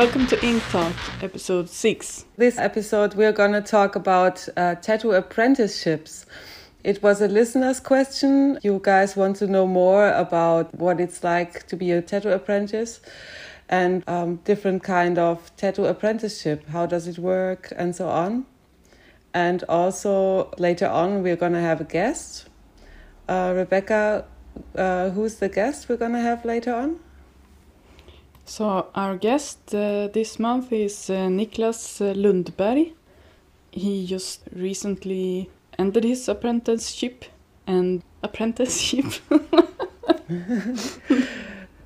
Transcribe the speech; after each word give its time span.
Welcome 0.00 0.28
to 0.28 0.42
Ink 0.42 0.62
Talk, 0.70 0.94
episode 1.22 1.68
6. 1.68 2.24
This 2.38 2.56
episode, 2.56 3.12
we're 3.16 3.32
going 3.32 3.52
to 3.52 3.60
talk 3.60 3.96
about 3.96 4.48
uh, 4.56 4.76
tattoo 4.76 5.12
apprenticeships. 5.12 6.24
It 6.82 7.02
was 7.02 7.20
a 7.20 7.28
listener's 7.28 7.80
question. 7.80 8.58
You 8.62 8.80
guys 8.82 9.14
want 9.14 9.36
to 9.36 9.46
know 9.46 9.66
more 9.66 10.10
about 10.10 10.74
what 10.74 11.00
it's 11.00 11.22
like 11.22 11.66
to 11.66 11.76
be 11.76 11.90
a 11.90 12.00
tattoo 12.00 12.30
apprentice 12.30 13.02
and 13.68 14.02
um, 14.08 14.36
different 14.36 14.82
kind 14.82 15.18
of 15.18 15.54
tattoo 15.58 15.84
apprenticeship. 15.84 16.66
How 16.68 16.86
does 16.86 17.06
it 17.06 17.18
work 17.18 17.70
and 17.76 17.94
so 17.94 18.08
on. 18.08 18.46
And 19.34 19.62
also 19.64 20.54
later 20.56 20.88
on, 20.88 21.22
we're 21.22 21.36
going 21.36 21.52
to 21.52 21.60
have 21.60 21.82
a 21.82 21.84
guest. 21.84 22.48
Uh, 23.28 23.52
Rebecca, 23.54 24.24
uh, 24.74 25.10
who's 25.10 25.34
the 25.34 25.50
guest 25.50 25.90
we're 25.90 25.98
going 25.98 26.14
to 26.14 26.20
have 26.20 26.46
later 26.46 26.72
on? 26.72 27.00
So, 28.50 28.88
our 28.96 29.16
guest 29.16 29.72
uh, 29.76 30.08
this 30.08 30.40
month 30.40 30.72
is 30.72 31.08
uh, 31.08 31.28
Niklas 31.28 32.00
uh, 32.00 32.14
Lundberg. 32.14 32.94
He 33.70 34.04
just 34.04 34.40
recently 34.52 35.48
ended 35.78 36.02
his 36.02 36.28
apprenticeship 36.28 37.26
and 37.68 38.02
apprenticeship. 38.24 39.04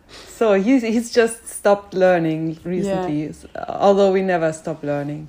so 0.08 0.54
he's, 0.54 0.80
he's 0.80 1.12
just 1.12 1.46
stopped 1.46 1.92
learning 1.92 2.58
recently, 2.64 3.26
yeah. 3.26 3.64
although 3.68 4.10
we 4.10 4.22
never 4.22 4.50
stop 4.50 4.82
learning. 4.82 5.28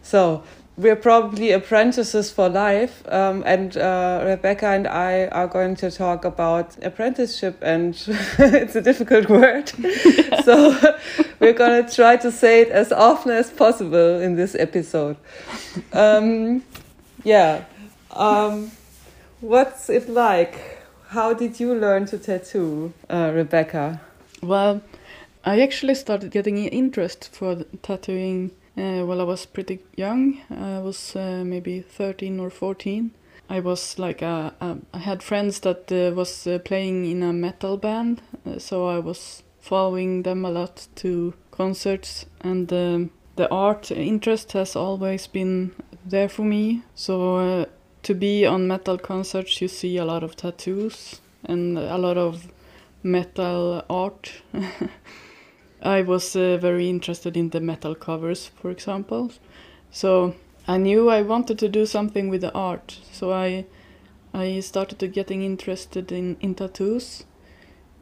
So 0.00 0.44
we're 0.80 0.96
probably 0.96 1.52
apprentices 1.52 2.30
for 2.30 2.48
life. 2.48 3.02
Um, 3.08 3.42
and 3.46 3.76
uh, 3.76 4.22
Rebecca 4.24 4.66
and 4.66 4.86
I 4.86 5.26
are 5.26 5.46
going 5.46 5.76
to 5.76 5.90
talk 5.90 6.24
about 6.24 6.82
apprenticeship, 6.82 7.58
and 7.62 7.94
it's 8.38 8.76
a 8.76 8.80
difficult 8.80 9.28
word. 9.28 9.68
so 10.44 10.96
we're 11.38 11.52
going 11.52 11.84
to 11.84 11.94
try 11.94 12.16
to 12.16 12.32
say 12.32 12.62
it 12.62 12.68
as 12.68 12.92
often 12.92 13.32
as 13.32 13.50
possible 13.50 14.20
in 14.20 14.36
this 14.36 14.54
episode. 14.54 15.16
Um, 15.92 16.64
yeah. 17.24 17.64
Um, 18.12 18.70
what's 19.40 19.90
it 19.90 20.08
like? 20.08 20.78
How 21.08 21.34
did 21.34 21.60
you 21.60 21.74
learn 21.74 22.06
to 22.06 22.18
tattoo, 22.18 22.92
uh, 23.08 23.32
Rebecca? 23.34 24.00
Well, 24.42 24.80
I 25.44 25.60
actually 25.60 25.94
started 25.96 26.30
getting 26.30 26.56
interest 26.56 27.30
for 27.32 27.64
tattooing 27.82 28.52
uh, 28.80 29.04
well, 29.04 29.20
I 29.20 29.24
was 29.24 29.46
pretty 29.46 29.80
young. 29.96 30.40
I 30.50 30.78
was 30.78 31.14
uh, 31.14 31.42
maybe 31.44 31.80
13 31.80 32.40
or 32.40 32.50
14. 32.50 33.10
I 33.48 33.60
was 33.60 33.98
like 33.98 34.22
a, 34.22 34.54
a, 34.60 34.78
I 34.94 34.98
had 34.98 35.22
friends 35.22 35.60
that 35.60 35.90
uh, 35.92 36.14
was 36.14 36.46
uh, 36.46 36.60
playing 36.60 37.04
in 37.04 37.22
a 37.22 37.32
metal 37.32 37.76
band, 37.76 38.22
uh, 38.46 38.58
so 38.58 38.86
I 38.86 39.00
was 39.00 39.42
following 39.60 40.22
them 40.22 40.44
a 40.44 40.50
lot 40.50 40.86
to 40.96 41.34
concerts, 41.50 42.26
and 42.40 42.72
um, 42.72 43.10
the 43.36 43.50
art 43.50 43.90
interest 43.90 44.52
has 44.52 44.76
always 44.76 45.26
been 45.26 45.72
there 46.06 46.28
for 46.28 46.42
me. 46.44 46.82
So 46.94 47.36
uh, 47.36 47.64
to 48.04 48.14
be 48.14 48.46
on 48.46 48.68
metal 48.68 48.98
concerts, 48.98 49.60
you 49.60 49.68
see 49.68 49.96
a 49.96 50.04
lot 50.04 50.22
of 50.22 50.36
tattoos 50.36 51.20
and 51.44 51.76
a 51.76 51.98
lot 51.98 52.16
of 52.16 52.46
metal 53.02 53.84
art. 53.90 54.32
I 55.82 56.02
was 56.02 56.36
uh, 56.36 56.58
very 56.58 56.88
interested 56.88 57.36
in 57.36 57.50
the 57.50 57.60
metal 57.60 57.94
covers, 57.94 58.48
for 58.48 58.70
example. 58.70 59.30
So 59.90 60.34
I 60.68 60.76
knew 60.76 61.08
I 61.08 61.22
wanted 61.22 61.58
to 61.60 61.68
do 61.68 61.86
something 61.86 62.28
with 62.28 62.42
the 62.42 62.52
art. 62.52 62.98
So 63.12 63.32
I 63.32 63.66
I 64.32 64.60
started 64.60 64.98
to 65.00 65.08
getting 65.08 65.42
interested 65.42 66.12
in, 66.12 66.36
in 66.40 66.54
tattoos. 66.54 67.24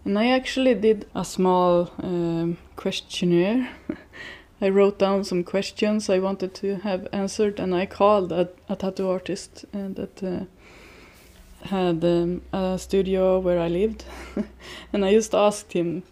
And 0.04 0.18
I 0.18 0.28
actually 0.28 0.74
did 0.74 1.06
a 1.14 1.24
small 1.24 1.90
um, 2.02 2.58
questionnaire. 2.76 3.70
I 4.60 4.68
wrote 4.68 4.98
down 4.98 5.24
some 5.24 5.44
questions 5.44 6.10
I 6.10 6.18
wanted 6.18 6.54
to 6.56 6.76
have 6.76 7.06
answered, 7.12 7.60
and 7.60 7.74
I 7.74 7.86
called 7.86 8.32
a, 8.32 8.48
a 8.68 8.76
tattoo 8.76 9.08
artist 9.08 9.64
uh, 9.72 9.88
that 9.94 10.22
uh, 10.22 11.66
had 11.66 12.04
um, 12.04 12.42
a 12.52 12.78
studio 12.78 13.38
where 13.38 13.60
I 13.60 13.68
lived, 13.68 14.04
and 14.92 15.04
I 15.04 15.12
just 15.12 15.34
asked 15.34 15.72
him 15.72 16.02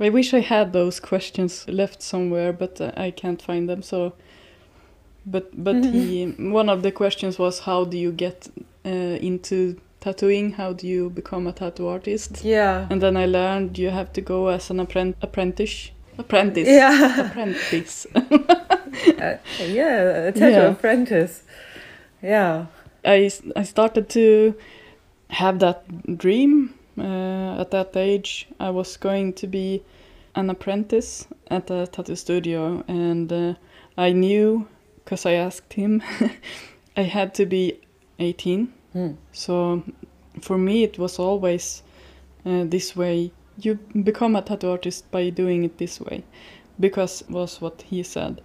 I 0.00 0.08
wish 0.08 0.34
I 0.34 0.40
had 0.40 0.72
those 0.72 0.98
questions 1.00 1.68
left 1.68 2.02
somewhere, 2.02 2.52
but 2.52 2.80
uh, 2.80 2.92
I 2.96 3.10
can't 3.10 3.40
find 3.40 3.68
them. 3.68 3.82
So, 3.82 4.14
but 5.24 5.50
but 5.62 5.84
he 5.84 6.26
one 6.38 6.68
of 6.68 6.82
the 6.82 6.90
questions 6.90 7.38
was 7.38 7.60
how 7.60 7.84
do 7.84 7.96
you 7.96 8.12
get 8.12 8.48
uh, 8.84 8.88
into 8.88 9.80
tattooing? 10.00 10.52
How 10.52 10.72
do 10.72 10.86
you 10.86 11.10
become 11.10 11.46
a 11.46 11.52
tattoo 11.52 11.86
artist? 11.86 12.44
Yeah. 12.44 12.86
And 12.90 13.00
then 13.00 13.16
I 13.16 13.26
learned 13.26 13.78
you 13.78 13.90
have 13.90 14.12
to 14.14 14.20
go 14.20 14.48
as 14.48 14.70
an 14.70 14.78
appren- 14.78 15.14
apprentice. 15.22 15.90
Apprentice. 16.18 16.68
Yeah. 16.68 17.26
Apprentice. 17.26 18.06
uh, 18.14 19.36
yeah, 19.60 20.28
a 20.28 20.32
tattoo 20.32 20.50
yeah. 20.50 20.70
apprentice. 20.70 21.42
Yeah. 22.22 22.66
I 23.04 23.30
I 23.54 23.62
started 23.62 24.08
to 24.10 24.54
have 25.28 25.58
that 25.60 26.18
dream 26.18 26.74
uh, 26.98 27.60
at 27.60 27.70
that 27.70 27.96
age, 27.96 28.48
I 28.60 28.70
was 28.70 28.96
going 28.96 29.32
to 29.34 29.46
be 29.46 29.82
an 30.34 30.50
apprentice 30.50 31.26
at 31.50 31.70
a 31.70 31.86
tattoo 31.86 32.16
studio, 32.16 32.84
and 32.88 33.32
uh, 33.32 33.54
I 33.96 34.12
knew 34.12 34.66
because 35.04 35.26
I 35.26 35.32
asked 35.32 35.74
him, 35.74 36.02
I 36.96 37.02
had 37.02 37.34
to 37.34 37.46
be 37.46 37.80
18. 38.18 38.72
Mm. 38.94 39.16
So 39.32 39.82
for 40.40 40.56
me, 40.56 40.84
it 40.84 40.98
was 40.98 41.18
always 41.18 41.82
uh, 42.46 42.64
this 42.64 42.96
way. 42.96 43.32
You 43.58 43.74
become 44.02 44.34
a 44.36 44.42
tattoo 44.42 44.70
artist 44.70 45.10
by 45.10 45.30
doing 45.30 45.64
it 45.64 45.78
this 45.78 46.00
way, 46.00 46.24
because 46.80 47.22
was 47.28 47.60
what 47.60 47.82
he 47.82 48.02
said. 48.02 48.40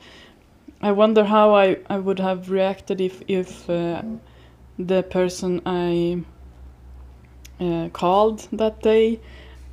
I 0.81 0.91
wonder 0.91 1.23
how 1.25 1.55
I, 1.55 1.77
I 1.89 1.97
would 1.97 2.19
have 2.19 2.49
reacted 2.49 3.01
if 3.01 3.21
if 3.27 3.69
uh, 3.69 4.01
the 4.77 5.03
person 5.03 5.61
I 5.65 6.23
called 7.93 8.47
that 8.51 8.81
day 8.81 9.19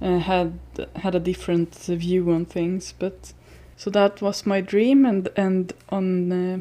uh, 0.01 0.19
had 0.19 0.59
had 0.97 1.15
a 1.15 1.21
different 1.21 1.75
view 1.75 2.31
on 2.31 2.45
things. 2.45 2.95
But 2.99 3.33
so 3.77 3.91
that 3.91 4.23
was 4.23 4.47
my 4.47 4.61
dream, 4.61 5.05
and 5.05 5.29
and 5.37 5.73
on 5.89 6.33
uh, 6.33 6.61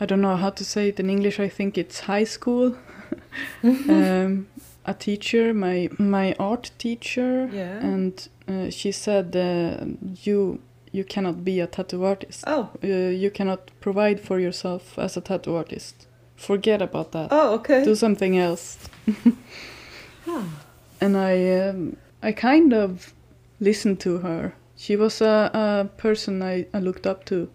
I 0.00 0.06
don't 0.06 0.20
know 0.20 0.36
how 0.36 0.50
to 0.50 0.64
say 0.64 0.88
it 0.88 1.00
in 1.00 1.10
English. 1.10 1.40
I 1.40 1.48
think 1.48 1.78
it's 1.78 2.00
high 2.00 2.24
school. 2.24 2.76
um, 3.62 4.48
a 4.84 4.94
teacher, 4.94 5.52
my 5.52 5.88
my 5.98 6.34
art 6.38 6.70
teacher, 6.78 7.48
yeah. 7.52 7.78
and 7.78 8.28
uh, 8.48 8.70
she 8.70 8.92
said 8.92 9.36
uh, 9.36 9.84
you 10.22 10.60
you 10.92 11.04
cannot 11.04 11.44
be 11.44 11.60
a 11.60 11.66
tattoo 11.66 12.04
artist. 12.04 12.44
Oh, 12.46 12.70
uh, 12.82 12.86
you 12.86 13.30
cannot 13.30 13.70
provide 13.80 14.20
for 14.20 14.38
yourself 14.40 14.98
as 14.98 15.16
a 15.16 15.20
tattoo 15.20 15.56
artist. 15.56 16.06
Forget 16.36 16.82
about 16.82 17.12
that. 17.12 17.28
Oh, 17.30 17.54
okay. 17.54 17.84
Do 17.84 17.94
something 17.94 18.38
else. 18.38 18.78
And 21.00 21.16
I, 21.16 21.68
um, 21.68 21.96
I 22.22 22.32
kind 22.32 22.72
of 22.72 23.14
listened 23.60 24.00
to 24.00 24.18
her. 24.18 24.54
She 24.76 24.96
was 24.96 25.20
a, 25.20 25.50
a 25.54 25.88
person 25.96 26.42
I, 26.42 26.66
I 26.74 26.80
looked 26.80 27.06
up 27.06 27.24
to. 27.26 27.48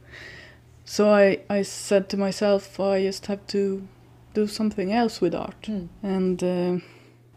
So 0.85 1.13
I, 1.13 1.39
I 1.49 1.61
said 1.61 2.09
to 2.09 2.17
myself, 2.17 2.79
oh, 2.79 2.91
I 2.91 3.03
just 3.03 3.27
have 3.27 3.45
to 3.47 3.87
do 4.33 4.47
something 4.47 4.91
else 4.91 5.21
with 5.21 5.35
art. 5.35 5.61
Mm. 5.63 5.87
And 6.03 6.43
uh, 6.43 6.85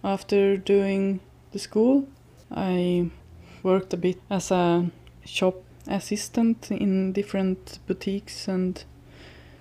after 0.03 0.57
doing 0.57 1.21
the 1.53 1.59
school, 1.59 2.09
I 2.51 3.11
worked 3.63 3.93
a 3.93 3.97
bit 3.97 4.21
as 4.31 4.51
a 4.51 4.91
shop 5.25 5.57
assistant 5.87 6.71
in 6.71 7.13
different 7.13 7.79
boutiques, 7.87 8.49
and 8.49 8.83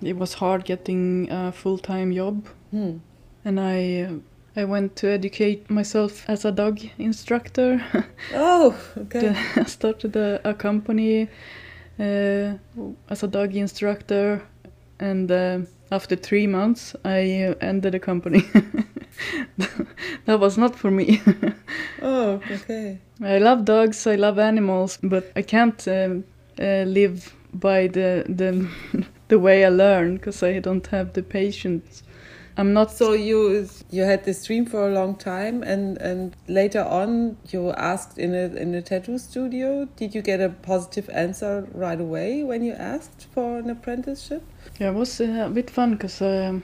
it 0.02 0.16
was 0.16 0.34
hard 0.34 0.64
getting 0.64 1.30
a 1.30 1.52
full 1.52 1.78
time 1.78 2.12
job. 2.12 2.46
Mm. 2.72 3.00
And 3.44 3.60
I 3.60 4.20
I 4.56 4.64
went 4.64 4.94
to 4.96 5.08
educate 5.08 5.68
myself 5.68 6.24
as 6.28 6.44
a 6.44 6.52
dog 6.52 6.80
instructor. 6.98 7.84
oh, 8.34 8.76
okay. 8.96 9.34
I 9.56 9.64
started 9.64 10.14
a, 10.14 10.40
a 10.48 10.54
company 10.54 11.28
uh, 11.98 12.54
as 13.08 13.22
a 13.22 13.28
dog 13.28 13.56
instructor, 13.56 14.42
and 15.00 15.30
uh, 15.30 15.58
after 15.90 16.14
three 16.14 16.46
months, 16.46 16.94
I 17.04 17.42
uh, 17.42 17.54
ended 17.60 17.94
the 17.94 17.98
company. 17.98 18.44
that 20.26 20.38
was 20.38 20.56
not 20.56 20.76
for 20.76 20.90
me. 20.90 21.20
oh, 22.00 22.40
okay. 22.50 23.00
I 23.22 23.38
love 23.38 23.64
dogs. 23.64 24.06
I 24.06 24.14
love 24.14 24.38
animals, 24.38 24.98
but 25.02 25.32
I 25.34 25.42
can't 25.42 25.88
um, 25.88 26.24
uh, 26.60 26.84
live 26.86 27.34
by 27.52 27.88
the 27.88 28.24
the 28.28 28.68
the 29.28 29.38
way 29.40 29.64
I 29.64 29.68
learn 29.70 30.16
because 30.16 30.44
I 30.44 30.60
don't 30.60 30.86
have 30.88 31.12
the 31.14 31.22
patience 31.22 32.03
I'm 32.56 32.72
not. 32.72 32.90
So 32.92 33.12
you 33.12 33.68
you 33.90 34.02
had 34.02 34.24
this 34.24 34.44
dream 34.46 34.66
for 34.66 34.88
a 34.88 34.92
long 34.92 35.16
time, 35.16 35.62
and 35.62 35.98
and 35.98 36.36
later 36.46 36.84
on 36.84 37.36
you 37.50 37.72
asked 37.72 38.18
in 38.18 38.34
a 38.34 38.54
in 38.56 38.74
a 38.74 38.82
tattoo 38.82 39.18
studio. 39.18 39.86
Did 39.96 40.14
you 40.14 40.22
get 40.22 40.40
a 40.40 40.50
positive 40.50 41.10
answer 41.10 41.66
right 41.74 42.00
away 42.00 42.44
when 42.44 42.62
you 42.62 42.72
asked 42.72 43.26
for 43.34 43.58
an 43.58 43.70
apprenticeship? 43.70 44.42
Yeah, 44.78 44.90
it 44.90 44.94
was 44.94 45.20
uh, 45.20 45.46
a 45.46 45.50
bit 45.50 45.70
fun 45.70 45.92
because. 45.92 46.22
Um, 46.22 46.62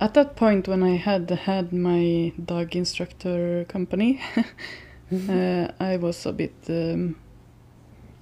at 0.00 0.14
that 0.14 0.34
point, 0.34 0.66
when 0.66 0.82
I 0.82 0.96
had 0.96 1.28
had 1.28 1.74
my 1.74 2.32
dog 2.42 2.74
instructor 2.74 3.66
company, 3.68 4.18
uh, 5.28 5.68
I 5.78 5.98
was 5.98 6.24
a 6.24 6.32
bit 6.32 6.54
um, 6.70 7.16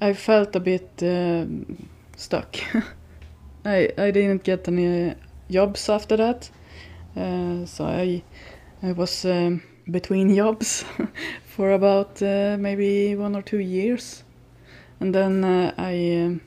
I 0.00 0.12
felt 0.12 0.56
a 0.56 0.61
bit 0.61 0.90
um, 1.02 1.88
stuck. 2.17 2.56
I 3.64 3.90
I 3.96 4.11
didn't 4.11 4.43
get 4.43 4.67
any 4.67 5.14
jobs 5.50 5.88
after 5.88 6.17
that, 6.17 6.50
so 7.66 7.84
I 7.84 8.22
I 8.82 8.92
was 8.92 9.24
um, 9.24 9.62
between 9.90 10.34
jobs 10.36 10.84
for 11.46 11.72
about 11.72 12.22
uh, 12.22 12.56
maybe 12.58 13.14
one 13.16 13.34
or 13.36 13.42
two 13.42 13.58
years, 13.58 14.24
and 15.00 15.14
then 15.14 15.44
uh, 15.44 15.74
I 15.76 16.24
um, 16.24 16.40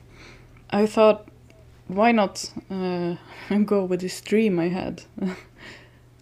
I 0.70 0.86
thought, 0.86 1.28
why 1.88 2.12
not 2.12 2.50
uh, 2.70 3.16
go 3.64 3.84
with 3.84 4.00
this 4.00 4.20
dream 4.20 4.58
I 4.58 4.68
had, 4.68 5.02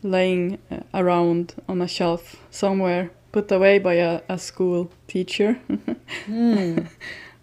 laying 0.03 0.59
uh, 0.71 0.81
around 0.93 1.55
on 1.69 1.81
a 1.81 1.89
shelf 1.89 2.37
somewhere, 2.51 3.11
put 3.33 3.53
away 3.53 3.79
by 3.79 3.95
a, 3.95 4.23
a 4.29 4.39
school 4.39 4.91
teacher. 5.07 5.61
Hmm. 6.27 6.79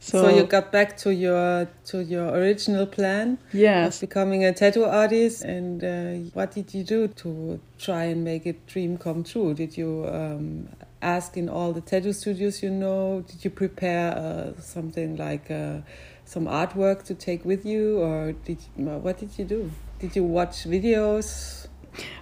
So, 0.08 0.22
So, 0.22 0.28
you 0.30 0.44
got 0.44 0.72
back 0.72 0.96
to 1.04 1.14
your 1.14 1.68
to 1.86 2.02
your 2.02 2.30
original 2.30 2.86
plan 2.86 3.38
yes, 3.52 3.96
of 3.96 4.00
becoming 4.10 4.46
a 4.46 4.54
tattoo 4.54 4.86
artist, 4.86 5.44
and 5.44 5.84
uh, 5.84 6.32
what 6.34 6.52
did 6.52 6.74
you 6.74 6.84
do 6.84 7.08
to 7.22 7.60
try 7.78 8.06
and 8.06 8.24
make 8.24 8.46
a 8.46 8.54
dream 8.72 8.98
come 8.98 9.24
true? 9.24 9.54
Did 9.54 9.76
you 9.78 10.08
um, 10.08 10.70
ask 11.02 11.36
in 11.36 11.50
all 11.50 11.74
the 11.74 11.82
tattoo 11.82 12.14
studios 12.14 12.64
you 12.64 12.70
know? 12.70 13.24
Did 13.28 13.44
you 13.44 13.52
prepare 13.52 14.08
uh, 14.16 14.62
something 14.62 15.18
like 15.18 15.52
uh, 15.52 15.80
some 16.24 16.46
artwork 16.46 17.04
to 17.04 17.14
take 17.14 17.44
with 17.44 17.66
you, 17.66 18.00
or 18.00 18.32
did 18.46 18.60
uh, 18.80 18.98
what 19.04 19.18
did 19.18 19.38
you 19.38 19.46
do? 19.46 19.70
Did 20.00 20.16
you 20.16 20.24
watch 20.24 20.64
videos? 20.66 21.68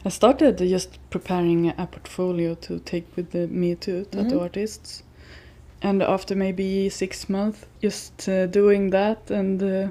I 0.05 0.09
started 0.09 0.57
just 0.57 0.97
preparing 1.09 1.67
a 1.77 1.85
portfolio 1.85 2.55
to 2.55 2.79
take 2.79 3.05
with 3.17 3.31
the, 3.31 3.47
me 3.47 3.75
to 3.75 4.05
tattoo 4.05 4.37
Mhm. 4.37 4.41
artists, 4.41 5.03
and 5.81 6.01
after 6.01 6.35
maybe 6.35 6.89
six 6.89 7.29
months, 7.29 7.65
just 7.81 8.27
uh, 8.29 8.47
doing 8.47 8.89
that, 8.91 9.29
and 9.29 9.61
uh, 9.61 9.87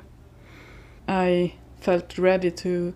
I 1.09 1.55
felt 1.81 2.19
ready 2.19 2.51
to 2.51 2.95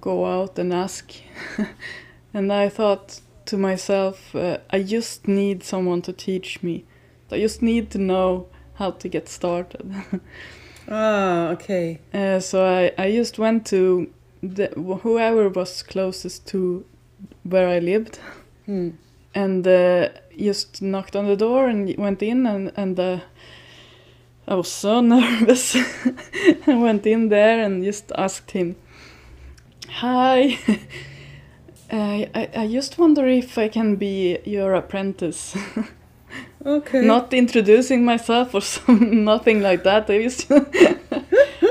go 0.00 0.26
out 0.26 0.58
and 0.58 0.72
ask, 0.72 1.12
and 2.34 2.52
I 2.52 2.68
thought 2.68 3.20
to 3.46 3.56
myself, 3.56 4.34
uh, 4.34 4.58
I 4.70 4.82
just 4.82 5.28
need 5.28 5.62
someone 5.62 6.02
to 6.02 6.12
teach 6.12 6.62
me. 6.62 6.84
I 7.30 7.38
just 7.40 7.62
need 7.62 7.90
to 7.92 7.98
know 7.98 8.48
how 8.74 8.90
to 8.92 9.08
get 9.08 9.28
started. 9.28 9.90
Ah, 10.88 11.50
okay. 11.50 12.00
Uh, 12.12 12.40
so 12.40 12.64
I, 12.64 12.92
I 12.98 13.12
just 13.12 13.38
went 13.38 13.64
to 13.66 14.10
the, 14.42 14.66
whoever 15.02 15.48
was 15.48 15.82
closest 15.82 16.46
to 16.48 16.84
where 17.44 17.68
I 17.68 17.78
lived 17.78 18.18
Hmm. 18.66 18.90
and 19.32 19.66
uh, 19.66 20.08
just 20.38 20.82
knocked 20.82 21.16
on 21.16 21.26
the 21.26 21.36
door 21.36 21.68
and 21.68 21.94
went 21.96 22.22
in 22.22 22.46
and, 22.46 22.72
and 22.76 22.98
uh, 22.98 23.20
I 24.46 24.54
was 24.54 24.70
so 24.70 25.00
nervous. 25.00 25.76
I 26.66 26.74
went 26.74 27.06
in 27.06 27.28
there 27.28 27.62
and 27.64 27.84
just 27.84 28.12
asked 28.16 28.50
him, 28.52 28.76
Hi, 29.88 30.58
I, 31.92 32.30
I, 32.34 32.48
I 32.56 32.66
just 32.68 32.98
wonder 32.98 33.26
if 33.28 33.58
I 33.58 33.68
can 33.68 33.96
be 33.96 34.38
your 34.44 34.74
apprentice. 34.74 35.56
Okay. 36.64 37.00
Not 37.04 37.34
introducing 37.34 38.04
myself 38.04 38.54
or 38.54 38.60
some, 38.62 39.24
nothing 39.24 39.60
like 39.62 39.82
that. 39.82 40.08
I 40.08 40.22
just 40.22 40.48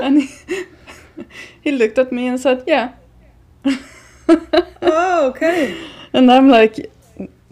and 0.00 0.22
he, 0.22 0.64
he 1.62 1.72
looked 1.72 1.98
at 1.98 2.12
me 2.12 2.26
and 2.26 2.38
said, 2.38 2.62
"Yeah," 2.66 2.92
Oh, 4.82 5.28
okay. 5.30 5.76
and 6.12 6.30
I'm 6.30 6.48
like, 6.48 6.92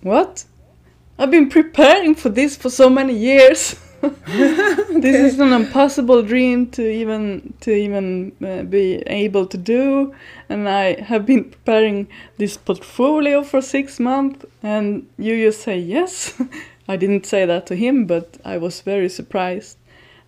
"What? 0.03 0.45
I've 1.21 1.31
been 1.31 1.51
preparing 1.51 2.15
for 2.15 2.31
this 2.31 2.57
for 2.57 2.71
so 2.71 2.89
many 2.89 3.15
years. 3.15 3.79
this 4.01 5.35
is 5.35 5.39
an 5.39 5.53
impossible 5.53 6.23
dream 6.23 6.71
to 6.71 6.91
even 6.91 7.53
to 7.61 7.71
even 7.71 8.33
uh, 8.43 8.63
be 8.63 9.03
able 9.07 9.45
to 9.45 9.59
do, 9.59 10.15
and 10.49 10.67
I 10.67 10.99
have 11.03 11.27
been 11.27 11.45
preparing 11.45 12.09
this 12.39 12.57
portfolio 12.57 13.43
for 13.43 13.61
six 13.61 14.01
months, 14.01 14.47
and 14.63 15.07
you 15.19 15.45
just 15.45 15.61
say 15.61 15.79
yes." 15.79 16.41
I 16.89 16.97
didn't 16.97 17.27
say 17.27 17.45
that 17.45 17.67
to 17.67 17.77
him, 17.77 18.07
but 18.07 18.39
I 18.43 18.57
was 18.57 18.81
very 18.81 19.11
surprised. 19.11 19.77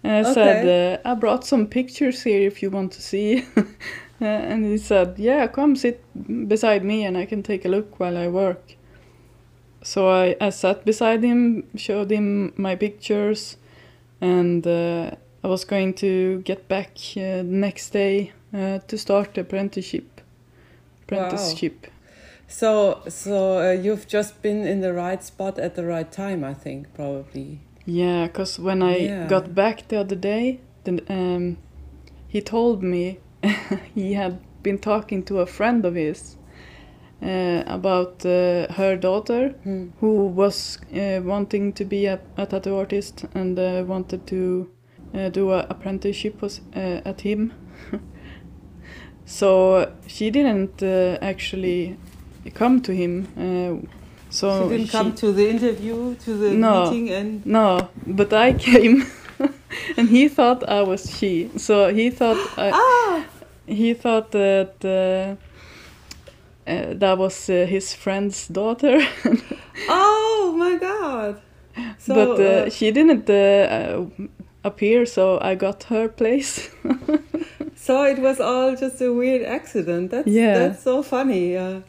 And 0.04 0.26
I 0.26 0.32
said, 0.34 0.68
uh, 0.68 1.08
I 1.08 1.14
brought 1.14 1.44
some 1.46 1.66
pictures 1.66 2.22
here 2.22 2.46
if 2.46 2.62
you 2.62 2.70
want 2.70 2.92
to 2.92 3.02
see. 3.02 3.46
uh, 3.56 3.64
and 4.24 4.64
he 4.64 4.78
said, 4.78 5.18
Yeah, 5.18 5.46
come 5.46 5.74
sit 5.74 6.04
beside 6.48 6.84
me 6.84 7.04
and 7.04 7.16
I 7.16 7.26
can 7.26 7.42
take 7.42 7.64
a 7.64 7.68
look 7.68 7.98
while 7.98 8.16
I 8.16 8.28
work. 8.28 8.76
So 9.82 10.08
I, 10.08 10.36
I 10.40 10.50
sat 10.50 10.84
beside 10.84 11.22
him, 11.22 11.64
showed 11.76 12.10
him 12.10 12.52
my 12.56 12.76
pictures, 12.76 13.56
and 14.20 14.66
uh, 14.66 15.10
I 15.42 15.48
was 15.48 15.64
going 15.64 15.94
to 15.94 16.40
get 16.42 16.68
back 16.68 16.90
uh, 17.16 17.38
the 17.38 17.42
next 17.42 17.90
day 17.90 18.32
uh, 18.54 18.78
to 18.78 18.96
start 18.96 19.34
the 19.34 19.40
apprenticeship. 19.40 20.20
Apprenticeship. 21.02 21.88
So, 22.46 23.02
so 23.08 23.58
uh, 23.58 23.72
you've 23.72 24.06
just 24.06 24.42
been 24.42 24.66
in 24.66 24.80
the 24.80 24.92
right 24.92 25.22
spot 25.22 25.58
at 25.58 25.74
the 25.74 25.84
right 25.84 26.10
time, 26.10 26.44
I 26.44 26.54
think, 26.54 26.92
probably. 26.94 27.60
Yeah, 27.84 28.26
because 28.26 28.58
when 28.58 28.82
I 28.82 28.98
Yeah. 28.98 29.26
got 29.26 29.54
back 29.54 29.88
the 29.88 30.00
other 30.00 30.16
day, 30.16 30.60
then 30.84 31.00
um, 31.08 31.56
he 32.28 32.40
told 32.40 32.82
me 32.82 33.18
he 33.94 34.14
had 34.14 34.38
been 34.62 34.78
talking 34.78 35.24
to 35.24 35.40
a 35.40 35.46
friend 35.46 35.84
of 35.84 35.94
his 35.96 36.36
uh, 37.22 37.62
about 37.66 38.26
uh, 38.26 38.66
her 38.72 38.96
daughter 38.96 39.54
Hmm. 39.62 39.90
who 40.00 40.26
was 40.26 40.78
uh, 40.92 41.20
wanting 41.24 41.72
to 41.74 41.84
be 41.84 42.06
a, 42.06 42.18
a 42.36 42.46
tattoo 42.46 42.76
artist 42.76 43.24
and 43.34 43.56
wanted 43.88 44.26
to 44.26 44.68
do 45.32 45.52
an 45.52 45.66
apprenticeship 45.68 46.42
was, 46.42 46.60
at 46.74 47.20
him. 47.20 47.52
so 49.24 49.92
she 50.06 50.30
didn't 50.30 50.82
actually 51.22 51.96
come 52.54 52.80
to 52.80 52.92
him. 52.92 53.86
So 54.30 54.68
she 54.70 54.76
didn't 54.76 54.90
come 54.90 55.14
to 55.14 55.32
the 55.32 55.48
interview, 55.48 56.14
to 56.24 56.36
the 56.36 56.50
No. 56.50 56.84
meeting, 56.84 57.10
and 57.10 57.46
no, 57.46 57.90
but 58.06 58.32
I 58.32 58.52
came, 58.70 59.04
and 59.96 60.08
he 60.08 60.28
thought 60.28 60.68
I 60.68 60.82
was 60.82 61.08
she. 61.18 61.50
So 61.56 61.92
he 61.94 62.10
thought 62.10 62.38
I, 62.56 62.70
ah, 62.72 63.24
he 63.66 63.94
thought 63.94 64.30
that 64.32 65.36
uh, 66.66 66.94
that 66.94 67.18
was 67.18 67.48
uh, 67.50 67.66
his 67.66 67.94
friend's 67.94 68.48
daughter, 68.48 69.00
oh 69.88 70.54
my 70.56 70.76
God! 70.76 71.40
So, 71.98 72.14
but 72.14 72.40
uh, 72.40 72.44
uh, 72.44 72.70
she 72.70 72.90
didn't 72.90 73.28
uh, 73.30 73.32
uh, 73.32 74.06
appear. 74.64 75.06
So 75.06 75.38
I 75.40 75.54
got 75.54 75.84
her 75.84 76.08
place. 76.08 76.68
so 77.74 78.04
it 78.04 78.18
was 78.18 78.40
all 78.40 78.76
just 78.76 79.00
a 79.00 79.12
weird 79.12 79.42
accident. 79.42 80.10
That's 80.10 80.28
Yeah. 80.28 80.54
that's 80.58 80.82
so 80.82 81.02
funny. 81.02 81.56
Uh, 81.56 81.80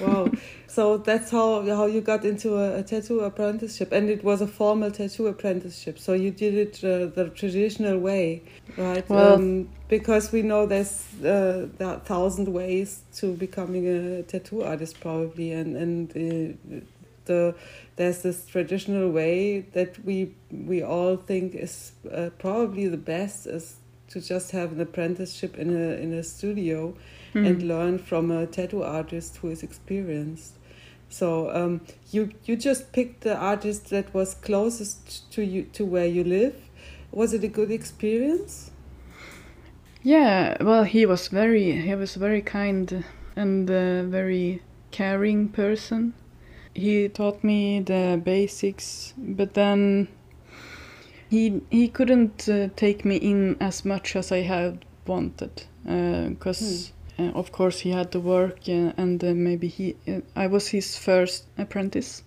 wow. 0.00 0.32
so 0.66 0.98
that's 0.98 1.30
how 1.30 1.62
how 1.66 1.86
you 1.86 2.00
got 2.00 2.24
into 2.24 2.56
a, 2.56 2.78
a 2.78 2.82
tattoo 2.82 3.20
apprenticeship, 3.20 3.92
and 3.92 4.10
it 4.10 4.24
was 4.24 4.40
a 4.40 4.46
formal 4.46 4.90
tattoo 4.90 5.26
apprenticeship. 5.26 5.98
So 5.98 6.12
you 6.12 6.30
did 6.30 6.54
it 6.54 6.84
uh, 6.84 7.06
the 7.06 7.30
traditional 7.34 7.98
way, 7.98 8.42
right? 8.76 9.08
Well- 9.08 9.34
um, 9.34 9.68
because 9.88 10.32
we 10.32 10.42
know 10.42 10.66
there's 10.66 11.06
uh, 11.24 11.66
there 11.78 11.88
are 11.88 11.98
thousand 12.00 12.52
ways 12.52 13.00
to 13.16 13.32
becoming 13.32 13.86
a 13.86 14.22
tattoo 14.22 14.62
artist, 14.62 15.00
probably, 15.00 15.52
and 15.52 15.76
and 15.76 16.10
uh, 16.10 16.80
the 17.24 17.54
there's 17.96 18.22
this 18.22 18.46
traditional 18.46 19.10
way 19.10 19.60
that 19.72 20.04
we 20.04 20.34
we 20.50 20.82
all 20.82 21.16
think 21.16 21.54
is 21.54 21.92
uh, 22.12 22.30
probably 22.38 22.88
the 22.88 22.96
best 22.96 23.46
is 23.46 23.76
to 24.08 24.20
just 24.20 24.50
have 24.50 24.72
an 24.72 24.80
apprenticeship 24.80 25.56
in 25.56 25.70
a 25.70 25.94
in 26.02 26.12
a 26.12 26.22
studio 26.22 26.94
Hmm. 27.32 27.44
and 27.44 27.62
learn 27.62 27.98
from 27.98 28.30
a 28.30 28.46
tattoo 28.46 28.82
artist 28.82 29.36
who 29.38 29.50
is 29.50 29.62
experienced. 29.62 30.54
So 31.10 31.50
um, 31.54 31.80
you 32.10 32.30
you 32.44 32.56
just 32.56 32.92
picked 32.92 33.22
the 33.22 33.36
artist 33.36 33.90
that 33.90 34.12
was 34.14 34.34
closest 34.34 35.30
to 35.32 35.42
you 35.42 35.64
to 35.72 35.84
where 35.84 36.06
you 36.06 36.24
live. 36.24 36.54
Was 37.10 37.32
it 37.32 37.44
a 37.44 37.48
good 37.48 37.70
experience? 37.70 38.70
Yeah, 40.02 40.56
well, 40.62 40.84
he 40.84 41.06
was 41.06 41.28
very 41.28 41.72
he 41.72 41.94
was 41.94 42.14
very 42.14 42.42
kind 42.42 43.04
and 43.36 43.70
uh, 43.70 44.04
very 44.04 44.62
caring 44.90 45.48
person. 45.48 46.14
He 46.74 47.08
taught 47.08 47.42
me 47.42 47.80
the 47.80 48.20
basics, 48.22 49.14
but 49.16 49.54
then 49.54 50.08
he 51.30 51.62
he 51.70 51.88
couldn't 51.88 52.48
uh, 52.48 52.68
take 52.76 53.04
me 53.04 53.16
in 53.16 53.56
as 53.60 53.84
much 53.84 54.16
as 54.16 54.32
I 54.32 54.42
had 54.42 54.84
wanted 55.06 55.62
because. 55.84 56.90
Uh, 56.90 56.94
of 57.18 57.52
course, 57.52 57.80
he 57.80 57.90
had 57.90 58.10
to 58.12 58.20
work, 58.20 58.68
uh, 58.68 58.92
and 58.96 59.22
uh, 59.24 59.34
maybe 59.34 59.68
he. 59.68 59.96
Uh, 60.06 60.20
I 60.36 60.46
was 60.46 60.68
his 60.68 60.96
first 60.98 61.44
apprentice, 61.58 62.22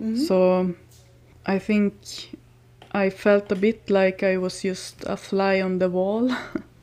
Mhm. 0.00 0.16
so 0.18 0.74
I 1.46 1.58
think 1.58 1.94
I 2.92 3.10
felt 3.10 3.52
a 3.52 3.56
bit 3.56 3.90
like 3.90 4.22
I 4.22 4.36
was 4.38 4.62
just 4.62 5.04
a 5.06 5.16
fly 5.16 5.60
on 5.60 5.78
the 5.78 5.88
wall. 5.90 6.30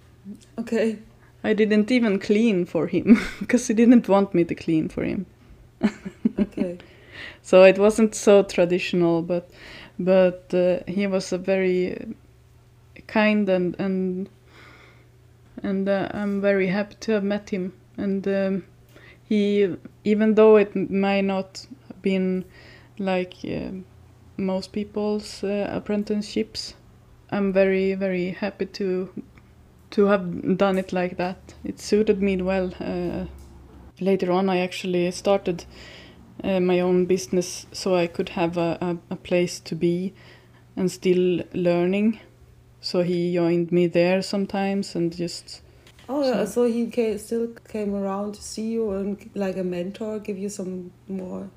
okay. 0.60 0.98
I 1.44 1.54
didn't 1.54 1.90
even 1.92 2.20
clean 2.20 2.66
for 2.66 2.88
him 2.88 3.18
because 3.40 3.68
he 3.68 3.74
didn't 3.74 4.08
want 4.08 4.34
me 4.34 4.44
to 4.44 4.56
clean 4.56 4.90
for 4.90 5.04
him. 5.04 5.26
Okay. 6.40 6.78
So 7.44 7.64
it 7.64 7.78
wasn't 7.78 8.16
so 8.16 8.44
traditional, 8.44 9.22
but 9.22 9.50
but 10.00 10.54
uh, 10.54 10.80
he 10.88 11.08
was 11.08 11.34
a 11.34 11.38
very 11.38 12.16
kind 13.08 13.50
and 13.50 13.76
and 13.80 14.30
and 15.64 15.88
uh, 15.88 16.10
I'm 16.14 16.42
very 16.42 16.68
happy 16.68 16.96
to 17.02 17.12
have 17.14 17.24
met 17.24 17.50
him. 17.50 17.74
And 17.98 18.28
um, 18.28 18.64
he, 19.24 19.76
even 20.04 20.36
though 20.36 20.58
it 20.58 20.76
might 20.76 21.22
not 21.22 21.66
have 21.88 22.02
been 22.02 22.46
like 22.98 23.36
uh, 23.46 23.72
most 24.38 24.72
people's 24.72 25.44
uh, 25.44 25.70
apprenticeships, 25.72 26.76
I'm 27.32 27.54
very 27.54 27.94
very 27.96 28.32
happy 28.32 28.66
to 28.66 29.10
to 29.92 30.06
have 30.06 30.58
done 30.58 30.78
it 30.78 30.94
like 30.94 31.18
that. 31.18 31.54
It 31.64 31.80
suited 31.80 32.22
me 32.22 32.42
well. 32.42 32.74
Uh, 32.80 33.26
later 34.00 34.32
on, 34.32 34.50
I 34.50 34.60
actually 34.60 35.12
started 35.12 35.66
uh, 36.44 36.60
my 36.60 36.80
own 36.80 37.06
business 37.06 37.68
so 37.72 37.96
I 37.96 38.08
could 38.08 38.30
have 38.30 38.58
a, 38.58 38.78
a, 38.82 38.98
a, 39.14 39.16
place 39.16 39.60
to 39.60 39.76
be 39.76 40.14
and 40.76 40.90
still 40.90 41.44
learning. 41.54 42.20
So 42.82 43.04
he 43.04 43.34
joined 43.34 43.72
me 43.72 43.88
there 43.88 44.22
sometimes 44.22 44.96
and 44.96 45.16
just. 45.16 45.62
Oh, 46.10 46.24
so, 46.24 46.46
so 46.46 46.66
he 46.66 46.88
came, 46.88 47.18
still 47.20 47.48
came 47.70 47.94
around 47.94 48.34
to 48.36 48.44
see 48.44 48.72
you 48.72 48.92
and 48.92 49.30
like 49.36 49.56
a 49.56 49.64
mentor, 49.64 50.20
give 50.20 50.38
you 50.38 50.50
some 50.50 50.92
more 51.08 51.50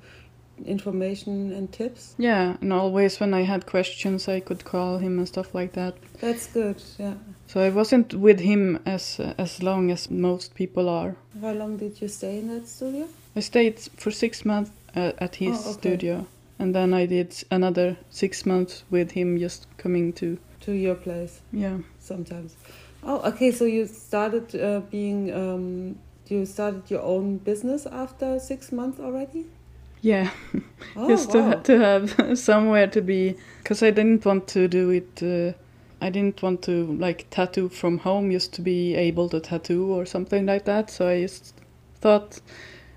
information 0.65 1.51
and 1.51 1.71
tips. 1.71 2.15
Yeah, 2.17 2.57
and 2.61 2.71
always 2.71 3.19
when 3.19 3.33
I 3.33 3.41
had 3.41 3.65
questions, 3.65 4.27
I 4.27 4.39
could 4.39 4.63
call 4.63 4.99
him 4.99 5.17
and 5.17 5.27
stuff 5.27 5.53
like 5.53 5.73
that. 5.73 5.95
That's 6.21 6.47
good. 6.47 6.81
Yeah. 6.97 7.15
So 7.47 7.59
I 7.59 7.69
wasn't 7.69 8.13
with 8.13 8.39
him 8.39 8.79
as 8.85 9.19
as 9.37 9.61
long 9.61 9.91
as 9.91 10.09
most 10.09 10.55
people 10.55 10.89
are. 10.89 11.15
How 11.41 11.51
long 11.51 11.77
did 11.77 12.01
you 12.01 12.07
stay 12.07 12.39
in 12.39 12.47
that 12.47 12.67
studio? 12.67 13.07
I 13.35 13.41
stayed 13.41 13.79
for 13.97 14.11
six 14.11 14.45
months 14.45 14.71
uh, 14.95 15.11
at 15.17 15.35
his 15.35 15.57
oh, 15.57 15.71
okay. 15.71 15.79
studio, 15.79 16.27
and 16.59 16.73
then 16.73 16.93
I 16.93 17.05
did 17.05 17.43
another 17.51 17.97
six 18.09 18.45
months 18.45 18.83
with 18.89 19.11
him, 19.11 19.37
just 19.37 19.67
coming 19.77 20.13
to 20.13 20.37
to 20.65 20.71
your 20.71 20.95
place. 20.95 21.41
Yeah, 21.51 21.77
sometimes. 21.99 22.55
Oh, 23.03 23.19
okay. 23.29 23.51
So 23.51 23.65
you 23.65 23.85
started 23.85 24.55
uh, 24.55 24.81
being. 24.91 25.33
Um, 25.33 25.99
you 26.27 26.45
started 26.45 26.89
your 26.89 27.03
own 27.03 27.37
business 27.37 27.85
after 27.85 28.39
six 28.39 28.71
months 28.71 28.99
already. 28.99 29.45
Yeah, 30.01 30.31
oh, 30.95 31.07
just 31.07 31.33
wow. 31.33 31.53
to 31.53 31.61
to 31.63 31.79
have 31.79 32.37
somewhere 32.37 32.87
to 32.87 33.01
be, 33.01 33.35
because 33.61 33.83
I 33.83 33.91
didn't 33.91 34.25
want 34.25 34.47
to 34.49 34.67
do 34.67 34.89
it. 34.89 35.21
Uh, 35.21 35.53
I 36.01 36.09
didn't 36.09 36.41
want 36.41 36.61
to 36.63 36.97
like 36.99 37.27
tattoo 37.29 37.69
from 37.69 37.99
home 37.99 38.31
just 38.31 38.53
to 38.53 38.61
be 38.61 38.95
able 38.95 39.29
to 39.29 39.39
tattoo 39.39 39.91
or 39.91 40.05
something 40.05 40.45
like 40.45 40.65
that. 40.65 40.89
So 40.91 41.07
I 41.07 41.21
just 41.21 41.53
thought 42.01 42.41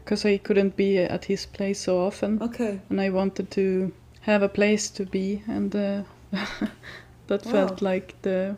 because 0.04 0.25
I 0.25 0.38
couldn't 0.38 0.75
be 0.75 0.98
at 0.98 1.26
his 1.26 1.44
place 1.44 1.80
so 1.80 2.00
often. 2.00 2.42
Okay. 2.42 2.80
And 2.88 3.00
I 3.00 3.10
wanted 3.10 3.50
to 3.52 3.92
have 4.22 4.42
a 4.42 4.48
place 4.48 4.90
to 4.90 5.04
be, 5.04 5.42
and 5.46 5.75
uh, 5.76 6.02
that 7.28 7.47
wow. 7.47 7.52
felt 7.52 7.82
like 7.82 8.20
the 8.23 8.56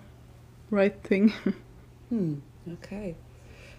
right 0.70 1.00
thing. 1.02 1.32
hmm. 2.08 2.36
Okay. 2.72 3.16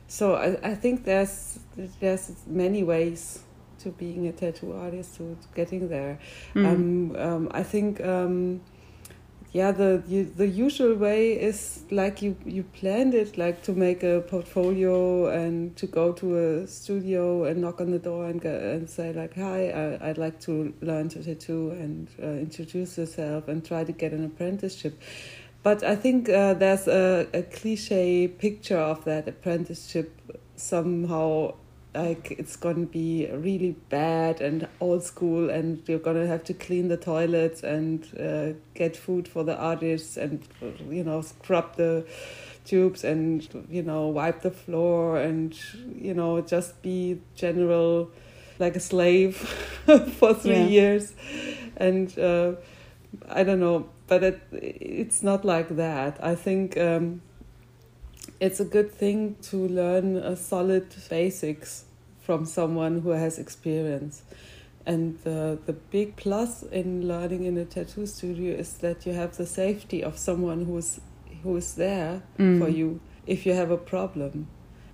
So 0.07 0.35
I, 0.35 0.71
I 0.71 0.75
think 0.75 1.05
there's 1.05 1.59
there's 1.99 2.31
many 2.45 2.83
ways 2.83 3.39
to 3.79 3.89
being 3.89 4.27
a 4.27 4.31
tattoo 4.31 4.73
artist 4.73 5.17
to, 5.17 5.37
to 5.41 5.47
getting 5.55 5.89
there. 5.89 6.19
Mm. 6.53 6.65
Um, 6.65 7.15
um, 7.15 7.51
I 7.51 7.63
think 7.63 8.01
um, 8.01 8.61
yeah 9.53 9.71
the 9.71 10.01
you, 10.07 10.23
the 10.23 10.47
usual 10.47 10.95
way 10.95 11.33
is 11.33 11.83
like 11.91 12.21
you 12.21 12.35
you 12.45 12.63
planned 12.63 13.13
it 13.13 13.37
like 13.37 13.61
to 13.63 13.73
make 13.73 14.01
a 14.01 14.21
portfolio 14.21 15.27
and 15.27 15.75
to 15.75 15.87
go 15.87 16.13
to 16.13 16.37
a 16.37 16.67
studio 16.67 17.43
and 17.43 17.61
knock 17.61 17.81
on 17.81 17.91
the 17.91 17.99
door 17.99 18.27
and 18.27 18.41
go, 18.41 18.49
and 18.49 18.89
say 18.89 19.11
like 19.11 19.35
hi 19.35 19.69
I, 19.69 20.09
I'd 20.09 20.17
like 20.17 20.39
to 20.41 20.73
learn 20.81 21.09
to 21.09 21.23
tattoo 21.23 21.71
and 21.71 22.07
uh, 22.21 22.27
introduce 22.27 22.97
yourself 22.97 23.47
and 23.47 23.65
try 23.65 23.83
to 23.83 23.91
get 23.91 24.13
an 24.13 24.23
apprenticeship. 24.23 25.01
But 25.63 25.83
I 25.83 25.95
think 25.95 26.27
uh, 26.27 26.55
there's 26.55 26.87
a, 26.87 27.27
a 27.33 27.43
cliche 27.43 28.27
picture 28.27 28.79
of 28.79 29.05
that 29.05 29.27
apprenticeship 29.27 30.19
somehow 30.55 31.53
like 31.93 32.31
it's 32.31 32.55
gonna 32.55 32.85
be 32.85 33.29
really 33.33 33.75
bad 33.89 34.39
and 34.39 34.67
old 34.79 35.03
school 35.03 35.49
and 35.49 35.81
you're 35.87 35.99
gonna 35.99 36.25
have 36.25 36.43
to 36.45 36.53
clean 36.53 36.87
the 36.87 36.97
toilets 36.97 37.63
and 37.63 38.07
uh, 38.17 38.57
get 38.73 38.95
food 38.95 39.27
for 39.27 39.43
the 39.43 39.55
artists 39.57 40.15
and 40.15 40.41
you 40.89 41.03
know 41.03 41.21
scrub 41.21 41.75
the 41.75 42.05
tubes 42.63 43.03
and 43.03 43.65
you 43.69 43.81
know 43.81 44.07
wipe 44.07 44.41
the 44.41 44.51
floor 44.51 45.17
and 45.17 45.57
you 45.95 46.13
know 46.13 46.39
just 46.41 46.81
be 46.81 47.19
general 47.35 48.09
like 48.59 48.75
a 48.75 48.79
slave 48.79 49.35
for 50.17 50.33
three 50.33 50.51
yeah. 50.53 50.67
years 50.67 51.13
and 51.75 52.17
uh, 52.19 52.53
i 53.29 53.43
don't 53.43 53.59
know 53.59 53.89
but 54.07 54.23
it, 54.23 54.41
it's 54.51 55.23
not 55.23 55.43
like 55.43 55.75
that 55.75 56.23
i 56.23 56.35
think 56.35 56.77
um, 56.77 57.21
it's 58.41 58.59
a 58.59 58.65
good 58.65 58.91
thing 58.91 59.35
to 59.43 59.67
learn 59.67 60.17
a 60.17 60.35
solid 60.35 60.87
basics 61.09 61.85
from 62.19 62.43
someone 62.43 63.01
who 63.01 63.11
has 63.11 63.37
experience. 63.37 64.23
And 64.83 65.19
the, 65.23 65.59
the 65.67 65.73
big 65.73 66.15
plus 66.15 66.63
in 66.63 67.07
learning 67.07 67.43
in 67.43 67.55
a 67.57 67.65
tattoo 67.65 68.07
studio 68.07 68.55
is 68.55 68.73
that 68.79 69.05
you 69.05 69.13
have 69.13 69.37
the 69.37 69.45
safety 69.45 70.03
of 70.03 70.17
someone 70.17 70.65
who's 70.65 70.99
who's 71.43 71.73
there 71.73 72.23
mm. 72.37 72.59
for 72.59 72.67
you 72.67 72.99
if 73.27 73.45
you 73.45 73.53
have 73.53 73.69
a 73.69 73.77
problem. 73.77 74.47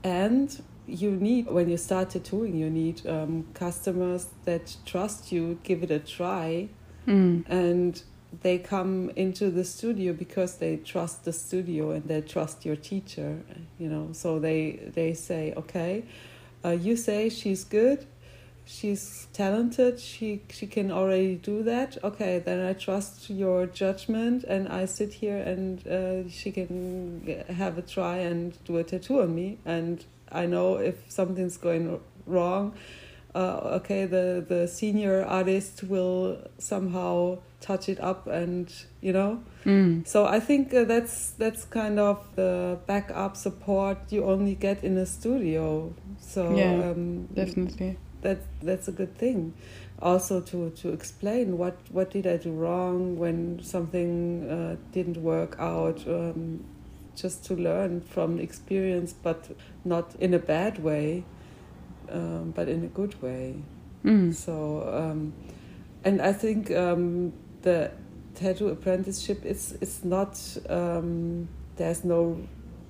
And 0.03 0.61
you 0.85 1.11
need, 1.11 1.47
when 1.47 1.69
you 1.69 1.77
start 1.77 2.09
tattooing, 2.11 2.55
you 2.55 2.69
need 2.69 3.05
um, 3.07 3.47
customers 3.53 4.27
that 4.43 4.75
trust 4.85 5.31
you, 5.31 5.59
give 5.63 5.83
it 5.83 5.91
a 5.91 5.99
try, 5.99 6.69
mm. 7.05 7.43
and 7.49 8.01
they 8.41 8.57
come 8.57 9.09
into 9.15 9.49
the 9.49 9.63
studio 9.63 10.13
because 10.13 10.57
they 10.57 10.77
trust 10.77 11.23
the 11.23 11.33
studio 11.33 11.91
and 11.91 12.07
they 12.07 12.21
trust 12.21 12.65
your 12.65 12.75
teacher 12.75 13.39
you 13.79 13.89
know. 13.89 14.09
So 14.11 14.39
they 14.39 14.91
they 14.93 15.13
say 15.13 15.53
okay 15.55 16.03
uh, 16.63 16.69
you 16.71 16.95
say 16.97 17.29
she's 17.29 17.63
good 17.63 18.05
she's 18.65 19.27
talented 19.31 19.97
she 19.99 20.41
she 20.49 20.67
can 20.67 20.91
already 20.91 21.35
do 21.35 21.63
that. 21.63 21.97
Okay 22.03 22.39
then 22.39 22.65
i 22.65 22.73
trust 22.73 23.29
your 23.29 23.65
judgment 23.65 24.43
and 24.43 24.67
i 24.67 24.85
sit 24.85 25.13
here 25.13 25.37
and 25.37 25.87
uh, 25.87 26.29
she 26.29 26.51
can 26.51 27.45
have 27.49 27.77
a 27.77 27.81
try 27.81 28.17
and 28.17 28.57
do 28.65 28.77
a 28.77 28.83
tattoo 28.83 29.21
on 29.21 29.33
me. 29.33 29.57
And 29.65 30.03
i 30.31 30.45
know 30.45 30.75
if 30.75 30.95
something's 31.09 31.57
going 31.57 31.99
wrong 32.25 32.73
uh, 33.35 33.77
okay 33.79 34.05
the 34.05 34.43
the 34.47 34.67
senior 34.67 35.23
artist 35.23 35.83
will 35.83 36.37
somehow 36.57 37.37
touch 37.59 37.89
it 37.89 37.99
up 37.99 38.27
and 38.27 38.71
you 39.01 39.13
know? 39.13 39.43
Mm. 39.65 40.07
so 40.07 40.25
i 40.25 40.39
think 40.39 40.73
uh, 40.73 40.85
that's 40.85 41.31
that's 41.31 41.65
kind 41.65 41.99
of 41.99 42.23
the 42.35 42.79
backup 42.85 43.35
support 43.35 43.97
you 44.09 44.23
only 44.23 44.55
get 44.55 44.83
in 44.83 44.97
a 44.97 45.05
studio. 45.05 45.93
So 46.19 46.55
yeah, 46.55 46.91
um, 46.91 47.27
definitely. 47.33 47.97
that 48.21 48.39
that's 48.61 48.87
a 48.87 48.91
good 48.91 49.17
thing. 49.17 49.53
Also 49.99 50.41
to 50.41 50.69
to 50.81 50.89
explain 50.89 51.57
what 51.57 51.77
what 51.91 52.11
did 52.11 52.27
i 52.27 52.37
do 52.37 52.51
wrong 52.51 53.17
when 53.17 53.59
something 53.63 54.49
uh, 54.49 54.75
didn't 54.91 55.17
work 55.17 55.55
out 55.59 56.07
um, 56.07 56.63
just 57.15 57.43
to 57.45 57.55
learn 57.55 58.01
from 58.01 58.39
experience 58.39 59.13
but 59.13 59.49
not 59.83 60.15
in 60.19 60.33
a 60.33 60.39
bad 60.39 60.83
way 60.83 61.23
um, 62.11 62.53
but 62.55 62.67
in 62.67 62.83
a 62.83 62.87
good 62.87 63.21
way 63.21 63.55
mm. 64.03 64.33
so 64.33 64.87
um, 64.93 65.33
and 66.03 66.21
i 66.21 66.31
think 66.31 66.71
um, 66.71 67.33
the 67.61 67.91
tattoo 68.35 68.69
apprenticeship 68.69 69.45
is 69.45 69.77
it's 69.81 70.03
not 70.03 70.39
um, 70.69 71.47
there's 71.75 72.03
no 72.03 72.37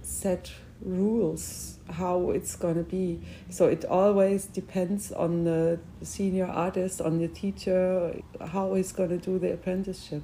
set 0.02 0.52
rules 0.82 1.80
how 1.90 2.30
it's 2.32 2.56
going 2.56 2.76
to 2.76 2.84
be 2.84 3.20
so 3.50 3.66
it 3.66 3.86
always 3.86 4.46
depends 4.46 5.12
on 5.12 5.44
the 5.44 5.80
senior 6.04 6.46
artist 6.46 7.02
on 7.02 7.18
the 7.18 7.28
teacher 7.28 8.22
how 8.52 8.74
he's 8.74 8.92
going 8.92 9.10
to 9.10 9.18
do 9.18 9.40
the 9.40 9.54
apprenticeship 9.54 10.22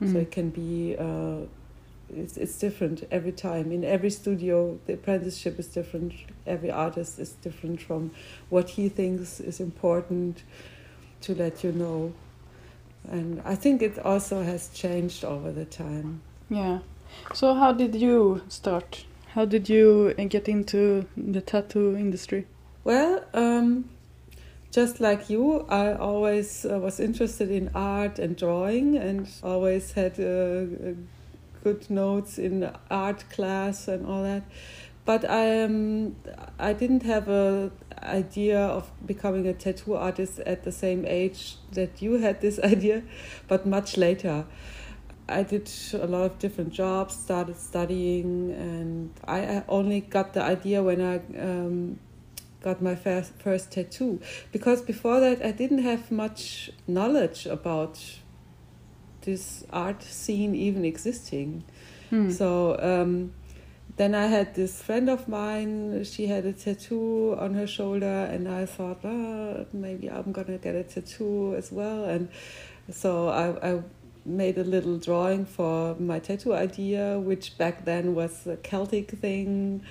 mm. 0.00 0.12
so 0.12 0.18
it 0.18 0.30
can 0.30 0.50
be 0.50 0.96
uh, 0.98 1.46
it's, 2.14 2.36
it's 2.36 2.58
different 2.58 3.04
every 3.10 3.32
time 3.32 3.72
in 3.72 3.84
every 3.84 4.10
studio 4.10 4.78
the 4.86 4.94
apprenticeship 4.94 5.58
is 5.58 5.66
different 5.66 6.12
every 6.46 6.70
artist 6.70 7.18
is 7.18 7.30
different 7.42 7.80
from 7.80 8.10
what 8.48 8.70
he 8.70 8.88
thinks 8.88 9.40
is 9.40 9.60
important 9.60 10.42
to 11.20 11.34
let 11.34 11.64
you 11.64 11.72
know 11.72 12.12
and 13.10 13.42
I 13.44 13.54
think 13.54 13.82
it 13.82 13.98
also 13.98 14.42
has 14.42 14.68
changed 14.68 15.24
over 15.24 15.50
the 15.50 15.64
time. 15.64 16.22
Yeah. 16.48 16.80
So 17.34 17.54
how 17.54 17.72
did 17.72 17.94
you 17.94 18.42
start? 18.48 19.04
How 19.28 19.44
did 19.44 19.68
you 19.68 20.14
get 20.14 20.48
into 20.48 21.06
the 21.16 21.40
tattoo 21.40 21.96
industry? 21.96 22.46
Well, 22.84 23.24
um, 23.34 23.88
just 24.70 25.00
like 25.00 25.30
you, 25.30 25.66
I 25.68 25.94
always 25.94 26.64
uh, 26.64 26.78
was 26.78 27.00
interested 27.00 27.50
in 27.50 27.70
art 27.74 28.18
and 28.18 28.36
drawing, 28.36 28.96
and 28.96 29.28
always 29.42 29.92
had 29.92 30.18
uh, 30.20 30.94
good 31.62 31.90
notes 31.90 32.38
in 32.38 32.70
art 32.90 33.24
class 33.30 33.88
and 33.88 34.06
all 34.06 34.22
that. 34.22 34.42
but 35.04 35.28
I 35.28 35.62
um, 35.62 36.16
I 36.58 36.72
didn't 36.72 37.02
have 37.02 37.28
a 37.28 37.70
idea 38.02 38.60
of 38.60 38.90
becoming 39.06 39.46
a 39.46 39.52
tattoo 39.52 39.94
artist 39.94 40.40
at 40.40 40.64
the 40.64 40.72
same 40.72 41.04
age 41.06 41.56
that 41.72 42.02
you 42.02 42.18
had 42.18 42.40
this 42.40 42.58
idea, 42.74 43.02
but 43.48 43.66
much 43.66 43.96
later. 43.96 44.44
I 45.28 45.44
did 45.44 45.70
a 45.94 46.06
lot 46.06 46.24
of 46.24 46.38
different 46.38 46.72
jobs, 46.72 47.14
started 47.14 47.56
studying, 47.56 48.50
and 48.52 49.10
I 49.26 49.62
only 49.68 50.00
got 50.00 50.34
the 50.34 50.42
idea 50.42 50.82
when 50.82 51.00
I 51.00 51.16
um, 51.40 51.98
got 52.60 52.82
my 52.82 52.96
first, 52.96 53.32
first 53.38 53.70
tattoo. 53.70 54.20
Because 54.50 54.82
before 54.82 55.20
that, 55.20 55.42
I 55.42 55.52
didn't 55.52 55.84
have 55.84 56.10
much 56.10 56.70
knowledge 56.86 57.46
about 57.46 58.00
this 59.22 59.64
art 59.70 60.02
scene 60.02 60.54
even 60.54 60.84
existing. 60.84 61.64
Hmm. 62.10 62.30
So 62.30 62.76
um, 62.80 63.32
then 63.96 64.14
I 64.14 64.26
had 64.26 64.54
this 64.54 64.82
friend 64.82 65.08
of 65.08 65.28
mine, 65.28 66.04
she 66.04 66.26
had 66.26 66.44
a 66.46 66.52
tattoo 66.52 67.36
on 67.38 67.54
her 67.54 67.66
shoulder, 67.66 68.24
and 68.30 68.48
I 68.48 68.66
thought, 68.66 69.00
oh, 69.04 69.66
maybe 69.72 70.10
I'm 70.10 70.32
gonna 70.32 70.58
get 70.58 70.74
a 70.74 70.82
tattoo 70.82 71.54
as 71.56 71.70
well. 71.70 72.04
And 72.04 72.28
so 72.90 73.28
I, 73.28 73.72
I 73.72 73.82
made 74.24 74.58
a 74.58 74.64
little 74.64 74.98
drawing 74.98 75.44
for 75.44 75.94
my 75.96 76.18
tattoo 76.18 76.54
idea, 76.54 77.18
which 77.18 77.58
back 77.58 77.84
then 77.84 78.14
was 78.14 78.46
a 78.46 78.56
Celtic 78.56 79.10
thing. 79.10 79.82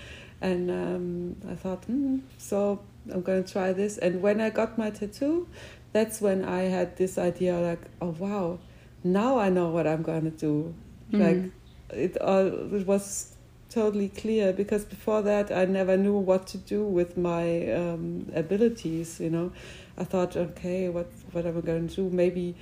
And 0.41 0.71
um, 0.71 1.35
I 1.51 1.55
thought, 1.55 1.85
hmm, 1.85 2.19
so 2.38 2.81
I'm 3.11 3.23
to 3.23 3.43
try 3.43 3.73
this. 3.73 3.97
And 3.97 4.21
when 4.21 4.41
I 4.41 4.50
got 4.50 4.77
my 4.77 4.89
tattoo, 4.89 5.47
that's 5.93 6.21
when 6.21 6.43
I 6.45 6.63
had 6.63 6.97
this 6.97 7.17
idea 7.17 7.59
like, 7.59 7.81
oh, 8.01 8.15
wow, 8.17 8.59
now 9.03 9.39
I 9.39 9.50
know 9.50 9.70
what 9.70 9.88
I'm 9.88 10.01
going 10.01 10.24
to 10.24 10.31
do. 10.31 10.74
Mm. 11.12 11.20
Like, 11.20 11.51
it, 11.98 12.17
all, 12.22 12.74
it 12.74 12.86
was 12.86 13.36
totally 13.70 14.10
clear 14.10 14.51
because 14.53 14.84
before 14.84 15.22
that 15.22 15.51
I 15.51 15.65
never 15.65 15.96
knew 15.98 16.17
what 16.17 16.46
to 16.48 16.58
do 16.58 16.84
with 16.84 17.17
my 17.17 17.72
um, 17.72 18.31
abilities. 18.36 19.20
You 19.20 19.29
know, 19.29 19.51
I 19.98 20.03
thought, 20.03 20.36
okay, 20.36 20.89
what 20.89 21.10
what 21.31 21.46
am 21.46 21.58
I 21.58 21.62
going 21.62 21.88
to 21.88 21.96
do? 21.96 22.10
Maybe 22.10 22.55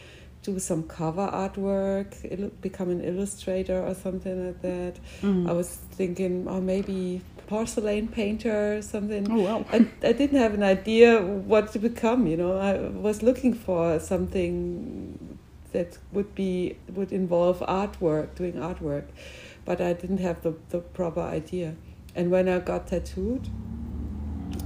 do 0.43 0.57
some 0.59 0.83
cover 0.83 1.27
artwork, 1.27 2.61
become 2.61 2.89
an 2.89 3.01
illustrator 3.01 3.85
or 3.85 3.93
something 3.93 4.47
like 4.47 4.61
that. 4.61 4.99
Mm. 5.21 5.49
I 5.49 5.53
was 5.53 5.69
thinking, 5.91 6.47
oh, 6.47 6.61
maybe 6.61 7.21
porcelain 7.47 8.07
painter 8.07 8.77
or 8.77 8.81
something. 8.81 9.29
Oh, 9.29 9.41
wow. 9.41 9.65
I, 9.71 9.87
I 10.03 10.13
didn't 10.13 10.39
have 10.39 10.53
an 10.53 10.63
idea 10.63 11.21
what 11.21 11.71
to 11.73 11.79
become, 11.79 12.27
you 12.27 12.37
know. 12.37 12.57
I 12.57 12.77
was 12.77 13.21
looking 13.21 13.53
for 13.53 13.99
something 13.99 15.28
that 15.71 15.97
would 16.11 16.35
be 16.35 16.77
would 16.93 17.11
involve 17.11 17.59
artwork, 17.59 18.35
doing 18.35 18.53
artwork, 18.53 19.05
but 19.65 19.81
I 19.81 19.93
didn't 19.93 20.19
have 20.19 20.41
the, 20.41 20.55
the 20.69 20.79
proper 20.79 21.21
idea. 21.21 21.75
And 22.15 22.31
when 22.31 22.49
I 22.49 22.59
got 22.59 22.87
tattooed, 22.87 23.47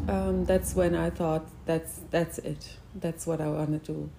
um, 0.07 0.45
that's 0.45 0.75
when 0.75 0.95
I 0.95 1.09
thought 1.09 1.47
that's 1.65 2.01
that's 2.11 2.39
it. 2.39 2.77
That's 2.95 3.27
what 3.27 3.41
I 3.41 3.47
want 3.47 3.83
to 3.83 3.93
do 3.93 4.09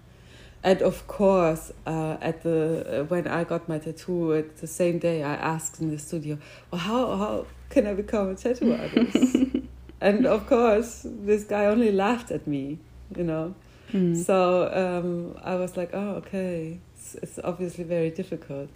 and 0.65 0.81
of 0.81 1.07
course, 1.07 1.73
uh, 1.87 2.17
at 2.23 2.43
the 2.43 3.01
uh, 3.03 3.05
when 3.05 3.29
I 3.29 3.45
got 3.45 3.69
my 3.69 3.79
tattoo, 3.79 4.33
at 4.33 4.57
the 4.57 4.67
same 4.67 4.99
day, 4.99 5.23
I 5.23 5.35
asked 5.35 5.79
in 5.79 5.91
the 5.91 5.99
studio, 5.99 6.39
"Well, 6.71 6.81
how 6.81 7.17
how 7.17 7.47
can 7.69 7.87
I 7.87 7.93
become 7.93 8.31
a 8.31 8.35
tattoo 8.35 8.73
artist?" 8.73 9.37
and 10.01 10.27
of 10.27 10.47
course, 10.47 11.03
this 11.05 11.45
guy 11.45 11.67
only 11.67 11.93
laughed 11.93 12.31
at 12.31 12.47
me, 12.47 12.79
you 13.15 13.25
know. 13.25 13.55
Mm. 13.95 14.17
So 14.17 14.71
um, 14.73 15.39
I 15.43 15.55
was 15.55 15.77
like, 15.77 15.91
"Oh, 15.93 16.17
okay, 16.17 16.81
it's, 16.95 17.15
it's 17.15 17.39
obviously 17.45 17.85
very 17.85 18.11
difficult," 18.11 18.69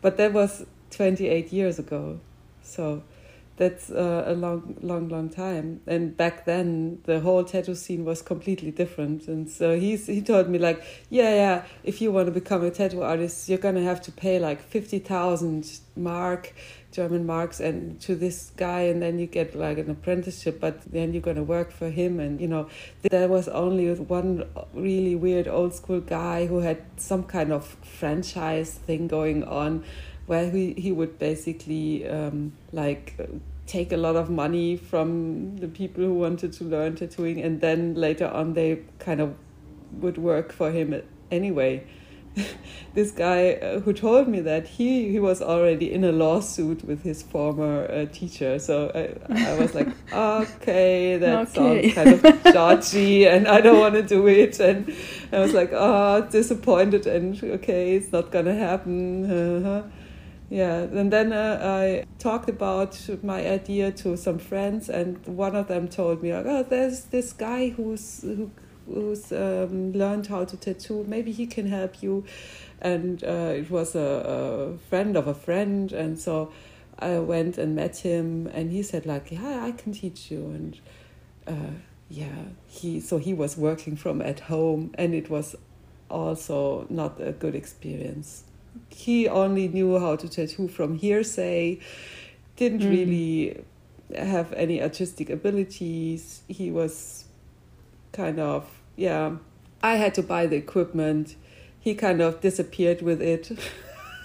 but 0.00 0.16
that 0.16 0.32
was 0.32 0.64
twenty 0.90 1.28
eight 1.28 1.52
years 1.52 1.78
ago, 1.78 2.18
so 2.62 3.02
that's 3.56 3.90
uh, 3.90 4.24
a 4.26 4.32
long, 4.32 4.76
long, 4.80 5.08
long 5.08 5.28
time. 5.28 5.82
And 5.86 6.16
back 6.16 6.46
then, 6.46 7.00
the 7.04 7.20
whole 7.20 7.44
tattoo 7.44 7.74
scene 7.74 8.04
was 8.04 8.22
completely 8.22 8.70
different. 8.70 9.28
And 9.28 9.48
so 9.48 9.78
he's 9.78 10.06
he 10.06 10.22
told 10.22 10.48
me 10.48 10.58
like, 10.58 10.82
yeah, 11.10 11.34
yeah, 11.34 11.64
if 11.84 12.00
you 12.00 12.10
want 12.10 12.26
to 12.26 12.32
become 12.32 12.64
a 12.64 12.70
tattoo 12.70 13.02
artist, 13.02 13.48
you're 13.48 13.58
gonna 13.58 13.82
have 13.82 14.00
to 14.02 14.12
pay 14.12 14.38
like 14.38 14.62
fifty 14.62 14.98
thousand 14.98 15.80
mark, 15.96 16.54
German 16.92 17.26
marks, 17.26 17.58
and 17.58 18.00
to 18.02 18.14
this 18.14 18.52
guy, 18.56 18.82
and 18.82 19.02
then 19.02 19.18
you 19.18 19.26
get 19.26 19.54
like 19.54 19.78
an 19.78 19.90
apprenticeship. 19.90 20.60
But 20.60 20.82
then 20.92 21.12
you're 21.12 21.22
gonna 21.22 21.42
work 21.42 21.72
for 21.72 21.90
him, 21.90 22.20
and 22.20 22.40
you 22.40 22.48
know, 22.48 22.68
there 23.02 23.28
was 23.28 23.48
only 23.48 23.92
one 23.94 24.44
really 24.74 25.14
weird 25.16 25.48
old 25.48 25.74
school 25.74 26.00
guy 26.00 26.46
who 26.46 26.60
had 26.60 26.82
some 26.96 27.24
kind 27.24 27.52
of 27.52 27.66
franchise 27.82 28.74
thing 28.74 29.08
going 29.08 29.42
on 29.44 29.84
where 30.26 30.50
he, 30.50 30.72
he 30.74 30.92
would 30.92 31.18
basically 31.18 32.08
um, 32.08 32.52
like 32.72 33.18
take 33.66 33.92
a 33.92 33.96
lot 33.96 34.16
of 34.16 34.30
money 34.30 34.76
from 34.76 35.56
the 35.58 35.68
people 35.68 36.04
who 36.04 36.14
wanted 36.14 36.52
to 36.52 36.64
learn 36.64 36.94
tattooing 36.94 37.40
and 37.40 37.60
then 37.60 37.94
later 37.94 38.28
on 38.28 38.54
they 38.54 38.80
kind 38.98 39.20
of 39.20 39.34
would 39.92 40.18
work 40.18 40.52
for 40.52 40.70
him 40.70 41.00
anyway 41.30 41.84
this 42.94 43.10
guy 43.10 43.52
uh, 43.52 43.80
who 43.80 43.92
told 43.92 44.28
me 44.28 44.40
that 44.40 44.66
he 44.66 45.10
he 45.10 45.20
was 45.20 45.42
already 45.42 45.92
in 45.92 46.04
a 46.04 46.12
lawsuit 46.12 46.84
with 46.84 47.02
his 47.02 47.22
former 47.22 47.90
uh, 47.90 48.06
teacher 48.12 48.58
so 48.58 48.90
I, 48.94 49.50
I 49.50 49.58
was 49.58 49.74
like 49.74 49.88
okay 50.12 51.16
that 51.18 51.56
okay. 51.56 51.92
sounds 51.92 51.94
kind 51.94 52.24
of 52.24 52.42
dodgy 52.52 53.26
and 53.26 53.46
I 53.48 53.60
don't 53.60 53.78
want 53.78 53.94
to 53.94 54.02
do 54.02 54.26
it 54.26 54.60
and 54.60 54.94
I 55.32 55.40
was 55.40 55.52
like 55.52 55.70
oh 55.72 56.26
disappointed 56.30 57.06
and 57.06 57.42
okay 57.42 57.96
it's 57.96 58.12
not 58.12 58.30
gonna 58.30 58.54
happen 58.54 59.24
uh-huh. 59.24 59.88
Yeah, 60.52 60.80
and 60.80 61.10
then 61.10 61.32
uh, 61.32 61.60
I 61.64 62.04
talked 62.18 62.50
about 62.50 63.00
my 63.22 63.40
idea 63.48 63.90
to 63.92 64.18
some 64.18 64.38
friends, 64.38 64.90
and 64.90 65.16
one 65.26 65.56
of 65.56 65.68
them 65.68 65.88
told 65.88 66.22
me, 66.22 66.34
like, 66.34 66.44
"Oh, 66.44 66.62
there's 66.62 67.04
this 67.04 67.32
guy 67.32 67.70
who's 67.70 68.20
who, 68.20 68.50
who's 68.86 69.32
um, 69.32 69.92
learned 69.92 70.26
how 70.26 70.44
to 70.44 70.56
tattoo. 70.56 71.04
Maybe 71.08 71.32
he 71.32 71.46
can 71.46 71.66
help 71.66 72.02
you." 72.02 72.24
And 72.80 73.22
uh, 73.22 73.52
it 73.56 73.70
was 73.70 73.94
a, 73.94 74.76
a 74.78 74.78
friend 74.88 75.16
of 75.16 75.26
a 75.26 75.34
friend, 75.34 75.92
and 75.92 76.18
so 76.18 76.52
I 76.98 77.18
went 77.18 77.58
and 77.58 77.76
met 77.76 77.98
him, 77.98 78.48
and 78.52 78.70
he 78.70 78.82
said, 78.82 79.06
"Like, 79.06 79.30
yeah, 79.30 79.64
I 79.64 79.72
can 79.72 79.92
teach 79.92 80.30
you." 80.30 80.46
And 80.46 80.80
uh, 81.46 81.74
yeah, 82.08 82.44
he 82.66 83.00
so 83.00 83.18
he 83.18 83.34
was 83.34 83.56
working 83.56 83.96
from 83.96 84.20
at 84.22 84.40
home, 84.40 84.92
and 84.94 85.14
it 85.14 85.30
was 85.30 85.56
also 86.10 86.86
not 86.90 87.20
a 87.20 87.32
good 87.32 87.54
experience 87.54 88.44
he 88.90 89.28
only 89.28 89.68
knew 89.68 89.98
how 89.98 90.16
to 90.16 90.28
tattoo 90.28 90.68
from 90.68 90.96
hearsay, 90.96 91.78
didn't 92.56 92.80
mm. 92.80 92.90
really 92.90 93.64
have 94.16 94.52
any 94.52 94.82
artistic 94.82 95.30
abilities. 95.30 96.42
He 96.48 96.70
was 96.70 97.21
kind 98.12 98.38
of, 98.38 98.68
yeah, 98.96 99.36
I 99.82 99.96
had 99.96 100.14
to 100.14 100.22
buy 100.22 100.46
the 100.46 100.56
equipment. 100.56 101.36
He 101.80 101.94
kind 101.94 102.20
of 102.20 102.40
disappeared 102.40 103.02
with 103.02 103.20
it. 103.20 103.50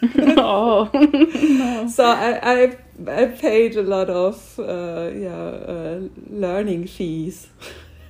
oh 0.37 0.89
no. 0.93 1.87
So 1.87 2.05
I, 2.05 2.39
I 2.43 2.77
I 3.07 3.25
paid 3.25 3.75
a 3.77 3.81
lot 3.81 4.09
of 4.09 4.59
uh, 4.59 5.11
yeah 5.13 5.31
uh, 5.33 6.01
learning 6.29 6.87
fees. 6.87 7.47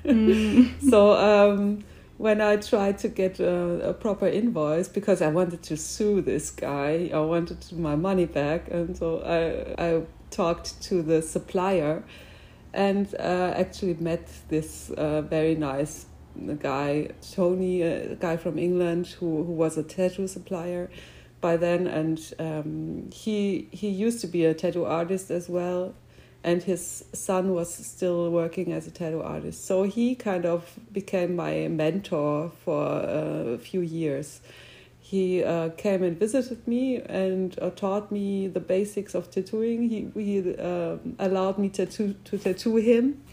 Mm. 0.03 0.71
so 0.89 1.13
um, 1.13 1.83
when 2.17 2.41
I 2.41 2.57
tried 2.57 2.97
to 2.99 3.09
get 3.09 3.39
a, 3.39 3.89
a, 3.89 3.93
proper 3.93 4.27
invoice 4.27 4.87
because 4.87 5.21
I 5.21 5.27
wanted 5.27 5.61
to 5.63 5.77
sue 5.77 6.21
this 6.21 6.49
guy, 6.49 7.11
I 7.13 7.19
wanted 7.19 7.71
my 7.73 7.95
money 7.95 8.25
back, 8.25 8.69
and 8.71 8.97
so 8.97 9.21
I 9.21 9.81
I 9.81 10.01
talked 10.31 10.81
to 10.83 11.01
the 11.01 11.21
supplier, 11.21 12.03
and 12.77 13.13
uh, 13.15 13.53
actually 13.57 13.95
met 13.95 14.29
this 14.49 14.91
uh, 14.91 15.23
very 15.23 15.55
nice 15.55 16.05
guy, 16.59 17.09
Tony, 17.33 17.81
a 17.81 18.15
guy 18.15 18.37
from 18.37 18.59
England 18.59 19.07
who 19.19 19.43
who 19.43 19.51
was 19.51 19.77
a 19.77 19.83
tattoo 19.83 20.27
supplier 20.27 20.89
by 21.41 21.57
then, 21.57 21.87
and 21.87 22.19
um, 22.37 23.09
he 23.11 23.67
he 23.71 23.89
used 23.89 24.21
to 24.21 24.27
be 24.27 24.45
a 24.45 24.53
tattoo 24.53 24.85
artist 24.85 25.31
as 25.31 25.49
well, 25.49 25.95
and 26.43 26.61
his 26.61 27.03
son 27.13 27.51
was 27.53 27.73
still 27.73 28.29
working 28.29 28.71
as 28.71 28.85
a 28.85 28.91
tattoo 28.91 29.23
artist. 29.23 29.65
So 29.65 29.83
he 29.83 30.13
kind 30.13 30.45
of 30.45 30.79
became 30.93 31.35
my 31.35 31.67
mentor 31.67 32.51
for 32.63 33.01
a 33.55 33.57
few 33.57 33.81
years. 33.81 34.39
He 35.09 35.41
uh, 35.41 35.69
came 35.77 36.03
and 36.03 36.19
visited 36.19 36.67
me 36.67 36.97
and 36.97 37.57
uh, 37.61 37.69
taught 37.69 38.11
me 38.11 38.49
the 38.49 38.59
basics 38.59 39.15
of 39.15 39.31
tattooing. 39.31 39.87
He, 39.87 40.11
he 40.21 40.53
uh, 40.55 40.97
allowed 41.17 41.57
me 41.57 41.69
tattoo, 41.69 42.13
to 42.25 42.37
tattoo 42.37 42.75
him. 42.75 43.23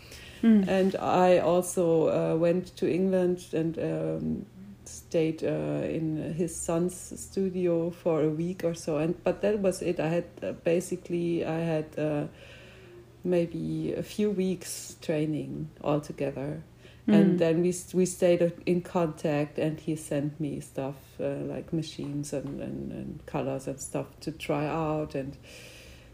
Mm. 0.44 0.68
And 0.68 0.94
I 0.94 1.38
also 1.38 1.86
uh, 2.10 2.36
went 2.36 2.76
to 2.76 2.88
England 2.88 3.46
and 3.52 3.76
um, 3.78 4.46
stayed 4.84 5.42
uh, 5.42 5.48
in 5.96 6.34
his 6.34 6.54
son's 6.54 6.94
studio 7.20 7.90
for 7.90 8.22
a 8.22 8.30
week 8.30 8.62
or 8.62 8.74
so. 8.74 8.98
And 8.98 9.16
but 9.24 9.42
that 9.42 9.58
was 9.58 9.82
it. 9.82 9.98
I 9.98 10.08
had 10.08 10.26
uh, 10.44 10.52
basically 10.52 11.44
I 11.44 11.58
had 11.58 12.28
maybe 13.24 13.94
a 13.94 14.02
few 14.04 14.30
weeks 14.30 14.96
training 15.02 15.70
altogether. 15.82 16.62
Mm. 17.06 17.14
And 17.14 17.38
then 17.38 17.62
we 17.62 17.74
we 17.92 18.06
stayed 18.06 18.52
in 18.64 18.80
contact, 18.80 19.58
and 19.58 19.78
he 19.78 19.94
sent 19.96 20.40
me 20.40 20.60
stuff 20.60 20.94
uh, 21.20 21.36
like 21.54 21.70
machines 21.72 22.32
and, 22.32 22.60
and, 22.62 22.92
and 22.92 23.26
colors 23.26 23.66
and 23.68 23.78
stuff 23.78 24.06
to 24.20 24.32
try 24.32 24.66
out, 24.66 25.14
and 25.14 25.36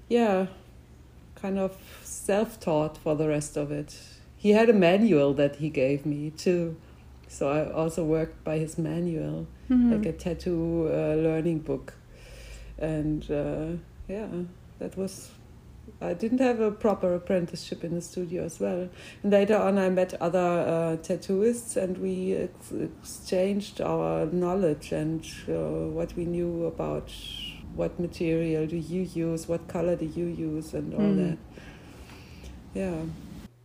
yeah, 0.09 0.47
kind 1.37 1.59
of 1.59 1.77
self-taught 2.03 2.99
for 2.99 3.15
the 3.15 3.29
rest 3.29 3.57
of 3.57 3.71
it. 3.71 3.97
He 4.37 4.51
had 4.51 4.69
a 4.69 4.73
manual 4.73 5.33
that 5.35 5.57
he 5.57 5.71
gave 5.71 6.05
me 6.05 6.31
too, 6.31 6.75
so 7.29 7.49
I 7.49 7.71
also 7.73 8.05
worked 8.05 8.43
by 8.43 8.59
his 8.59 8.77
manual, 8.77 9.47
Mhm. 9.69 9.93
like 9.93 10.07
a 10.09 10.13
tattoo 10.13 10.89
uh, 10.91 11.15
learning 11.15 11.61
book, 11.61 11.95
and 12.79 13.31
uh, 13.31 13.77
yeah, 14.09 14.27
that 14.81 14.97
was. 14.97 15.31
I 16.03 16.15
didn't 16.15 16.39
have 16.41 16.61
a 16.61 16.71
proper 16.71 17.15
apprenticeship 17.15 17.85
in 17.85 17.95
the 17.95 18.01
studio 18.01 18.45
as 18.45 18.59
well. 18.59 18.89
And 19.23 19.33
later 19.33 19.57
on, 19.57 19.79
I 19.79 19.91
met 19.91 20.15
other 20.21 20.39
uh, 20.39 20.97
tattooists, 21.03 21.77
and 21.77 21.99
we 21.99 22.35
ex- 22.37 22.73
exchanged 22.73 23.81
our 23.83 24.25
knowledge 24.27 24.93
and 24.93 25.23
uh, 25.49 25.91
what 25.93 26.17
we 26.17 26.25
knew 26.25 26.65
about 26.65 27.13
what 27.75 28.01
material 28.01 28.67
do 28.67 28.77
you 28.77 29.03
use, 29.03 29.47
what 29.47 29.69
color 29.69 29.95
do 29.95 30.07
you 30.07 30.27
use, 30.27 30.73
and 30.75 30.95
all 30.95 31.01
Mm. 31.01 31.17
that. 31.29 31.39
Yeah, 32.75 33.03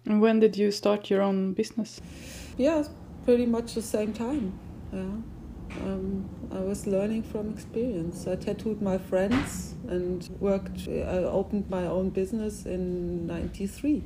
And 0.06 0.22
when 0.22 0.40
did 0.40 0.58
you 0.58 0.72
start 0.72 1.10
your 1.10 1.22
own 1.22 1.54
business? 1.54 2.02
yeah, 2.58 2.84
pretty 3.24 3.46
much 3.46 3.76
the 3.76 3.82
same 3.82 4.14
time. 4.14 4.52
Yeah, 4.94 5.06
um, 5.84 6.30
I 6.52 6.60
was 6.60 6.88
learning 6.88 7.24
from 7.24 7.50
experience. 7.52 8.28
I 8.28 8.36
tattooed 8.36 8.82
my 8.82 8.98
friends 8.98 9.76
and 9.88 10.28
worked. 10.40 10.88
I 10.88 11.24
opened 11.24 11.70
my 11.70 11.86
own 11.86 12.10
business 12.10 12.66
in 12.66 13.28
'93, 13.28 14.04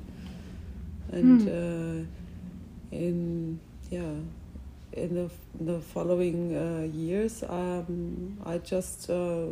and 1.11 1.41
Hmm. 1.41 1.47
uh, 1.47 2.95
in 2.95 3.59
yeah, 3.89 4.15
in 4.93 5.15
the 5.15 5.29
the 5.59 5.79
following 5.81 6.55
uh, 6.55 6.87
years, 6.93 7.43
um, 7.43 8.37
I 8.45 8.57
just 8.57 9.09
uh, 9.09 9.47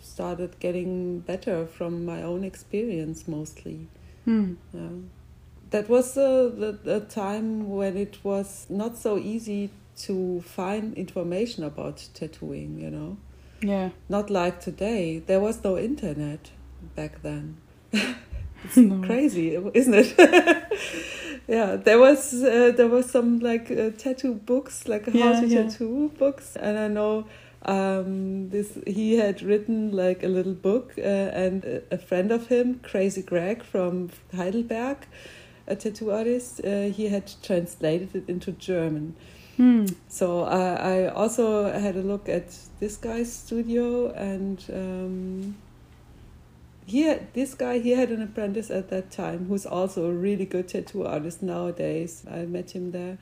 started 0.00 0.58
getting 0.60 1.20
better 1.20 1.66
from 1.66 2.04
my 2.04 2.22
own 2.22 2.44
experience 2.44 3.26
mostly. 3.28 3.88
Hmm. 4.24 4.54
Yeah. 4.72 4.88
That 5.70 5.88
was 5.88 6.16
uh, 6.16 6.52
the, 6.56 6.78
the 6.84 7.00
time 7.00 7.68
when 7.68 7.96
it 7.96 8.18
was 8.22 8.66
not 8.68 8.96
so 8.96 9.18
easy 9.18 9.70
to 9.96 10.40
find 10.42 10.94
information 10.94 11.64
about 11.64 12.08
tattooing, 12.14 12.80
you 12.80 12.90
know. 12.90 13.16
Yeah. 13.62 13.90
Not 14.08 14.30
like 14.30 14.60
today. 14.60 15.20
There 15.26 15.40
was 15.40 15.62
no 15.64 15.78
internet 15.78 16.50
back 16.96 17.22
then. 17.22 17.56
it's 17.92 18.76
No. 18.76 19.06
crazy, 19.06 19.56
isn't 19.74 19.94
it? 19.94 20.14
yeah, 21.48 21.76
there 21.76 21.98
was 21.98 22.34
uh, 22.34 22.72
there 22.76 22.88
was 22.88 23.10
some 23.10 23.38
like 23.40 23.70
uh, 23.70 23.90
tattoo 23.96 24.34
books, 24.34 24.88
like 24.88 25.06
how 25.06 25.18
Yeah, 25.18 25.40
to 25.40 25.46
yeah. 25.46 25.62
tattoo 25.62 26.10
books, 26.18 26.56
and 26.56 26.78
I 26.78 26.88
know 26.88 27.26
um, 27.66 28.50
this 28.50 28.78
he 28.86 29.16
had 29.16 29.42
written 29.42 29.92
like 29.92 30.22
a 30.22 30.28
little 30.28 30.54
book, 30.54 30.94
uh, 30.98 31.00
and 31.44 31.64
a- 31.64 31.82
a 31.94 31.98
friend 31.98 32.32
of 32.32 32.48
him, 32.48 32.80
Crazy 32.82 33.22
Greg 33.22 33.62
from 33.62 34.10
Heidelberg, 34.34 35.06
a 35.66 35.76
tattoo 35.76 36.10
artist, 36.10 36.60
uh, 36.64 36.88
he 36.88 37.08
had 37.08 37.30
translated 37.42 38.14
it 38.14 38.28
into 38.28 38.52
German. 38.52 39.14
Hmm. 39.56 39.86
So 40.08 40.44
I, 40.44 40.74
I 40.74 41.08
also 41.08 41.70
had 41.70 41.96
a 41.96 42.02
look 42.02 42.28
at 42.28 42.56
this 42.80 42.96
guy's 42.96 43.32
studio, 43.32 44.10
and 44.12 44.62
um, 44.72 45.56
he 46.86 47.02
had, 47.02 47.32
this 47.34 47.54
guy 47.54 47.78
he 47.78 47.90
had 47.90 48.10
an 48.10 48.22
apprentice 48.22 48.70
at 48.70 48.88
that 48.90 49.10
time 49.10 49.46
who's 49.46 49.64
also 49.64 50.06
a 50.06 50.12
really 50.12 50.44
good 50.44 50.68
tattoo 50.68 51.06
artist 51.06 51.42
nowadays. 51.42 52.24
I 52.30 52.46
met 52.46 52.72
him 52.72 52.90
there. 52.90 53.18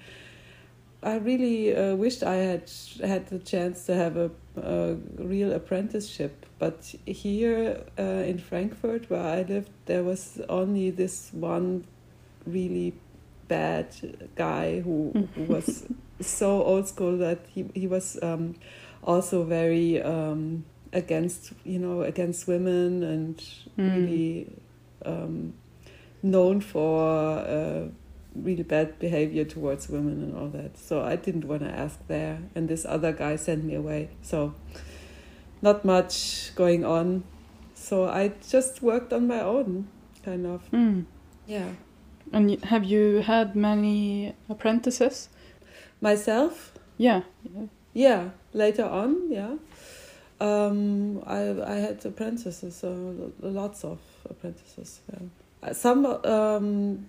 I 1.03 1.17
really 1.17 1.75
uh, 1.75 1.97
wished 1.97 2.23
I 2.23 2.37
had 2.37 2.71
had 3.03 3.27
the 3.27 3.41
chance 3.41 3.87
to 3.87 3.95
have 3.95 4.17
a, 4.17 4.31
a 4.57 4.95
real 5.19 5.53
apprenticeship, 5.53 6.47
but 6.59 6.95
here 7.05 7.83
uh, 7.99 8.03
in 8.03 8.39
Frankfurt, 8.39 9.11
where 9.11 9.21
I 9.21 9.43
lived, 9.43 9.71
there 9.87 10.05
was 10.05 10.41
only 10.49 10.91
this 10.91 11.31
one 11.33 11.85
really 12.47 12.95
bad 13.49 13.89
guy 14.37 14.81
who, 14.81 15.29
who 15.35 15.43
was 15.43 15.87
so 16.27 16.63
old 16.63 16.89
school 16.89 17.19
that 17.19 17.47
he 17.49 17.67
he 17.75 17.87
was 17.87 18.19
um, 18.23 18.55
also 19.03 19.45
very 19.45 20.03
um, 20.03 20.65
against 20.93 21.53
you 21.65 21.79
know 21.79 22.03
against 22.03 22.47
women 22.47 23.03
and 23.03 23.43
Mm. 23.79 23.95
really 23.97 24.53
um, 25.07 25.55
known 26.23 26.61
for 26.61 27.39
uh, 27.39 27.89
really 28.37 28.63
bad 28.63 28.99
behavior 28.99 29.45
towards 29.45 29.89
women 29.89 30.23
and 30.23 30.37
all 30.37 30.49
that. 30.49 30.77
So 30.77 31.03
I 31.03 31.17
didn't 31.17 31.45
want 31.47 31.63
to 31.63 31.71
ask 31.71 31.99
there, 32.09 32.39
and 32.55 32.69
this 32.69 32.85
other 32.85 33.13
guy 33.13 33.37
sent 33.37 33.65
me 33.65 33.75
away. 33.75 34.11
So 34.23 34.55
not 35.63 35.85
much 35.85 36.55
going 36.55 36.85
on. 36.85 37.25
So 37.75 38.09
I 38.09 38.33
just 38.49 38.83
worked 38.83 39.13
on 39.13 39.27
my 39.27 39.41
own, 39.41 39.89
kind 40.25 40.47
of. 40.47 40.63
Hmm. 40.69 41.01
Yeah. 41.47 41.71
And 42.33 42.63
have 42.65 42.85
you 42.85 43.23
had 43.23 43.57
many 43.57 44.35
apprentices? 44.49 45.29
Myself, 46.03 46.73
Yeah. 46.99 47.23
Yeah, 47.95 48.31
later 48.53 48.85
on, 48.85 49.31
yeah. 49.31 49.55
Um, 50.41 51.23
I 51.27 51.41
I 51.75 51.77
had 51.77 52.05
apprentices, 52.05 52.83
uh, 52.85 53.31
lots 53.41 53.85
of 53.85 53.99
apprentices. 54.29 55.01
Yeah. 55.13 55.19
Uh, 55.63 55.73
Some 55.75 56.07
um, 56.07 57.07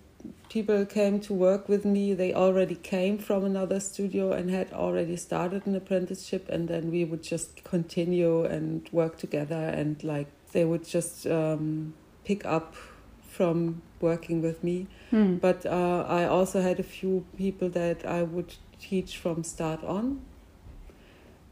people 0.49 0.85
came 0.85 1.19
to 1.21 1.33
work 1.33 1.67
with 1.67 1.85
me. 1.85 2.13
They 2.13 2.33
already 2.33 2.75
came 2.75 3.17
from 3.17 3.43
another 3.43 3.79
studio 3.79 4.31
and 4.31 4.49
had 4.49 4.71
already 4.73 5.15
started 5.15 5.65
an 5.65 5.75
apprenticeship, 5.75 6.49
and 6.49 6.67
then 6.67 6.91
we 6.91 7.05
would 7.05 7.23
just 7.23 7.63
continue 7.63 8.45
and 8.45 8.87
work 8.91 9.17
together. 9.17 9.73
And 9.79 10.03
like 10.03 10.27
they 10.51 10.65
would 10.65 10.85
just 10.85 11.25
um, 11.25 11.93
pick 12.25 12.45
up 12.45 12.75
from 13.29 13.81
working 13.99 14.43
with 14.43 14.63
me. 14.63 14.85
Hmm. 15.09 15.37
But 15.37 15.65
uh, 15.65 16.05
I 16.07 16.25
also 16.25 16.61
had 16.61 16.79
a 16.79 16.83
few 16.83 17.25
people 17.37 17.69
that 17.69 18.05
I 18.05 18.21
would 18.21 18.53
teach 18.89 19.17
from 19.17 19.43
start 19.43 19.83
on. 19.83 20.21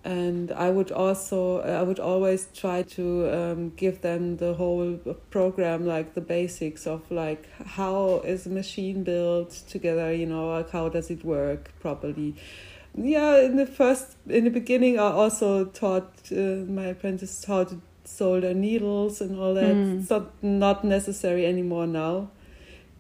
And 0.04 0.52
I 0.52 0.72
would 0.72 0.91
also, 0.91 1.62
I 1.62 1.84
would 1.84 2.00
always 2.00 2.48
try 2.56 2.82
to 2.98 3.06
um, 3.38 3.70
give 3.76 4.02
them 4.02 4.38
the 4.38 4.56
whole 4.56 4.98
program, 5.30 5.86
like 5.86 6.15
the 6.15 6.22
basics 6.22 6.88
of 6.88 7.12
like 7.12 7.48
how 7.78 8.22
is 8.26 8.48
a 8.48 8.50
machine 8.50 9.04
built 9.04 9.52
together, 9.70 10.12
you 10.12 10.26
know, 10.26 10.50
like 10.50 10.72
how 10.72 10.89
does 10.89 11.12
it 11.12 11.24
work 11.24 11.72
properly. 11.80 12.36
Yeah, 12.96 13.38
in 13.38 13.58
the 13.58 13.67
first, 13.67 14.17
in 14.28 14.44
the 14.46 14.50
beginning, 14.50 14.98
I 14.98 15.12
also 15.12 15.65
taught 15.65 16.12
uh, 16.32 16.65
my 16.80 16.86
apprentice 16.86 17.46
how 17.46 17.63
to 17.65 17.80
solder 18.04 18.56
needles 18.56 19.22
and 19.22 19.39
all 19.39 19.54
that. 19.54 19.76
Mm. 19.76 20.02
It's 20.02 20.10
not, 20.10 20.44
not 20.44 20.84
necessary 20.84 21.46
anymore 21.46 21.86
now 21.86 22.32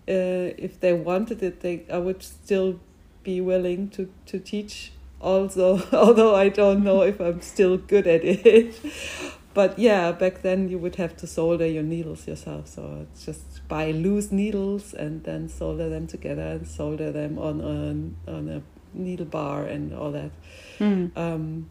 uh, 0.07 0.53
if 0.57 0.79
they 0.79 0.93
wanted 0.93 1.43
it, 1.43 1.61
they 1.61 1.85
I 1.91 1.97
would 1.97 2.23
still 2.23 2.79
be 3.23 3.41
willing 3.41 3.89
to 3.89 4.09
to 4.27 4.39
teach. 4.39 4.93
Also, 5.19 5.81
although 5.93 6.35
I 6.35 6.49
don't 6.49 6.83
know 6.83 7.01
if 7.01 7.19
I'm 7.19 7.41
still 7.41 7.77
good 7.77 8.07
at 8.07 8.23
it. 8.23 8.79
But 9.53 9.77
yeah, 9.77 10.13
back 10.13 10.43
then 10.43 10.69
you 10.69 10.77
would 10.79 10.95
have 10.95 11.17
to 11.17 11.27
solder 11.27 11.67
your 11.67 11.83
needles 11.83 12.25
yourself. 12.25 12.67
So 12.67 12.99
it's 13.01 13.25
just 13.25 13.67
buy 13.67 13.91
loose 13.91 14.31
needles 14.31 14.93
and 14.93 15.23
then 15.23 15.49
solder 15.49 15.89
them 15.89 16.07
together 16.07 16.41
and 16.41 16.65
solder 16.65 17.11
them 17.11 17.37
on 17.37 17.59
a 17.59 18.31
on 18.31 18.47
a 18.47 18.61
needle 18.93 19.25
bar 19.25 19.65
and 19.65 19.93
all 19.93 20.11
that. 20.11 20.31
Hmm. 20.77 21.07
Um, 21.15 21.69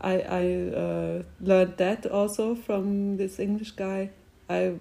I 0.00 0.20
I 0.20 0.44
uh, 0.74 1.22
learned 1.40 1.76
that 1.76 2.06
also 2.06 2.54
from 2.54 3.16
this 3.16 3.38
English 3.38 3.72
guy. 3.72 4.10
I 4.48 4.74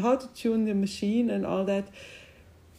how 0.00 0.16
to 0.16 0.28
tune 0.28 0.64
the 0.64 0.74
machine 0.74 1.28
and 1.28 1.44
all 1.44 1.64
that. 1.64 1.88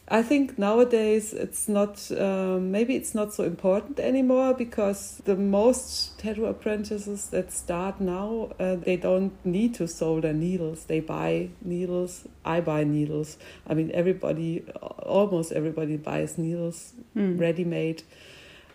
I 0.06 0.22
think 0.22 0.58
nowadays 0.58 1.32
it's 1.32 1.66
not 1.66 2.10
um, 2.12 2.70
maybe 2.70 2.94
it's 2.94 3.14
not 3.14 3.32
so 3.32 3.42
important 3.44 3.98
anymore 3.98 4.52
because 4.52 5.22
the 5.24 5.34
most 5.34 6.18
tattoo 6.18 6.44
apprentices 6.44 7.28
that 7.28 7.50
start 7.50 8.02
now 8.02 8.50
uh, 8.60 8.76
they 8.76 8.96
don't 8.98 9.32
need 9.46 9.74
to 9.76 9.88
solder 9.88 10.34
needles. 10.34 10.84
They 10.84 11.00
buy 11.00 11.48
needles. 11.62 12.28
I 12.44 12.60
buy 12.60 12.84
needles. 12.84 13.38
I 13.66 13.72
mean 13.72 13.90
everybody, 13.94 14.60
almost 15.02 15.52
everybody 15.52 15.96
buys 15.96 16.36
needles 16.36 16.92
Hmm. 17.14 17.38
ready 17.38 17.64
made. 17.64 18.02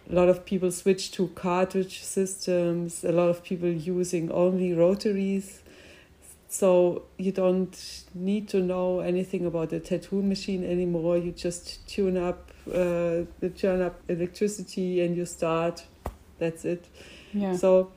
A 0.09 0.15
lot 0.15 0.29
of 0.29 0.43
people 0.45 0.71
switch 0.71 1.11
to 1.11 1.27
cartridge 1.35 2.01
systems, 2.03 3.03
a 3.03 3.11
lot 3.11 3.29
of 3.29 3.43
people 3.43 3.69
using 3.69 4.31
only 4.31 4.73
rotaries. 4.73 5.61
So 6.51 7.03
you 7.17 7.31
don't 7.31 8.03
need 8.15 8.49
to 8.49 8.59
know 8.59 9.01
anything 9.01 9.45
about 9.45 9.69
the 9.69 9.79
tattoo 9.79 10.23
machine 10.23 10.63
anymore. 10.63 11.17
You 11.17 11.31
just 11.31 11.87
tune 11.87 12.17
up, 12.17 12.51
uh, 12.67 13.21
turn 13.55 13.81
up 13.81 14.01
electricity 14.09 15.01
and 15.01 15.15
you 15.15 15.25
start. 15.25 15.85
That's 16.39 16.65
it. 16.65 16.87
Yeah. 17.33 17.55
So 17.55 17.91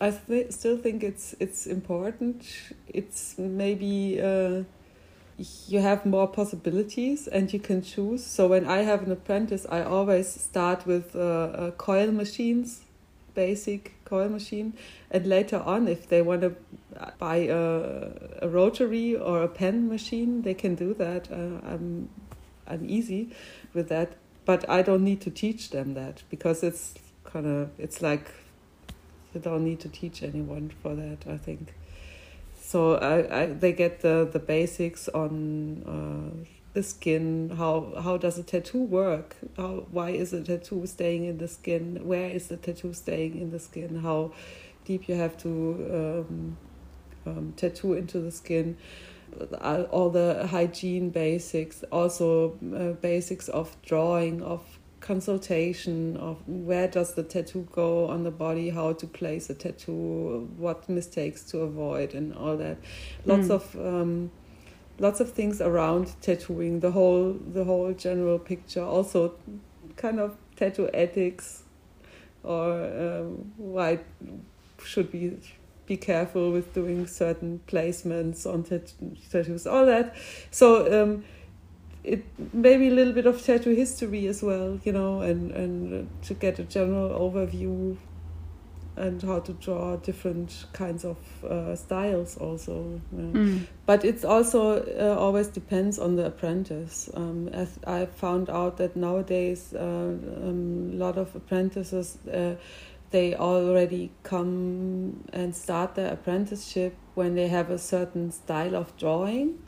I 0.00 0.10
th- 0.10 0.50
still 0.50 0.76
think 0.76 1.04
it's 1.04 1.36
it's 1.38 1.66
important. 1.66 2.44
It's 2.88 3.38
maybe 3.38 4.20
uh, 4.20 4.64
you 5.68 5.80
have 5.80 6.04
more 6.04 6.26
possibilities 6.26 7.28
and 7.28 7.52
you 7.52 7.60
can 7.60 7.82
choose. 7.82 8.24
So 8.24 8.48
when 8.48 8.66
I 8.66 8.78
have 8.78 9.02
an 9.02 9.12
apprentice, 9.12 9.64
I 9.70 9.82
always 9.82 10.28
start 10.28 10.86
with 10.86 11.14
uh, 11.14 11.20
uh, 11.20 11.70
coil 11.72 12.10
machines, 12.10 12.82
basic 13.34 13.95
coil 14.06 14.30
machine. 14.30 14.72
And 15.10 15.26
later 15.26 15.58
on, 15.58 15.88
if 15.88 16.08
they 16.08 16.22
want 16.22 16.40
to 16.40 16.56
buy 17.18 17.36
a, 17.50 18.08
a 18.42 18.48
rotary 18.48 19.14
or 19.14 19.42
a 19.42 19.48
pen 19.48 19.88
machine, 19.88 20.42
they 20.42 20.54
can 20.54 20.74
do 20.74 20.94
that. 20.94 21.30
Uh, 21.30 21.60
I'm 21.70 22.08
I'm 22.66 22.88
easy 22.88 23.30
with 23.74 23.88
that, 23.90 24.14
but 24.44 24.68
I 24.68 24.82
don't 24.82 25.04
need 25.04 25.20
to 25.22 25.30
teach 25.30 25.70
them 25.70 25.94
that 25.94 26.22
because 26.30 26.62
it's 26.62 26.94
kind 27.24 27.46
of 27.46 27.70
it's 27.78 28.00
like 28.00 28.32
you 29.34 29.40
don't 29.40 29.64
need 29.64 29.80
to 29.80 29.88
teach 29.88 30.22
anyone 30.22 30.72
for 30.82 30.94
that. 30.94 31.26
I 31.28 31.36
think. 31.36 31.74
So 32.58 32.94
I, 32.94 33.42
I 33.42 33.46
they 33.46 33.72
get 33.72 34.00
the 34.00 34.28
the 34.32 34.38
basics 34.40 35.08
on. 35.08 35.82
Uh, 35.84 36.55
the 36.76 36.82
skin 36.82 37.50
how 37.56 37.94
how 38.04 38.18
does 38.18 38.36
a 38.36 38.42
tattoo 38.42 38.82
work? 38.82 39.34
How 39.56 39.86
why 39.90 40.10
is 40.10 40.34
a 40.34 40.42
tattoo 40.42 40.86
staying 40.86 41.24
in 41.24 41.38
the 41.38 41.48
skin? 41.48 42.00
Where 42.04 42.28
is 42.28 42.48
the 42.48 42.58
tattoo 42.58 42.92
staying 42.92 43.40
in 43.40 43.50
the 43.50 43.58
skin? 43.58 44.00
How 44.02 44.32
deep 44.84 45.08
you 45.08 45.14
have 45.14 45.38
to 45.38 45.50
um, 45.98 46.56
um, 47.24 47.54
tattoo 47.56 47.94
into 47.94 48.20
the 48.20 48.30
skin? 48.30 48.76
All 49.90 50.10
the 50.10 50.46
hygiene 50.50 51.08
basics 51.08 51.82
also 51.90 52.58
uh, 52.80 52.92
basics 53.00 53.48
of 53.48 53.74
drawing 53.80 54.42
of 54.42 54.60
consultation 55.00 56.16
of 56.18 56.46
where 56.46 56.88
does 56.88 57.14
the 57.14 57.22
tattoo 57.22 57.66
go 57.72 58.06
on 58.06 58.24
the 58.24 58.30
body 58.30 58.68
how 58.68 58.92
to 58.92 59.06
place 59.06 59.48
a 59.48 59.54
tattoo 59.54 60.50
what 60.58 60.88
mistakes 60.90 61.42
to 61.44 61.60
avoid 61.60 62.14
and 62.14 62.34
all 62.34 62.58
that. 62.58 62.76
Lots 63.24 63.48
mm. 63.48 63.56
of 63.58 63.76
um, 63.76 64.30
lots 64.98 65.20
of 65.20 65.32
things 65.32 65.60
around 65.60 66.14
tattooing 66.22 66.80
the 66.80 66.90
whole 66.90 67.32
the 67.52 67.64
whole 67.64 67.92
general 67.92 68.38
picture 68.38 68.82
also 68.82 69.34
kind 69.96 70.20
of 70.20 70.36
tattoo 70.56 70.88
ethics 70.94 71.62
or 72.42 72.84
um, 72.84 73.52
why 73.56 73.98
should 74.82 75.12
we 75.12 75.36
be 75.86 75.96
careful 75.96 76.50
with 76.50 76.74
doing 76.74 77.06
certain 77.06 77.60
placements 77.66 78.44
on 78.46 78.64
tattoos 78.64 79.66
all 79.66 79.86
that. 79.86 80.14
So 80.50 81.02
um, 81.02 81.24
it 82.04 82.24
maybe 82.52 82.88
a 82.88 82.90
little 82.90 83.12
bit 83.12 83.26
of 83.26 83.42
tattoo 83.42 83.74
history 83.74 84.26
as 84.26 84.42
well 84.42 84.78
you 84.84 84.92
know 84.92 85.20
and 85.22 85.50
and 85.50 86.08
to 86.22 86.34
get 86.34 86.58
a 86.58 86.62
general 86.62 87.10
overview 87.10 87.96
and 88.96 89.22
how 89.22 89.38
to 89.40 89.52
draw 89.54 89.96
different 89.96 90.66
kinds 90.72 91.04
of 91.04 91.16
uh, 91.44 91.76
styles 91.76 92.36
also 92.38 93.00
yeah. 93.12 93.24
mm. 93.24 93.66
but 93.84 94.04
it's 94.04 94.24
also 94.24 94.82
uh, 94.98 95.18
always 95.20 95.48
depends 95.48 95.98
on 95.98 96.16
the 96.16 96.26
apprentice 96.26 97.10
um, 97.14 97.48
as 97.48 97.78
i 97.86 98.06
found 98.06 98.48
out 98.48 98.78
that 98.78 98.96
nowadays 98.96 99.74
uh, 99.74 99.78
um, 99.80 100.90
a 100.92 100.96
lot 100.96 101.18
of 101.18 101.34
apprentices 101.36 102.18
uh, 102.28 102.54
they 103.10 103.34
already 103.34 104.10
come 104.22 105.24
and 105.32 105.54
start 105.54 105.94
their 105.94 106.12
apprenticeship 106.12 106.94
when 107.14 107.34
they 107.34 107.48
have 107.48 107.70
a 107.70 107.78
certain 107.78 108.32
style 108.32 108.74
of 108.74 108.96
drawing 108.96 109.58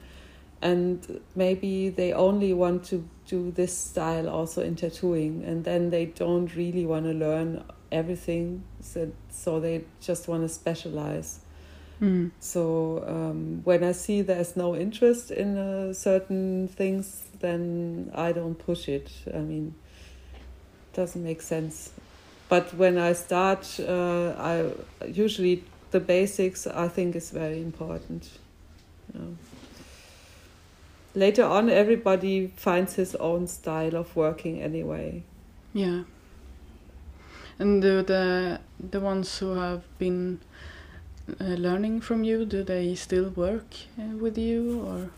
and 0.61 1.21
maybe 1.37 1.89
they 1.89 2.13
only 2.13 2.53
want 2.53 2.85
to 2.85 3.09
do 3.27 3.51
this 3.53 3.77
style 3.77 4.29
also 4.29 4.63
in 4.63 4.75
tattooing 4.75 5.45
and 5.45 5.65
then 5.65 5.91
they 5.91 6.07
don't 6.07 6.57
really 6.57 6.85
want 6.85 7.05
to 7.05 7.13
learn 7.13 7.63
everything 7.91 8.63
so, 8.81 9.11
so 9.31 9.61
they 9.61 9.85
just 10.01 10.29
want 10.29 10.43
to 10.43 10.49
specialize. 10.49 11.41
Mm. 12.01 12.31
so 12.39 13.03
um, 13.09 13.61
when 13.65 13.83
i 13.83 13.91
see 13.91 14.23
there's 14.23 14.55
no 14.57 14.77
interest 14.77 15.33
in 15.33 15.59
uh, 15.59 15.93
certain 15.93 16.69
things 16.69 17.25
then 17.41 18.13
i 18.15 18.31
don't 18.31 18.55
push 18.55 18.89
it. 18.89 19.11
I 19.35 19.39
mean 19.39 19.75
it 20.35 20.97
doesn't 20.97 21.25
make 21.25 21.43
sense. 21.43 21.91
But 22.49 22.73
when 22.75 22.99
i 22.99 23.13
start 23.15 23.81
uh, 23.81 24.33
i 24.39 24.71
usually 25.09 25.65
the 25.91 25.99
basics 25.99 26.69
i 26.69 26.87
think 26.87 27.17
is 27.17 27.31
very 27.31 27.61
important. 27.61 28.31
You 29.13 29.21
know. 29.21 29.37
later 31.17 31.45
on 31.45 31.69
everybody 31.69 32.53
finds 32.55 32.95
his 32.95 33.17
own 33.17 33.49
style 33.49 33.97
of 33.97 34.15
working 34.15 34.63
anyway. 34.63 35.25
Yeah 35.73 36.05
and 37.59 37.83
do 37.83 38.03
the 38.03 38.61
the 38.91 39.01
ones 39.01 39.39
who 39.39 39.55
have 39.55 39.83
been 39.99 40.41
uh, 41.41 41.45
learning 41.45 42.01
from 42.01 42.25
you, 42.25 42.45
do 42.45 42.63
they 42.63 42.95
still 42.95 43.31
work 43.31 43.75
uh, 43.99 44.17
with 44.17 44.39
you, 44.39 44.81
or 44.81 45.11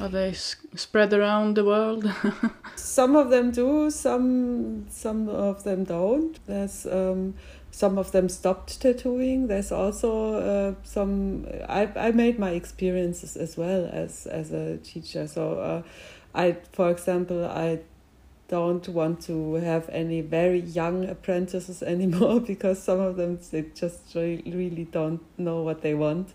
are 0.00 0.08
they 0.08 0.32
spread 0.32 1.12
around 1.12 1.56
the 1.56 1.64
world? 1.64 2.10
some 2.76 3.16
of 3.16 3.30
them 3.30 3.50
do, 3.50 3.90
some 3.90 4.86
some 4.88 5.28
of 5.28 5.64
them 5.64 5.84
don't. 5.84 6.38
There's 6.46 6.86
um, 6.86 7.34
some 7.70 7.98
of 7.98 8.12
them 8.12 8.28
stopped 8.28 8.80
tattooing. 8.80 9.46
There's 9.46 9.72
also 9.72 10.34
uh, 10.34 10.74
some. 10.82 11.46
I 11.68 11.88
I 11.96 12.10
made 12.12 12.38
my 12.38 12.50
experiences 12.50 13.36
as 13.36 13.56
well 13.56 13.88
as 13.92 14.26
as 14.26 14.52
a 14.52 14.78
teacher. 14.78 15.26
So 15.26 15.58
uh, 15.58 15.82
I, 16.34 16.56
for 16.72 16.90
example, 16.90 17.44
I 17.44 17.80
don't 18.50 18.88
want 18.88 19.22
to 19.22 19.54
have 19.54 19.88
any 19.90 20.20
very 20.20 20.58
young 20.60 21.08
apprentices 21.08 21.82
anymore 21.94 22.40
because 22.52 22.82
some 22.82 23.00
of 23.00 23.16
them 23.16 23.38
they 23.50 23.62
just 23.74 24.14
really 24.14 24.88
don't 24.90 25.22
know 25.38 25.62
what 25.62 25.82
they 25.82 25.94
want. 25.94 26.34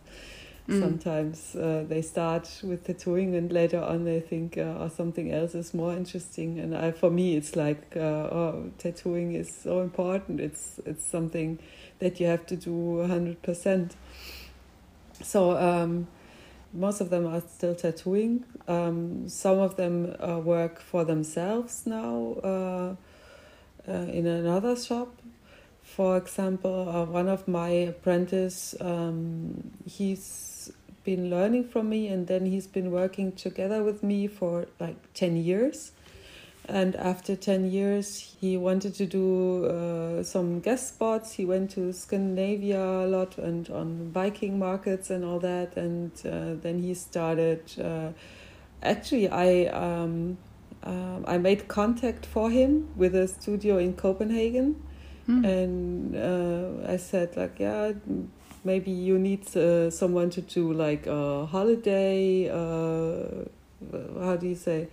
Mm. 0.69 0.79
Sometimes 0.79 1.55
uh, 1.55 1.85
they 1.87 2.01
start 2.01 2.49
with 2.63 2.85
tattooing 2.85 3.35
and 3.35 3.51
later 3.51 3.79
on 3.79 4.03
they 4.05 4.19
think 4.19 4.57
uh, 4.57 4.79
oh, 4.79 4.87
something 4.87 5.31
else 5.31 5.53
is 5.53 5.75
more 5.75 5.93
interesting. 5.93 6.57
And 6.59 6.75
I, 6.75 6.91
for 6.91 7.11
me, 7.11 7.35
it's 7.35 7.55
like 7.55 7.95
uh, 7.95 7.99
oh, 7.99 8.71
tattooing 8.79 9.33
is 9.33 9.53
so 9.53 9.81
important. 9.81 10.39
It's 10.39 10.79
it's 10.85 11.05
something 11.05 11.59
that 11.99 12.19
you 12.19 12.25
have 12.27 12.47
to 12.47 12.55
do 12.55 13.05
hundred 13.05 13.43
percent. 13.43 13.95
So 15.21 15.55
um, 15.55 16.07
most 16.75 17.01
of 17.01 17.09
them 17.09 17.25
are 17.25 17.41
still 17.41 17.75
tattooing. 17.75 18.43
Um, 18.67 19.29
some 19.29 19.59
of 19.59 19.75
them 19.75 20.15
uh, 20.19 20.39
work 20.39 20.79
for 20.79 21.05
themselves 21.05 21.85
now 21.85 22.35
uh, 22.43 22.95
uh, 23.87 23.91
in 23.91 24.27
another 24.27 24.75
shop. 24.75 25.09
For 25.81 26.17
example, 26.17 26.89
uh, 26.89 27.05
one 27.05 27.27
of 27.27 27.47
my 27.47 27.69
apprentice, 27.69 28.75
um, 28.81 29.71
he's 29.85 30.71
been 31.03 31.29
learning 31.29 31.69
from 31.69 31.89
me, 31.89 32.07
and 32.07 32.27
then 32.27 32.45
he's 32.45 32.67
been 32.67 32.91
working 32.91 33.31
together 33.31 33.83
with 33.83 34.03
me 34.03 34.27
for 34.27 34.65
like 34.79 34.97
ten 35.13 35.37
years 35.37 35.91
and 36.67 36.95
after 36.95 37.35
10 37.35 37.71
years 37.71 38.35
he 38.39 38.57
wanted 38.57 38.95
to 38.95 39.05
do 39.05 39.65
uh, 39.65 40.23
some 40.23 40.59
guest 40.59 40.89
spots. 40.89 41.33
He 41.33 41.45
went 41.45 41.71
to 41.71 41.93
scandinavia 41.93 42.81
a 42.81 43.07
lot 43.07 43.37
and 43.37 43.69
on 43.69 44.11
viking 44.11 44.57
markets 44.57 45.09
and 45.09 45.23
all 45.23 45.39
that. 45.39 45.77
And 45.77 46.11
uh, 46.25 46.61
then 46.61 46.79
he 46.79 46.93
started 46.93 47.61
uh, 47.79 48.11
actually 48.85 49.27
i 49.29 49.65
um, 49.67 50.37
uh, 50.83 51.19
i 51.25 51.37
made 51.37 51.67
contact 51.67 52.25
for 52.25 52.49
him 52.49 52.87
with 52.95 53.15
a 53.15 53.27
studio 53.27 53.77
in 53.77 53.93
copenhagen. 53.93 54.81
Mm. 55.27 55.43
and 55.43 56.15
uh, 56.15 56.91
i 56.93 56.97
said 56.97 57.35
like 57.35 57.59
yeah 57.59 57.93
maybe 58.63 58.91
you 58.91 59.17
need 59.17 59.43
uh, 59.57 59.89
someone 59.89 60.29
to 60.29 60.41
do 60.41 60.71
like 60.71 61.07
a 61.07 61.47
holiday 61.47 62.47
how 62.47 64.35
do 64.39 64.47
you 64.47 64.53
say 64.53 64.87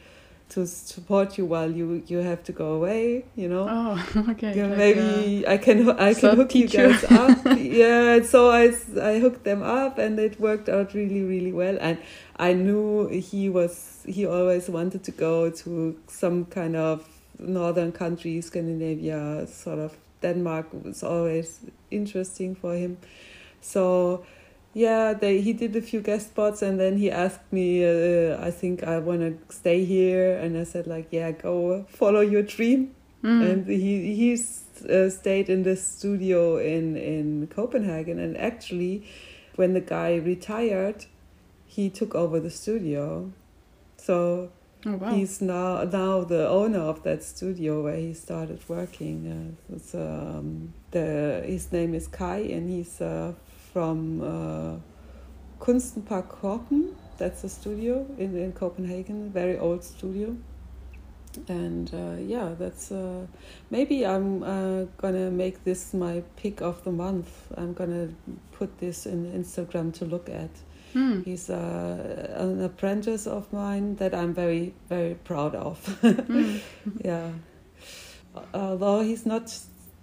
to 0.52 0.66
support 0.66 1.38
you 1.38 1.46
while 1.46 1.70
you 1.70 2.02
you 2.06 2.18
have 2.18 2.42
to 2.44 2.52
go 2.52 2.74
away 2.74 3.24
you 3.36 3.48
know? 3.48 3.66
Oh 3.68 4.24
okay 4.30 4.54
yeah, 4.54 4.68
maybe 4.68 5.46
uh, 5.46 5.52
i 5.52 5.56
can 5.56 5.88
i 5.98 6.12
can 6.14 6.36
hook 6.36 6.54
you 6.54 6.68
guys 6.68 7.04
up. 7.04 7.38
Yeah 7.58 8.22
so 8.22 8.50
i 8.50 8.72
i 9.00 9.18
hooked 9.18 9.44
them 9.44 9.62
up 9.62 9.98
and 9.98 10.18
it 10.18 10.38
worked 10.38 10.68
out 10.68 10.94
really 10.94 11.22
really 11.22 11.52
well. 11.52 11.78
And 11.80 11.98
i 12.36 12.52
knew 12.52 13.08
he 13.08 13.48
was 13.48 14.04
he 14.06 14.26
always 14.26 14.68
wanted 14.68 15.04
to 15.04 15.12
go 15.12 15.50
to 15.50 15.98
some 16.06 16.44
kind 16.46 16.76
of 16.76 17.08
northern 17.38 17.92
country 17.92 18.40
scandinavia 18.40 19.46
sort 19.46 19.78
of 19.78 19.96
denmark 20.22 20.66
was 20.72 21.02
always 21.02 21.60
interesting 21.90 22.54
for 22.54 22.74
him. 22.74 22.96
So 23.60 24.24
yeah 24.74 25.12
they 25.12 25.40
he 25.40 25.52
did 25.52 25.76
a 25.76 25.82
few 25.82 26.00
guest 26.00 26.28
spots 26.28 26.62
and 26.62 26.80
then 26.80 26.96
he 26.96 27.10
asked 27.10 27.52
me 27.52 27.84
uh, 27.84 28.42
i 28.42 28.50
think 28.50 28.82
i 28.84 28.98
want 28.98 29.20
to 29.20 29.54
stay 29.54 29.84
here. 29.84 30.36
And 30.38 30.56
i 30.56 30.64
said 30.64 30.86
like 30.86 31.08
yeah 31.10 31.30
go 31.32 31.84
follow 31.88 32.20
your 32.20 32.42
dream. 32.42 32.94
Mm. 33.22 33.50
and 33.50 33.66
he 33.68 34.14
he 34.16 34.32
uh, 34.32 35.08
stayed 35.08 35.48
in 35.48 35.62
the 35.62 35.76
studio 35.76 36.58
in 36.58 36.96
in 36.96 37.46
copenhagen. 37.46 38.18
And 38.18 38.36
actually 38.36 39.06
when 39.54 39.74
the 39.74 39.80
guy 39.80 40.16
retired 40.16 41.06
he 41.66 41.88
took 41.88 42.14
over 42.14 42.40
the 42.40 42.50
studio. 42.50 43.32
So 43.96 44.50
oh, 44.84 44.96
wow. 44.96 45.14
he's 45.14 45.40
now 45.40 45.84
now 45.84 46.24
the 46.24 46.48
owner 46.48 46.80
of 46.80 47.02
that 47.04 47.22
studio 47.22 47.82
where 47.82 47.96
he 47.96 48.12
started 48.12 48.60
working. 48.68 49.56
Uh, 49.70 49.74
it's, 49.76 49.94
um, 49.94 50.74
the 50.90 51.42
his 51.46 51.70
name 51.72 51.94
is 51.94 52.08
kai 52.08 52.38
and 52.38 52.68
he's 52.68 53.00
uh, 53.00 53.32
from 53.72 54.20
uh, 54.20 54.80
Kunsten 55.58 56.02
på 56.02 56.22
Kroppen. 56.22 56.94
That's 57.18 57.44
a 57.44 57.48
studio 57.48 58.06
in, 58.18 58.36
in 58.36 58.52
Copenhagen, 58.52 59.30
very 59.32 59.58
old 59.58 59.84
studio. 59.84 60.36
and 61.48 61.92
uh, 61.94 62.20
yeah, 62.20 62.54
that's 62.58 62.92
uh, 62.92 63.26
maybe 63.70 64.06
I'm 64.06 64.42
uh, 64.42 64.84
gonna 64.98 65.30
make 65.30 65.64
this 65.64 65.94
my 65.94 66.22
pick 66.36 66.60
of 66.60 66.82
the 66.84 66.92
month. 66.92 67.28
I'm 67.56 67.72
gonna 67.72 68.08
put 68.52 68.78
this 68.78 69.06
in 69.06 69.32
Instagram 69.32 69.92
to 69.94 70.04
look 70.04 70.28
at. 70.28 70.50
Mm. 70.94 71.24
He's 71.24 71.48
uh, 71.48 72.34
an 72.36 72.62
apprentice 72.62 73.26
of 73.26 73.50
mine 73.52 73.96
that 73.96 74.14
I'm 74.14 74.34
very 74.34 74.74
very 74.88 75.14
proud 75.14 75.54
of. 75.54 75.78
mm. 76.02 76.60
Yeah, 77.02 77.30
although 78.52 79.00
he's 79.00 79.24
not 79.24 79.56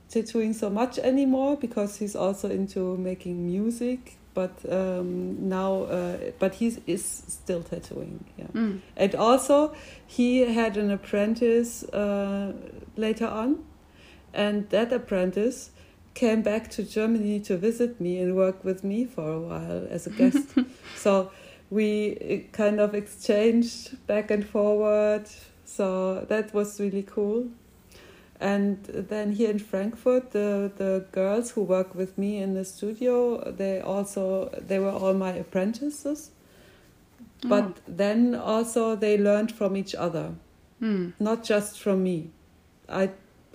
tattooing 0.09 0.53
so 0.53 0.69
much 0.69 0.97
anymore 0.99 1.55
because 1.55 1.97
he's 1.97 2.15
also 2.15 2.49
into 2.49 2.97
making 2.97 3.45
music 3.45 4.17
but 4.33 4.53
um, 4.71 5.49
now 5.49 5.83
uh, 5.83 6.17
but 6.39 6.55
he 6.55 6.75
is 6.87 7.03
still 7.27 7.63
tattooing 7.63 8.23
yeah. 8.37 8.47
Mm. 8.53 8.79
and 8.95 9.15
also 9.15 9.73
he 10.07 10.39
had 10.39 10.77
an 10.77 10.91
apprentice 10.91 11.83
uh, 11.83 12.53
later 12.95 13.27
on 13.27 13.63
and 14.33 14.69
that 14.69 14.91
apprentice 14.93 15.71
came 16.13 16.41
back 16.41 16.69
to 16.69 16.83
Germany 16.83 17.39
to 17.39 17.57
visit 17.57 18.01
me 18.01 18.19
and 18.19 18.35
work 18.35 18.63
with 18.63 18.83
me 18.83 19.05
for 19.05 19.31
a 19.31 19.39
while 19.39 19.87
as 19.89 20.07
a 20.07 20.09
guest. 20.09 20.47
So 20.95 21.31
we 21.69 22.17
uh, 22.17 22.55
kind 22.55 22.79
of 22.79 22.93
exchanged 22.93 24.05
back 24.05 24.31
and 24.31 24.45
forward. 24.45 25.29
So 25.63 26.25
that 26.27 26.53
was 26.53 26.79
really 26.79 27.03
cool 27.03 27.47
and 28.39 28.83
then 28.85 29.33
here 29.33 29.49
in 29.49 29.59
Frankfurt, 29.59 30.31
the, 30.31 30.71
the 30.77 31.05
girls 31.11 31.51
who 31.51 31.61
work 31.63 31.93
with 31.93 32.17
me 32.17 32.37
in 32.37 32.53
the 32.53 32.63
studio, 32.63 33.51
they 33.51 33.81
also 33.81 34.49
they 34.67 34.79
were 34.79 34.91
all 34.91 35.13
my 35.13 35.31
apprentices. 35.31 36.31
But 37.45 37.63
Oh. 37.63 37.73
then 37.87 38.35
also 38.35 38.95
they 38.95 39.17
learned 39.17 39.51
from 39.51 39.75
each 39.75 39.95
other, 39.95 40.33
Mm. 40.81 41.13
not 41.19 41.43
just 41.43 41.79
from 41.79 42.03
me. 42.03 42.29
I 42.87 43.09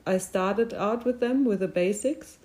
I 0.07 0.19
started 0.19 0.75
out 0.75 1.05
with 1.07 1.21
them 1.21 1.45
with 1.47 1.61
the 1.61 1.69
basics, 1.69 2.39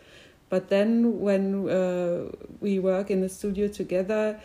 but 0.49 0.69
then 0.69 1.19
when 1.19 1.69
uh, 1.69 2.32
we 2.62 2.80
work 2.80 3.12
in 3.12 3.19
the 3.21 3.28
studio 3.30 3.67
together, 3.67 4.39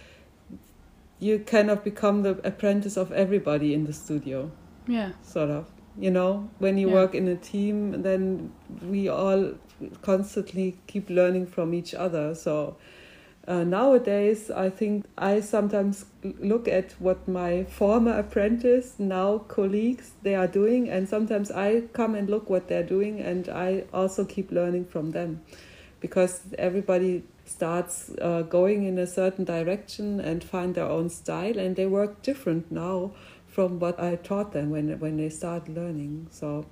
you 1.21 1.39
kind 1.39 1.71
of 1.71 1.85
become 1.85 2.23
the 2.23 2.41
apprentice 2.45 2.97
of 2.97 3.13
everybody 3.13 3.73
in 3.73 3.85
the 3.87 3.93
studio 3.93 4.51
Yeah. 4.89 5.13
sort 5.23 5.51
of 5.51 5.65
you 5.99 6.11
know 6.11 6.49
when 6.59 6.77
you 6.79 6.89
Yeah. 6.89 6.95
work 6.95 7.15
in 7.15 7.29
a 7.29 7.37
team 7.37 8.03
then 8.03 8.53
we 8.91 9.09
all 9.09 9.55
constantly 10.03 10.77
keep 10.87 11.11
learning 11.11 11.47
from 11.47 11.75
each 11.75 11.95
other. 11.95 12.35
So 12.35 12.77
uh, 13.47 13.63
nowadays 13.63 14.51
i 14.51 14.71
think 14.71 15.05
i 15.19 15.39
sometimes 15.41 16.07
look 16.41 16.67
at 16.67 16.93
what 16.99 17.27
my 17.29 17.65
former 17.65 18.13
apprentice 18.19 18.95
now 18.99 19.39
colleagues 19.39 20.13
they 20.23 20.35
are 20.35 20.47
doing 20.47 20.89
and 20.89 21.09
sometimes 21.09 21.51
i 21.51 21.83
come 21.93 22.15
and 22.15 22.31
look 22.31 22.49
what 22.49 22.69
they're 22.69 22.83
doing 22.87 23.21
and 23.21 23.49
i 23.49 23.85
also 23.93 24.25
keep 24.25 24.51
learning 24.51 24.85
from 24.85 25.11
them. 25.13 25.43
Because 26.01 26.43
everybody 26.59 27.25
starts 27.47 28.11
uh, 28.21 28.43
going 28.43 28.85
in 28.85 28.99
a 28.99 29.07
certain 29.07 29.45
direction 29.45 30.21
and 30.21 30.45
find 30.45 30.75
their 30.75 30.85
own 30.85 31.09
style 31.09 31.59
and 31.59 31.77
they 31.77 31.87
work 31.87 32.21
different 32.23 32.71
now 32.71 33.13
from 33.55 33.79
what 33.79 34.01
I 34.01 34.17
taught 34.17 34.53
them 34.53 34.71
when 34.71 34.99
when 34.99 35.17
they 35.17 35.31
start 35.31 35.69
learning. 35.69 36.27
So 36.31 36.67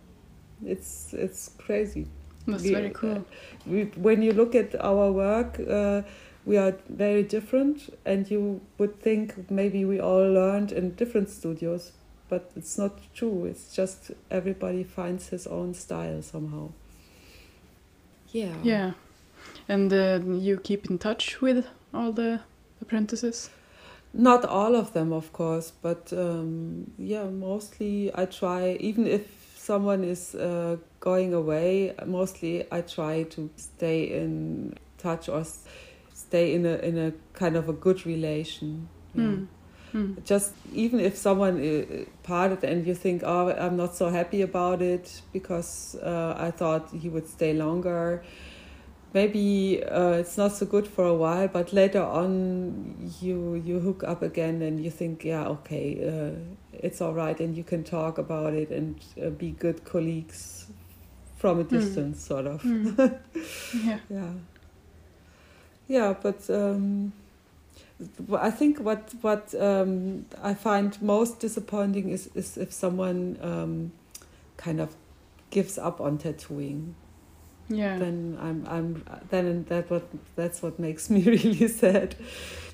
it's 0.65 1.15
it's 1.15 1.51
crazy. 1.67 2.07
That's 2.47 2.65
We- 2.65 2.75
very 2.75 2.91
cool. 2.91 3.25
We, 3.67 3.85
when 4.09 4.23
you 4.23 4.33
look 4.33 4.55
at 4.55 4.75
our 4.91 5.13
work, 5.13 5.61
uh, 5.61 6.03
we 6.45 6.57
are 6.59 6.75
very 6.89 7.23
different, 7.23 7.89
and 8.05 8.29
you 8.31 8.61
would 8.79 8.95
think 9.01 9.51
maybe 9.51 9.85
we 9.85 10.01
all 10.01 10.27
learned 10.41 10.73
in 10.73 10.91
different 10.97 11.31
studios, 11.31 11.93
but 12.29 12.51
it's 12.57 12.77
not 12.77 12.99
true. 13.15 13.45
It's 13.47 13.77
just 13.77 14.11
everybody 14.31 14.83
finds 14.83 15.29
his 15.29 15.47
own 15.47 15.75
style 15.75 16.21
somehow. 16.23 16.71
Yeah. 18.33 18.55
Yeah. 18.65 18.93
And 19.69 19.93
uh, 19.93 20.21
you 20.27 20.57
keep 20.59 20.91
in 20.91 20.99
touch 20.99 21.41
with 21.41 21.67
all 21.95 22.13
the 22.13 22.41
apprentices? 22.81 23.51
Not 24.15 24.45
all 24.45 24.77
of 24.77 24.93
them, 24.93 25.13
of 25.13 25.33
course, 25.33 25.73
but 25.83 26.13
um, 26.13 26.91
yeah, 26.99 27.25
mostly 27.25 28.11
I 28.15 28.27
try, 28.27 28.77
even 28.79 29.07
if 29.07 29.55
someone 29.57 30.05
is 30.05 30.35
uh, 30.35 30.77
going 31.01 31.33
away, 31.33 31.95
mostly 32.07 32.67
I 32.71 32.83
try 32.83 33.23
to 33.23 33.49
stay 33.57 34.05
in 34.05 34.75
touch 34.99 35.29
or 35.29 35.41
s- 35.41 35.65
stay 36.13 36.55
in 36.55 36.67
a, 36.67 36.77
in 36.77 36.99
a 36.99 37.13
kind 37.33 37.57
of 37.57 37.69
a 37.69 37.73
good 37.73 38.05
relation. 38.05 38.89
yeah. 39.15 39.23
Mm. 39.23 39.47
Mm. 39.95 40.25
Just 40.25 40.55
even 40.73 41.01
if 41.01 41.17
someone 41.17 41.61
uh, 41.61 42.05
parted 42.23 42.65
and 42.65 42.87
you 42.87 42.95
think, 42.95 43.23
oh, 43.25 43.51
I'm 43.51 43.77
not 43.77 43.95
so 43.95 44.09
happy 44.09 44.41
about 44.41 44.81
it 44.81 45.21
because 45.33 45.97
uh, 46.03 46.35
I 46.39 46.51
thought 46.51 46.89
he 46.93 47.09
would 47.11 47.29
stay 47.29 47.53
longer. 47.53 48.23
Maybe 49.15 49.85
uh, 49.85 50.13
it's 50.13 50.39
not 50.39 50.53
so 50.53 50.65
good 50.65 50.89
for 50.89 51.05
a 51.05 51.15
while, 51.15 51.49
but 51.49 51.73
later 51.73 52.03
on 52.03 53.13
you 53.21 53.55
you 53.55 53.79
hook 53.81 54.03
up 54.05 54.23
again 54.23 54.63
and 54.63 54.83
you 54.83 54.91
think, 54.91 55.25
yeah, 55.25 55.47
okay, 55.49 55.87
uh, 56.09 56.39
it's 56.73 57.03
all 57.03 57.13
right, 57.13 57.39
and 57.39 57.57
you 57.57 57.65
can 57.65 57.85
talk 57.85 58.17
about 58.19 58.55
it 58.55 58.71
and 58.71 58.99
uh, 59.23 59.29
be 59.29 59.51
good 59.51 59.85
colleagues 59.85 60.67
from 61.37 61.61
a 61.61 61.65
distance, 61.65 62.25
sort 62.25 62.47
of. 62.47 62.63
Mm. 62.63 63.19
yeah. 63.85 63.99
Yeah. 64.09 64.33
Yeah, 65.89 66.15
but 66.23 66.49
um, 66.49 67.13
I 68.33 68.51
think 68.51 68.79
what 68.79 69.13
what 69.21 69.55
um, 69.61 70.25
I 70.43 70.55
find 70.55 71.01
most 71.03 71.39
disappointing 71.39 72.09
is 72.09 72.31
is 72.35 72.57
if 72.57 72.73
someone 72.73 73.39
um, 73.43 73.93
kind 74.57 74.81
of 74.81 74.97
gives 75.51 75.77
up 75.79 76.01
on 76.01 76.19
tattooing. 76.19 76.95
Yeah. 77.75 77.99
Then 77.99 78.39
I'm 78.41 78.67
I'm 78.67 79.05
then 79.31 79.65
that 79.69 79.91
what 79.91 80.09
that's 80.37 80.63
what 80.63 80.79
makes 80.79 81.11
me 81.15 81.23
really 81.23 81.69
sad, 81.69 82.15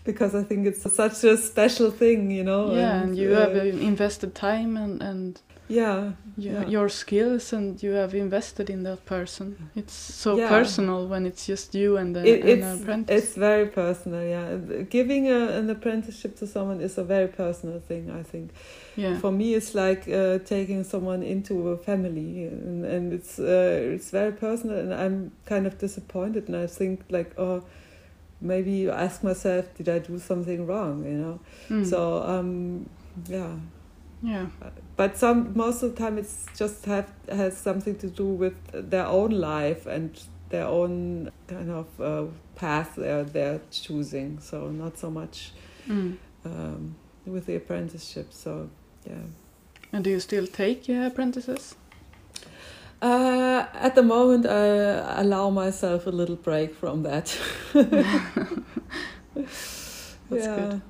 because 0.05 0.35
I 0.35 0.43
think 0.43 0.67
it's 0.67 0.83
such 0.95 1.25
a 1.25 1.37
special 1.37 1.91
thing, 1.91 2.31
you 2.31 2.45
know. 2.45 2.75
yeah, 2.75 3.03
and 3.03 3.17
you 3.17 3.35
uh, 3.35 3.41
have 3.41 3.57
invested 3.57 4.35
time 4.35 4.77
and, 4.77 5.03
and 5.03 5.41
yeah 5.69 6.13
you, 6.37 6.53
Yeah. 6.53 6.67
your 6.69 6.89
skills 6.89 7.53
and 7.53 7.83
you 7.83 7.93
have 7.95 8.15
invested 8.15 8.71
in 8.71 8.83
that 8.85 9.05
person. 9.05 9.57
It's 9.75 9.93
so 10.23 10.37
Yeah. 10.37 10.49
personal 10.49 11.09
when 11.09 11.27
it's 11.27 11.47
just 11.49 11.75
you 11.75 11.97
and, 11.99 12.15
the, 12.15 12.21
It, 12.21 12.41
and 12.41 12.49
an 12.51 12.59
it's 12.63 12.81
apprentice. 12.83 13.25
it's 13.25 13.35
very 13.37 13.67
personal. 13.67 14.23
Yeah, 14.23 14.57
giving 14.91 15.27
a, 15.29 15.59
an 15.59 15.69
apprenticeship 15.71 16.37
to 16.39 16.47
someone 16.47 16.81
is 16.85 16.99
a 16.99 17.05
very 17.05 17.29
personal 17.29 17.81
thing. 17.81 18.11
I 18.21 18.23
think. 18.23 18.51
yeah. 18.97 19.19
For 19.21 19.33
me, 19.33 19.55
it's 19.55 19.75
like 19.75 20.03
uh, 20.09 20.39
taking 20.45 20.85
someone 20.85 21.23
into 21.27 21.55
a 21.71 21.77
family, 21.77 22.45
and, 22.47 22.85
and 22.85 23.13
it's 23.13 23.39
uh, 23.39 23.95
it's 23.95 24.11
very 24.11 24.33
personal. 24.33 24.79
And 24.79 24.93
I'm 24.95 25.31
kind 25.47 25.67
of 25.67 25.77
disappointed, 25.79 26.49
and 26.49 26.57
I 26.57 26.67
think 26.69 27.01
like, 27.11 27.31
oh, 27.39 27.63
maybe 28.41 28.89
ask 28.91 29.23
myself, 29.25 29.65
did 29.77 29.89
I 29.89 29.99
do 29.99 30.19
something 30.19 30.67
wrong? 30.67 31.05
You 31.05 31.19
know. 31.19 31.41
Mm. 31.69 31.85
So 31.91 32.23
um, 32.23 32.87
yeah, 33.29 33.53
yeah. 34.23 34.47
but 34.97 35.17
some 35.17 35.53
most 35.57 35.83
of 35.83 35.95
the 35.95 35.97
time 35.97 36.19
it's 36.19 36.47
just 36.57 36.85
have 36.87 37.11
has 37.29 37.57
something 37.57 37.97
to 37.97 38.09
do 38.09 38.27
with 38.27 38.55
their 38.91 39.07
own 39.07 39.31
life 39.31 39.87
and 39.87 40.21
their 40.51 40.67
own 40.67 41.31
kind 41.47 41.71
of 41.71 42.01
uh, 42.01 42.25
path 42.57 42.95
they're 42.97 43.25
they're 43.25 43.61
choosing. 43.71 44.39
So 44.41 44.71
not 44.71 44.99
so 44.99 45.11
much 45.11 45.53
Mm. 45.89 46.17
um, 46.45 46.95
with 47.27 47.47
the 47.47 47.57
apprenticeship. 47.57 48.33
So 48.33 48.69
yeah. 49.07 49.23
And 49.93 50.05
do 50.05 50.11
you 50.11 50.21
still 50.21 50.47
take 50.47 50.89
uh, 50.91 51.07
apprentices? 51.07 51.75
Uh, 53.01 53.65
at 53.75 53.95
the 53.95 54.03
moment, 54.03 54.45
I 54.45 55.21
allow 55.21 55.51
myself 55.51 56.07
a 56.07 56.11
little 56.11 56.37
break 56.37 56.75
from 56.75 57.05
that. 57.05 57.39
That's 59.35 60.45
yeah, 60.45 60.57
good. 60.57 60.81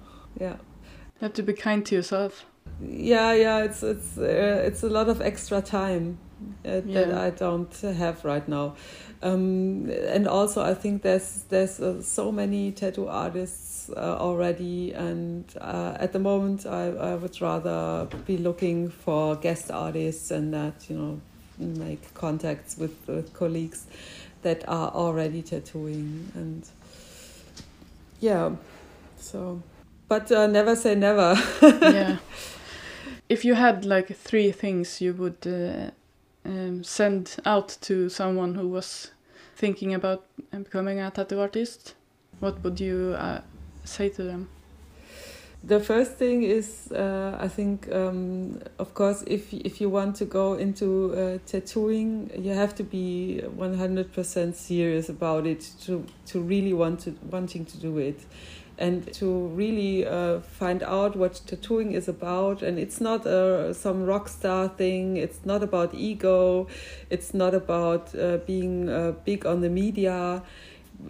Yeah, 0.40 0.56
You 0.56 1.20
have 1.20 1.32
to 1.34 1.42
be 1.42 1.52
kind 1.52 1.84
to 1.86 1.94
yourself. 1.94 2.44
Yeah, 2.80 3.32
yeah. 3.32 3.64
It's 3.64 3.82
it's 3.82 4.18
uh, 4.18 4.62
it's 4.66 4.82
a 4.82 4.88
lot 4.88 5.08
of 5.08 5.20
extra 5.20 5.60
time 5.60 6.18
uh, 6.64 6.80
that 6.80 7.08
Yeah. 7.08 7.20
I 7.20 7.30
don't 7.30 7.74
have 7.80 8.24
right 8.24 8.48
now, 8.48 8.74
um, 9.22 9.90
and 9.90 10.28
also 10.28 10.62
I 10.62 10.74
think 10.74 11.02
there's 11.02 11.44
there's 11.48 11.80
uh, 11.80 12.02
so 12.02 12.32
many 12.32 12.72
tattoo 12.72 13.08
artists 13.08 13.90
uh, 13.90 14.16
already, 14.18 14.92
and 14.92 15.44
uh, 15.60 15.96
at 15.98 16.12
the 16.12 16.18
moment 16.18 16.66
I, 16.66 16.88
I 16.88 17.14
would 17.16 17.40
rather 17.40 18.06
be 18.26 18.36
looking 18.38 18.90
for 18.90 19.36
guest 19.36 19.70
artists 19.70 20.30
and 20.30 20.52
that 20.54 20.88
you 20.88 20.96
know 20.96 21.20
make 21.58 22.14
contacts 22.14 22.76
with, 22.78 22.96
with 23.08 23.32
colleagues 23.32 23.86
that 24.42 24.68
are 24.68 24.90
already 24.90 25.42
tattooing 25.42 26.30
and 26.34 26.64
yeah 28.20 28.50
so 29.16 29.60
but 30.08 30.30
uh, 30.30 30.46
never 30.46 30.76
say 30.76 30.94
never 30.94 31.34
yeah. 31.62 32.16
If 33.28 33.44
you 33.44 33.54
had 33.54 33.84
like 33.84 34.16
three 34.16 34.52
things 34.52 35.00
you 35.00 35.12
would 35.14 35.46
uh, 35.46 35.90
um, 36.48 36.82
send 36.82 37.36
out 37.44 37.76
to 37.82 38.08
someone 38.08 38.54
who 38.54 38.68
was 38.68 39.10
thinking 39.56 39.92
about 39.94 40.24
becoming 40.50 41.00
a 41.00 41.10
tattoo 41.10 41.40
artist, 41.40 41.94
what 42.40 42.62
would 42.64 42.80
you 42.80 43.14
uh, 43.18 43.42
say 43.84 44.08
to 44.10 44.22
them? 44.22 44.48
The 45.64 45.80
first 45.80 46.12
thing 46.12 46.44
is, 46.44 46.92
uh, 46.92 47.36
I 47.40 47.48
think, 47.48 47.92
um, 47.92 48.60
of 48.78 48.94
course, 48.94 49.24
if 49.26 49.52
if 49.52 49.80
you 49.80 49.90
want 49.90 50.14
to 50.16 50.24
go 50.24 50.54
into 50.54 51.12
uh, 51.12 51.38
tattooing, 51.46 52.30
you 52.38 52.52
have 52.52 52.76
to 52.76 52.84
be 52.84 53.40
one 53.56 53.74
hundred 53.76 54.12
percent 54.12 54.56
serious 54.56 55.08
about 55.08 55.48
it 55.48 55.68
to 55.80 56.06
to 56.26 56.40
really 56.40 56.72
want 56.72 57.00
to 57.00 57.10
wanting 57.28 57.66
to 57.66 57.76
do 57.76 57.98
it, 57.98 58.20
and 58.78 59.12
to 59.14 59.48
really 59.48 60.06
uh, 60.06 60.40
find 60.40 60.82
out 60.82 61.16
what 61.16 61.40
tattooing 61.46 61.92
is 61.92 62.08
about. 62.08 62.62
And 62.62 62.78
it's 62.78 63.00
not 63.00 63.26
a, 63.26 63.74
some 63.74 64.04
rock 64.04 64.28
star 64.28 64.68
thing. 64.68 65.16
It's 65.16 65.44
not 65.44 65.62
about 65.62 65.94
ego. 65.94 66.68
It's 67.10 67.34
not 67.34 67.54
about 67.54 68.14
uh, 68.14 68.38
being 68.38 68.88
uh, 68.88 69.12
big 69.24 69.44
on 69.44 69.60
the 69.60 69.70
media 69.70 70.42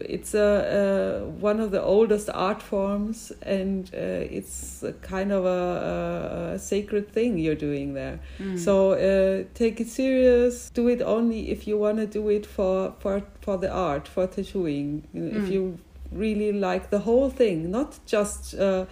it's 0.01 0.35
a, 0.35 1.25
one 1.41 1.61
of 1.61 1.71
the 1.71 1.83
oldest 1.83 2.29
art 2.33 2.62
forms, 2.62 3.33
and 3.43 3.91
uh, 3.95 3.97
it's 3.97 4.85
kind 5.03 5.33
of 5.33 5.45
a, 5.45 6.53
a, 6.55 6.59
sacred 6.59 7.11
thing 7.11 7.39
you're 7.39 7.55
doing 7.55 7.95
there. 7.95 8.21
Mm. 8.39 8.59
So 8.59 8.93
uh, 8.93 9.45
take 9.55 9.81
it 9.81 9.89
serious. 9.89 10.71
Do 10.71 10.89
it 10.89 11.01
only 11.01 11.51
if 11.51 11.66
you 11.66 11.79
want 11.79 11.99
to 11.99 12.07
do 12.07 12.29
it 12.29 12.45
for 12.45 12.95
for 12.99 13.23
for 13.41 13.57
the 13.57 13.71
art, 13.71 14.07
for 14.07 14.27
tattooing. 14.27 15.05
Mm. 15.14 15.43
If 15.43 15.51
you 15.51 15.79
really 16.13 16.53
like 16.53 16.91
the 16.91 17.01
whole 17.01 17.31
thing, 17.31 17.71
not 17.71 17.99
just. 18.07 18.55
Uh, 18.55 18.87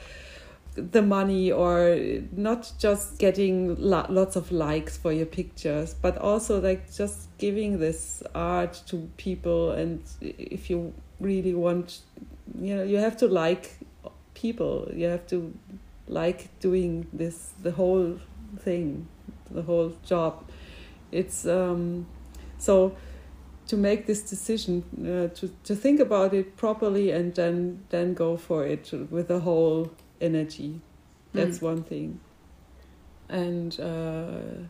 the 0.76 1.00
money 1.00 1.50
or 1.50 1.98
not 2.32 2.70
just 2.78 3.18
getting 3.18 3.74
lo- 3.80 4.04
lots 4.10 4.36
of 4.36 4.52
likes 4.52 4.94
for 4.94 5.10
your 5.10 5.24
pictures 5.24 5.94
but 5.94 6.18
also 6.18 6.60
like 6.60 6.92
just 6.92 7.28
giving 7.38 7.78
this 7.78 8.22
art 8.34 8.82
to 8.86 9.08
people 9.16 9.70
and 9.70 10.02
if 10.20 10.68
you 10.68 10.92
really 11.18 11.54
want 11.54 12.00
you 12.60 12.76
know 12.76 12.82
you 12.82 12.98
have 12.98 13.16
to 13.16 13.26
like 13.26 13.78
people 14.34 14.86
you 14.94 15.06
have 15.06 15.26
to 15.26 15.54
like 16.08 16.48
doing 16.60 17.06
this 17.12 17.52
the 17.62 17.70
whole 17.70 18.18
thing 18.58 19.08
the 19.50 19.62
whole 19.62 19.92
job 20.04 20.44
it's 21.10 21.46
um 21.46 22.06
so 22.58 22.94
to 23.66 23.76
make 23.76 24.06
this 24.06 24.22
decision 24.22 24.84
uh, 25.00 25.34
to 25.34 25.48
to 25.64 25.74
think 25.74 26.00
about 26.00 26.32
it 26.34 26.56
properly 26.56 27.10
and 27.10 27.34
then 27.34 27.84
then 27.90 28.14
go 28.14 28.36
for 28.36 28.66
it 28.66 28.92
with 29.10 29.28
the 29.28 29.40
whole 29.40 29.90
energy. 30.20 30.80
That's 31.32 31.58
mm. 31.58 31.62
one 31.62 31.82
thing. 31.82 32.20
And 33.28 33.78
uh, 33.80 34.66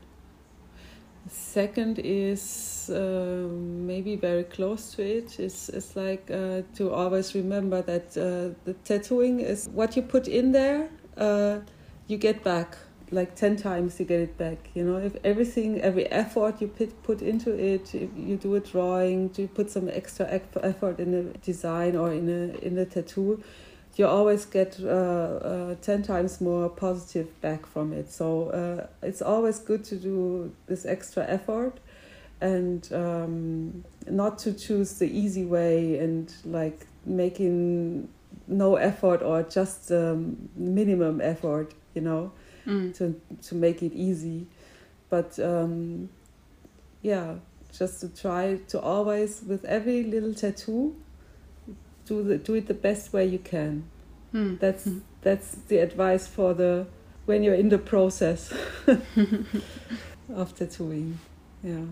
second 1.29 1.99
is 1.99 2.91
uh, 2.91 3.49
maybe 3.51 4.17
very 4.17 4.45
close 4.45 4.93
to 4.93 5.03
it 5.03 5.41
is 5.41 5.69
is 5.71 5.97
like 5.97 6.31
uh, 6.31 6.63
to 6.75 6.93
always 6.93 7.35
remember 7.35 7.83
that 7.83 8.17
uh, 8.17 8.55
the 8.65 8.75
tattooing 8.85 9.41
is 9.41 9.69
what 9.73 9.97
you 9.97 10.03
put 10.03 10.29
in 10.29 10.53
there 10.53 10.89
uh, 11.17 11.59
you 12.07 12.17
get 12.17 12.45
back 12.45 12.77
like 13.11 13.37
10 13.37 13.57
times 13.57 14.01
you 14.01 14.05
get 14.05 14.21
it 14.21 14.37
back 14.37 14.59
you 14.75 14.83
know 14.83 14.97
if 14.97 15.17
everything 15.23 15.81
every 15.81 16.07
effort 16.11 16.61
you 16.61 16.67
put, 16.67 17.03
put 17.05 17.23
into 17.23 17.53
it 17.53 17.95
if 17.95 18.11
you 18.17 18.37
do 18.37 18.55
a 18.57 18.61
drawing 18.61 19.31
you 19.37 19.47
put 19.47 19.71
some 19.71 19.89
extra 19.89 20.27
effort 20.29 20.99
in 20.99 21.15
a 21.15 21.23
design 21.39 21.95
or 21.97 22.13
in 22.13 22.29
a 22.29 22.67
in 22.67 22.77
a 22.79 22.85
tattoo 22.85 23.43
you 23.99 24.07
always 24.07 24.45
get 24.45 24.79
uh, 24.83 24.87
uh, 24.87 25.75
10 25.81 26.03
times 26.03 26.41
more 26.41 26.69
positive 26.69 27.41
back 27.41 27.67
from 27.67 27.93
it. 27.93 28.13
So 28.13 28.51
uh, 28.51 28.87
it's 29.03 29.23
always 29.23 29.59
good 29.59 29.85
to 29.85 29.97
do 29.97 30.55
this 30.67 30.85
extra 30.85 31.25
effort 31.25 31.81
and 32.41 32.87
um, 32.93 33.85
not 34.09 34.39
to 34.41 34.53
choose 34.53 34.99
the 34.99 35.07
easy 35.07 35.45
way 35.45 35.99
and 35.99 36.33
like 36.45 36.87
making 37.07 38.09
no 38.47 38.77
effort 38.77 39.23
or 39.23 39.43
just 39.43 39.91
um, 39.91 40.51
minimum 40.55 41.21
effort, 41.23 41.73
you 41.95 42.03
know, 42.03 42.33
mm. 42.67 42.95
to, 42.97 43.21
to 43.49 43.55
make 43.55 43.83
it 43.83 43.93
easy. 43.93 44.47
But 45.09 45.39
um, 45.39 46.09
yeah, 47.03 47.37
just 47.77 48.01
to 48.01 48.09
try 48.09 48.61
to 48.69 48.81
always, 48.81 49.43
with 49.47 49.65
every 49.65 50.03
little 50.05 50.35
tattoo, 50.35 50.97
do 52.07 52.23
the 52.23 52.39
do 52.39 52.55
it 52.55 52.67
the 52.67 52.75
best 52.75 53.13
way 53.13 53.27
you 53.27 53.39
can. 53.39 53.85
Mm. 54.33 54.59
That's 54.59 54.87
mm. 54.87 55.01
that's 55.23 55.57
the 55.69 55.79
advice 55.79 56.27
for 56.27 56.55
the 56.55 56.87
when 57.27 57.43
you're 57.43 57.55
in 57.55 57.69
the 57.69 57.79
process 57.79 58.53
of 60.35 60.55
tattooing. 60.55 61.19
Yeah. 61.63 61.85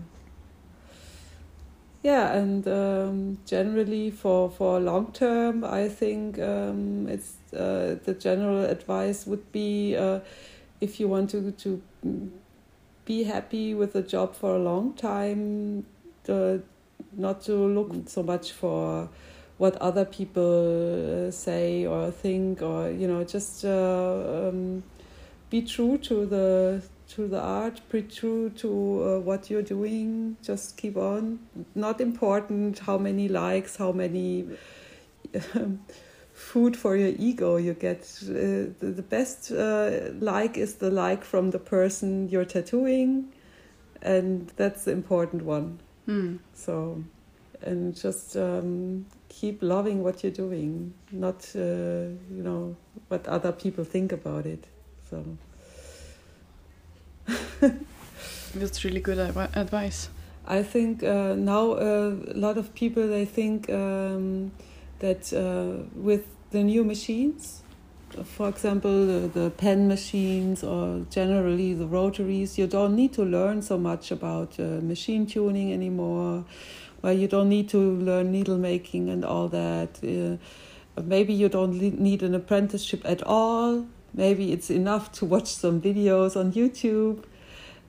Yeah, 2.03 2.33
and 2.33 2.67
um, 2.67 3.39
generally 3.47 4.11
for 4.11 4.51
for 4.51 4.79
long 4.79 5.11
term, 5.11 5.63
I 5.63 5.89
think 5.89 6.37
um, 6.37 7.07
it's 7.07 7.33
uh, 7.51 7.97
the 8.03 8.13
general 8.13 8.63
advice 8.63 9.25
would 9.25 9.51
be 9.51 9.95
uh, 9.95 10.19
if 10.85 10.99
you 10.99 11.07
want 11.07 11.31
to 11.31 11.51
to 11.51 11.81
be 13.05 13.23
happy 13.23 13.73
with 13.73 13.95
a 13.95 14.01
job 14.01 14.35
for 14.35 14.55
a 14.55 14.59
long 14.59 14.93
time, 14.93 15.85
the, 16.23 16.61
not 17.13 17.41
to 17.41 17.53
look 17.53 17.91
so 18.07 18.23
much 18.23 18.51
for 18.51 19.09
what 19.57 19.75
other 19.77 20.05
people 20.05 21.27
uh, 21.27 21.31
say 21.31 21.85
or 21.85 22.11
think 22.11 22.61
or 22.61 22.91
you 22.91 23.07
know 23.07 23.23
just 23.23 23.63
uh, 23.63 24.47
um, 24.49 24.83
be 25.49 25.61
true 25.61 25.97
to 25.97 26.25
the 26.25 26.81
to 27.07 27.27
the 27.27 27.39
art 27.39 27.79
be 27.89 28.01
true 28.01 28.49
to 28.49 28.69
uh, 28.69 29.19
what 29.19 29.49
you're 29.49 29.69
doing 29.75 30.35
just 30.41 30.77
keep 30.77 30.97
on. 30.97 31.39
Not 31.73 32.01
important 32.01 32.79
how 32.79 32.97
many 32.97 33.27
likes 33.27 33.77
how 33.77 33.91
many 33.91 34.45
um, 35.55 35.79
food 36.35 36.77
for 36.77 36.95
your 36.95 37.13
ego 37.17 37.55
you 37.55 37.73
get 37.73 38.01
uh, 38.23 38.69
the, 38.79 38.93
the, 38.95 39.01
best 39.01 39.51
uh, 39.51 40.11
like 40.19 40.57
is 40.57 40.75
the 40.75 40.91
like 40.91 41.23
from 41.23 41.49
the 41.51 41.59
person 41.59 42.29
you're 42.29 42.45
tattooing 42.45 43.25
and 44.01 44.51
that's 44.57 44.83
the 44.83 44.91
important 44.91 45.41
one 45.43 45.79
mm. 46.07 46.37
so 46.53 47.01
and 47.61 47.95
just 47.95 48.35
um, 48.37 49.05
keep 49.29 49.61
loving 49.61 50.03
what 50.03 50.23
you're 50.23 50.31
doing, 50.31 50.93
not 51.11 51.45
uh, 51.55 51.59
you 51.59 52.43
know 52.43 52.75
what 53.09 53.27
other 53.27 53.51
people 53.51 53.83
think 53.83 54.11
about 54.11 54.45
it. 54.45 54.65
So 55.09 55.37
that's 58.55 58.83
really 58.83 59.01
good 59.01 59.19
advice. 59.19 60.09
I 60.47 60.63
think 60.63 61.03
uh, 61.03 61.35
now 61.35 61.71
uh, 61.71 62.15
a 62.27 62.37
lot 62.37 62.57
of 62.57 62.73
people 62.75 63.07
they 63.07 63.25
think 63.25 63.69
um, 63.69 64.51
that 64.99 65.33
uh, 65.33 65.83
with 65.95 66.25
the 66.51 66.63
new 66.63 66.83
machines, 66.83 67.61
for 68.23 68.47
example, 68.47 69.05
the, 69.05 69.27
the, 69.27 69.49
pen 69.49 69.87
machines 69.87 70.63
or 70.63 71.05
generally 71.09 71.73
the 71.73 71.85
rotaries, 71.85 72.57
you 72.57 72.67
don't 72.67 72.95
need 72.95 73.13
to 73.13 73.23
learn 73.23 73.61
so 73.61 73.77
much 73.77 74.11
about 74.11 74.57
uh, 74.59 74.63
machine 74.81 75.25
tuning 75.25 75.73
anymore 75.73 76.45
where 77.05 77.13
you 77.13 77.27
don't 77.27 77.49
need 77.49 77.69
to 77.69 77.77
learn 77.77 78.31
needle 78.31 78.57
making 78.57 79.09
and 79.09 79.23
all 79.23 79.47
that. 79.47 79.99
Uh, 80.03 81.01
maybe 81.03 81.33
you 81.33 81.47
don't 81.47 81.73
need 81.99 82.23
an 82.23 82.33
apprenticeship 82.33 83.01
at 83.05 83.21
all. 83.21 83.85
Maybe 84.15 84.51
it's 84.51 84.71
enough 84.71 85.11
to 85.19 85.25
watch 85.25 85.47
some 85.53 85.79
videos 85.79 86.35
on 86.35 86.53
YouTube. 86.53 87.23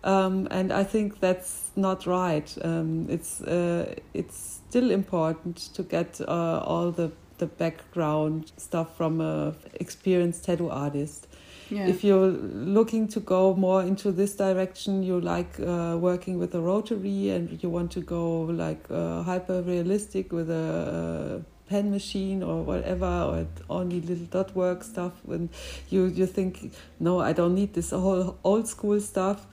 Um, 0.05 0.47
and 0.51 0.71
I 0.71 0.85
think 0.85 1.21
that's 1.21 1.71
not 1.77 2.07
right. 2.07 2.55
Um, 2.63 3.07
it's 3.09 3.41
uh, 3.41 3.95
it's 4.13 4.61
still 4.69 4.91
important 4.91 5.57
to 5.75 5.83
get 5.83 6.21
uh, 6.21 6.63
all 6.65 6.91
the 6.91 7.11
the 7.39 7.47
background 7.47 8.51
stuff 8.57 8.97
from 8.97 9.21
a 9.21 9.55
experienced 9.75 10.45
tattoo 10.45 10.71
artist. 10.71 11.29
Yeah. 11.71 11.89
If 11.89 12.05
you're 12.05 12.31
looking 12.77 13.09
to 13.09 13.21
go 13.21 13.55
more 13.55 13.83
into 13.83 14.13
this 14.13 14.37
direction, 14.37 15.03
you 15.03 15.21
like 15.21 15.61
uh, 15.61 15.97
working 15.99 16.39
with 16.39 16.55
a 16.55 16.61
rotary 16.61 17.31
and 17.31 17.63
you 17.63 17.69
want 17.69 17.91
to 17.93 18.01
go 18.01 18.43
like 18.43 18.87
uh, 18.91 19.23
hyper 19.23 19.63
realistic 19.63 20.33
with 20.33 20.49
a, 20.49 21.43
a 21.43 21.69
pen 21.69 21.91
machine 21.91 22.43
or 22.43 22.63
whatever, 22.63 23.07
or 23.07 23.47
only 23.69 24.01
little 24.01 24.27
dot 24.27 24.55
work 24.55 24.85
stuff, 24.85 25.13
and 25.29 25.49
you, 25.91 26.07
you 26.07 26.25
think, 26.25 26.73
no, 27.01 27.21
I 27.21 27.33
don't 27.33 27.55
need 27.55 27.75
this 27.75 27.91
whole 27.91 28.39
old 28.45 28.69
school 28.69 29.01
stuff, 29.01 29.47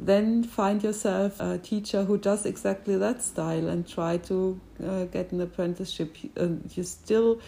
then 0.00 0.42
find 0.42 0.82
yourself 0.82 1.38
a 1.40 1.58
teacher 1.58 2.04
who 2.04 2.16
does 2.16 2.46
exactly 2.46 2.96
that 2.96 3.22
style 3.22 3.68
and 3.68 3.86
try 3.86 4.16
to 4.16 4.58
uh, 4.84 5.04
get 5.04 5.30
an 5.32 5.40
apprenticeship. 5.40 6.16
And 6.36 6.70
you 6.74 6.82
still 6.84 7.40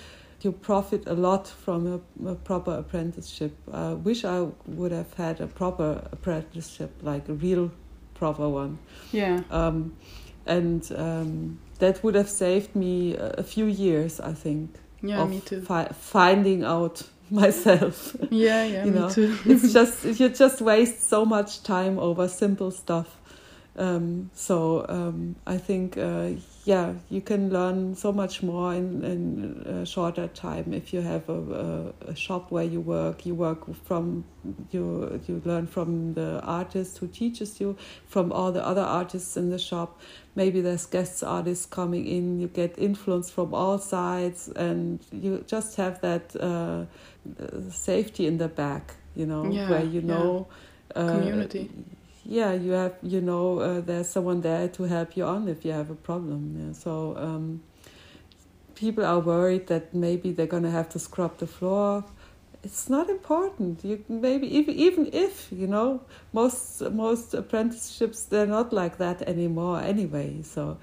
you 0.43 0.53
profit 0.53 1.07
a 1.07 1.15
lot 1.15 1.47
from 1.47 1.87
a, 1.87 2.31
a 2.31 2.35
proper 2.35 2.73
apprenticeship. 2.73 3.57
I 3.73 3.95
wish 3.95 4.25
I 4.25 4.49
would 4.67 4.93
have 4.93 5.15
had 5.15 5.41
a 5.41 5.47
proper 5.47 6.07
apprenticeship, 6.13 6.93
like 7.03 7.29
a 7.29 7.35
real 7.35 7.71
proper 8.15 8.49
one. 8.49 8.79
Yeah. 9.13 9.43
Um, 9.51 9.97
and 10.45 10.91
um, 10.97 11.61
that 11.79 12.03
would 12.03 12.17
have 12.17 12.29
saved 12.29 12.75
me 12.75 13.17
a 13.17 13.43
few 13.43 13.67
years, 13.67 14.21
I 14.21 14.33
think. 14.33 14.75
Yeah, 15.01 15.25
me 15.25 15.41
too. 15.41 15.63
Fi 15.63 15.87
finding 15.87 16.65
out 16.65 17.03
myself. 17.43 18.17
Yeah, 18.31 18.65
yeah, 18.65 18.85
you 18.85 18.91
me 18.91 18.99
know? 19.01 19.11
too. 19.11 19.39
it's 19.47 19.73
just 19.79 20.05
you 20.21 20.29
just 20.29 20.61
waste 20.61 21.09
so 21.09 21.25
much 21.25 21.63
time 21.63 21.99
over 21.99 22.29
simple 22.29 22.71
stuff 22.71 23.19
Um, 23.75 24.31
so 24.35 24.85
um, 24.89 25.37
I 25.47 25.57
think, 25.57 25.97
uh, 25.97 26.33
yeah, 26.65 26.93
you 27.09 27.23
can 27.23 27.51
learn 27.51 27.95
so 27.95 28.13
much 28.13 28.43
more 28.43 28.75
in, 28.75 29.03
in 29.03 29.67
a 29.67 29.87
shorter 29.87 30.29
time 30.29 30.75
if 30.75 30.93
you 30.93 31.01
have 31.01 31.27
a, 31.31 31.93
a, 32.05 32.11
a, 32.11 32.15
shop 32.15 32.51
where 32.51 32.65
you 32.65 32.81
work. 32.83 33.25
You 33.25 33.35
work 33.35 33.75
from 33.85 34.25
you 34.73 35.21
you 35.27 35.41
learn 35.45 35.67
from 35.67 36.15
the 36.15 36.41
artist 36.43 36.99
who 36.99 37.09
teaches 37.09 37.61
you, 37.61 37.77
from 38.07 38.31
all 38.31 38.53
the 38.53 38.65
other 38.65 38.83
artists 38.83 39.39
in 39.39 39.49
the 39.49 39.59
shop. 39.59 40.01
Maybe 40.35 40.61
there's 40.61 40.85
guest 40.85 41.25
artists 41.25 41.65
coming 41.65 42.07
in. 42.07 42.41
You 42.41 42.49
get 42.49 42.79
influence 42.79 43.31
from 43.31 43.55
all 43.55 43.79
sides, 43.79 44.49
and 44.49 45.01
you 45.11 45.45
just 45.47 45.77
have 45.77 46.01
that 46.03 46.37
uh, 46.39 46.85
safety 47.71 48.27
in 48.27 48.39
the 48.39 48.49
back. 48.49 48.95
You 49.15 49.27
know, 49.27 49.51
yeah, 49.51 49.69
where 49.69 49.85
you 49.85 50.03
know. 50.03 50.49
Yeah. 50.95 51.07
Community 51.07 51.71
yeah 52.25 52.53
you 52.53 52.73
have 52.73 52.95
you 53.03 53.21
know 53.21 53.59
uh, 53.59 53.81
there's 53.81 54.09
someone 54.09 54.41
there 54.43 54.69
to 54.69 54.85
help 54.85 55.17
you 55.17 55.25
on 55.25 55.49
if 55.49 55.65
you 55.65 55.73
have 55.73 55.91
a 55.91 55.95
problem 55.95 56.57
yeah. 56.59 56.73
so 56.73 57.17
um, 57.17 57.63
people 58.75 59.05
are 59.05 59.19
worried 59.19 59.67
that 59.67 59.93
maybe 59.95 60.33
they're 60.33 60.47
going 60.47 60.63
to 60.63 60.71
have 60.71 60.89
to 60.89 60.99
scrub 60.99 61.37
the 61.39 61.47
floor 61.47 62.05
it's 62.63 62.89
not 62.89 63.11
important 63.11 63.85
you 63.85 64.05
maybe 64.09 64.47
even 64.47 64.75
even 64.75 65.11
if 65.13 65.51
you 65.51 65.67
know 65.67 66.01
most 66.33 66.81
most 66.93 67.35
apprenticeships 67.35 68.25
they're 68.25 68.47
not 68.47 68.73
like 68.73 68.99
that 68.99 69.21
anymore 69.23 69.81
anyway 69.81 70.41
so 70.43 70.79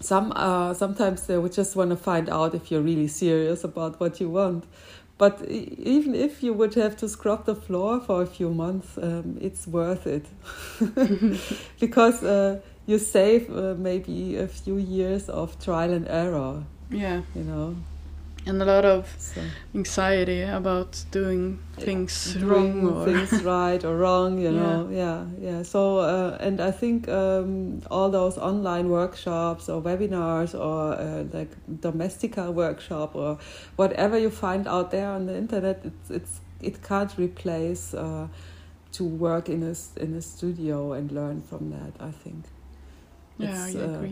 some 0.00 0.32
uh 0.36 0.74
sometimes 0.74 1.26
they 1.26 1.38
would 1.38 1.52
just 1.52 1.76
want 1.76 1.88
to 1.88 1.96
find 1.96 2.28
out 2.28 2.54
if 2.54 2.70
you're 2.70 2.82
really 2.82 3.08
serious 3.08 3.64
about 3.64 3.98
what 4.00 4.20
you 4.20 4.28
want 4.28 4.64
but 5.16 5.44
even 5.48 6.14
if 6.14 6.42
you 6.42 6.52
would 6.52 6.74
have 6.74 6.96
to 6.96 7.08
scrub 7.08 7.46
the 7.46 7.54
floor 7.54 8.00
for 8.00 8.22
a 8.22 8.26
few 8.26 8.50
months, 8.50 8.98
um, 8.98 9.38
it's 9.40 9.66
worth 9.66 10.06
it 10.06 10.26
because 11.80 12.22
uh, 12.22 12.60
you 12.86 12.98
save 12.98 13.48
uh, 13.50 13.74
maybe 13.78 14.36
a 14.36 14.48
few 14.48 14.76
years 14.76 15.28
of 15.28 15.58
trial 15.62 15.92
and 15.92 16.08
error. 16.08 16.64
Yeah, 16.90 17.22
you 17.34 17.44
know 17.44 17.76
and 18.46 18.60
a 18.60 18.64
lot 18.64 18.84
of 18.84 19.14
so. 19.18 19.40
anxiety 19.74 20.42
about 20.42 21.02
doing 21.10 21.58
things 21.78 22.36
yeah. 22.36 22.44
wrong 22.46 22.86
or 22.86 23.04
things 23.04 23.42
right 23.54 23.84
or 23.84 23.96
wrong 23.96 24.38
you 24.38 24.50
know 24.50 24.88
yeah 24.90 25.24
yeah, 25.38 25.50
yeah. 25.50 25.62
so 25.62 25.98
uh, 25.98 26.36
and 26.40 26.60
i 26.60 26.70
think 26.70 27.08
um, 27.08 27.80
all 27.90 28.10
those 28.10 28.36
online 28.36 28.88
workshops 28.88 29.68
or 29.68 29.80
webinars 29.80 30.54
or 30.54 30.94
uh, 30.94 31.24
like 31.32 31.50
domestika 31.80 32.52
workshop 32.52 33.14
or 33.14 33.38
whatever 33.76 34.18
you 34.18 34.30
find 34.30 34.68
out 34.68 34.90
there 34.90 35.08
on 35.08 35.26
the 35.26 35.36
internet 35.36 35.80
it's, 35.84 36.10
it's 36.10 36.40
it 36.60 36.82
can't 36.82 37.16
replace 37.18 37.94
uh, 37.94 38.28
to 38.92 39.04
work 39.04 39.48
in 39.48 39.62
a 39.62 39.74
in 40.02 40.14
a 40.14 40.22
studio 40.22 40.92
and 40.92 41.12
learn 41.12 41.42
from 41.42 41.70
that 41.70 41.92
i 42.00 42.10
think 42.10 42.44
yeah 43.38 43.66
it's, 43.66 43.76
i 43.76 43.80
agree 43.80 44.08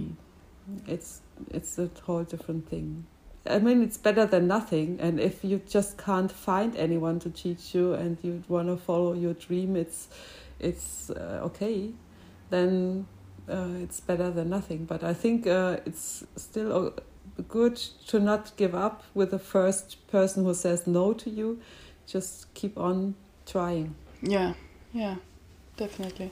um, 0.68 0.82
it's 0.86 1.20
it's 1.50 1.78
a 1.78 1.90
whole 2.04 2.24
different 2.24 2.68
thing 2.68 3.04
I 3.44 3.58
mean, 3.58 3.82
it's 3.82 3.96
better 3.96 4.24
than 4.24 4.46
nothing. 4.46 4.98
And 5.00 5.18
if 5.18 5.44
you 5.44 5.60
just 5.68 5.98
can't 5.98 6.30
find 6.30 6.76
anyone 6.76 7.18
to 7.20 7.30
teach 7.30 7.74
you, 7.74 7.94
and 7.94 8.18
you 8.22 8.42
want 8.48 8.68
to 8.68 8.76
follow 8.76 9.14
your 9.14 9.34
dream, 9.34 9.76
it's 9.76 10.08
it's 10.60 11.10
uh, 11.10 11.40
okay. 11.44 11.90
Then 12.50 13.06
uh, 13.48 13.68
it's 13.80 14.00
better 14.00 14.30
than 14.30 14.50
nothing. 14.50 14.84
But 14.84 15.02
I 15.02 15.14
think 15.14 15.46
uh, 15.46 15.78
it's 15.84 16.24
still 16.36 16.86
uh, 16.86 17.42
good 17.48 17.76
to 18.08 18.20
not 18.20 18.56
give 18.56 18.74
up 18.74 19.02
with 19.14 19.30
the 19.30 19.38
first 19.38 20.06
person 20.08 20.44
who 20.44 20.54
says 20.54 20.86
no 20.86 21.12
to 21.14 21.30
you. 21.30 21.60
Just 22.06 22.52
keep 22.54 22.78
on 22.78 23.14
trying. 23.46 23.94
Yeah, 24.22 24.54
yeah, 24.92 25.16
definitely. 25.76 26.30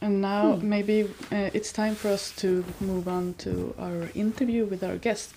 And 0.00 0.22
now 0.22 0.54
hmm. 0.54 0.68
maybe 0.68 1.02
uh, 1.30 1.50
it's 1.52 1.72
time 1.72 1.94
for 1.94 2.08
us 2.08 2.32
to 2.36 2.64
move 2.80 3.06
on 3.06 3.34
to 3.38 3.74
our 3.78 4.08
interview 4.14 4.64
with 4.64 4.82
our 4.82 4.96
guest. 4.96 5.34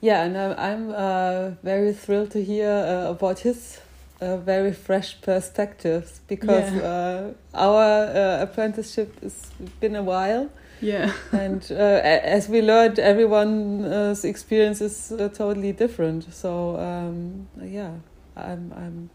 Yeah, 0.00 0.24
and 0.24 0.36
I'm 0.36 0.54
I'm 0.58 0.90
uh, 0.90 1.50
very 1.62 1.92
thrilled 1.92 2.30
to 2.32 2.42
hear 2.42 2.70
uh, 2.70 3.10
about 3.10 3.40
his 3.40 3.80
uh, 4.20 4.36
very 4.38 4.72
fresh 4.72 5.20
perspectives 5.20 6.20
because 6.26 6.72
yeah. 6.72 6.80
Uh, 6.80 7.32
our 7.54 8.06
uh, 8.06 8.42
apprenticeship 8.42 9.20
has 9.22 9.50
been 9.80 9.96
a 9.96 10.02
while. 10.02 10.50
Yeah. 10.80 11.12
and 11.32 11.66
uh, 11.70 12.00
as 12.02 12.48
we 12.48 12.60
learned, 12.60 12.98
everyone's 12.98 14.24
experience 14.24 14.80
is 14.80 15.12
totally 15.34 15.72
different. 15.72 16.32
So 16.32 16.78
um, 16.78 17.48
yeah, 17.62 17.94
I'm 18.36 18.72
I'm 18.76 19.10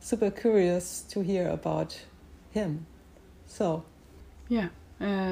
super 0.00 0.30
curious 0.30 1.02
to 1.10 1.20
hear 1.20 1.48
about 1.48 2.00
him. 2.50 2.86
So. 3.46 3.84
Yeah. 4.48 4.68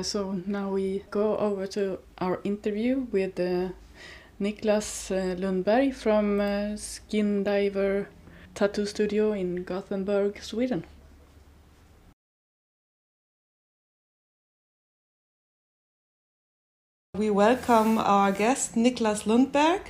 so 0.02 0.42
now 0.46 0.70
we 0.70 1.02
go 1.10 1.36
over 1.38 1.66
to 1.66 1.98
our 2.18 2.40
interview 2.44 3.06
with 3.10 3.36
Niklas 4.38 5.10
uh, 5.10 5.34
Lundberg 5.36 5.94
from 5.94 6.40
uh, 6.40 6.76
Skin 6.76 7.42
Diver 7.42 8.08
Tattoo 8.54 8.84
Studio 8.84 9.32
in 9.32 9.64
Gothenburg, 9.64 10.42
Sweden. 10.42 10.84
We 17.14 17.30
welcome 17.30 17.96
our 17.96 18.30
guest 18.30 18.74
Niklas 18.74 19.24
Lundberg 19.24 19.80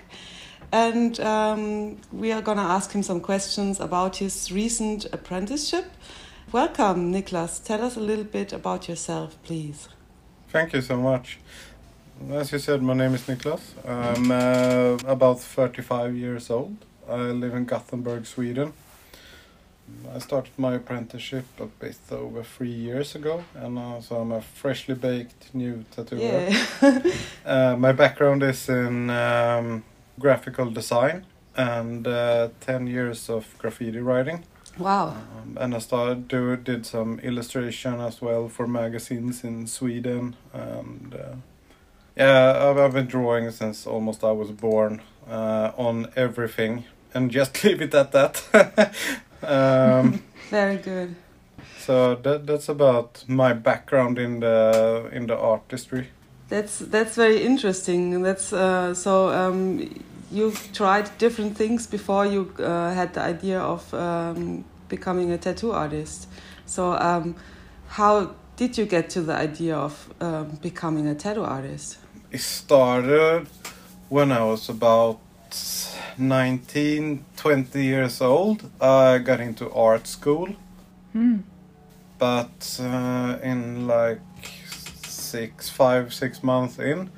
and 0.70 1.18
um, 1.18 1.96
we 2.12 2.30
are 2.30 2.40
going 2.40 2.58
to 2.58 2.62
ask 2.62 2.92
him 2.92 3.02
some 3.02 3.20
questions 3.20 3.80
about 3.80 4.16
his 4.18 4.52
recent 4.52 5.06
apprenticeship. 5.12 5.86
Welcome, 6.52 7.12
Niklas. 7.12 7.64
Tell 7.64 7.82
us 7.82 7.96
a 7.96 8.00
little 8.00 8.24
bit 8.24 8.52
about 8.52 8.88
yourself, 8.88 9.42
please. 9.42 9.88
Thank 10.50 10.72
you 10.72 10.82
so 10.82 10.96
much. 10.96 11.40
As 12.30 12.50
you 12.50 12.58
said, 12.58 12.82
my 12.82 12.94
name 12.94 13.14
is 13.14 13.22
Niklas. 13.22 13.60
I'm 13.86 14.30
uh, 14.30 14.98
about 15.06 15.38
35 15.38 16.16
years 16.16 16.50
old. 16.50 16.76
I 17.08 17.16
live 17.16 17.54
in 17.54 17.66
Gothenburg, 17.66 18.26
Sweden. 18.26 18.72
I 20.12 20.18
started 20.18 20.52
my 20.56 20.74
apprenticeship 20.74 21.44
a 21.60 21.66
bit 21.66 21.98
over 22.10 22.42
three 22.42 22.72
years 22.72 23.14
ago, 23.14 23.44
and 23.54 23.78
uh, 23.78 24.00
so 24.00 24.16
I'm 24.16 24.32
a 24.32 24.40
freshly 24.40 24.94
baked 24.94 25.54
new 25.54 25.84
tattooer. 25.92 26.18
Yeah. 26.18 27.02
uh, 27.46 27.76
my 27.76 27.92
background 27.92 28.42
is 28.42 28.68
in 28.68 29.10
um, 29.10 29.84
graphical 30.18 30.70
design 30.70 31.26
and 31.54 32.06
uh, 32.08 32.48
10 32.60 32.88
years 32.88 33.30
of 33.30 33.56
graffiti 33.58 34.00
writing. 34.00 34.42
Wow. 34.78 35.08
Um, 35.08 35.58
and 35.60 35.74
I 35.74 35.78
started 35.78 36.28
do, 36.28 36.56
did 36.56 36.86
some 36.86 37.20
illustration 37.20 38.00
as 38.00 38.20
well 38.20 38.48
for 38.48 38.66
magazines 38.66 39.44
in 39.44 39.66
Sweden 39.66 40.34
and 40.52 41.14
uh, 41.14 41.36
yeah, 42.16 42.68
I've, 42.70 42.78
I've 42.78 42.92
been 42.92 43.06
drawing 43.06 43.50
since 43.50 43.86
almost 43.86 44.24
I 44.24 44.32
was 44.32 44.50
born 44.50 45.02
uh, 45.28 45.72
on 45.76 46.08
everything, 46.16 46.84
and 47.14 47.30
just 47.30 47.62
leave 47.64 47.82
it 47.82 47.94
at 47.94 48.12
that. 48.12 48.42
um, 49.42 50.22
Very 50.50 50.76
good. 50.76 51.14
So 51.78 52.16
that 52.16 52.46
that's 52.46 52.68
about 52.68 53.24
my 53.28 53.52
background 53.52 54.18
in 54.18 54.40
the 54.40 55.08
in 55.12 55.26
the 55.26 55.36
artistry. 55.36 56.08
That's 56.48 56.78
that's 56.78 57.14
very 57.16 57.42
interesting. 57.42 58.22
That's 58.22 58.52
uh, 58.52 58.94
so. 58.94 59.28
Um, 59.28 59.88
you've 60.30 60.72
tried 60.72 61.16
different 61.18 61.56
things 61.56 61.86
before 61.86 62.26
you 62.26 62.52
uh, 62.58 62.92
had 62.92 63.14
the 63.14 63.20
idea 63.20 63.60
of 63.60 63.92
um, 63.94 64.64
becoming 64.88 65.30
a 65.32 65.38
tattoo 65.38 65.72
artist. 65.72 66.28
So, 66.66 66.92
um, 66.92 67.36
how 67.88 68.34
did 68.56 68.76
you 68.76 68.86
get 68.86 69.10
to 69.10 69.22
the 69.22 69.34
idea 69.34 69.76
of 69.76 70.12
um, 70.20 70.58
becoming 70.62 71.06
a 71.06 71.14
tattoo 71.14 71.44
artist? 71.44 71.98
It 72.30 72.40
started 72.40 73.46
when 74.08 74.32
I 74.32 74.42
was 74.44 74.68
about 74.68 75.20
19, 76.18 77.24
20 77.36 77.84
years 77.84 78.20
old. 78.20 78.70
I 78.80 79.18
got 79.18 79.40
into 79.40 79.72
art 79.72 80.06
school. 80.06 80.48
Mm. 81.14 81.42
But 82.18 82.80
uh, 82.80 83.38
in 83.42 83.86
like 83.86 84.20
six, 85.06 85.68
five, 85.68 86.14
six 86.14 86.42
months 86.42 86.78
in, 86.78 87.10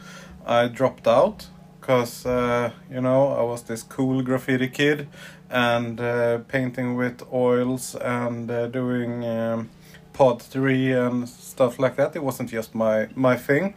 I 0.44 0.66
dropped 0.68 1.06
out 1.06 1.46
because, 1.80 2.26
uh, 2.26 2.72
you 2.90 3.00
know, 3.00 3.28
I 3.28 3.42
was 3.42 3.62
this 3.62 3.82
cool 3.82 4.22
graffiti 4.22 4.68
kid 4.68 5.08
and 5.50 6.00
uh, 6.00 6.38
painting 6.48 6.96
with 6.96 7.22
oils 7.32 7.94
and 7.94 8.50
uh, 8.50 8.66
doing 8.66 9.24
um, 9.24 9.70
pottery 10.12 10.92
and 10.92 11.28
stuff 11.28 11.78
like 11.78 11.96
that. 11.96 12.16
It 12.16 12.22
wasn't 12.22 12.50
just 12.50 12.74
my, 12.74 13.08
my 13.14 13.36
thing. 13.36 13.74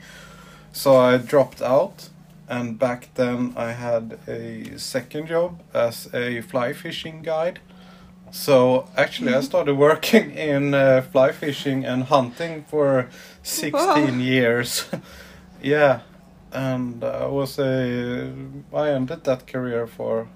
So 0.73 0.95
I 0.95 1.17
dropped 1.17 1.61
out, 1.61 2.09
and 2.47 2.79
back 2.79 3.09
then 3.15 3.53
I 3.57 3.71
had 3.73 4.19
a 4.27 4.77
second 4.77 5.27
job 5.27 5.61
as 5.73 6.09
a 6.13 6.41
fly 6.41 6.73
fishing 6.73 7.21
guide. 7.21 7.59
So 8.31 8.87
actually, 8.95 9.31
I 9.31 9.37
mm-hmm. 9.37 9.45
started 9.45 9.75
working 9.75 10.31
in 10.51 10.73
uh, 10.73 11.01
fly 11.01 11.33
fishing 11.33 11.85
and 11.85 12.03
hunting 12.03 12.63
for 12.63 13.09
16 13.43 13.73
wow. 13.73 14.07
years. 14.17 14.85
yeah, 15.61 16.01
and 16.51 17.03
I 17.03 17.25
was 17.27 17.59
a 17.59 18.33
I 18.73 18.89
ended 18.89 19.23
that 19.25 19.47
career 19.47 19.87
for 19.87 20.27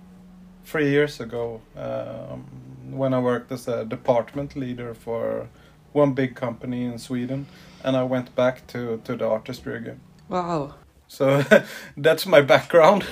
three 0.65 0.89
years 0.89 1.19
ago 1.19 1.61
um, 1.77 2.45
when 2.91 3.13
I 3.13 3.19
worked 3.19 3.51
as 3.51 3.67
a 3.67 3.85
department 3.85 4.55
leader 4.55 4.93
for 4.93 5.47
one 5.93 6.13
big 6.13 6.35
company 6.35 6.83
in 6.83 6.97
Sweden 6.97 7.45
and 7.83 7.95
I 7.95 8.03
went 8.03 8.35
back 8.35 8.67
to 8.67 9.01
to 9.03 9.15
the 9.15 9.27
artistry 9.27 9.77
again. 9.77 9.99
Wow. 10.29 10.75
So 11.07 11.43
that's 11.97 12.25
my 12.25 12.41
background. 12.41 13.05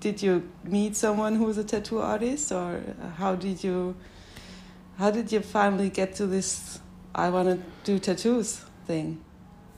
Did 0.00 0.22
you 0.22 0.48
meet 0.64 0.96
someone 0.96 1.36
who 1.36 1.44
was 1.44 1.58
a 1.58 1.64
tattoo 1.64 2.00
artist, 2.00 2.52
or 2.52 2.82
how 3.16 3.34
did 3.34 3.64
you? 3.64 3.96
How 4.98 5.10
did 5.10 5.32
you 5.32 5.40
finally 5.40 5.90
get 5.90 6.14
to 6.16 6.26
this? 6.26 6.80
I 7.14 7.30
want 7.30 7.48
to 7.48 7.58
do 7.84 7.98
tattoos 7.98 8.64
thing. 8.86 9.24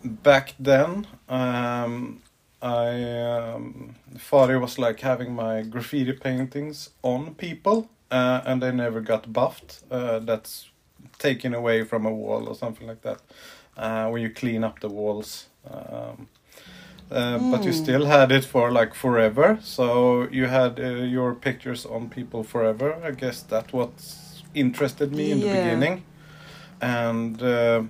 Back 0.04 0.54
then, 0.58 1.06
um, 1.28 2.22
I 2.60 3.02
um, 3.02 3.94
thought 4.18 4.50
it 4.50 4.58
was 4.58 4.78
like 4.78 5.00
having 5.00 5.34
my 5.34 5.62
graffiti 5.62 6.12
paintings 6.12 6.90
on 7.02 7.34
people, 7.34 7.90
uh, 8.10 8.40
and 8.44 8.62
they 8.62 8.72
never 8.72 9.00
got 9.00 9.32
buffed. 9.32 9.82
Uh, 9.90 10.18
that's 10.18 10.70
taken 11.18 11.54
away 11.54 11.84
from 11.84 12.06
a 12.06 12.12
wall 12.12 12.48
or 12.48 12.54
something 12.54 12.86
like 12.86 13.02
that. 13.02 13.20
Uh, 13.76 14.08
when 14.08 14.22
you 14.22 14.30
clean 14.30 14.64
up 14.64 14.80
the 14.80 14.88
walls. 14.88 15.46
Um, 15.70 16.28
uh, 17.10 17.38
But 17.50 17.64
you 17.66 17.72
Mm. 17.72 17.74
still 17.74 18.04
had 18.06 18.32
it 18.32 18.44
for 18.44 18.70
like 18.70 18.94
forever, 18.94 19.58
so 19.62 20.28
you 20.30 20.46
had 20.48 20.78
uh, 20.80 20.84
your 21.16 21.34
pictures 21.34 21.86
on 21.86 22.08
people 22.08 22.42
forever. 22.44 22.94
I 23.04 23.10
guess 23.12 23.42
that 23.42 23.72
what 23.72 23.90
interested 24.54 25.12
me 25.12 25.30
in 25.32 25.40
the 25.40 25.46
beginning, 25.46 26.02
and 26.80 27.42
uh, 27.42 27.82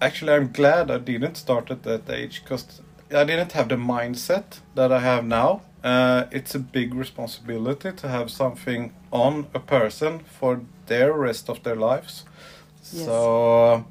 actually, 0.00 0.32
I'm 0.34 0.52
glad 0.52 0.90
I 0.90 0.98
didn't 0.98 1.36
start 1.36 1.70
at 1.70 1.82
that 1.82 2.08
age 2.10 2.42
because 2.44 2.80
I 3.10 3.24
didn't 3.24 3.52
have 3.52 3.68
the 3.68 3.76
mindset 3.76 4.60
that 4.74 4.92
I 4.92 5.00
have 5.00 5.24
now. 5.24 5.62
Uh, 5.84 6.24
it's 6.32 6.54
a 6.54 6.58
big 6.58 6.94
responsibility 6.94 7.92
to 7.92 8.08
have 8.08 8.30
something 8.30 8.92
on 9.12 9.46
a 9.54 9.60
person 9.60 10.20
for 10.20 10.60
their 10.86 11.12
rest 11.12 11.48
of 11.48 11.62
their 11.62 11.76
lives. 11.76 12.24
Yes. 12.92 13.04
So, 13.04 13.84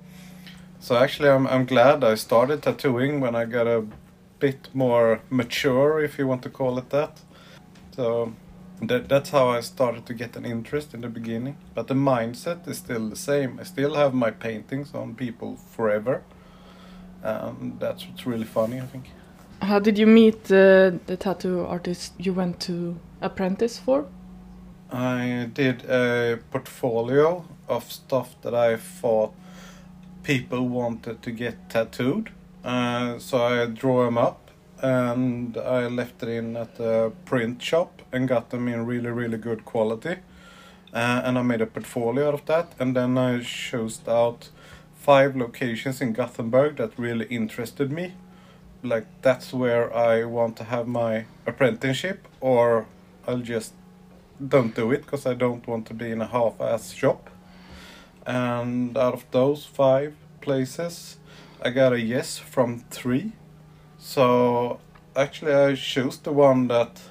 so 0.79 0.95
actually, 0.97 1.29
I'm 1.29 1.47
I'm 1.47 1.65
glad 1.65 2.03
I 2.03 2.15
started 2.15 2.61
tattooing 2.63 3.21
when 3.21 3.36
I 3.36 3.45
got 3.45 3.67
a 3.67 3.83
bit 4.39 4.69
more 4.73 5.21
mature, 5.29 6.03
if 6.03 6.17
you 6.17 6.27
want 6.27 6.41
to 6.43 6.49
call 6.49 6.77
it 6.77 6.89
that. 6.89 7.21
So 7.95 8.33
that 8.81 9.07
that's 9.09 9.29
how 9.29 9.49
I 9.49 9.61
started 9.61 10.05
to 10.05 10.13
get 10.13 10.36
an 10.36 10.45
interest 10.45 10.93
in 10.93 11.01
the 11.01 11.09
beginning. 11.09 11.57
But 11.73 11.88
the 11.88 11.93
mindset 11.93 12.67
is 12.67 12.77
still 12.77 13.09
the 13.09 13.15
same. 13.15 13.59
I 13.59 13.63
still 13.63 13.95
have 13.95 14.13
my 14.13 14.31
paintings 14.31 14.93
on 14.93 15.15
people 15.15 15.55
forever, 15.55 16.23
and 17.23 17.79
that's 17.79 18.05
what's 18.07 18.25
really 18.25 18.45
funny, 18.45 18.79
I 18.79 18.86
think. 18.86 19.09
How 19.61 19.79
did 19.79 19.97
you 19.97 20.05
meet 20.05 20.43
the, 20.45 20.99
the 21.05 21.17
tattoo 21.17 21.65
artist 21.65 22.13
you 22.17 22.33
went 22.33 22.59
to 22.61 22.99
apprentice 23.21 23.79
for? 23.79 24.05
I 24.91 25.49
did 25.53 25.86
a 25.86 26.39
portfolio 26.51 27.45
of 27.67 27.91
stuff 27.91 28.36
that 28.41 28.53
I 28.53 28.75
thought 28.77 29.33
people 30.23 30.67
wanted 30.67 31.21
to 31.21 31.31
get 31.31 31.69
tattooed. 31.69 32.31
Uh, 32.66 33.20
so 33.20 33.43
I 33.45 33.68
drew 33.68 34.03
them 34.05 34.18
up 34.18 34.49
and 34.82 35.55
I 35.55 35.86
left 35.86 36.24
it 36.24 36.30
in 36.30 36.57
at 36.57 36.80
a 36.80 37.11
print 37.24 37.61
shop 37.61 38.01
and 38.11 38.28
got 38.28 38.49
them 38.49 38.68
in 38.68 38.88
really, 38.88 39.11
really 39.11 39.38
good 39.38 39.66
quality. 39.66 40.18
Uh, 40.91 41.22
and 41.24 41.38
I 41.38 41.43
made 41.43 41.61
a 41.61 41.68
portfolio 41.68 42.30
out 42.30 42.34
of 42.34 42.45
that. 42.47 42.74
And 42.80 42.95
then 42.95 43.18
I 43.18 43.41
chose 43.41 44.01
out 44.07 44.49
five 44.97 45.36
locations 45.36 46.01
in 46.01 46.13
Gothenburg 46.13 46.78
that 46.78 46.97
really 46.97 47.26
interested 47.26 47.91
me. 47.91 48.13
Like, 48.82 49.05
that's 49.22 49.53
where 49.53 49.95
I 49.95 50.24
want 50.26 50.57
to 50.57 50.63
have 50.63 50.88
my 50.88 51.26
apprenticeship, 51.45 52.28
or 52.39 52.88
I'll 53.28 53.39
just 53.39 53.74
don't 54.47 54.76
do 54.76 54.91
it 54.91 55.03
because 55.03 55.26
I 55.26 55.34
don't 55.34 55.68
want 55.68 55.86
to 55.88 55.93
be 55.93 56.11
in 56.11 56.22
a 56.22 56.28
half-ass 56.28 56.93
shop. 56.93 57.30
And 58.26 58.97
out 58.97 59.13
of 59.13 59.26
those 59.32 59.66
five 59.66 60.16
places, 60.41 61.18
I 61.62 61.70
got 61.70 61.93
a 61.93 61.99
yes 61.99 62.38
from 62.38 62.80
three. 62.89 63.32
So 63.97 64.80
actually, 65.16 65.53
I 65.53 65.76
chose 65.76 66.18
the 66.20 66.32
one 66.32 66.68
that 66.68 67.01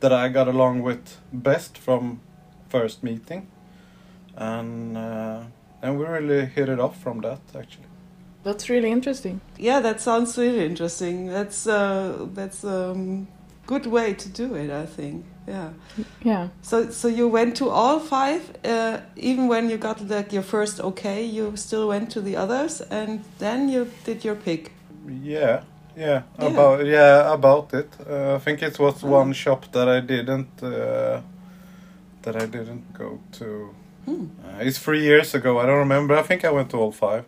that 0.00 0.12
I 0.12 0.28
got 0.28 0.48
along 0.48 0.82
with 0.82 1.16
best 1.32 1.76
from 1.78 2.20
first 2.68 3.02
meeting, 3.02 3.48
and 4.36 4.96
uh, 4.96 5.42
and 5.82 5.98
we 5.98 6.04
really 6.04 6.46
hit 6.46 6.68
it 6.68 6.80
off 6.80 7.00
from 7.00 7.20
that 7.22 7.40
actually. 7.54 7.86
That's 8.44 8.70
really 8.70 8.90
interesting. 8.90 9.40
Yeah, 9.58 9.80
that 9.80 10.00
sounds 10.00 10.38
really 10.38 10.64
interesting. 10.64 11.26
That's 11.26 11.66
uh, 11.66 12.26
that's 12.32 12.64
a 12.64 12.90
um, 12.90 13.28
good 13.66 13.86
way 13.86 14.14
to 14.14 14.28
do 14.28 14.54
it, 14.54 14.70
I 14.70 14.86
think. 14.86 15.24
Yeah. 15.48 15.70
Yeah. 16.24 16.48
So 16.62 16.90
so 16.90 17.08
you 17.08 17.28
went 17.32 17.56
to 17.56 17.70
all 17.70 18.00
five, 18.00 18.42
uh, 18.64 18.98
even 19.16 19.48
when 19.48 19.70
you 19.70 19.78
got 19.78 20.00
like 20.08 20.32
your 20.32 20.42
first 20.44 20.80
okay, 20.80 21.24
you 21.24 21.56
still 21.56 21.88
went 21.88 22.10
to 22.12 22.20
the 22.20 22.36
others, 22.36 22.82
and 22.90 23.20
then 23.38 23.68
you 23.68 23.86
did 24.04 24.24
your 24.24 24.34
pick. 24.36 24.72
Yeah, 25.22 25.62
yeah, 25.96 26.22
Yeah. 26.38 26.46
about 26.50 26.86
yeah 26.86 27.32
about 27.32 27.72
it. 27.74 27.88
Uh, 28.10 28.34
I 28.36 28.38
think 28.44 28.62
it 28.62 28.78
was 28.78 29.02
Oh. 29.04 29.20
one 29.20 29.32
shop 29.34 29.72
that 29.72 29.88
I 29.88 30.00
didn't 30.00 30.62
uh, 30.62 31.20
that 32.22 32.36
I 32.36 32.46
didn't 32.46 32.92
go 32.98 33.18
to. 33.38 33.74
Hmm. 34.04 34.26
Uh, 34.44 34.66
it's 34.66 34.78
three 34.78 35.02
years 35.02 35.34
ago. 35.34 35.58
I 35.60 35.66
don't 35.66 35.78
remember. 35.78 36.14
I 36.18 36.22
think 36.22 36.44
I 36.44 36.50
went 36.50 36.70
to 36.70 36.76
all 36.78 36.92
five. 36.92 37.24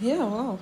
Yeah. 0.00 0.24
Wow. 0.24 0.58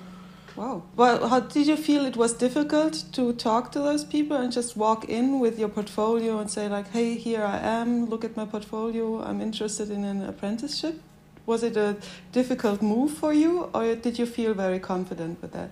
Wow. 0.57 0.85
Well, 0.95 1.29
how 1.29 1.41
did 1.41 1.67
you 1.67 1.77
feel 1.77 2.07
it 2.07 2.17
was 2.17 2.33
difficult 2.33 3.05
to 3.13 3.33
talk 3.33 3.73
to 3.73 3.81
those 3.81 4.05
people 4.05 4.37
and 4.37 4.53
just 4.53 4.77
walk 4.77 5.09
in 5.09 5.41
with 5.41 5.59
your 5.59 5.69
portfolio 5.69 6.39
and 6.39 6.49
say 6.49 6.69
like, 6.69 6.91
"Hey, 6.93 7.15
here 7.17 7.45
I 7.45 7.59
am. 7.59 8.07
Look 8.07 8.25
at 8.25 8.37
my 8.37 8.45
portfolio. 8.45 9.21
I'm 9.23 9.41
interested 9.41 9.91
in 9.91 10.05
an 10.05 10.23
apprenticeship." 10.23 11.01
Was 11.47 11.63
it 11.63 11.77
a 11.77 11.97
difficult 12.33 12.81
move 12.83 13.11
for 13.11 13.33
you, 13.33 13.69
or 13.75 13.95
did 13.97 14.19
you 14.19 14.27
feel 14.27 14.55
very 14.55 14.79
confident 14.79 15.43
with 15.43 15.53
that? 15.53 15.71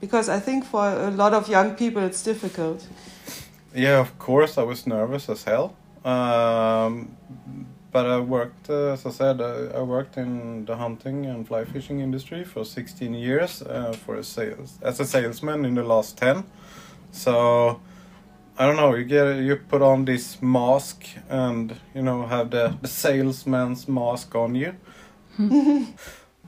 Because 0.00 0.28
I 0.28 0.40
think 0.40 0.64
for 0.64 0.86
a 0.86 1.10
lot 1.10 1.32
of 1.32 1.48
young 1.48 1.74
people, 1.74 2.02
it's 2.02 2.22
difficult. 2.22 2.86
Yeah, 3.74 4.00
of 4.00 4.18
course, 4.18 4.58
I 4.58 4.62
was 4.62 4.86
nervous 4.86 5.28
as 5.28 5.44
hell. 5.44 5.74
Um, 6.04 7.16
but 7.94 8.06
I 8.06 8.18
worked, 8.18 8.68
uh, 8.70 8.94
as 8.94 9.06
I 9.06 9.10
said, 9.10 9.40
I, 9.40 9.78
I 9.78 9.82
worked 9.82 10.16
in 10.16 10.64
the 10.64 10.74
hunting 10.74 11.26
and 11.26 11.46
fly 11.46 11.64
fishing 11.64 12.00
industry 12.00 12.42
for 12.42 12.64
16 12.64 13.14
years 13.14 13.62
uh, 13.62 13.92
for 13.92 14.16
a 14.16 14.24
sales 14.24 14.80
as 14.82 14.98
a 14.98 15.04
salesman 15.04 15.64
in 15.64 15.76
the 15.76 15.84
last 15.84 16.18
10. 16.18 16.42
So 17.12 17.80
I 18.58 18.66
don't 18.66 18.74
know. 18.74 18.96
You 18.96 19.04
get 19.04 19.36
you 19.36 19.54
put 19.54 19.80
on 19.80 20.06
this 20.06 20.42
mask 20.42 21.04
and 21.28 21.76
you 21.94 22.02
know 22.02 22.26
have 22.26 22.50
the, 22.50 22.76
the 22.82 22.88
salesman's 22.88 23.86
mask 23.86 24.34
on 24.34 24.56
you. 24.56 24.74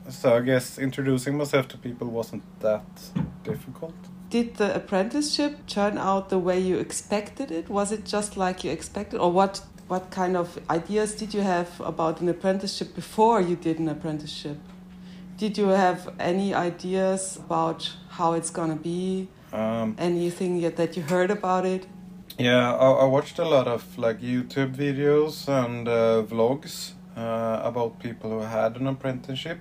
so 0.09 0.35
I 0.35 0.41
guess 0.41 0.77
introducing 0.77 1.37
myself 1.37 1.69
to 1.69 1.77
people 1.77 2.07
wasn't 2.09 2.43
that 2.59 2.85
difficult. 3.45 3.95
Did 4.29 4.55
the 4.55 4.75
apprenticeship 4.75 5.65
turn 5.67 5.97
out 5.97 6.27
the 6.27 6.39
way 6.39 6.59
you 6.59 6.77
expected 6.77 7.51
it? 7.51 7.69
Was 7.69 7.93
it 7.93 8.03
just 8.03 8.35
like 8.35 8.65
you 8.65 8.71
expected, 8.71 9.21
or 9.21 9.31
what? 9.31 9.61
What 9.87 10.11
kind 10.11 10.35
of 10.35 10.59
ideas 10.69 11.15
did 11.15 11.33
you 11.33 11.41
have 11.41 11.79
about 11.79 12.19
an 12.19 12.27
apprenticeship 12.27 12.93
before 12.93 13.39
you 13.39 13.55
did 13.55 13.79
an 13.79 13.87
apprenticeship? 13.87 14.57
Did 15.37 15.57
you 15.57 15.67
have 15.69 16.13
any 16.19 16.53
ideas 16.53 17.37
about 17.37 17.93
how 18.09 18.33
it's 18.33 18.49
gonna 18.49 18.75
be? 18.75 19.29
Um, 19.53 19.95
Anything 19.97 20.57
yet 20.57 20.75
that 20.75 20.97
you 20.97 21.03
heard 21.03 21.31
about 21.31 21.65
it? 21.65 21.87
Yeah, 22.37 22.73
I, 22.75 23.03
I 23.03 23.05
watched 23.05 23.39
a 23.39 23.45
lot 23.45 23.67
of 23.67 23.97
like 23.97 24.19
YouTube 24.19 24.75
videos 24.75 25.47
and 25.47 25.87
uh, 25.87 26.23
vlogs 26.23 26.91
uh, 27.15 27.61
about 27.63 27.99
people 27.99 28.29
who 28.31 28.41
had 28.41 28.75
an 28.75 28.87
apprenticeship, 28.87 29.59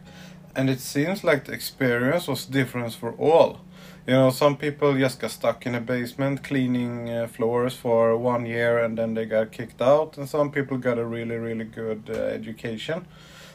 and 0.57 0.69
it 0.69 0.81
seems 0.81 1.23
like 1.23 1.45
the 1.45 1.53
experience 1.53 2.27
was 2.27 2.47
different 2.47 2.95
for 2.95 3.13
all. 3.13 3.61
You 4.07 4.15
know, 4.15 4.31
some 4.31 4.57
people 4.57 4.97
just 4.97 5.19
got 5.21 5.31
stuck 5.33 5.67
in 5.67 5.75
a 5.75 5.81
basement 5.81 6.45
cleaning 6.45 7.11
uh, 7.11 7.27
floors 7.27 7.75
for 7.75 8.17
one 8.17 8.47
year 8.47 8.79
and 8.79 8.97
then 8.97 9.15
they 9.15 9.27
got 9.27 9.51
kicked 9.51 9.83
out, 9.83 10.17
and 10.17 10.29
some 10.29 10.51
people 10.53 10.79
got 10.79 10.99
a 10.99 11.05
really, 11.05 11.37
really 11.37 11.65
good 11.65 12.09
uh, 12.09 12.13
education. 12.35 13.07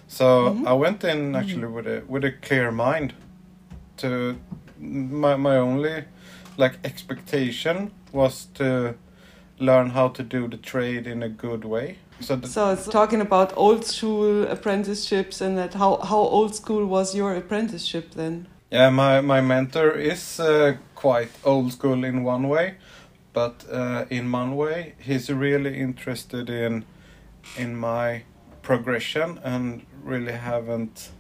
So 0.08 0.26
Mhm. 0.26 0.68
I 0.68 0.74
went 0.74 1.04
in 1.04 1.36
actually 1.36 1.68
with 1.68 1.88
a 1.88 2.02
with 2.08 2.26
a 2.26 2.32
clear 2.48 2.72
mind. 2.72 3.14
To 3.98 4.36
my 4.80 5.38
my 5.38 5.58
only 5.58 6.04
like 6.58 6.78
expectation 6.84 7.92
was 8.12 8.48
to 8.54 8.96
learn 9.60 9.90
how 9.92 10.10
to 10.10 10.24
do 10.24 10.48
the 10.48 10.58
trade 10.58 11.08
in 11.08 11.24
a 11.24 11.30
good 11.30 11.64
way. 11.64 11.96
So, 12.20 12.36
the, 12.36 12.48
So 12.48 12.72
it's 12.74 12.88
talking 12.88 13.22
about 13.22 13.54
old 13.56 13.86
school 13.86 14.44
apprenticeships 14.52 15.42
and 15.42 15.58
that. 15.58 15.74
How 15.76 15.98
how 16.04 16.18
old 16.20 16.56
school 16.56 16.86
was 16.86 17.16
your 17.16 17.36
apprenticeship 17.36 18.06
then? 18.16 18.48
Yeah, 18.72 18.90
my 18.90 19.22
my 19.22 19.42
mentor 19.42 19.92
is 19.92 20.40
uh, 20.40 20.78
quite 20.96 21.32
old 21.44 21.74
school 21.74 22.04
in 22.04 22.24
one 22.24 22.48
way, 22.48 22.76
but 23.34 23.66
uh, 23.72 24.06
in 24.10 24.32
one 24.32 24.56
way 24.56 24.94
he's 25.00 25.30
really 25.30 25.78
interested 25.80 26.50
in 26.50 26.86
in 27.58 27.76
my 27.76 28.24
progression 28.62 29.40
and 29.44 29.86
really 30.04 30.34
haven't, 30.34 31.12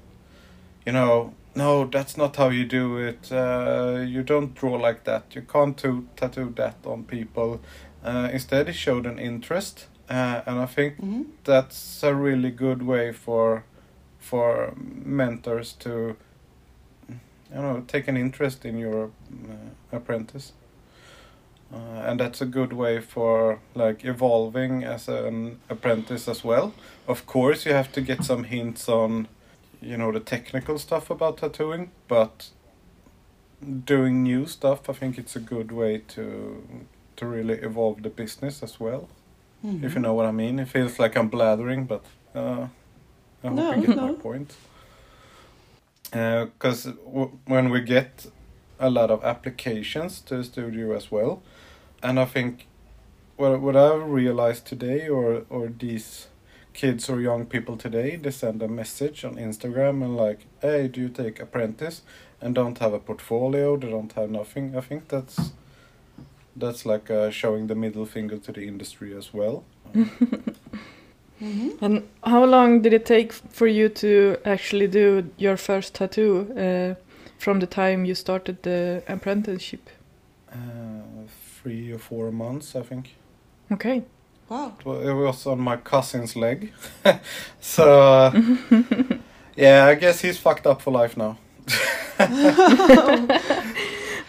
you 0.85 0.91
know. 0.93 1.33
No, 1.53 1.85
that's 1.85 2.15
not 2.15 2.37
how 2.37 2.47
you 2.49 2.63
do 2.65 2.95
it. 2.97 3.29
Uh, 3.29 4.05
you 4.07 4.23
don't 4.23 4.55
draw 4.55 4.75
like 4.77 5.03
that. 5.03 5.35
You 5.35 5.41
can't 5.41 5.77
to, 5.79 6.07
tattoo 6.15 6.53
that 6.55 6.75
on 6.85 7.03
people. 7.03 7.59
Uh, 8.05 8.29
instead, 8.31 8.67
he 8.67 8.73
showed 8.73 9.05
an 9.05 9.19
interest, 9.19 9.87
uh, 10.09 10.41
and 10.45 10.59
I 10.59 10.65
think 10.65 10.97
hmm 10.99 11.23
that's 11.43 12.03
a 12.03 12.13
really 12.15 12.51
good 12.51 12.83
way 12.83 13.11
for 13.11 13.63
for 14.19 14.73
mentors 14.77 15.73
to 15.73 16.15
you 17.53 17.61
know 17.61 17.83
take 17.87 18.07
an 18.07 18.17
interest 18.17 18.65
in 18.65 18.77
your 18.77 19.05
uh, 19.05 19.97
apprentice. 19.97 20.53
Uh, 21.73 22.03
and 22.05 22.19
that's 22.19 22.41
a 22.41 22.45
good 22.45 22.73
way 22.73 22.99
for 22.99 23.59
like 23.75 24.03
evolving 24.03 24.83
as 24.83 25.07
an 25.07 25.57
apprentice 25.69 26.27
as 26.27 26.43
well. 26.43 26.73
Of 27.07 27.25
course, 27.25 27.65
you 27.65 27.73
have 27.73 27.91
to 27.93 28.01
get 28.01 28.25
some 28.25 28.43
hints 28.43 28.89
on, 28.89 29.29
you 29.81 29.95
know, 29.95 30.11
the 30.11 30.19
technical 30.19 30.77
stuff 30.77 31.09
about 31.09 31.37
tattooing, 31.37 31.91
but 32.09 32.49
doing 33.85 34.23
new 34.23 34.45
stuff, 34.47 34.89
I 34.89 34.93
think 34.93 35.17
it's 35.17 35.35
a 35.35 35.39
good 35.39 35.71
way 35.71 35.99
to 36.09 36.85
to 37.15 37.25
really 37.25 37.53
evolve 37.53 38.01
the 38.01 38.09
business 38.09 38.63
as 38.63 38.79
well. 38.79 39.07
Mm-hmm. 39.63 39.85
If 39.85 39.93
you 39.93 40.01
know 40.01 40.13
what 40.13 40.25
I 40.25 40.31
mean, 40.31 40.59
it 40.59 40.67
feels 40.67 40.99
like 40.99 41.15
I'm 41.15 41.29
blathering, 41.29 41.85
but 41.85 42.03
uh, 42.33 42.67
I 43.43 43.47
hope 43.47 43.53
No, 43.53 43.73
you 43.73 43.87
get 43.87 43.97
my 43.97 44.13
point. 44.13 44.55
Because 46.11 46.83
w- 46.85 47.39
when 47.45 47.69
we 47.69 47.81
get 47.81 48.27
a 48.79 48.89
lot 48.89 49.11
of 49.11 49.23
applications 49.23 50.19
to 50.21 50.37
the 50.37 50.43
studio 50.43 50.95
as 50.95 51.11
well, 51.11 51.41
and 52.03 52.19
I 52.19 52.25
think 52.25 52.67
what 53.37 53.61
what 53.61 53.75
I've 53.75 54.07
realized 54.07 54.65
today, 54.65 55.07
or 55.07 55.45
or 55.49 55.69
these 55.69 56.27
kids 56.73 57.09
or 57.09 57.21
young 57.21 57.45
people 57.45 57.77
today, 57.77 58.15
they 58.15 58.31
send 58.31 58.61
a 58.63 58.67
message 58.67 59.23
on 59.25 59.35
Instagram 59.35 60.03
and 60.03 60.17
like, 60.17 60.47
"Hey, 60.61 60.87
do 60.87 61.01
you 61.01 61.09
take 61.09 61.39
apprentice?" 61.39 62.01
and 62.41 62.55
don't 62.55 62.79
have 62.79 62.93
a 62.93 62.99
portfolio. 62.99 63.77
They 63.77 63.89
don't 63.89 64.11
have 64.13 64.29
nothing. 64.29 64.75
I 64.75 64.81
think 64.81 65.07
that's 65.07 65.51
that's 66.55 66.85
like 66.85 67.09
uh, 67.09 67.29
showing 67.29 67.67
the 67.67 67.75
middle 67.75 68.05
finger 68.05 68.37
to 68.37 68.51
the 68.51 68.67
industry 68.67 69.15
as 69.15 69.33
well. 69.33 69.63
Mm-hmm. 71.41 71.83
And 71.83 72.07
how 72.23 72.45
long 72.45 72.81
did 72.81 72.93
it 72.93 73.05
take 73.05 73.33
for 73.33 73.67
you 73.67 73.89
to 73.89 74.37
actually 74.45 74.87
do 74.87 75.29
your 75.37 75.57
first 75.57 75.95
tattoo 75.95 76.47
uh, 76.55 76.95
from 77.39 77.59
the 77.59 77.67
time 77.67 78.05
you 78.05 78.15
started 78.15 78.61
the 78.63 79.03
apprenticeship? 79.07 79.89
Uh, 80.51 81.25
three 81.61 81.91
or 81.91 81.97
four 81.97 82.31
months, 82.31 82.75
I 82.75 82.81
think. 82.81 83.15
Okay. 83.71 84.03
Wow. 84.49 84.73
It 84.85 85.13
was 85.13 85.47
on 85.47 85.59
my 85.59 85.77
cousin's 85.77 86.35
leg, 86.35 86.73
so 87.61 87.93
uh, 88.33 88.41
yeah, 89.55 89.85
I 89.85 89.95
guess 89.95 90.21
he's 90.21 90.37
fucked 90.37 90.67
up 90.67 90.81
for 90.81 90.91
life 90.91 91.15
now. 91.15 91.37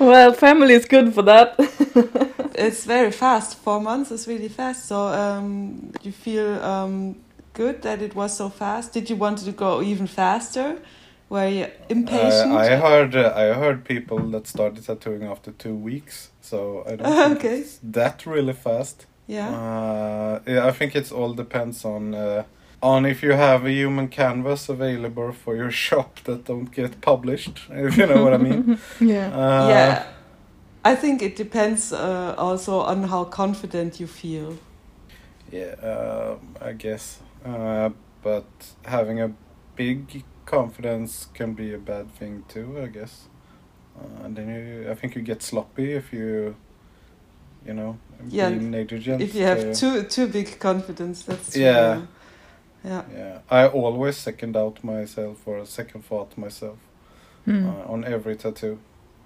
Well, 0.02 0.32
family 0.32 0.74
is 0.74 0.84
good 0.84 1.14
for 1.14 1.22
that. 1.22 2.28
It's 2.66 2.84
very 2.84 3.10
fast. 3.12 3.56
Four 3.58 3.80
months 3.80 4.10
is 4.10 4.26
really 4.26 4.48
fast. 4.48 4.86
So 4.86 4.96
um, 5.08 5.92
you 6.02 6.12
feel 6.12 6.62
um, 6.62 7.16
good 7.54 7.82
that 7.82 8.00
it 8.02 8.14
was 8.14 8.36
so 8.36 8.48
fast. 8.48 8.92
Did 8.92 9.10
you 9.10 9.16
want 9.16 9.38
to 9.38 9.52
go 9.52 9.82
even 9.82 10.06
faster? 10.06 10.78
Were 11.28 11.48
you 11.48 11.66
impatient? 11.88 12.52
Uh, 12.52 12.56
I 12.58 12.76
heard 12.76 13.16
uh, 13.16 13.32
I 13.34 13.54
heard 13.54 13.84
people 13.84 14.18
that 14.32 14.46
started 14.46 14.84
tattooing 14.84 15.24
after 15.24 15.50
two 15.52 15.74
weeks, 15.74 16.30
so 16.40 16.82
I 16.86 16.96
don't 16.96 17.12
think 17.16 17.38
Okay. 17.44 17.58
it's 17.60 17.78
that 17.82 18.26
really 18.26 18.52
fast. 18.52 19.06
yeah. 19.26 19.48
Uh, 19.48 20.40
yeah, 20.46 20.66
I 20.68 20.72
think 20.72 20.94
it 20.94 21.10
all 21.12 21.32
depends 21.34 21.84
on 21.84 22.14
uh, 22.14 22.42
on 22.82 23.06
if 23.06 23.22
you 23.22 23.32
have 23.32 23.64
a 23.64 23.70
human 23.70 24.08
canvas 24.08 24.68
available 24.68 25.32
for 25.32 25.56
your 25.56 25.70
shop 25.86 26.20
that 26.24 26.44
don't 26.44 26.70
get 26.74 27.00
published. 27.00 27.56
If 27.70 27.96
you 27.96 28.06
know 28.06 28.22
what 28.24 28.34
I 28.34 28.38
mean. 28.38 28.78
yeah. 29.00 29.28
Uh, 29.32 29.68
yeah. 29.68 30.02
I 30.84 30.94
think 30.96 31.22
it 31.22 31.36
depends 31.36 31.92
uh, 31.92 32.34
also 32.36 32.80
on 32.80 33.04
how 33.04 33.24
confident 33.24 34.00
you 34.00 34.06
feel. 34.06 34.56
Yeah, 35.50 35.74
um, 35.82 36.56
I 36.60 36.72
guess. 36.72 37.20
Uh, 37.44 37.90
but 38.22 38.44
having 38.84 39.20
a 39.20 39.32
big 39.76 40.24
confidence 40.46 41.26
can 41.34 41.54
be 41.54 41.74
a 41.74 41.78
bad 41.78 42.10
thing 42.14 42.44
too, 42.48 42.80
I 42.82 42.86
guess. 42.86 43.28
Uh, 43.98 44.24
and 44.24 44.36
then 44.36 44.48
you, 44.48 44.90
I 44.90 44.94
think 44.94 45.14
you 45.14 45.22
get 45.22 45.42
sloppy 45.42 45.92
if 45.92 46.12
you, 46.12 46.56
you 47.66 47.74
know, 47.74 47.98
Yeah, 48.30 48.48
being 48.48 48.70
negligent. 48.70 49.22
If 49.22 49.34
you 49.34 49.42
have 49.44 49.58
uh, 49.58 49.74
too 49.74 50.02
too 50.04 50.26
big 50.28 50.58
confidence, 50.58 51.22
that's 51.22 51.54
true, 51.54 51.62
Yeah. 51.62 51.98
yeah. 52.84 53.02
Yeah, 53.14 53.38
I 53.50 53.66
always 53.68 54.16
second 54.16 54.56
out 54.56 54.82
myself 54.84 55.46
or 55.46 55.58
a 55.58 55.66
second 55.66 56.04
thought 56.04 56.38
myself 56.38 56.78
Hmm. 57.44 57.66
uh, 57.66 57.92
on 57.92 58.04
every 58.04 58.36
tattoo. 58.36 58.78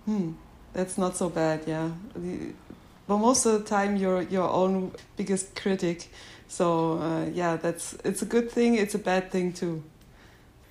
Hmm. 0.06 0.30
That's 0.72 0.98
not 0.98 1.16
so 1.16 1.28
bad, 1.30 1.60
yeah. 1.66 1.90
But 3.08 3.18
most 3.18 3.46
of 3.46 3.52
the 3.52 3.64
time, 3.68 3.96
you're 3.96 4.22
your 4.22 4.48
own 4.50 4.92
biggest 5.16 5.54
critic. 5.54 6.08
So 6.48 6.98
uh, 6.98 7.26
yeah, 7.32 7.56
that's 7.56 7.94
it's 8.04 8.22
a 8.22 8.26
good 8.26 8.50
thing. 8.50 8.74
It's 8.74 8.94
a 8.94 8.98
bad 8.98 9.30
thing 9.30 9.52
too. 9.52 9.82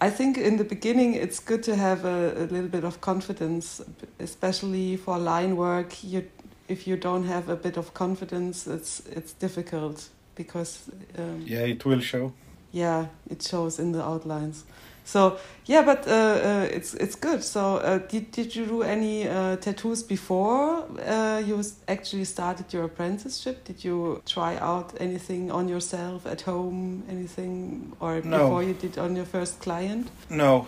I 0.01 0.09
think 0.09 0.37
in 0.37 0.57
the 0.57 0.63
beginning, 0.65 1.13
it's 1.15 1.39
good 1.39 1.63
to 1.63 1.75
have 1.75 2.05
a, 2.05 2.33
a 2.43 2.45
little 2.51 2.67
bit 2.67 2.83
of 2.83 2.99
confidence, 3.01 3.81
especially 4.19 4.97
for 4.97 5.17
line 5.17 5.55
work. 5.55 6.03
You, 6.03 6.23
if 6.67 6.85
you 6.87 6.97
don't 6.97 7.23
have 7.25 7.49
a 7.49 7.55
bit 7.55 7.77
of 7.77 7.93
confidence, 7.93 8.67
it's 8.67 9.01
it's 9.09 9.33
difficult 9.33 10.09
because 10.35 10.79
um, 11.17 11.41
Yeah, 11.45 11.61
it 11.65 11.85
will 11.85 12.01
show. 12.01 12.33
yeah, 12.73 13.05
it 13.29 13.41
shows 13.41 13.79
in 13.79 13.93
the 13.93 14.03
outlines. 14.03 14.65
So 15.05 15.37
yeah, 15.67 15.83
but 15.85 16.07
uh, 16.07 16.11
uh, 16.11 16.67
it's 16.71 16.93
it's 16.95 17.15
good. 17.15 17.43
So 17.43 17.77
uh, 17.77 17.99
did 18.09 18.31
did 18.31 18.55
you 18.55 18.65
do 18.65 18.81
any 18.83 19.27
uh, 19.27 19.55
tattoos 19.57 20.03
before 20.03 20.83
uh, 21.07 21.41
you 21.45 21.61
actually 21.87 22.25
started 22.25 22.73
your 22.73 22.83
apprenticeship? 22.85 23.63
Did 23.65 23.83
you 23.85 24.21
try 24.25 24.57
out 24.57 24.93
anything 24.99 25.51
on 25.51 25.67
yourself 25.69 26.25
at 26.25 26.41
home? 26.41 27.03
Anything 27.09 27.93
or 27.99 28.21
No. 28.23 28.37
before 28.37 28.63
you 28.63 28.73
did 28.73 28.97
on 28.97 29.15
your 29.15 29.25
first 29.25 29.59
client? 29.61 30.07
No, 30.29 30.67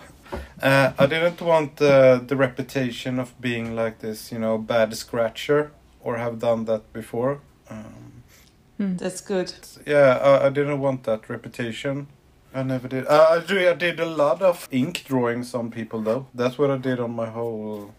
uh, 0.62 0.92
I 0.98 1.06
didn't 1.06 1.40
want 1.40 1.80
uh, 1.80 2.20
the 2.26 2.36
reputation 2.36 3.18
of 3.18 3.32
being 3.40 3.74
like 3.74 3.98
this, 3.98 4.32
you 4.32 4.38
know, 4.38 4.58
bad 4.58 4.94
scratcher 4.96 5.70
or 6.00 6.16
have 6.16 6.38
done 6.38 6.64
that 6.66 6.92
before. 6.92 7.40
Um, 7.70 8.04
Hmm. 8.78 8.96
That's 8.96 9.20
good. 9.20 9.52
yeah, 9.86 10.18
I, 10.22 10.46
I 10.46 10.50
didn't 10.50 10.78
want 10.80 11.02
that 11.02 11.28
reputation. 11.28 12.06
I 12.54 12.62
never 12.62 12.88
did. 12.88 13.06
Uh, 13.06 13.26
I, 13.30 13.40
do, 13.40 13.68
I 13.68 13.74
did 13.74 14.00
a 14.00 14.06
lot 14.06 14.42
of 14.42 14.68
ink 14.70 15.04
drawings 15.04 15.54
on 15.54 15.70
people 15.70 16.00
though. 16.02 16.26
That's 16.34 16.58
what 16.58 16.70
I 16.70 16.76
did 16.78 16.98
on 16.98 17.14
my 17.14 17.28
whole 17.28 17.94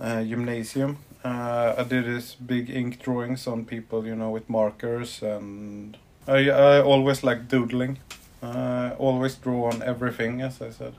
uh, 0.00 0.22
gymnasium. 0.24 0.98
Uh, 1.22 1.74
I 1.76 1.84
did 1.84 2.06
these 2.06 2.34
big 2.34 2.70
ink 2.70 3.02
drawings 3.02 3.46
on 3.46 3.66
people, 3.66 4.06
you 4.06 4.16
know, 4.16 4.30
with 4.30 4.48
markers, 4.48 5.22
and 5.22 5.98
I 6.26 6.48
I 6.48 6.80
always 6.80 7.22
like 7.22 7.48
doodling. 7.48 7.98
Uh, 8.42 8.94
always 8.98 9.34
draw 9.34 9.70
on 9.70 9.82
everything, 9.82 10.40
as 10.40 10.62
I 10.62 10.70
said. 10.70 10.94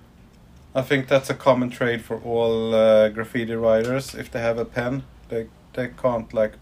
I 0.76 0.84
think 0.84 1.08
that's 1.08 1.30
a 1.30 1.34
common 1.34 1.72
trait 1.72 2.02
for 2.02 2.18
all 2.20 2.76
uh, 2.76 3.10
graffiti 3.10 3.56
writers. 3.56 4.14
If 4.14 4.30
they 4.32 4.40
have 4.42 4.60
a 4.60 4.66
pen, 4.66 5.04
they 5.30 5.48
they 5.74 5.88
can't 5.88 6.32
like 6.34 6.54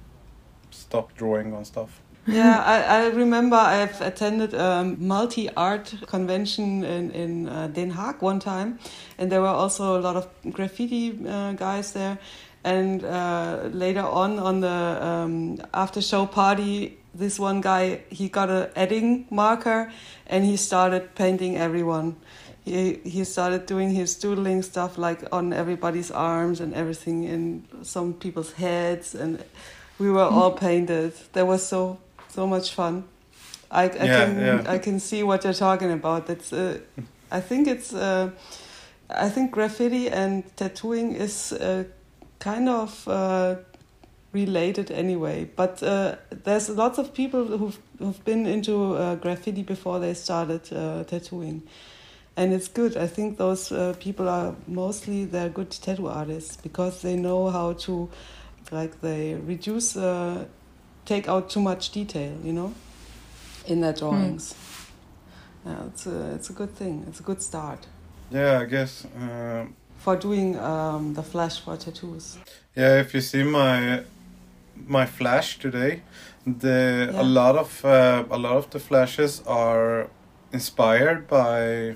stop 0.72 1.14
drawing 1.18 1.54
on 1.54 1.66
stuff. 1.66 2.00
Yeah, 2.32 2.62
I, 2.64 3.04
I 3.04 3.08
remember 3.08 3.56
I've 3.56 4.00
attended 4.02 4.54
a 4.54 4.84
multi 4.84 5.50
art 5.56 5.94
convention 6.06 6.84
in, 6.84 7.12
in 7.12 7.50
uh, 7.50 7.68
Den 7.68 7.92
Haag 7.92 8.22
one 8.22 8.40
time, 8.40 8.78
and 9.18 9.32
there 9.32 9.42
were 9.42 9.48
also 9.48 10.00
a 10.00 10.02
lot 10.02 10.16
of 10.16 10.28
graffiti 10.52 11.18
uh, 11.28 11.54
guys 11.54 11.92
there. 11.94 12.20
And 12.64 13.04
uh, 13.04 13.70
later 13.72 14.02
on, 14.02 14.38
on 14.38 14.60
the 14.60 14.68
um, 14.70 15.58
after 15.74 16.02
show 16.02 16.26
party, 16.26 16.98
this 17.16 17.40
one 17.40 17.62
guy 17.62 18.02
he 18.10 18.30
got 18.30 18.50
a 18.50 18.70
edding 18.76 19.26
marker 19.30 19.92
and 20.28 20.46
he 20.46 20.58
started 20.58 21.16
painting 21.16 21.58
everyone. 21.58 22.16
He, 22.66 23.00
he 23.04 23.24
started 23.24 23.66
doing 23.66 23.92
his 23.92 24.16
doodling 24.16 24.62
stuff 24.62 24.98
like 24.98 25.24
on 25.32 25.54
everybody's 25.54 26.12
arms 26.12 26.60
and 26.60 26.74
everything, 26.76 27.24
in 27.24 27.66
some 27.82 28.14
people's 28.14 28.52
heads, 28.52 29.16
and 29.16 29.44
we 29.98 30.12
were 30.12 30.22
all 30.24 30.52
painted. 30.68 31.14
That 31.34 31.48
was 31.48 31.66
so 31.66 31.98
so 32.40 32.48
much 32.48 32.74
fun. 32.74 33.04
I, 33.72 33.84
I 33.84 34.06
Yeah, 34.06 34.26
can 34.26 34.40
yeah. 34.40 34.76
I 34.76 34.80
can 34.80 35.00
see 35.00 35.24
what 35.24 35.44
you're 35.44 35.60
talking 35.68 35.92
about. 35.92 36.26
That's 36.28 36.54
uh, 36.54 36.78
I 37.38 37.42
think 37.42 37.68
it's 37.68 37.94
uh, 37.94 38.30
I 39.26 39.30
think 39.30 39.52
graffiti 39.52 40.10
and 40.10 40.44
tattooing 40.56 41.16
is 41.16 41.52
uh, 41.52 41.84
kind 42.40 42.70
of 42.70 43.08
related 44.34 44.92
anyway. 44.92 45.50
But 45.56 45.84
uh, 45.84 46.16
there's 46.46 46.70
lots 46.70 46.98
of 47.00 47.14
people 47.14 47.46
who've 47.58 47.80
who've 48.00 48.24
been 48.26 48.46
into 48.46 48.96
uh, 48.96 49.16
graffiti 49.16 49.64
before 49.64 50.00
they 50.00 50.14
started 50.14 50.62
uh, 50.72 51.04
tattooing. 51.04 51.62
And 52.38 52.54
it's 52.54 52.70
good. 52.70 52.96
I 52.96 53.08
think 53.08 53.38
those 53.38 53.76
uh, 53.76 53.94
people 54.00 54.30
are 54.30 54.56
mostly 54.68 55.26
they're 55.26 55.50
good 55.50 55.72
tattoo 55.72 56.08
artists 56.08 56.58
because 56.64 57.02
they 57.02 57.16
know 57.16 57.50
how 57.52 57.74
to, 57.74 58.08
like, 58.72 59.02
they 59.02 59.36
reduce 59.48 59.98
uh, 59.98 60.46
take 61.10 61.28
out 61.28 61.50
too 61.50 61.62
much 61.62 61.84
detail, 61.92 62.34
you 62.44 62.54
know, 62.54 62.72
in 63.66 63.82
their 63.82 63.94
drawings. 63.94 64.54
Yeah, 65.66 65.88
it's 65.88 66.06
a, 66.08 66.36
it's 66.36 66.50
a 66.50 66.54
good 66.54 66.74
thing. 66.76 66.96
It's 67.10 67.20
a 67.20 67.24
good 67.24 67.42
start 67.42 67.88
Yeah, 68.32 68.62
I 68.64 68.66
guess. 68.66 69.06
Um, 69.22 69.76
for 69.98 70.16
doing 70.16 70.56
um, 70.58 71.14
the 71.16 71.24
flash 71.24 71.60
for 71.64 71.78
tattoos. 71.78 72.38
Yeah, 72.76 73.02
if 73.02 73.14
you 73.14 73.22
see 73.22 73.44
my 73.44 74.04
my 74.88 75.06
flash 75.06 75.60
today, 75.60 76.02
the 76.60 77.10
Yeah. 77.12 77.22
a 77.22 77.26
lot 77.40 77.56
of 77.58 77.84
uh, 77.86 78.38
a 78.38 78.38
lot 78.38 78.56
of 78.58 78.70
the 78.70 78.80
flashes 78.80 79.42
are 79.48 80.08
inspired 80.54 81.28
by 81.28 81.96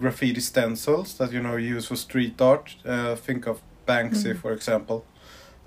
graffiti 0.00 0.40
stencils 0.40 1.14
that 1.18 1.32
you 1.32 1.40
know 1.42 1.56
use 1.76 1.86
for 1.88 1.96
street 1.96 2.40
art. 2.40 2.76
Uh, 2.84 3.14
think 3.26 3.46
of 3.46 3.56
Banksy, 3.86 4.32
Mhm. 4.32 4.38
for 4.42 4.52
example. 4.52 5.04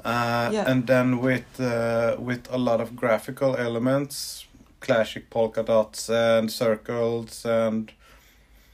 Uh, 0.06 0.49
Yeah. 0.53 0.72
And 0.72 0.88
then 0.88 1.20
with 1.20 1.60
uh, 1.60 2.16
with 2.20 2.47
a 2.51 2.58
lot 2.58 2.80
of 2.82 2.95
graphical 2.95 3.56
elements, 3.56 4.45
classic 4.80 5.30
polka 5.30 5.64
dots 5.64 6.10
and 6.10 6.51
circles 6.51 7.45
and 7.45 7.91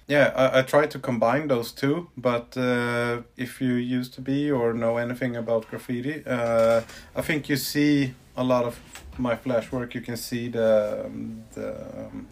yeah, 0.07 0.33
I, 0.35 0.59
I 0.59 0.61
try 0.63 0.87
to 0.87 0.99
combine 0.99 1.47
those 1.47 1.71
two. 1.71 2.07
But 2.17 2.57
uh, 2.57 3.21
if 3.37 3.61
you 3.61 3.73
used 3.75 4.13
to 4.15 4.21
be 4.21 4.51
or 4.51 4.73
know 4.73 4.97
anything 4.97 5.37
about 5.37 5.69
graffiti, 5.69 6.23
uh, 6.27 6.81
I 7.15 7.21
think 7.21 7.47
you 7.47 7.55
see 7.55 8.13
a 8.35 8.43
lot 8.43 8.65
of 8.65 8.77
my 9.17 9.35
flash 9.35 9.71
work. 9.71 9.95
You 9.95 10.01
can 10.01 10.17
see 10.17 10.49
the 10.49 11.03
um, 11.05 11.43
the 11.53 11.69
um, 11.71 12.27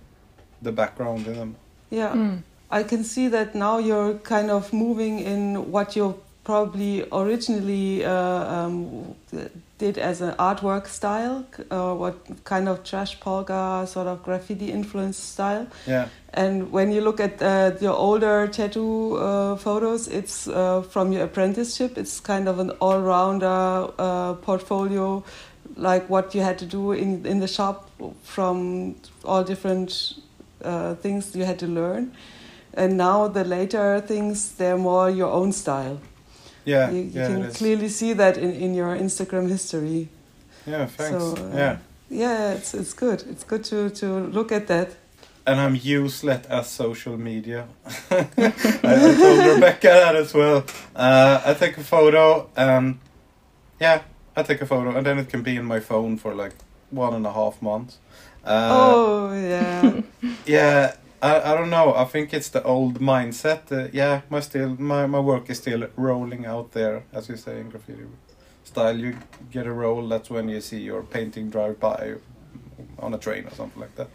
the 0.61 0.71
background 0.71 1.27
in 1.27 1.33
them. 1.35 1.55
Yeah. 1.89 2.13
Mm. 2.13 2.41
I 2.71 2.83
can 2.83 3.03
see 3.03 3.29
that 3.29 3.55
now 3.55 3.79
you're 3.79 4.13
kind 4.23 4.51
of 4.51 4.73
moving 4.73 5.19
in 5.19 5.71
what 5.71 5.95
you 5.95 6.15
probably 6.49 7.05
originally 7.11 8.03
uh, 8.03 8.11
um, 8.55 9.13
did 9.77 9.99
as 9.99 10.19
an 10.19 10.33
artwork 10.39 10.87
style, 10.87 11.45
uh, 11.69 11.93
what 11.93 12.15
kind 12.43 12.67
of 12.67 12.83
trash 12.83 13.19
polka 13.19 13.85
sort 13.87 14.07
of 14.07 14.23
graffiti 14.23 14.71
influence 14.71 15.15
style. 15.15 15.67
Yeah, 15.85 16.07
And 16.33 16.71
when 16.71 16.91
you 16.91 17.01
look 17.01 17.19
at 17.19 17.39
uh, 17.39 17.73
your 17.79 17.93
older 17.93 18.47
tattoo 18.47 19.17
uh, 19.17 19.57
photos, 19.57 20.07
it's 20.07 20.47
uh, 20.47 20.81
from 20.81 21.13
your 21.13 21.25
apprenticeship. 21.25 21.99
It's 21.99 22.19
kind 22.19 22.47
of 22.47 22.57
an 22.57 22.71
all-rounder 22.81 23.91
uh, 23.99 24.33
portfolio, 24.41 25.23
like 25.75 26.09
what 26.09 26.33
you 26.33 26.41
had 26.41 26.57
to 26.57 26.65
do 26.65 26.93
in 26.93 27.25
in 27.27 27.39
the 27.39 27.47
shop 27.47 27.89
from 28.23 28.95
all 29.23 29.43
different 29.43 30.17
uh, 30.65 30.95
things 30.95 31.35
you 31.35 31.45
had 31.45 31.59
to 31.59 31.67
learn. 31.67 32.11
And 32.73 32.97
now 32.97 33.27
the 33.27 33.43
later 33.43 34.01
things, 34.01 34.51
they're 34.57 34.77
more 34.77 35.09
your 35.09 35.31
own 35.31 35.51
style. 35.51 35.97
Yeah, 36.69 36.91
you 36.91 37.01
you 37.01 37.11
yeah. 37.21 37.27
can 37.27 37.51
clearly 37.59 37.89
see 37.89 38.13
that 38.21 38.37
in, 38.37 38.51
in 38.65 38.71
your 38.75 38.95
Instagram 38.97 39.45
history. 39.49 40.07
Yeah, 40.65 40.85
thanks. 40.97 41.23
So, 41.23 41.35
uh, 41.35 41.57
yeah, 41.57 41.77
Yeah, 42.09 42.53
it's 42.57 42.73
it's 42.73 42.93
good. 42.93 43.19
It's 43.31 43.43
good 43.51 43.63
to, 43.71 43.89
to 44.01 44.07
look 44.37 44.51
at 44.51 44.65
that. 44.67 44.89
and 45.45 45.59
I'm 45.59 45.75
useless 46.01 46.45
at 46.49 46.65
social 46.65 47.17
media. 47.17 47.65
I, 48.11 48.27
I 48.83 49.15
told 49.21 49.39
Rebecca 49.55 49.87
that 49.87 50.15
as 50.15 50.33
well. 50.33 50.63
Uh, 50.95 51.41
I 51.49 51.53
take 51.55 51.77
a 51.77 51.83
photo 51.83 52.49
and 52.55 52.99
yeah, 53.81 54.01
I 54.35 54.43
take 54.43 54.61
a 54.61 54.65
photo 54.65 54.89
and 54.97 55.05
then 55.05 55.17
it 55.17 55.29
can 55.29 55.41
be 55.43 55.55
in 55.55 55.65
my 55.65 55.79
phone 55.79 56.17
for 56.17 56.35
like 56.43 56.53
one 56.91 57.13
and 57.15 57.25
a 57.25 57.31
half 57.33 57.61
months. 57.61 57.97
Uh, 58.45 58.69
oh 58.71 59.33
yeah. 59.33 60.01
Yeah, 60.45 60.93
I, 61.21 61.51
I 61.51 61.55
don't 61.55 61.69
know. 61.69 61.93
I 61.93 62.05
think 62.05 62.33
it's 62.33 62.49
the 62.49 62.63
old 62.63 62.99
mindset. 62.99 63.71
Uh, 63.71 63.89
yeah, 63.93 64.21
my 64.29 64.39
still 64.39 64.75
my, 64.79 65.05
my 65.05 65.19
work 65.19 65.49
is 65.49 65.57
still 65.57 65.87
rolling 65.95 66.45
out 66.45 66.71
there, 66.71 67.03
as 67.13 67.27
you 67.29 67.35
say 67.37 67.59
in 67.59 67.69
graffiti 67.69 68.03
style. 68.63 68.97
You 68.97 69.17
get 69.51 69.65
a 69.67 69.71
roll. 69.73 70.07
That's 70.07 70.29
when 70.29 70.47
you 70.49 70.61
see 70.61 70.79
your 70.79 71.03
painting 71.03 71.49
drive 71.49 71.79
by 71.79 72.15
on 72.99 73.13
a 73.13 73.17
train 73.17 73.45
or 73.47 73.51
something 73.51 73.81
like 73.81 73.95
that. 73.95 74.09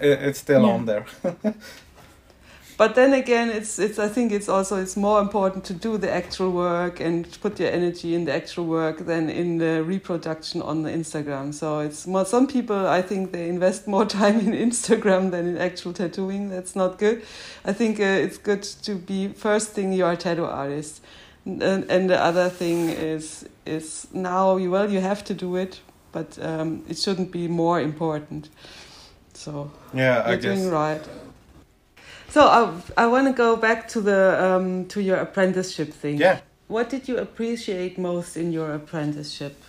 It, 0.00 0.22
it's 0.22 0.38
still 0.38 0.62
Yeah. 0.62 0.72
on 0.74 0.86
there. 0.86 1.06
but 2.76 2.94
then 2.94 3.14
again 3.14 3.48
it's 3.48 3.78
it's 3.78 3.98
i 3.98 4.08
think 4.08 4.32
it's 4.32 4.48
also 4.48 4.76
it's 4.76 4.96
more 4.96 5.20
important 5.20 5.64
to 5.64 5.72
do 5.72 5.96
the 5.98 6.10
actual 6.10 6.50
work 6.50 7.00
and 7.00 7.40
put 7.40 7.58
your 7.58 7.70
energy 7.70 8.14
in 8.14 8.24
the 8.24 8.32
actual 8.32 8.66
work 8.66 9.06
than 9.06 9.30
in 9.30 9.58
the 9.58 9.82
reproduction 9.82 10.60
on 10.62 10.82
the 10.82 10.90
instagram. 10.90 11.54
So 11.54 11.80
it's 11.80 12.06
more 12.06 12.24
some 12.24 12.46
people 12.46 12.86
i 12.86 13.02
think 13.02 13.32
they 13.32 13.48
invest 13.48 13.86
more 13.86 14.04
time 14.20 14.40
in 14.40 14.52
instagram 14.52 15.30
than 15.30 15.46
in 15.46 15.58
actual 15.58 15.92
tattooing. 15.92 16.50
That's 16.50 16.76
not 16.76 16.98
good. 16.98 17.22
I 17.64 17.72
think 17.72 17.98
uh, 18.00 18.24
it's 18.24 18.38
good 18.38 18.62
to 18.62 18.94
be 18.94 19.28
first 19.28 19.72
thing 19.72 19.92
you're 19.92 20.12
a 20.12 20.16
tattoo 20.16 20.44
artist. 20.44 21.02
And, 21.44 21.88
and 21.88 22.10
the 22.10 22.20
other 22.20 22.48
thing 22.50 22.90
is 22.90 23.48
is 23.64 24.08
now 24.12 24.56
you 24.56 24.70
well 24.70 24.90
you 24.90 25.00
have 25.00 25.24
to 25.24 25.34
do 25.34 25.56
it 25.56 25.80
but 26.16 26.38
um, 26.40 26.82
it 26.88 26.96
shouldn't 26.96 27.30
be 27.30 27.46
more 27.46 27.78
important. 27.78 28.48
So 29.34 29.70
yeah, 29.92 30.22
I 30.24 30.30
you're 30.30 30.40
guess. 30.40 30.58
doing 30.58 30.70
right. 30.70 31.02
So 32.30 32.46
I, 32.46 33.04
I 33.04 33.06
want 33.06 33.26
to 33.28 33.32
go 33.32 33.56
back 33.56 33.88
to 33.88 34.00
the 34.00 34.44
um, 34.44 34.86
to 34.86 35.00
your 35.00 35.16
apprenticeship 35.16 35.92
thing. 35.92 36.18
Yeah. 36.18 36.40
What 36.68 36.90
did 36.90 37.08
you 37.08 37.18
appreciate 37.18 37.96
most 37.96 38.36
in 38.36 38.52
your 38.52 38.74
apprenticeship? 38.74 39.62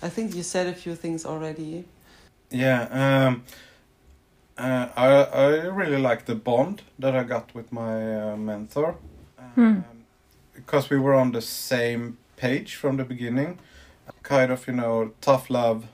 I 0.00 0.08
think 0.08 0.34
you 0.34 0.42
said 0.42 0.66
a 0.66 0.74
few 0.74 0.94
things 0.94 1.24
already. 1.24 1.84
Yeah, 2.50 2.82
um, 2.92 3.42
uh, 4.56 4.88
I 4.96 5.06
I 5.06 5.46
really 5.66 6.00
like 6.00 6.26
the 6.26 6.34
bond 6.34 6.82
that 6.98 7.16
I 7.16 7.24
got 7.24 7.54
with 7.54 7.72
my 7.72 8.32
uh, 8.32 8.36
mentor, 8.36 8.96
um, 9.38 9.84
because 10.54 10.90
we 10.90 10.98
were 10.98 11.14
on 11.14 11.32
the 11.32 11.40
same 11.40 12.18
page 12.36 12.76
from 12.76 12.96
the 12.96 13.04
beginning. 13.04 13.58
Kind 14.22 14.52
of, 14.52 14.66
you 14.66 14.74
know, 14.74 15.12
tough 15.20 15.50
love. 15.50 15.86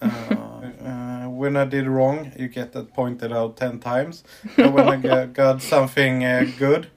Uh, 0.00 0.06
uh, 0.08 1.15
when 1.36 1.56
I 1.56 1.64
did 1.64 1.86
wrong, 1.86 2.32
you 2.38 2.48
get 2.48 2.72
that 2.72 2.92
pointed 2.94 3.32
out 3.32 3.56
ten 3.56 3.78
times. 3.78 4.24
And 4.56 4.74
when 4.74 4.88
I 4.88 4.96
get, 5.08 5.32
got 5.32 5.62
something 5.62 6.24
uh, 6.24 6.46
good, 6.58 6.88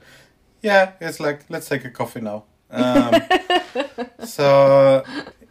yeah, 0.62 0.92
it's 1.00 1.20
like 1.20 1.44
let's 1.48 1.68
take 1.68 1.84
a 1.84 1.90
coffee 1.90 2.20
now. 2.20 2.44
Um, 2.70 3.22
so 4.24 5.04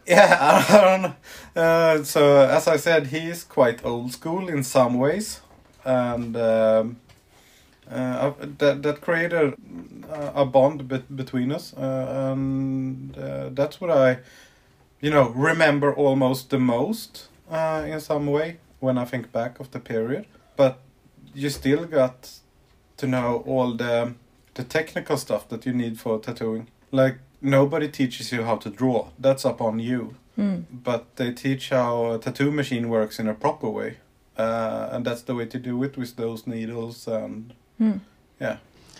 yeah, 0.06 0.36
I 0.68 0.80
don't 0.80 1.02
know. 1.02 1.14
Uh, 1.62 2.04
so 2.04 2.48
as 2.48 2.66
I 2.68 2.76
said, 2.76 3.08
he 3.08 3.28
is 3.28 3.44
quite 3.44 3.84
old 3.84 4.12
school 4.12 4.48
in 4.48 4.62
some 4.62 4.94
ways, 4.94 5.40
and 5.84 6.36
um, 6.36 6.96
uh, 7.90 8.32
that 8.58 8.82
that 8.82 9.00
created 9.00 9.54
a 10.10 10.44
bond 10.44 10.88
bet- 10.88 11.14
between 11.14 11.52
us, 11.52 11.74
uh, 11.74 12.32
and 12.32 13.16
uh, 13.16 13.50
that's 13.52 13.80
what 13.80 13.90
I, 13.90 14.18
you 15.00 15.10
know, 15.10 15.30
remember 15.30 15.94
almost 15.94 16.50
the 16.50 16.58
most 16.58 17.28
uh, 17.50 17.84
in 17.86 18.00
some 18.00 18.26
way 18.26 18.58
when 18.80 18.98
I 18.98 19.04
think 19.04 19.32
back 19.32 19.60
of 19.60 19.70
the 19.70 19.78
period. 19.78 20.26
But 20.56 20.80
you 21.34 21.50
still 21.50 21.84
got 21.84 22.30
to 22.96 23.06
know 23.06 23.42
all 23.46 23.74
the 23.74 24.14
the 24.54 24.64
technical 24.64 25.16
stuff 25.16 25.48
that 25.48 25.64
you 25.66 25.72
need 25.72 25.98
for 25.98 26.18
tattooing. 26.18 26.66
Like 26.90 27.18
nobody 27.40 27.88
teaches 27.88 28.32
you 28.32 28.42
how 28.44 28.56
to 28.56 28.70
draw. 28.70 29.08
That's 29.18 29.44
up 29.44 29.60
on 29.60 29.78
you. 29.78 30.16
Mm. 30.36 30.64
But 30.70 31.16
they 31.16 31.32
teach 31.32 31.70
how 31.70 32.12
a 32.12 32.18
tattoo 32.18 32.50
machine 32.50 32.88
works 32.88 33.18
in 33.18 33.28
a 33.28 33.34
proper 33.34 33.68
way. 33.68 33.98
Uh, 34.36 34.88
and 34.92 35.04
that's 35.04 35.22
the 35.22 35.34
way 35.34 35.46
to 35.46 35.58
do 35.58 35.82
it 35.84 35.96
with 35.96 36.16
those 36.16 36.46
needles 36.46 37.06
and 37.06 37.52
Mm. 37.80 38.00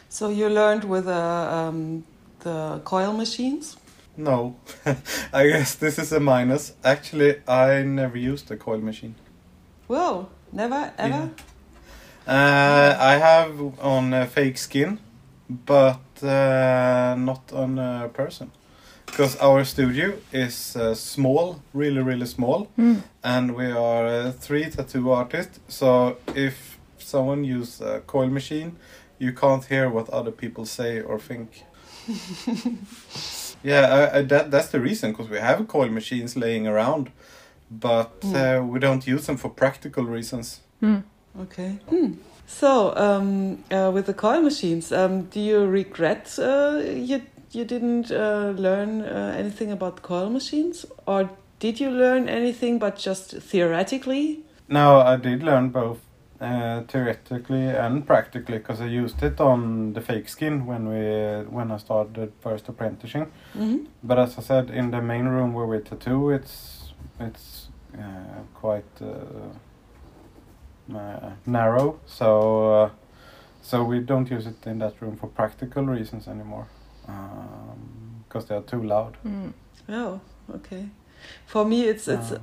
So 0.09 0.29
you 0.29 0.49
learned 0.49 0.85
with 0.85 1.07
uh, 1.07 1.69
um, 1.69 2.05
the 2.41 2.81
coil 2.85 3.13
machines. 3.13 3.77
no. 4.17 4.57
I 5.33 5.47
guess 5.47 5.75
this 5.77 5.99
is 5.99 6.13
a 6.13 6.21
minus. 6.21 6.73
Actually, 6.85 7.37
I 7.47 7.83
never 7.83 8.19
used 8.19 8.51
a 8.51 8.57
coil 8.57 8.81
machine. 8.81 9.15
Whoa! 9.91 10.29
Never 10.53 10.93
ever. 10.99 11.31
Uh, 12.25 12.97
I 13.01 13.15
have 13.19 13.61
on 13.81 14.15
uh, 14.15 14.27
fake 14.27 14.57
skin, 14.57 15.01
but 15.49 15.99
uh, 16.23 17.17
not 17.19 17.53
on 17.53 17.77
a 17.77 18.09
person. 18.13 18.53
Because 19.07 19.37
our 19.39 19.65
studio 19.65 20.13
is 20.33 20.77
uh, 20.77 20.95
small, 20.95 21.61
really, 21.75 22.01
really 22.03 22.27
small, 22.27 22.69
Mm. 22.79 23.03
and 23.25 23.57
we 23.57 23.73
are 23.73 24.07
uh, 24.07 24.31
three 24.41 24.71
tattoo 24.71 25.11
artists. 25.11 25.59
So 25.67 26.19
if 26.37 26.79
someone 26.99 27.43
use 27.43 27.81
a 27.81 28.01
coil 28.07 28.29
machine, 28.31 28.77
you 29.19 29.33
can't 29.33 29.65
hear 29.65 29.91
what 29.91 30.09
other 30.11 30.31
people 30.31 30.67
say 30.67 31.01
or 31.01 31.19
think. 31.19 31.65
yeah, 33.65 33.89
I, 34.13 34.19
I, 34.19 34.23
that 34.23 34.51
that's 34.53 34.69
the 34.69 34.79
reason. 34.81 35.11
Because 35.11 35.29
we 35.29 35.39
have 35.39 35.67
coil 35.67 35.89
machines 35.89 36.37
laying 36.37 36.69
around, 36.69 37.11
but 37.71 38.25
uh, 38.35 38.63
we 38.65 38.79
don't 38.79 39.07
use 39.07 39.27
them 39.27 39.37
for 39.37 39.51
practical 39.51 40.05
reasons. 40.05 40.61
Mm. 40.83 41.03
Okay. 41.41 41.79
Hmm. 41.89 42.15
So 42.47 42.95
um, 42.97 43.63
uh, 43.71 43.91
with 43.95 44.07
the 44.07 44.15
coil 44.15 44.43
machines, 44.43 44.93
um, 44.93 45.23
do 45.25 45.41
you 45.41 45.67
regret 45.67 46.37
uh, 46.39 46.83
you 46.85 47.23
you 47.53 47.65
didn't 47.65 48.11
uh, 48.11 48.53
learn 48.57 49.03
uh, 49.03 49.35
anything 49.39 49.71
about 49.71 50.03
coil 50.03 50.31
machines, 50.31 50.87
or 51.07 51.31
did 51.61 51.81
you 51.81 51.91
learn 51.91 52.29
anything 52.29 52.79
but 52.79 52.97
just 52.99 53.37
theoretically? 53.37 54.41
No, 54.69 55.01
I 55.01 55.17
did 55.17 55.43
learn 55.43 55.71
both 55.71 55.99
uh, 56.41 56.83
theoretically 56.89 57.67
and 57.67 58.07
practically 58.07 58.59
because 58.59 58.81
I 58.81 58.87
used 58.87 59.23
it 59.23 59.41
on 59.41 59.93
the 59.93 60.01
fake 60.01 60.29
skin 60.29 60.67
when 60.67 60.89
we 60.89 61.45
when 61.49 61.71
I 61.71 61.77
started 61.77 62.33
first 62.41 62.69
apprenticing. 62.69 63.31
hmm 63.53 63.85
But 64.03 64.19
as 64.19 64.39
I 64.39 64.43
said, 64.43 64.71
in 64.71 64.91
the 64.91 65.01
main 65.01 65.27
room 65.27 65.53
where 65.55 65.67
we 65.67 65.79
tattoo, 65.79 66.31
it's 66.31 66.93
it's 67.21 67.60
quite 68.55 68.85
uh, 69.03 70.97
uh, 70.97 71.31
narrow, 71.47 71.99
so 72.07 72.73
uh, 72.83 72.91
so 73.63 73.85
we 73.85 74.01
don't 74.01 74.31
use 74.31 74.47
it 74.47 74.67
in 74.67 74.79
that 74.79 74.95
room 75.01 75.17
for 75.17 75.29
practical 75.29 75.85
reasons 75.85 76.29
anymore 76.29 76.67
because 78.29 78.47
they 78.47 78.55
are 78.55 78.63
too 78.63 78.83
loud. 78.83 79.17
Mm. 79.27 79.53
Oh, 79.89 80.21
okay. 80.55 80.89
For 81.47 81.65
me, 81.65 81.89
it's 81.89 82.09
it's 82.09 82.33
Um, 82.33 82.41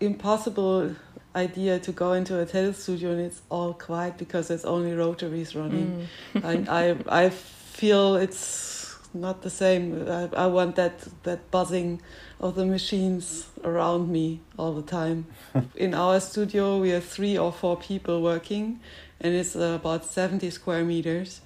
impossible 0.00 0.94
idea 1.36 1.78
to 1.78 1.92
go 1.92 2.12
into 2.12 2.38
a 2.40 2.44
tattoo 2.46 2.72
studio 2.72 3.10
and 3.12 3.20
it's 3.20 3.42
all 3.50 3.72
quiet 3.74 4.16
because 4.18 4.48
there's 4.48 4.64
only 4.64 4.92
rotaries 4.94 5.54
running. 5.54 6.08
Mm. 6.34 6.44
and 6.44 6.68
I 6.68 6.96
I 7.26 7.30
feel 7.30 8.16
it's 8.16 8.96
not 9.14 9.42
the 9.42 9.50
same. 9.50 10.06
I, 10.08 10.44
I 10.44 10.46
want 10.46 10.76
that 10.76 10.92
that 11.22 11.50
buzzing 11.50 12.00
of 12.40 12.54
the 12.54 12.64
machines 12.66 13.46
around 13.64 14.10
me 14.10 14.40
all 14.56 14.72
the 14.74 14.82
time. 14.82 15.26
In 15.76 15.94
our 15.94 16.20
studio, 16.20 16.78
we 16.78 16.90
have 16.90 17.04
three 17.04 17.36
or 17.38 17.52
four 17.52 17.76
people 17.76 18.22
working, 18.22 18.80
and 19.20 19.34
it's 19.34 19.56
uh, 19.56 19.78
about 19.80 20.04
seventy 20.04 20.50
square 20.50 20.84
meters. 20.84 21.40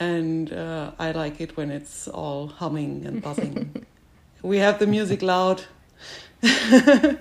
And 0.00 0.52
uh, 0.52 0.90
I 0.98 1.12
like 1.12 1.40
it 1.40 1.56
when 1.56 1.70
it's 1.70 2.08
all 2.08 2.48
humming 2.48 3.06
and 3.06 3.22
buzzing. 3.22 3.86
we 4.42 4.58
have 4.58 4.78
the 4.78 4.86
music 4.86 5.22
loud, 5.22 5.62
and 6.42 7.18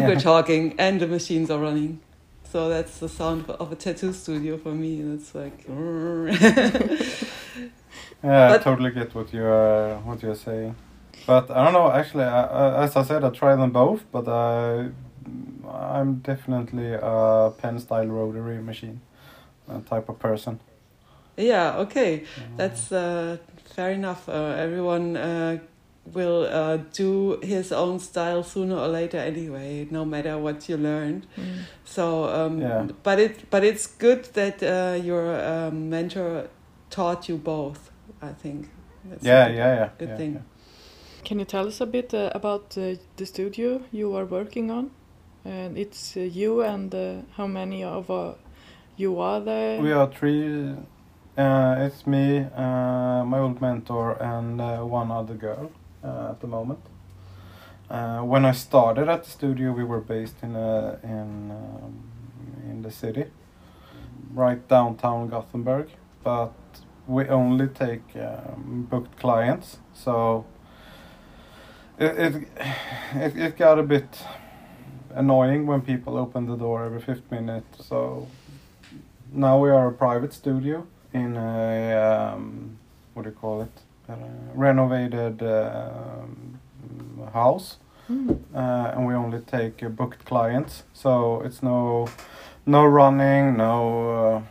Yeah. 0.00 0.06
we're 0.08 0.20
talking, 0.20 0.74
and 0.78 1.00
the 1.00 1.06
machines 1.06 1.50
are 1.50 1.60
running. 1.60 2.00
So 2.50 2.68
that's 2.68 2.98
the 2.98 3.08
sound 3.08 3.48
of 3.48 3.72
a 3.72 3.76
tattoo 3.76 4.12
studio 4.12 4.58
for 4.58 4.72
me. 4.72 5.00
It's 5.14 5.34
like. 5.34 5.64
Yeah, 8.24 8.52
I 8.54 8.58
totally 8.58 8.90
get 8.92 9.14
what 9.14 9.32
you're 9.32 9.96
what 10.04 10.22
you're 10.22 10.36
saying, 10.36 10.74
but 11.26 11.50
I 11.50 11.64
don't 11.64 11.72
know. 11.72 11.90
Actually, 11.90 12.24
I, 12.24 12.42
I, 12.44 12.82
as 12.84 12.96
I 12.96 13.02
said, 13.02 13.24
I 13.24 13.30
try 13.30 13.54
them 13.56 13.70
both, 13.70 14.04
but 14.12 14.28
I 14.28 14.90
I'm 15.68 16.16
definitely 16.16 16.92
a 16.94 17.52
pen 17.56 17.78
style 17.78 18.06
rotary 18.06 18.60
machine 18.62 19.00
uh, 19.68 19.80
type 19.80 20.08
of 20.08 20.18
person. 20.18 20.60
Yeah, 21.36 21.78
okay. 21.78 22.24
That's 22.56 22.92
uh, 22.92 23.38
fair 23.64 23.90
enough. 23.92 24.28
Uh, 24.28 24.54
everyone 24.58 25.16
uh, 25.16 25.58
will 26.12 26.46
uh, 26.50 26.76
do 26.92 27.38
his 27.42 27.72
own 27.72 27.98
style 28.00 28.42
sooner 28.42 28.76
or 28.76 28.88
later 28.88 29.18
anyway, 29.18 29.86
no 29.90 30.04
matter 30.04 30.36
what 30.38 30.68
you 30.68 30.76
learned. 30.76 31.26
Mm. 31.38 31.44
So, 31.84 32.24
um, 32.24 32.60
Yeah. 32.60 32.86
but 33.02 33.18
it 33.18 33.50
but 33.50 33.64
it's 33.64 33.86
good 33.86 34.24
that 34.34 34.62
uh, 34.62 34.98
your 35.02 35.40
um, 35.40 35.88
mentor 35.88 36.48
taught 36.90 37.28
you 37.28 37.36
both. 37.38 37.90
I 38.20 38.32
think. 38.32 38.68
That's 39.04 39.24
a 39.24 39.26
yeah, 39.26 39.48
good- 39.48 39.56
yeah, 39.56 39.74
yeah. 39.74 39.88
good 39.98 40.08
yeah, 40.08 40.16
thing. 40.16 40.32
yeah. 40.34 40.40
Can 41.24 41.38
you 41.38 41.44
tell 41.44 41.68
us 41.68 41.80
a 41.80 41.86
bit 41.86 42.12
uh, 42.14 42.30
about 42.34 42.76
uh, 42.76 42.96
the 43.16 43.26
studio 43.26 43.80
you 43.92 44.14
are 44.16 44.24
working 44.24 44.72
on? 44.72 44.90
And 45.44 45.78
it's 45.78 46.16
uh, 46.16 46.20
you 46.20 46.62
and 46.62 46.92
uh, 46.92 47.22
how 47.36 47.46
many 47.46 47.84
of 47.84 48.10
uh, 48.10 48.32
you 48.96 49.20
are 49.20 49.40
there? 49.40 49.80
We 49.80 49.92
are 49.92 50.10
three. 50.10 50.74
It's 51.36 52.06
me, 52.06 52.46
my 52.56 53.38
old 53.38 53.60
mentor, 53.60 54.20
and 54.20 54.58
one 54.90 55.10
other 55.10 55.34
girl 55.34 55.70
at 56.02 56.40
the 56.40 56.46
moment. 56.46 56.80
When 57.88 58.44
I 58.44 58.52
started 58.52 59.08
at 59.08 59.24
the 59.24 59.30
studio, 59.30 59.72
we 59.72 59.84
were 59.84 60.00
based 60.00 60.42
in 60.42 60.54
in 60.54 61.50
um, 61.50 62.02
in 62.68 62.82
the 62.82 62.90
city, 62.90 63.26
right 64.34 64.68
downtown 64.68 65.28
Gothenburg. 65.28 65.88
But 66.22 66.52
we 67.06 67.28
only 67.28 67.68
take 67.68 68.04
um, 68.16 68.86
booked 68.90 69.18
clients, 69.18 69.78
so 69.94 70.44
it, 71.98 72.18
it 72.18 72.48
it 73.14 73.36
it 73.36 73.56
got 73.56 73.78
a 73.78 73.82
bit 73.82 74.24
annoying 75.14 75.66
when 75.66 75.80
people 75.82 76.16
open 76.16 76.46
the 76.46 76.56
door 76.56 76.84
every 76.84 77.00
fifth 77.00 77.30
minute. 77.30 77.64
So 77.80 78.26
now 79.32 79.58
we 79.58 79.70
are 79.70 79.88
a 79.88 79.92
private 79.92 80.32
studio 80.32 80.86
in 81.12 81.36
a 81.36 82.32
um, 82.34 82.78
what 83.14 83.22
do 83.24 83.28
you 83.30 83.36
call 83.36 83.62
it? 83.62 83.80
Uh, 84.08 84.14
renovated 84.54 85.42
um, 85.42 86.58
house, 87.32 87.78
Mm. 88.10 88.36
uh, 88.54 88.92
and 88.96 89.06
we 89.06 89.14
only 89.14 89.38
take 89.40 89.80
uh, 89.82 89.88
booked 89.88 90.24
clients. 90.24 90.82
So 90.92 91.40
it's 91.44 91.62
no 91.62 92.08
no 92.66 92.84
running, 92.84 93.56
no. 93.56 94.10
Uh, 94.10 94.42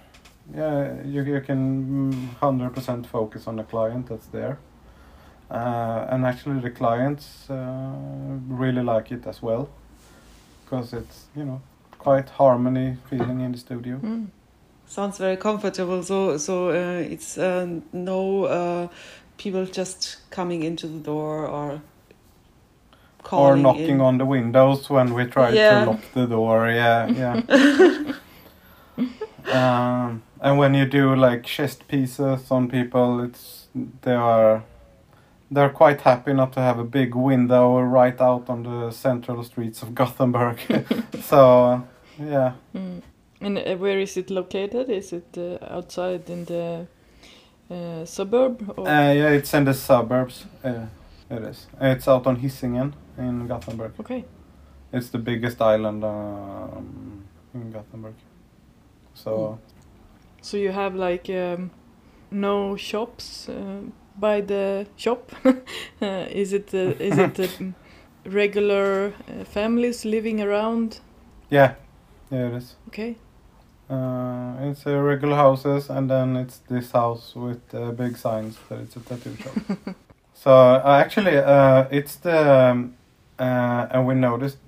yeah, 0.55 1.03
you 1.03 1.23
you 1.23 1.41
can 1.41 2.29
hundred 2.39 2.73
percent 2.73 3.07
focus 3.07 3.47
on 3.47 3.57
the 3.57 3.63
client 3.63 4.07
that's 4.07 4.27
there. 4.27 4.57
Uh, 5.51 6.07
and 6.09 6.25
actually, 6.25 6.61
the 6.61 6.69
clients 6.69 7.49
uh, 7.49 7.91
really 8.47 8.81
like 8.81 9.11
it 9.11 9.27
as 9.27 9.41
well, 9.41 9.67
because 10.63 10.93
it's 10.93 11.25
you 11.35 11.43
know 11.43 11.61
quite 11.99 12.29
harmony 12.29 12.97
feeling 13.09 13.41
in 13.41 13.51
the 13.51 13.57
studio. 13.57 13.97
Mm. 13.97 14.27
Sounds 14.87 15.17
very 15.17 15.37
comfortable. 15.37 16.03
So 16.03 16.37
so 16.37 16.69
uh, 16.69 17.01
it's 17.13 17.37
uh, 17.37 17.67
no 17.91 18.45
uh, 18.45 18.87
people 19.37 19.65
just 19.65 20.17
coming 20.29 20.63
into 20.63 20.87
the 20.87 20.99
door 20.99 21.45
or 21.47 21.81
or 23.31 23.55
knocking 23.57 23.99
in. 23.99 24.01
on 24.01 24.17
the 24.17 24.25
windows 24.25 24.89
when 24.89 25.13
we 25.13 25.25
try 25.25 25.49
Yeah. 25.49 25.83
to 25.83 25.91
lock 25.91 26.01
the 26.13 26.25
door. 26.27 26.69
Yeah, 26.69 27.07
yeah. 27.07 28.13
um, 29.53 30.23
and 30.41 30.57
when 30.57 30.73
you 30.73 30.85
do 30.85 31.15
like 31.15 31.43
chest 31.43 31.87
pieces 31.87 32.51
on 32.51 32.67
people, 32.69 33.23
it's 33.23 33.67
they 34.01 34.15
are 34.15 34.63
they're 35.51 35.69
quite 35.69 36.01
happy 36.01 36.33
not 36.33 36.53
to 36.53 36.61
have 36.61 36.79
a 36.79 36.83
big 36.83 37.13
window 37.13 37.81
right 37.81 38.19
out 38.21 38.49
on 38.49 38.63
the 38.63 38.91
central 38.91 39.43
streets 39.43 39.83
of 39.83 39.93
Gothenburg. 39.93 40.57
so 41.21 41.83
yeah, 42.19 42.53
Mm. 42.73 43.01
And 43.41 43.57
uh, 43.57 43.75
where 43.77 43.99
is 43.99 44.17
it 44.17 44.29
located? 44.29 44.89
Is 44.89 45.13
it 45.13 45.37
uh, 45.37 45.57
outside 45.75 46.29
in 46.29 46.45
the 46.45 46.85
uh, 47.69 48.05
suburb? 48.05 48.73
Or? 48.77 48.87
uh, 48.87 49.11
yeah, 49.13 49.29
it's 49.29 49.53
in 49.53 49.65
the 49.65 49.73
suburbs. 49.73 50.45
Uh, 50.63 50.85
it 51.29 51.41
is. 51.43 51.67
It's 51.79 52.07
out 52.07 52.27
on 52.27 52.37
Hisingen 52.37 52.93
in 53.17 53.47
Gothenburg. 53.47 53.93
okay. 53.99 54.25
It's 54.93 55.09
the 55.09 55.17
biggest 55.17 55.61
island 55.61 56.03
um, 56.03 57.23
in 57.53 57.71
Gothenburg. 57.71 58.13
So. 59.13 59.57
So 60.41 60.57
you 60.57 60.71
have 60.71 60.95
like 60.95 61.29
um, 61.29 61.71
no 62.29 62.75
shops 62.75 63.49
uh, 63.49 63.81
by 64.20 64.41
the 64.41 64.88
shop? 64.95 65.32
is 66.01 66.53
it 66.53 66.74
uh, 66.74 66.93
is 66.99 67.18
it 67.18 67.39
um, 67.59 67.76
regular 68.26 69.14
uh, 69.28 69.43
families 69.43 70.05
living 70.05 70.41
around? 70.41 70.99
Yeah, 71.49 71.76
yeah, 72.30 72.47
it 72.47 72.53
is. 72.53 72.76
Okay. 72.88 73.16
Uh, 73.89 74.55
it's 74.62 74.88
uh, 74.88 74.97
regular 74.97 75.36
houses, 75.36 75.89
and 75.89 76.09
then 76.09 76.38
it's 76.38 76.59
this 76.70 76.91
house 76.91 77.36
with 77.36 77.62
uh, 77.74 77.91
big 77.91 78.16
signs 78.16 78.57
that 78.70 78.80
it's 78.80 78.95
a 78.95 79.01
tattoo 79.01 79.36
shop. 79.36 79.95
so 80.34 80.51
uh, 80.51 81.01
actually, 81.03 81.38
uh, 81.38 81.88
it's 81.91 82.16
the 82.16 82.70
um, 82.72 82.95
uh, 83.38 83.88
and 83.91 84.07
we 84.07 84.16
noticed 84.16 84.59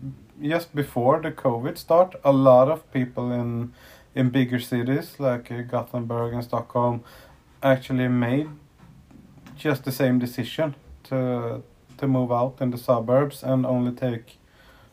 just 0.41 0.75
before 0.75 1.21
the 1.21 1.31
COVID 1.31 1.77
start, 1.77 2.15
a 2.25 2.33
lot 2.33 2.67
of 2.69 2.91
people 2.91 3.31
in 3.31 3.73
in 4.15 4.29
bigger 4.29 4.59
cities 4.59 5.19
like 5.19 5.49
Gothenburg 5.69 6.33
and 6.33 6.43
Stockholm 6.43 7.03
actually 7.63 8.09
made 8.09 8.49
just 9.55 9.83
the 9.83 9.91
same 9.91 10.19
decision 10.19 10.75
to 11.03 11.61
to 11.97 12.07
move 12.07 12.31
out 12.31 12.61
in 12.61 12.71
the 12.71 12.77
suburbs 12.77 13.43
and 13.43 13.65
only 13.65 13.91
take 13.91 14.37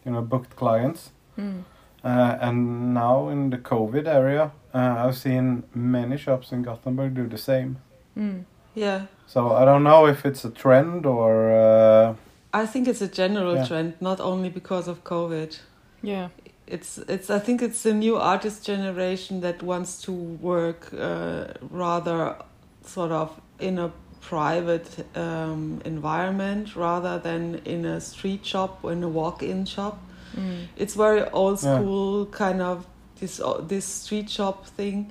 you 0.05 0.13
know 0.13 0.23
booked 0.23 0.57
clients. 0.57 1.11
Mm. 1.39 1.63
Uh, 2.05 2.39
and 2.41 2.95
now 2.95 3.29
in 3.29 3.51
the 3.51 3.59
COVID 3.59 4.07
area, 4.07 4.51
uh, 4.75 5.07
I've 5.07 5.17
seen 5.17 5.65
many 5.75 6.17
shops 6.17 6.53
in 6.53 6.63
Gothenburg 6.63 7.15
do 7.15 7.27
the 7.29 7.39
same. 7.39 7.77
Mm. 8.17 8.45
Yeah. 8.75 9.07
So 9.27 9.53
I 9.53 9.65
don't 9.65 9.83
know 9.83 10.07
if 10.07 10.25
it's 10.25 10.45
a 10.45 10.51
trend 10.51 11.07
or 11.07 11.51
uh, 11.53 12.15
I 12.53 12.67
think 12.67 12.89
it's 12.89 13.03
a 13.03 13.09
general 13.09 13.55
Yeah. 13.55 13.67
trend, 13.67 13.95
not 14.01 14.21
only 14.21 14.49
because 14.49 14.89
of 14.91 15.05
COVID. 15.05 15.59
Yeah. 16.03 16.29
It's 16.67 16.99
it's. 17.09 17.31
I 17.31 17.39
think 17.41 17.63
it's 17.63 17.83
the 17.83 17.93
new 17.93 18.17
artist 18.17 18.65
generation 18.67 19.41
that 19.41 19.63
wants 19.63 20.01
to 20.03 20.13
work 20.13 20.93
uh, 20.99 21.45
rather 21.71 22.37
sort 22.85 23.11
of 23.11 23.41
in 23.59 23.79
a 23.79 23.91
private 24.21 25.07
um, 25.17 25.81
environment 25.85 26.77
rather 26.77 27.19
than 27.19 27.61
in 27.65 27.85
a 27.85 28.01
street 28.01 28.45
shop 28.45 28.79
or 28.83 28.93
in 28.93 29.03
a 29.03 29.09
walk-in 29.09 29.65
shop. 29.65 29.99
Mm. 30.37 30.67
It's 30.77 30.95
very 30.95 31.29
old 31.31 31.63
Yeah. 31.63 31.79
school 31.79 32.27
kind 32.27 32.61
of 32.63 32.87
this 33.21 33.41
uh, 33.41 33.61
this 33.69 33.85
street 33.85 34.31
shop 34.31 34.67
thing. 34.67 35.11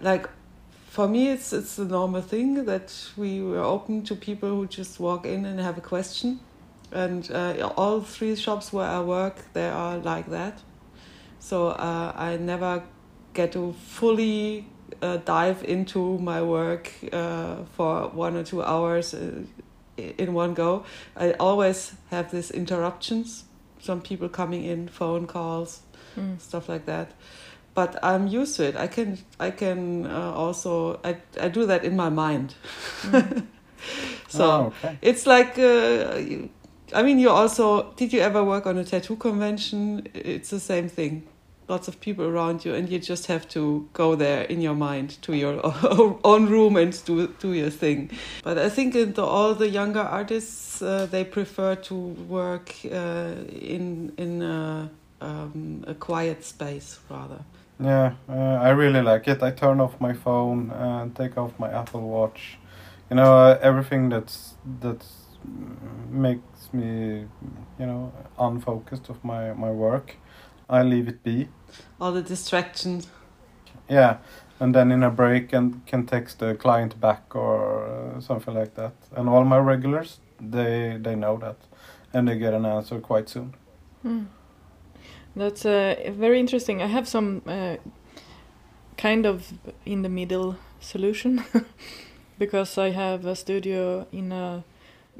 Like 0.00 0.28
for 0.90 1.06
me, 1.08 1.28
it's 1.30 1.52
it's 1.52 1.78
a 1.78 1.84
normal 1.84 2.22
thing 2.22 2.64
that 2.64 2.92
we 3.16 3.40
were 3.42 3.62
open 3.62 4.02
to 4.04 4.14
people 4.14 4.48
who 4.48 4.66
just 4.66 4.98
walk 5.00 5.26
in 5.26 5.44
and 5.44 5.60
have 5.60 5.78
a 5.78 5.82
question. 5.88 6.40
And 6.90 7.30
uh, 7.30 7.70
all 7.76 8.00
three 8.00 8.34
shops 8.36 8.72
where 8.72 8.88
I 8.88 9.00
work, 9.00 9.36
they 9.52 9.68
are 9.68 9.98
like 9.98 10.30
that. 10.30 10.58
So 11.38 11.68
uh, 11.68 12.12
I 12.16 12.36
never 12.38 12.82
get 13.34 13.52
to 13.52 13.74
fully 13.86 14.66
uh, 15.02 15.16
dive 15.18 15.64
into 15.64 16.18
my 16.18 16.42
work 16.42 16.90
uh, 17.12 17.56
for 17.76 18.08
one 18.08 18.36
or 18.36 18.44
two 18.44 18.62
hours 18.62 19.14
uh, 19.14 19.42
in 19.96 20.34
one 20.34 20.54
go. 20.54 20.84
I 21.16 21.32
always 21.40 21.92
have 22.10 22.30
these 22.30 22.50
interruptions. 22.50 23.44
Some 23.80 24.00
people 24.00 24.28
coming 24.28 24.64
in, 24.64 24.88
phone 24.88 25.26
calls, 25.26 25.80
Mm. 26.16 26.40
stuff 26.40 26.68
like 26.68 26.86
that. 26.86 27.12
But 27.74 27.96
I'm 28.02 28.26
used 28.26 28.56
to 28.56 28.64
it. 28.64 28.76
I 28.76 28.88
can 28.88 29.18
I 29.38 29.50
can 29.52 30.06
uh, 30.06 30.32
also 30.34 30.98
I 31.04 31.16
I 31.40 31.48
do 31.48 31.66
that 31.66 31.84
in 31.84 31.96
my 31.96 32.08
mind. 32.10 32.54
Mm. 33.02 33.46
So 34.28 34.44
oh, 34.44 34.66
okay. 34.84 34.98
it's 35.00 35.26
like 35.26 35.58
uh, 35.58 36.18
you- 36.18 36.48
I 36.94 37.02
mean, 37.02 37.18
you 37.18 37.30
also 37.30 37.92
did 37.96 38.12
you 38.12 38.20
ever 38.20 38.42
work 38.42 38.66
on 38.66 38.78
a 38.78 38.84
tattoo 38.84 39.16
convention? 39.16 40.06
It's 40.14 40.50
the 40.50 40.58
same 40.60 40.88
thing. 40.88 41.22
Lots 41.68 41.86
of 41.88 42.00
people 42.00 42.24
around 42.24 42.64
you, 42.64 42.74
and 42.74 42.88
you 42.88 42.98
just 42.98 43.26
have 43.26 43.46
to 43.48 43.88
go 43.92 44.14
there 44.14 44.42
in 44.42 44.60
your 44.60 44.74
mind 44.74 45.20
to 45.22 45.36
your 45.36 45.60
own 46.24 46.46
room 46.46 46.76
and 46.76 47.04
do 47.04 47.26
do 47.38 47.52
your 47.52 47.70
thing. 47.70 48.10
But 48.42 48.56
I 48.58 48.70
think 48.70 48.94
the, 48.94 49.24
all 49.24 49.54
the 49.54 49.68
younger 49.68 50.00
artists 50.00 50.80
uh, 50.80 51.06
they 51.10 51.24
prefer 51.24 51.74
to 51.74 51.94
work 51.94 52.74
uh, 52.84 53.34
in 53.60 54.12
in 54.16 54.42
a, 54.42 54.90
um, 55.20 55.84
a 55.86 55.94
quiet 55.94 56.44
space 56.44 57.00
rather. 57.10 57.40
Yeah, 57.80 58.14
uh, 58.28 58.58
I 58.60 58.70
really 58.70 59.02
like 59.02 59.28
it. 59.28 59.42
I 59.42 59.52
turn 59.52 59.80
off 59.80 60.00
my 60.00 60.12
phone 60.12 60.70
and 60.70 61.14
take 61.14 61.38
off 61.38 61.52
my 61.58 61.70
Apple 61.70 62.00
Watch. 62.00 62.58
You 63.10 63.16
know, 63.16 63.38
uh, 63.38 63.58
everything 63.62 64.08
that's 64.08 64.54
that's 64.80 65.28
makes 66.10 66.72
me, 66.72 67.26
you 67.78 67.86
know, 67.86 68.12
unfocused 68.38 69.08
of 69.08 69.22
my 69.24 69.52
my 69.52 69.70
work. 69.70 70.16
I 70.68 70.82
leave 70.82 71.08
it 71.08 71.22
be. 71.22 71.48
All 72.00 72.12
the 72.12 72.22
distractions. 72.22 73.08
Yeah, 73.88 74.18
and 74.60 74.74
then 74.74 74.92
in 74.92 75.02
a 75.02 75.10
break 75.10 75.52
and 75.52 75.84
can 75.86 76.06
text 76.06 76.38
the 76.38 76.54
client 76.54 77.00
back 77.00 77.34
or 77.34 77.86
uh, 77.86 78.20
something 78.20 78.54
like 78.54 78.74
that. 78.74 78.92
And 79.16 79.28
all 79.28 79.44
my 79.44 79.58
regulars, 79.58 80.18
they 80.40 80.98
they 81.00 81.14
know 81.14 81.38
that, 81.38 81.56
and 82.12 82.28
they 82.28 82.38
get 82.38 82.54
an 82.54 82.66
answer 82.66 83.00
quite 83.00 83.28
soon. 83.28 83.54
Hmm. 84.02 84.24
That's 85.36 85.64
uh, 85.64 86.12
very 86.18 86.40
interesting. 86.40 86.82
I 86.82 86.86
have 86.86 87.06
some 87.06 87.42
uh, 87.46 87.76
kind 88.96 89.26
of 89.26 89.52
in 89.86 90.02
the 90.02 90.08
middle 90.08 90.56
solution 90.80 91.44
because 92.38 92.76
I 92.76 92.90
have 92.90 93.24
a 93.24 93.36
studio 93.36 94.06
in 94.10 94.32
a, 94.32 94.64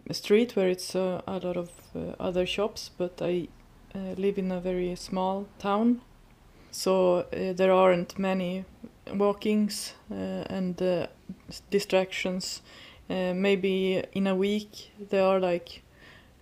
a 0.09 0.15
street 0.15 0.57
where 0.57 0.69
it's 0.69 0.97
uh, 0.97 1.23
a 1.27 1.39
lot 1.39 1.57
of 1.57 1.71
uh, 1.95 2.15
other 2.19 2.47
shops, 2.47 2.91
but 2.99 3.23
I 3.23 3.49
live 3.95 4.39
in 4.39 4.53
a 4.53 4.61
very 4.61 4.95
small 4.97 5.47
town, 5.59 6.01
so 6.71 7.19
uh, 7.19 7.53
there 7.55 7.73
aren't 7.73 8.19
many 8.19 8.65
walkings 9.15 9.95
and 10.11 11.09
distractions. 11.71 12.63
maybe 13.09 14.05
in 14.13 14.27
a 14.27 14.35
week 14.35 14.91
there 15.11 15.25
are 15.25 15.41
like 15.41 15.83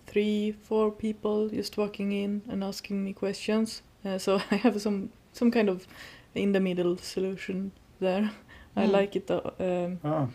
three, 0.07 0.53
four 0.63 0.91
people 0.91 1.49
just 1.49 1.77
walking 1.77 2.11
in 2.11 2.41
and 2.49 2.63
asking 2.63 3.03
me 3.03 3.13
questions. 3.13 3.83
Uh, 4.03 4.17
so 4.17 4.41
I 4.51 4.55
have 4.55 4.81
some 4.81 5.09
some 5.33 5.51
kind 5.51 5.69
of 5.69 5.85
in 6.33 6.53
the 6.53 6.59
middle 6.59 6.97
solution 6.97 7.71
there. 7.99 8.31
I 8.75 8.85
hmm. 8.85 8.91
like 8.91 9.15
it. 9.15 9.29
Uh, 9.29 9.41
um, 9.59 9.99
oh. 10.03 10.29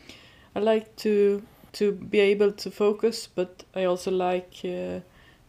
I 0.55 0.61
like 0.61 0.95
to 0.97 1.43
to 1.73 1.93
be 1.93 2.21
able 2.21 2.53
to 2.53 2.71
focus, 2.71 3.29
but 3.35 3.65
I 3.75 3.85
also 3.85 4.11
like 4.11 4.61
uh, 4.65 5.01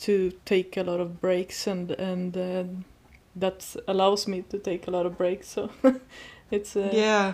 to 0.04 0.32
take 0.46 0.78
a 0.78 0.84
lot 0.84 1.00
of 1.00 1.20
breaks, 1.20 1.68
and 1.68 1.92
and 1.92 2.38
uh, 2.38 2.64
that 3.36 3.76
allows 3.88 4.28
me 4.28 4.44
to 4.50 4.60
take 4.60 4.88
a 4.88 4.92
lot 4.92 5.06
of 5.06 5.18
breaks. 5.18 5.50
So 5.50 5.70
it's 6.52 6.76
uh, 6.76 6.90
yeah 6.94 7.34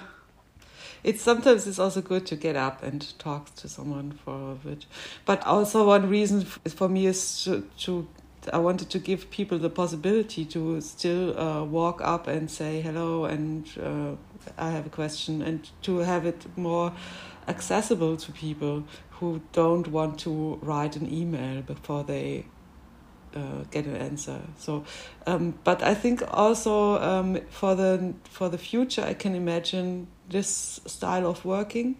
it's 1.03 1.22
sometimes 1.22 1.67
it's 1.67 1.80
also 1.80 2.01
good 2.01 2.26
to 2.26 2.36
get 2.36 2.55
up 2.55 2.84
and 2.84 3.17
talk 3.20 3.55
to 3.55 3.70
someone 3.70 4.11
for 4.11 4.51
a 4.51 4.55
bit. 4.55 4.86
But 5.26 5.45
also 5.45 5.86
one 5.86 6.09
reason 6.09 6.43
for 6.43 6.89
me 6.89 7.05
is 7.05 7.43
to, 7.43 7.67
to 7.80 8.07
I 8.51 8.57
wanted 8.57 8.89
to 8.91 8.99
give 8.99 9.30
people 9.30 9.57
the 9.57 9.70
possibility 9.70 10.45
to 10.45 10.82
still 10.82 11.39
uh, 11.39 11.63
walk 11.63 12.01
up 12.01 12.28
and 12.28 12.49
say 12.49 12.82
hello 12.82 13.26
and 13.26 13.67
uh, 13.82 14.15
I 14.57 14.72
have 14.72 14.86
a 14.86 14.89
question 14.89 15.41
and 15.41 15.70
to 15.84 15.99
have 15.99 16.26
it 16.26 16.45
more 16.57 16.93
accessible 17.47 18.15
to 18.17 18.32
people 18.32 18.84
who 19.11 19.41
don't 19.51 19.88
want 19.88 20.20
to 20.20 20.59
write 20.61 20.95
an 20.95 21.11
email 21.13 21.61
before 21.61 22.03
they 22.03 22.45
uh, 23.36 23.63
get 23.71 23.86
an 23.86 23.95
answer. 23.95 24.39
So, 24.57 24.84
um, 25.27 25.53
but 25.63 25.84
I 25.84 25.93
think 25.93 26.23
also 26.32 26.99
um, 27.01 27.39
for 27.49 27.75
the 27.75 28.13
for 28.23 28.49
the 28.49 28.57
future, 28.57 29.03
I 29.03 29.13
can 29.13 29.36
imagine 29.36 30.07
this 30.30 30.80
style 30.86 31.27
of 31.27 31.45
working. 31.45 31.97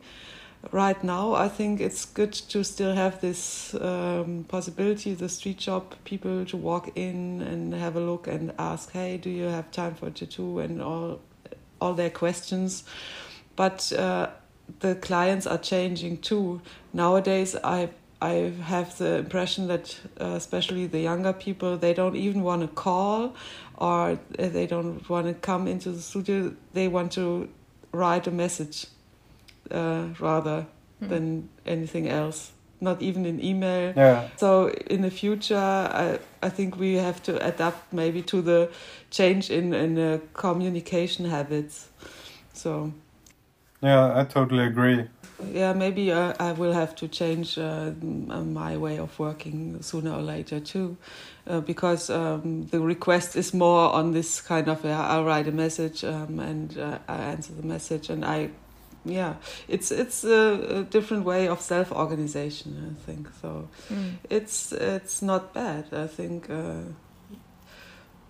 Right 0.72 1.02
now, 1.06 1.36
I 1.36 1.48
think 1.48 1.80
it's 1.80 2.04
good 2.04 2.34
to 2.34 2.64
still 2.66 2.94
have 2.94 3.22
this 3.22 3.74
um, 3.76 4.46
possibility, 4.50 5.14
the 5.14 5.30
street 5.30 5.62
shop 5.62 5.96
people 6.04 6.44
to 6.46 6.58
walk 6.58 6.92
in 6.96 7.42
and 7.42 7.74
have 7.74 7.96
a 7.96 8.02
look 8.02 8.28
and 8.28 8.54
ask, 8.60 8.92
"Hey, 8.92 9.18
do 9.18 9.30
you 9.30 9.46
have 9.46 9.72
time 9.72 9.96
for 9.96 10.10
tattoo?" 10.10 10.60
and 10.60 10.82
all 10.82 11.22
all 11.80 11.94
their 11.94 12.10
questions. 12.10 12.84
But 13.56 13.92
uh, 13.94 14.30
the 14.80 14.96
clients 14.96 15.48
are 15.48 15.58
changing 15.58 16.18
too. 16.18 16.62
Nowadays, 16.94 17.56
I 17.64 17.90
I 18.22 18.52
have 18.64 18.98
the 18.98 19.18
impression 19.18 19.68
that 19.68 19.98
uh, 20.20 20.34
especially 20.36 20.88
the 20.88 21.00
younger 21.00 21.32
people 21.32 21.78
they 21.78 21.94
don't 21.94 22.16
even 22.16 22.42
want 22.42 22.62
to 22.62 22.68
call 22.68 23.36
or 23.78 24.20
they 24.38 24.68
don't 24.68 25.10
want 25.10 25.28
to 25.28 25.34
come 25.34 25.68
into 25.68 25.92
the 25.92 26.02
studio. 26.02 26.54
They 26.74 26.90
want 26.90 27.14
to 27.14 27.48
write 27.94 28.28
a 28.28 28.32
message 28.32 28.88
uh, 29.72 30.08
rather 30.20 30.68
mm. 31.02 31.10
than 31.10 31.50
anything 31.66 32.10
else. 32.10 32.52
Not 32.82 33.02
even 33.02 33.26
in 33.26 33.44
email. 33.44 33.94
Yeah. 33.96 34.30
So 34.38 34.70
in 34.70 35.02
the 35.02 35.12
future, 35.12 35.58
I 35.58 36.20
I 36.42 36.50
think 36.50 36.78
we 36.78 36.96
have 36.96 37.22
to 37.24 37.46
adapt 37.46 37.94
maybe 37.94 38.22
to 38.24 38.42
the 38.42 38.70
change 39.12 39.50
in 39.50 39.74
in 39.74 39.98
uh, 39.98 40.20
communication 40.34 41.26
habits. 41.26 41.90
So. 42.54 42.94
Yeah, 43.82 44.20
I 44.20 44.26
totally 44.26 44.66
agree 44.66 45.08
yeah, 45.52 45.74
maybe 45.74 46.12
uh, 46.12 46.34
I 46.40 46.52
will 46.52 46.74
have 46.74 46.96
to 46.96 47.08
change 47.08 47.58
uh, 47.58 47.92
my 48.02 48.78
way 48.78 48.98
of 48.98 49.18
working 49.20 49.82
sooner 49.82 50.12
or 50.12 50.22
later 50.22 50.60
too, 50.60 50.98
uh, 51.48 51.62
because 51.62 52.10
um, 52.10 52.68
the 52.68 52.80
request 52.80 53.36
is 53.36 53.54
more 53.54 53.92
on 53.94 54.12
this 54.12 54.42
kind 54.42 54.68
of 54.68 54.84
uh, 54.86 54.90
I'll 54.90 55.24
write 55.24 55.48
a 55.48 55.52
message 55.52 56.04
um, 56.04 56.40
and 56.40 56.78
uh, 56.78 57.00
I 57.08 57.16
answer 57.18 57.54
the 57.54 57.66
message, 57.66 58.10
and 58.10 58.26
I, 58.26 58.50
yeah, 59.06 59.36
it's 59.68 59.92
it's 59.92 60.24
a, 60.24 60.80
a 60.80 60.84
different 60.84 61.26
way 61.26 61.48
of 61.48 61.62
self 61.62 61.92
organization. 61.92 62.96
I 62.98 63.06
think 63.06 63.30
so. 63.42 63.70
Mm. 63.90 64.16
It's 64.30 64.72
it's 64.72 65.22
not 65.22 65.54
bad. 65.54 65.94
I 65.94 66.08
think. 66.08 66.50
Uh, 66.50 66.82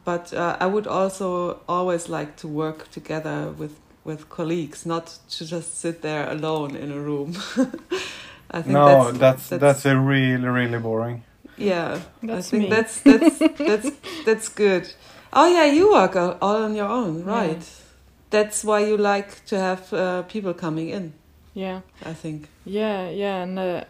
but 0.06 0.34
I 0.34 0.66
would 0.66 0.88
also 0.88 1.60
always 1.68 2.10
like 2.10 2.36
to 2.38 2.48
work 2.48 2.90
together 2.90 3.52
with 3.52 3.80
with 4.04 4.30
colleagues, 4.30 4.86
not 4.86 5.18
to 5.30 5.46
just 5.46 5.80
sit 5.80 6.02
there 6.02 6.30
alone 6.30 6.76
in 6.76 6.92
a 6.92 7.00
room. 7.00 7.36
I 8.52 8.62
think 8.62 8.74
no, 8.74 9.12
that's 9.12 9.18
that's, 9.18 9.48
that's 9.50 9.62
that's, 9.62 9.86
a 9.86 9.98
really 9.98 10.48
really 10.48 10.80
boring. 10.80 11.24
Yeah, 11.58 12.00
that's 12.24 12.48
I 12.48 12.50
think 12.50 12.64
me. 12.64 12.70
that's 12.70 13.02
that's 13.02 13.38
that's 13.58 13.92
that's 14.26 14.50
good. 14.50 14.94
Oh 15.32 15.48
yeah, 15.48 15.66
you 15.66 15.92
work 15.92 16.16
all 16.16 16.64
on 16.64 16.76
your 16.76 16.88
own, 16.88 17.24
right? 17.24 17.58
Yeah. 17.58 17.86
That's 18.32 18.64
why 18.64 18.86
you 18.86 18.98
like 18.98 19.46
to 19.46 19.58
have 19.58 19.94
uh, 19.94 20.22
people 20.24 20.54
coming 20.54 20.90
in. 20.90 21.14
Yeah, 21.54 21.82
I 22.06 22.14
think. 22.14 22.48
Yeah, 22.66 23.10
yeah, 23.10 23.44
and 23.44 23.60
uh, 23.60 23.84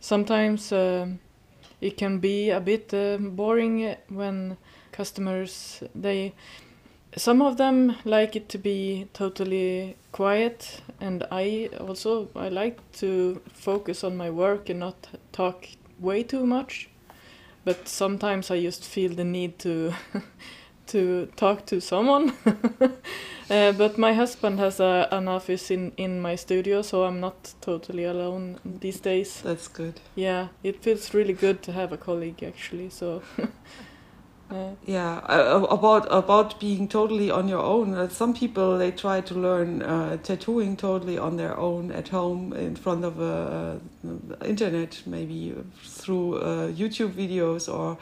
sometimes 0.00 0.72
uh, 0.72 1.06
it 1.80 1.96
can 1.96 2.18
be 2.18 2.50
a 2.50 2.60
bit 2.60 2.92
uh, 2.92 3.18
boring 3.18 3.96
when 4.08 4.56
customers 4.92 5.82
they 5.94 6.32
some 7.16 7.40
of 7.40 7.56
them 7.56 7.96
like 8.04 8.36
it 8.36 8.48
to 8.48 8.58
be 8.58 9.08
totally 9.12 9.96
quiet 10.12 10.82
and 11.00 11.24
i 11.30 11.68
also 11.80 12.28
i 12.36 12.48
like 12.48 12.78
to 12.92 13.40
focus 13.52 14.04
on 14.04 14.16
my 14.16 14.30
work 14.30 14.68
and 14.68 14.80
not 14.80 15.08
talk 15.32 15.66
way 15.98 16.22
too 16.22 16.46
much 16.46 16.88
but 17.64 17.88
sometimes 17.88 18.50
i 18.50 18.60
just 18.60 18.84
feel 18.84 19.14
the 19.14 19.24
need 19.24 19.58
to 19.58 19.92
to 20.86 21.26
talk 21.36 21.66
to 21.66 21.80
someone. 21.80 22.32
Uh, 23.48 23.70
but 23.70 23.96
my 23.96 24.12
husband 24.12 24.58
has 24.58 24.80
a, 24.80 25.06
an 25.12 25.28
office 25.28 25.70
in 25.70 25.92
in 25.96 26.20
my 26.20 26.34
studio 26.34 26.82
so 26.82 27.04
i'm 27.04 27.20
not 27.20 27.54
totally 27.60 28.02
alone 28.02 28.58
these 28.80 28.98
days. 28.98 29.40
That's 29.42 29.68
good. 29.68 30.00
Yeah 30.16 30.48
it 30.64 30.82
feels 30.82 31.14
really 31.14 31.32
good 31.32 31.62
to 31.62 31.72
have 31.72 31.92
a 31.92 31.96
colleague 31.96 32.42
actually 32.42 32.90
so 32.90 33.22
yeah, 34.86 35.18
uh, 35.28 35.66
about 35.70 36.06
about 36.10 36.60
being 36.60 36.86
totally 36.86 37.30
on 37.30 37.48
your 37.48 37.62
own. 37.62 37.94
Uh, 37.94 38.08
some 38.08 38.32
people 38.32 38.78
they 38.78 38.92
try 38.92 39.20
to 39.20 39.34
learn 39.34 39.82
uh, 39.82 40.16
tattooing 40.18 40.76
totally 40.76 41.18
on 41.18 41.36
their 41.36 41.56
own 41.58 41.90
at 41.90 42.08
home 42.08 42.52
in 42.52 42.76
front 42.76 43.04
of 43.04 43.20
a 43.20 43.80
uh, 44.04 44.44
internet, 44.44 45.02
maybe 45.06 45.54
through 45.82 46.36
uh, 46.36 46.68
YouTube 46.68 47.12
videos 47.12 47.72
or 47.72 47.98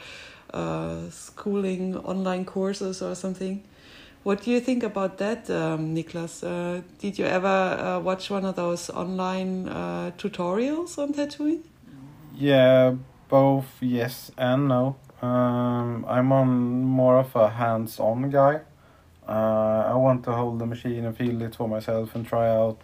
uh, 0.53 1.09
schooling 1.09 1.97
online 1.97 2.45
courses 2.45 3.01
or 3.01 3.15
something. 3.15 3.63
What 4.21 4.43
do 4.43 4.51
you 4.51 4.59
think 4.59 4.83
about 4.83 5.19
that, 5.19 5.49
um, 5.51 5.95
Niklas? 5.95 6.41
did 6.97 7.19
you 7.19 7.25
ever 7.25 7.99
watch 8.03 8.31
one 8.31 8.43
of 8.43 8.55
those 8.55 8.89
online 8.89 9.65
tutorials 10.17 10.97
on 10.97 11.13
tattooing? 11.13 11.63
Yeah, 12.35 12.95
both 13.29 13.67
yes 13.81 14.31
and 14.35 14.67
no. 14.67 14.95
Um, 15.25 16.05
I'm 16.07 16.31
on 16.31 16.49
more 17.01 17.17
of 17.17 17.35
a 17.35 17.49
hands-on 17.49 18.29
guy. 18.29 18.61
Uh, 19.27 19.93
I 19.93 19.95
want 19.95 20.23
to 20.25 20.31
hold 20.31 20.59
the 20.59 20.67
machine 20.67 21.03
and 21.05 21.17
feel 21.17 21.41
it 21.41 21.55
for 21.55 21.67
myself 21.67 22.13
and 22.15 22.27
try 22.27 22.47
out, 22.47 22.79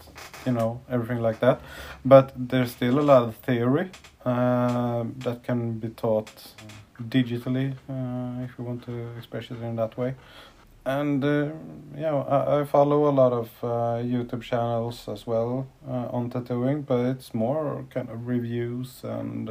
you 0.45 0.53
know, 0.53 0.81
everything 0.89 1.22
like 1.22 1.39
that. 1.39 1.61
But 2.03 2.34
there's 2.35 2.72
still 2.72 2.99
a 2.99 3.05
lot 3.11 3.23
of 3.23 3.35
theory 3.35 3.91
uh, 4.26 5.03
that 5.19 5.43
can 5.43 5.77
be 5.80 5.89
taught 5.89 6.31
digitally, 7.15 7.73
uh, 7.88 8.43
if 8.45 8.51
you 8.57 8.63
want 8.63 8.84
to 8.85 8.95
express 9.18 9.51
it 9.51 9.61
in 9.61 9.76
that 9.76 9.97
way. 9.97 10.15
And 10.84 11.23
uh, 11.23 11.49
yeah, 11.95 12.15
I, 12.15 12.61
I 12.61 12.65
follow 12.65 13.07
a 13.07 13.13
lot 13.22 13.34
of 13.34 13.49
uh, 13.61 13.68
YouTube 14.13 14.41
channels 14.41 15.07
as 15.07 15.27
well 15.27 15.68
uh, 15.88 16.18
on 16.18 16.31
tattooing, 16.31 16.81
but 16.81 16.99
it's 17.05 17.35
more 17.35 17.85
kind 17.93 18.09
of 18.09 18.26
reviews 18.26 19.03
and 19.03 19.47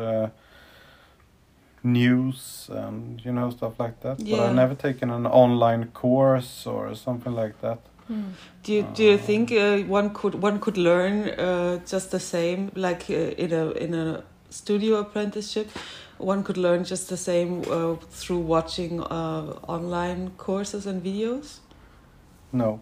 news 1.83 2.69
and 2.73 3.21
you 3.25 3.33
know 3.33 3.51
stuff 3.51 3.79
like 3.79 4.01
that. 4.01 4.19
But 4.19 4.41
I've 4.41 4.55
never 4.55 4.75
taken 4.75 5.11
an 5.11 5.27
online 5.27 5.87
course 5.93 6.67
or 6.67 6.95
something 6.95 7.33
like 7.35 7.61
that. 7.61 7.79
Mm. 8.11 8.33
Do 8.65 8.73
you, 8.73 8.83
do 8.95 9.05
you 9.05 9.19
think 9.19 9.53
uh, 9.53 9.79
one 9.89 10.11
could 10.11 10.35
one 10.35 10.59
could 10.59 10.77
learn 10.77 11.29
uh, 11.31 11.79
just 11.87 12.11
the 12.11 12.21
same 12.21 12.71
like 12.75 13.05
uh, 13.11 13.45
in 13.45 13.53
a 13.53 13.71
in 13.73 13.95
a 13.95 14.25
studio 14.51 14.97
apprenticeship? 14.97 15.71
One 16.19 16.43
could 16.43 16.59
learn 16.59 16.85
just 16.85 17.09
the 17.09 17.17
same 17.17 17.63
uh, 17.71 17.95
through 18.11 18.41
watching 18.41 19.01
uh, 19.01 19.59
online 19.67 20.31
courses 20.37 20.87
and 20.87 21.03
videos. 21.03 21.61
No, 22.53 22.81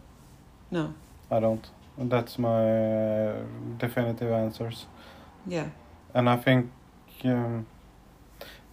No. 0.71 0.95
I 1.31 1.41
don't. 1.41 1.65
That's 1.99 2.39
my 2.39 3.29
uh, 3.29 3.43
definitive 3.79 4.33
answers. 4.33 4.87
Yeah. 5.47 5.69
and 6.15 6.29
I 6.29 6.37
think 6.37 6.71
um, 7.25 7.67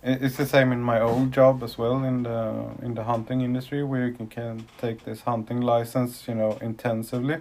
it's 0.07 0.37
the 0.37 0.45
same 0.45 0.71
in 0.71 0.81
my 0.81 0.99
old 1.01 1.31
job 1.31 1.63
as 1.63 1.77
well 1.77 2.03
in 2.03 2.23
the 2.23 2.65
in 2.85 2.93
the 2.95 3.03
hunting 3.03 3.41
industry 3.41 3.83
where 3.83 4.05
you 4.07 4.13
can, 4.13 4.27
can 4.27 4.65
take 4.77 5.03
this 5.03 5.21
hunting 5.21 5.61
license 5.61 6.27
you 6.27 6.35
know 6.35 6.57
intensively 6.61 7.37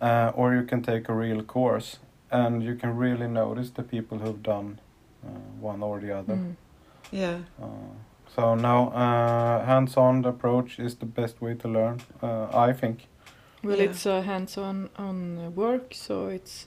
uh, 0.00 0.32
or 0.34 0.54
you 0.54 0.62
can 0.62 0.82
take 0.82 1.08
a 1.08 1.12
real 1.14 1.42
course 1.42 1.98
and 2.30 2.62
you 2.62 2.74
can 2.74 2.96
really 2.96 3.28
notice 3.28 3.70
the 3.70 3.82
people 3.82 4.18
who've 4.18 4.42
done 4.42 4.80
uh, 5.24 5.28
one 5.60 5.82
or 5.82 6.00
the 6.00 6.12
other 6.18 6.34
Mm. 6.36 6.56
Yeah. 7.10 7.38
uh, 7.62 7.66
so 8.34 8.54
now 8.54 8.88
uh, 8.88 9.64
hands-on 9.66 10.24
approach 10.24 10.78
is 10.78 10.94
the 10.96 11.06
best 11.06 11.42
way 11.42 11.54
to 11.54 11.68
learn 11.68 12.00
uh, 12.22 12.46
I 12.68 12.72
think 12.72 12.96
Well, 13.64 13.76
Yeah. 13.78 13.90
it's 13.90 14.06
a 14.06 14.22
hands-on 14.22 14.88
on 14.96 15.38
uh, 15.38 15.50
work, 15.50 15.94
so 15.94 16.26
it's 16.28 16.66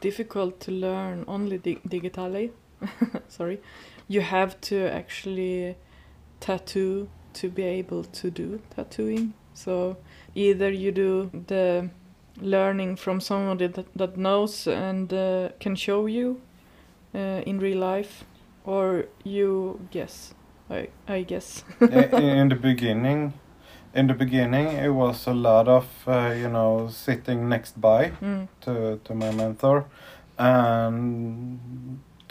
difficult 0.00 0.58
to 0.60 0.72
learn 0.72 1.24
only 1.28 1.58
dig- 1.58 1.82
digitally. 1.88 2.50
Sorry, 3.28 3.58
you 4.08 4.20
have 4.20 4.60
to 4.62 4.76
actually 4.90 5.76
tattoo 6.40 7.08
to 7.34 7.48
be 7.48 7.62
able 7.62 8.04
to 8.04 8.30
do 8.30 8.60
tattooing. 8.76 9.32
So 9.54 9.96
either 10.34 10.70
you 10.70 10.92
do 10.92 11.30
the 11.46 11.90
learning 12.40 12.96
from 12.96 13.20
somebody 13.20 13.66
that, 13.68 13.86
that 13.96 14.16
knows 14.16 14.66
and 14.66 15.12
uh, 15.12 15.50
can 15.60 15.76
show 15.76 16.06
you 16.06 16.40
uh, 17.14 17.42
in 17.46 17.58
real 17.60 17.78
life, 17.78 18.24
or 18.64 19.04
you 19.24 19.80
guess. 19.90 20.34
I 20.70 20.88
I 21.08 21.22
guess. 21.22 21.64
In 21.80 22.48
the 22.48 22.56
beginning 22.56 23.32
in 23.94 24.06
the 24.06 24.14
beginning 24.14 24.68
it 24.68 24.88
was 24.88 25.26
a 25.26 25.34
lot 25.34 25.68
of 25.68 25.84
uh, 26.06 26.32
you 26.34 26.48
know 26.48 26.88
sitting 26.88 27.48
next 27.48 27.78
by 27.80 28.12
Mm. 28.22 28.48
to, 28.62 28.98
to 29.04 29.14
my 29.14 29.30
mentor 29.32 29.84
and 30.38 31.58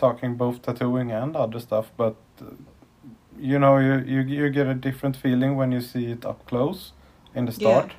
talking 0.01 0.35
both 0.37 0.61
tattooing 0.61 1.11
and 1.11 1.35
other 1.35 1.59
stuff 1.59 1.85
but 1.97 2.15
uh, 2.41 2.45
you 3.51 3.57
know 3.59 3.77
you, 3.87 3.93
you 4.13 4.21
you 4.43 4.49
get 4.49 4.67
a 4.67 4.73
different 4.73 5.15
feeling 5.17 5.55
when 5.59 5.71
you 5.71 5.81
see 5.81 6.05
it 6.11 6.25
up 6.25 6.39
close 6.45 6.91
in 7.35 7.45
the 7.45 7.51
Yeah. 7.51 7.67
start 7.69 7.91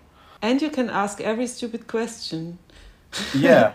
And 0.43 0.61
you 0.63 0.71
can 0.71 0.91
ask 0.91 1.21
every 1.21 1.47
stupid 1.47 1.87
question. 1.87 2.59
yeah, 3.35 3.73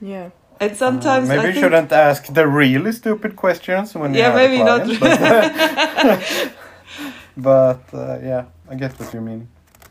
Yeah. 0.00 0.30
And 0.60 0.70
Uh, 0.70 0.74
sometimes 0.76 1.28
maybe 1.28 1.40
I 1.40 1.46
you 1.50 1.60
shouldn't 1.60 1.92
ask 1.92 2.32
the 2.34 2.46
really 2.46 2.92
stupid 2.92 3.34
questions 3.36 3.94
when 3.94 4.14
you 4.14 4.20
Yeah, 4.20 4.30
have 4.30 4.36
a 4.36 4.48
maybe 4.48 4.62
not. 4.64 4.82
client, 4.84 5.00
but, 5.00 6.34
but 7.36 7.82
uh, 7.94 8.18
yeah 8.22 8.44
i 8.70 8.74
get 8.76 8.92
what 9.00 9.12
you 9.14 9.20
mean 9.20 9.48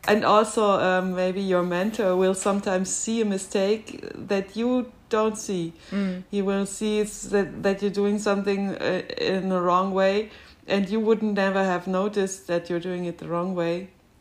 and 0.08 0.24
also 0.26 0.64
um, 0.80 1.16
maybe 1.16 1.42
your 1.42 1.64
mentor 1.64 2.16
will 2.16 2.34
sometimes 2.36 2.90
see 3.04 3.22
a 3.22 3.26
mistake 3.26 4.04
that 4.30 4.56
you 4.56 4.86
don't 5.18 5.38
see. 5.38 5.66
Mm. 5.92 6.24
He 6.32 6.42
will 6.50 6.66
see 6.66 6.94
it's 7.04 7.18
that, 7.34 7.48
that 7.64 7.82
you're 7.82 7.98
doing 8.04 8.20
something 8.20 8.62
uh, 8.70 9.02
in 9.36 9.50
the 9.50 9.60
wrong 9.68 9.94
way, 10.02 10.30
and 10.68 10.90
you 10.94 11.00
wouldn't 11.08 11.34
never 11.46 11.64
have 11.74 11.84
noticed 11.88 12.48
that 12.48 12.70
you're 12.70 12.84
doing 12.90 13.06
it 13.06 13.18
the 13.18 13.28
wrong 13.28 13.56
way. 13.56 13.76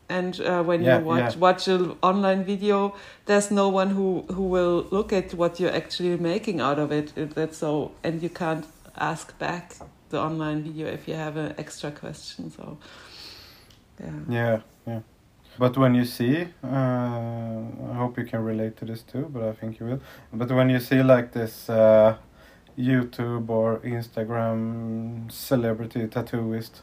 And 0.09 0.33
uh, 0.41 0.63
when 0.69 0.79
Yeah, 0.83 0.99
you 0.99 1.05
watch 1.11 1.33
yeah. 1.35 1.39
watch 1.47 1.67
an 1.67 1.83
online 2.01 2.43
video, 2.43 2.93
there's 3.25 3.49
no 3.51 3.67
one 3.81 3.89
who 3.97 4.07
who 4.35 4.43
will 4.55 4.77
look 4.91 5.13
at 5.13 5.33
what 5.33 5.59
you're 5.59 5.75
actually 5.81 6.17
making 6.33 6.61
out 6.61 6.79
of 6.79 6.91
it. 6.91 7.07
It- 7.17 7.35
That's 7.35 7.57
so, 7.57 7.71
and 8.03 8.21
you 8.23 8.29
can't 8.29 8.65
ask 9.11 9.25
back 9.39 9.65
the 10.09 10.19
online 10.19 10.59
video 10.63 10.87
if 10.93 11.07
you 11.07 11.15
have 11.17 11.37
an 11.39 11.53
extra 11.57 11.91
question. 11.91 12.51
So, 12.51 12.77
yeah, 13.99 14.11
Yeah, 14.29 14.59
yeah. 14.87 14.99
But 15.57 15.77
when 15.77 15.93
you 15.93 16.05
see, 16.05 16.47
uh, 16.63 16.67
I 16.67 17.93
hope 17.95 18.17
you 18.17 18.25
can 18.25 18.43
relate 18.43 18.75
to 18.77 18.85
this 18.85 19.03
too, 19.03 19.29
but 19.29 19.43
I 19.43 19.53
think 19.53 19.79
you 19.79 19.85
will. 19.85 20.01
But 20.31 20.51
when 20.51 20.69
you 20.69 20.79
see 20.79 21.03
like 21.03 21.31
this 21.33 21.69
uh, 21.69 22.17
YouTube 22.77 23.49
or 23.49 23.79
Instagram 23.79 25.31
celebrity 25.31 26.07
tattooist 26.07 26.81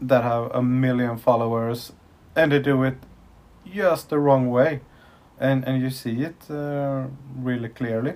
that 0.00 0.22
have 0.22 0.50
a 0.52 0.62
million 0.62 1.16
followers 1.16 1.92
and 2.36 2.52
they 2.52 2.60
do 2.60 2.82
it 2.84 2.94
just 3.72 4.08
the 4.08 4.18
wrong 4.18 4.50
way, 4.50 4.80
and 5.38 5.64
and 5.64 5.82
you 5.82 5.90
see 5.90 6.22
it 6.22 6.50
uh, 6.50 7.06
really 7.36 7.68
clearly. 7.68 8.14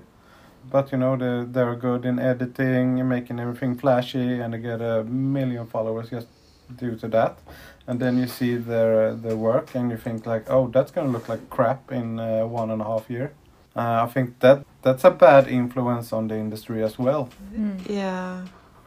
But 0.70 0.92
you 0.92 0.98
know 0.98 1.16
they 1.16 1.44
they're 1.50 1.76
good 1.76 2.04
in 2.04 2.18
editing, 2.18 3.06
making 3.08 3.40
everything 3.40 3.76
flashy, 3.76 4.40
and 4.40 4.54
they 4.54 4.58
get 4.58 4.80
a 4.80 5.04
million 5.04 5.66
followers 5.66 6.10
just 6.10 6.28
due 6.74 6.96
to 6.96 7.08
that 7.08 7.38
and 7.86 8.00
then 8.00 8.18
you 8.18 8.26
see 8.26 8.56
their 8.56 9.14
their 9.14 9.36
work 9.36 9.74
and 9.74 9.90
you 9.90 9.96
think 9.96 10.26
like 10.26 10.44
oh 10.50 10.68
that's 10.68 10.90
gonna 10.90 11.10
look 11.10 11.28
like 11.28 11.48
crap 11.50 11.92
in 11.92 12.18
uh, 12.18 12.44
one 12.46 12.70
and 12.70 12.82
a 12.82 12.84
half 12.84 13.08
year 13.08 13.32
uh, 13.76 14.04
i 14.04 14.06
think 14.06 14.38
that 14.40 14.64
that's 14.82 15.04
a 15.04 15.10
bad 15.10 15.48
influence 15.48 16.12
on 16.12 16.28
the 16.28 16.36
industry 16.36 16.82
as 16.82 16.98
well 16.98 17.28
Mm. 17.54 17.88
Yeah, 17.88 18.44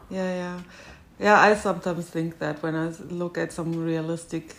yeah, 0.10 0.36
yeah, 0.36 0.62
yeah. 1.20 1.40
I 1.42 1.56
sometimes 1.56 2.08
think 2.10 2.40
that 2.40 2.62
when 2.62 2.76
I 2.76 2.90
look 3.10 3.38
at 3.38 3.52
some 3.52 3.74
realistic 3.84 4.56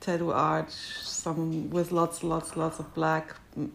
tattoo 0.00 0.32
art, 0.32 0.70
some 0.70 1.70
with 1.70 1.92
lots, 1.92 2.22
lots, 2.24 2.56
lots 2.56 2.78
of 2.78 2.94
black, 2.94 3.34
mm, 3.58 3.70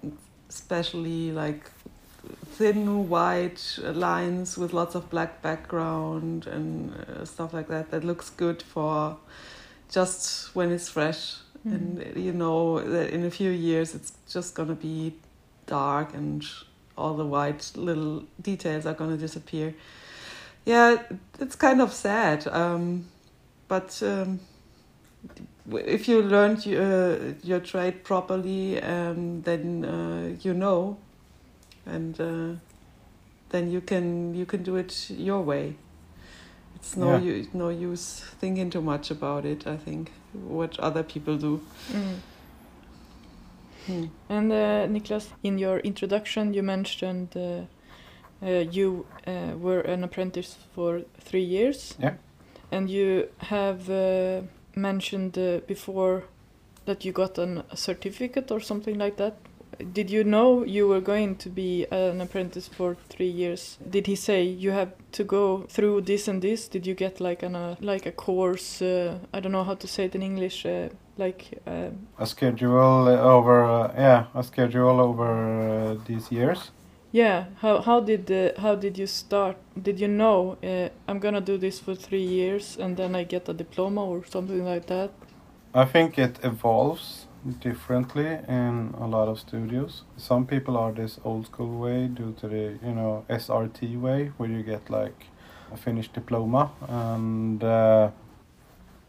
especially 0.50 1.32
like 1.32 1.70
thin 2.58 3.10
white 3.10 3.78
lines 3.84 4.58
with 4.58 4.74
lots 4.74 4.96
of 4.96 5.10
black 5.10 5.42
background 5.44 6.48
and 6.48 6.94
uh, 6.96 7.26
stuff 7.26 7.54
like 7.54 7.68
that. 7.68 7.92
That 7.92 8.04
looks 8.04 8.30
good 8.32 8.64
for 8.64 9.18
just 9.92 10.56
when 10.56 10.72
it's 10.72 10.90
fresh, 10.90 11.38
Mm. 11.66 11.74
and 11.74 12.24
you 12.24 12.32
know 12.32 12.80
that 12.80 13.10
in 13.10 13.26
a 13.26 13.32
few 13.32 13.50
years 13.50 13.96
it's 13.96 14.14
just 14.30 14.54
gonna 14.54 14.76
be 14.76 15.14
dark 15.66 16.14
and 16.14 16.46
all 16.96 17.16
the 17.16 17.26
white 17.26 17.72
little 17.76 18.24
details 18.40 18.86
are 18.86 18.94
gonna 18.94 19.18
disappear. 19.18 19.74
Yeah, 20.66 21.02
it's 21.40 21.56
kind 21.56 21.82
of 21.82 21.92
sad. 21.92 22.48
Um, 22.48 23.06
but 23.68 24.02
um, 24.04 24.40
if 25.72 26.08
you 26.08 26.22
learned 26.22 26.66
your, 26.66 27.34
your 27.44 27.60
trade 27.60 28.04
properly, 28.04 28.82
um, 28.82 29.42
then 29.42 29.86
uh, 29.86 30.36
you 30.42 30.54
know, 30.54 30.98
and 31.86 32.20
uh, 32.22 32.60
then 33.50 33.72
you 33.72 33.82
can 33.82 34.36
you 34.36 34.46
can 34.46 34.64
do 34.64 34.76
it 34.76 35.10
your 35.10 35.42
way. 35.42 35.76
It's 36.86 36.96
no 36.96 37.18
Yeah. 37.18 37.22
u- 37.22 37.48
no 37.54 37.70
use 37.70 38.22
thinking 38.40 38.70
too 38.70 38.82
much 38.82 39.10
about 39.12 39.44
it. 39.46 39.66
I 39.66 39.78
think 39.78 40.12
what 40.34 40.80
other 40.80 41.04
people 41.04 41.36
do. 41.38 41.60
Mm. 41.92 42.16
Hmm. 43.88 44.06
And 44.30 44.52
uh, 44.52 44.88
Niklas, 44.88 45.28
in 45.44 45.58
your 45.58 45.80
introduction, 45.80 46.54
you 46.54 46.62
mentioned 46.64 47.36
uh, 47.36 47.66
uh, 48.46 48.66
you 48.72 49.06
uh, 49.28 49.58
were 49.58 49.82
an 49.82 50.04
apprentice 50.04 50.58
for 50.76 51.02
three 51.20 51.44
years. 51.44 51.96
Yeah. 52.00 52.14
And 52.72 52.90
you 52.90 53.30
have 53.38 53.90
uh, 53.90 54.42
mentioned 54.76 55.38
uh, 55.38 55.62
before 55.68 56.24
that 56.86 57.04
you 57.06 57.12
got 57.12 57.38
an, 57.40 57.64
a 57.72 57.78
certificate 57.78 58.52
or 58.52 58.60
something 58.60 58.98
like 59.00 59.18
that. 59.18 59.38
Did 59.94 60.10
you 60.10 60.24
know 60.24 60.64
you 60.64 60.88
were 60.88 61.02
going 61.02 61.36
to 61.38 61.50
be 61.50 61.86
an 61.92 62.22
apprentice 62.22 62.68
for 62.68 62.96
three 63.10 63.30
years? 63.30 63.78
Did 63.90 64.08
he 64.08 64.16
say 64.16 64.44
you 64.44 64.72
have 64.72 64.94
to 65.14 65.24
go 65.24 65.66
through 65.70 66.02
this 66.02 66.28
and 66.28 66.42
this? 66.42 66.68
Did 66.68 66.88
you 66.88 66.96
get 66.96 67.20
like 67.20 67.44
an 67.44 67.56
uh, 67.56 67.76
like 67.82 68.06
a 68.06 68.12
course? 68.12 68.82
Uh, 68.82 69.20
I 69.34 69.40
don't 69.40 69.52
know 69.52 69.64
how 69.64 69.76
to 69.76 69.88
say 69.88 70.06
it 70.06 70.16
in 70.16 70.22
English. 70.22 70.66
Uh, 70.66 70.90
like 71.18 71.62
uh, 71.66 71.90
a 72.20 72.26
schedule 72.26 73.08
over 73.08 73.64
uh, 73.64 73.94
yeah 73.96 74.26
a 74.36 74.44
schedule 74.44 75.00
over 75.00 75.30
uh, 75.32 75.96
these 76.08 76.30
years 76.30 76.72
Yeah, 77.12 77.46
how 77.62 77.82
how 77.82 78.02
did 78.02 78.30
uh, 78.30 78.62
how 78.62 78.76
did 78.76 78.98
you 78.98 79.08
start? 79.08 79.56
Did 79.82 80.00
you 80.02 80.10
know 80.10 80.58
uh, 80.62 80.90
I'm 81.08 81.20
gonna 81.20 81.40
do 81.40 81.58
this 81.58 81.80
for 81.80 81.96
three 81.96 82.28
years 82.40 82.78
and 82.78 82.98
then 82.98 83.16
I 83.16 83.24
get 83.24 83.50
a 83.50 83.54
diploma 83.54 84.04
or 84.04 84.26
something 84.26 84.66
like 84.66 84.88
that? 84.88 85.12
i 85.76 85.84
think 85.84 86.18
it 86.18 86.40
evolves 86.44 87.25
differently 87.60 88.40
in 88.48 88.94
a 89.00 89.08
lot 89.08 89.28
of 89.28 89.40
studios. 89.40 90.04
Some 90.18 90.46
people 90.46 90.78
are 90.78 90.92
this 90.92 91.20
old 91.24 91.46
school 91.46 91.80
way 91.80 92.08
due 92.08 92.34
to 92.40 92.48
the 92.48 92.78
you 92.84 92.94
know 92.94 93.26
SRT 93.30 94.00
way 94.00 94.32
where 94.38 94.50
you 94.50 94.64
get 94.64 94.90
like 94.90 95.28
a 95.72 95.78
finished 95.78 96.14
diploma 96.14 96.72
and 96.88 97.64
uh, 97.64 98.10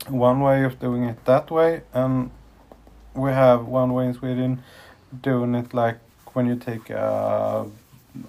one 0.08 0.40
way 0.40 0.64
of 0.64 0.78
doing 0.78 1.04
it 1.04 1.24
that 1.24 1.50
way 1.50 1.82
and 1.92 2.30
we 3.14 3.30
have 3.30 3.66
one 3.66 3.92
way 3.92 4.06
in 4.06 4.14
Sweden 4.14 4.62
doing 5.22 5.54
it 5.54 5.72
like 5.74 5.98
when 6.32 6.46
you 6.46 6.56
take 6.56 6.90
a, 6.90 7.66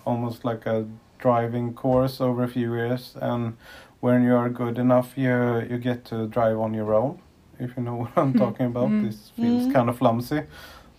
almost 0.05 0.45
like 0.45 0.65
a 0.65 0.85
driving 1.19 1.73
course 1.73 2.21
over 2.21 2.43
a 2.43 2.47
few 2.47 2.73
years 2.73 3.15
and 3.21 3.57
when 3.99 4.23
you 4.23 4.35
are 4.35 4.49
good 4.49 4.77
enough 4.77 5.17
you 5.17 5.65
you 5.69 5.77
get 5.77 6.05
to 6.05 6.27
drive 6.27 6.59
on 6.59 6.73
your 6.73 6.93
own 6.93 7.19
if 7.59 7.75
you 7.77 7.83
know 7.83 7.95
what 7.95 8.11
I'm 8.17 8.33
Mm. 8.33 8.37
talking 8.39 8.65
about 8.67 8.89
Mm. 8.91 9.01
this 9.01 9.31
feels 9.39 9.67
Mm. 9.67 9.73
kind 9.73 9.89
of 9.89 9.97
flimsy 9.97 10.41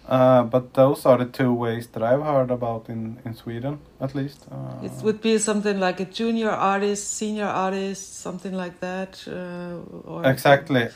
uh, 0.08 0.42
but 0.44 0.72
those 0.74 1.04
are 1.08 1.18
the 1.18 1.26
two 1.26 1.52
ways 1.52 1.86
that 1.88 2.02
I've 2.02 2.22
heard 2.22 2.50
about 2.50 2.88
in, 2.88 3.18
in 3.24 3.34
Sweden 3.34 3.78
at 4.00 4.14
least 4.14 4.46
uh, 4.50 4.86
It 4.86 4.92
would 5.02 5.20
be 5.20 5.38
something 5.38 5.78
like 5.80 6.00
a 6.00 6.06
junior 6.06 6.50
artist, 6.50 7.12
senior 7.18 7.46
artist, 7.46 8.20
something 8.22 8.54
like 8.54 8.80
that. 8.80 9.24
Uh, 9.26 10.12
or 10.12 10.24
exactly 10.24 10.88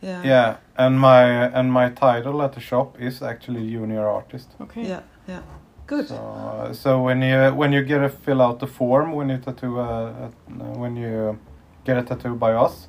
Yeah. 0.00 0.22
yeah 0.24 0.56
and 0.76 1.00
my 1.00 1.24
and 1.58 1.72
my 1.72 1.88
title 1.90 2.42
at 2.44 2.52
the 2.52 2.60
shop 2.60 3.00
is 3.00 3.22
actually 3.22 3.70
junior 3.70 4.06
artist 4.06 4.48
Okay. 4.60 4.82
Yeah. 4.88 5.00
Yeah. 5.28 5.40
Good. 5.86 6.08
So, 6.08 6.14
uh, 6.16 6.72
so 6.74 7.02
when 7.02 7.22
you 7.22 7.54
when 7.60 7.72
you 7.72 7.82
get 7.82 8.02
a 8.02 8.08
fill 8.08 8.40
out 8.42 8.58
the 8.58 8.66
form 8.66 9.12
when 9.18 9.28
you 9.30 9.38
tattoo 9.38 9.80
uh, 9.80 9.84
uh, 9.84 10.78
when 10.82 10.96
you 10.96 11.38
get 11.84 11.96
a 11.96 12.02
tattoo 12.02 12.34
by 12.34 12.52
us, 12.52 12.88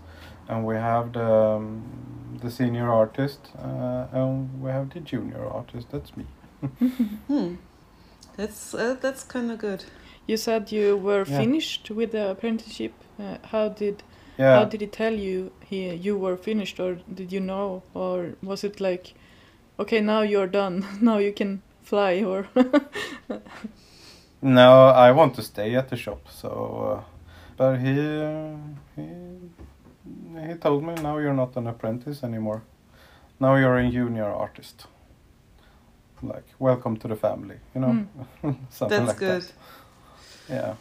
and 0.50 0.66
we 0.66 0.76
have 0.76 1.12
the 1.14 1.24
um, 1.56 1.82
the 2.42 2.50
senior 2.52 2.90
artist 2.92 3.40
uh, 3.58 4.06
and 4.12 4.62
we 4.62 4.70
have 4.72 4.90
the 4.90 5.00
junior 5.00 5.46
artist. 5.46 5.88
That's 5.92 6.16
me. 6.18 6.26
Hmm. 7.28 7.56
That's 8.38 8.74
uh, 8.74 8.96
that's 9.02 9.24
kind 9.24 9.52
of 9.52 9.60
good. 9.60 9.84
You 10.26 10.38
said 10.38 10.72
you 10.72 10.96
were 10.98 11.26
Yeah. 11.26 11.38
finished 11.40 11.92
with 11.92 12.12
the 12.12 12.30
apprenticeship. 12.32 12.94
Uh, 13.20 13.38
how 13.52 13.70
did 13.70 14.04
Yeah. 14.38 14.56
how 14.60 14.66
did 14.66 14.80
he 14.82 14.88
tell 14.88 15.14
you 15.14 15.52
he 15.70 15.94
you 15.94 16.18
were 16.18 16.38
finished, 16.38 16.80
or 16.80 16.96
did 17.14 17.32
you 17.34 17.42
know, 17.42 17.82
or 17.94 18.36
was 18.42 18.64
it 18.64 18.80
like, 18.80 19.14
okay, 19.78 20.00
now 20.02 20.22
you're 20.22 20.48
done, 20.48 20.86
now 21.02 21.18
you 21.18 21.34
can 21.34 21.62
fly, 21.84 22.24
or 22.24 22.48
No, 24.42 24.86
I 24.88 25.12
want 25.12 25.36
to 25.36 25.42
stay 25.42 25.76
at 25.76 25.90
the 25.90 25.98
shop. 25.98 26.28
So, 26.30 26.50
uh, 26.50 27.04
but 27.58 27.78
he 27.78 28.00
uh, 28.00 28.56
he 28.96 29.04
he 30.48 30.54
told 30.56 30.84
me 30.84 30.94
now 30.96 31.18
you're 31.18 31.34
not 31.34 31.56
an 31.58 31.68
apprentice 31.68 32.24
anymore. 32.24 32.62
Now 33.40 33.56
you're 33.56 33.78
a 33.78 33.90
junior 33.90 34.26
artist. 34.26 34.88
Like 36.22 36.44
welcome 36.60 36.98
to 36.98 37.08
the 37.08 37.16
family, 37.16 37.56
you 37.74 37.82
know, 37.82 38.06
something 38.70 38.90
That's 38.90 39.08
like 39.08 39.18
good. 39.18 39.42
that. 39.44 39.54
Yeah. 40.50 40.76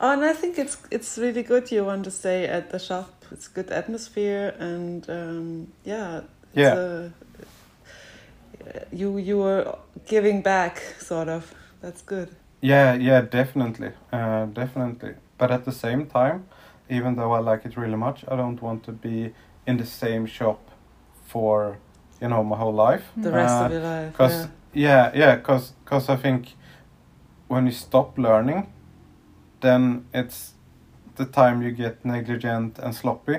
Oh, 0.00 0.12
and 0.12 0.24
I 0.24 0.32
think 0.34 0.58
it's 0.58 0.76
it's 0.90 1.18
really 1.18 1.42
good 1.42 1.70
you 1.72 1.84
want 1.84 2.04
to 2.04 2.10
stay 2.10 2.46
at 2.46 2.70
the 2.70 2.78
shop. 2.78 3.08
It's 3.30 3.48
good 3.48 3.70
atmosphere, 3.70 4.54
and 4.58 5.08
um, 5.10 5.72
yeah, 5.84 6.20
it's 6.52 6.56
Yeah. 6.56 6.74
A, 6.76 7.12
you 8.92 9.18
you 9.18 9.38
were 9.38 9.76
giving 10.06 10.42
back, 10.42 10.82
sort 11.00 11.28
of. 11.28 11.54
That's 11.80 12.02
good. 12.02 12.28
Yeah, 12.60 12.94
yeah, 12.94 13.20
definitely, 13.22 13.92
uh, 14.12 14.46
definitely. 14.46 15.14
But 15.38 15.50
at 15.50 15.64
the 15.64 15.72
same 15.72 16.06
time, 16.06 16.44
even 16.90 17.16
though 17.16 17.32
I 17.32 17.38
like 17.40 17.64
it 17.64 17.76
really 17.76 17.96
much, 17.96 18.24
I 18.28 18.36
don't 18.36 18.60
want 18.62 18.82
to 18.84 18.92
be 18.92 19.32
in 19.66 19.76
the 19.78 19.86
same 19.86 20.26
shop 20.26 20.60
for 21.26 21.78
you 22.20 22.28
know 22.28 22.42
my 22.44 22.56
whole 22.56 22.72
life. 22.74 23.04
The 23.16 23.30
rest 23.32 23.54
Uh, 23.54 23.64
of 23.66 23.72
your 23.72 23.80
life. 23.82 24.16
Cause 24.16 24.48
yeah. 24.72 25.12
yeah, 25.14 25.26
yeah, 25.26 25.36
cause 25.36 25.72
cause 25.84 26.08
I 26.12 26.16
think 26.16 26.54
when 27.48 27.66
you 27.66 27.72
stop 27.72 28.18
learning, 28.18 28.66
then 29.60 30.04
it's 30.14 30.54
the 31.16 31.24
time 31.24 31.62
you 31.62 31.70
get 31.72 32.04
negligent 32.04 32.78
and 32.78 32.94
sloppy. 32.94 33.38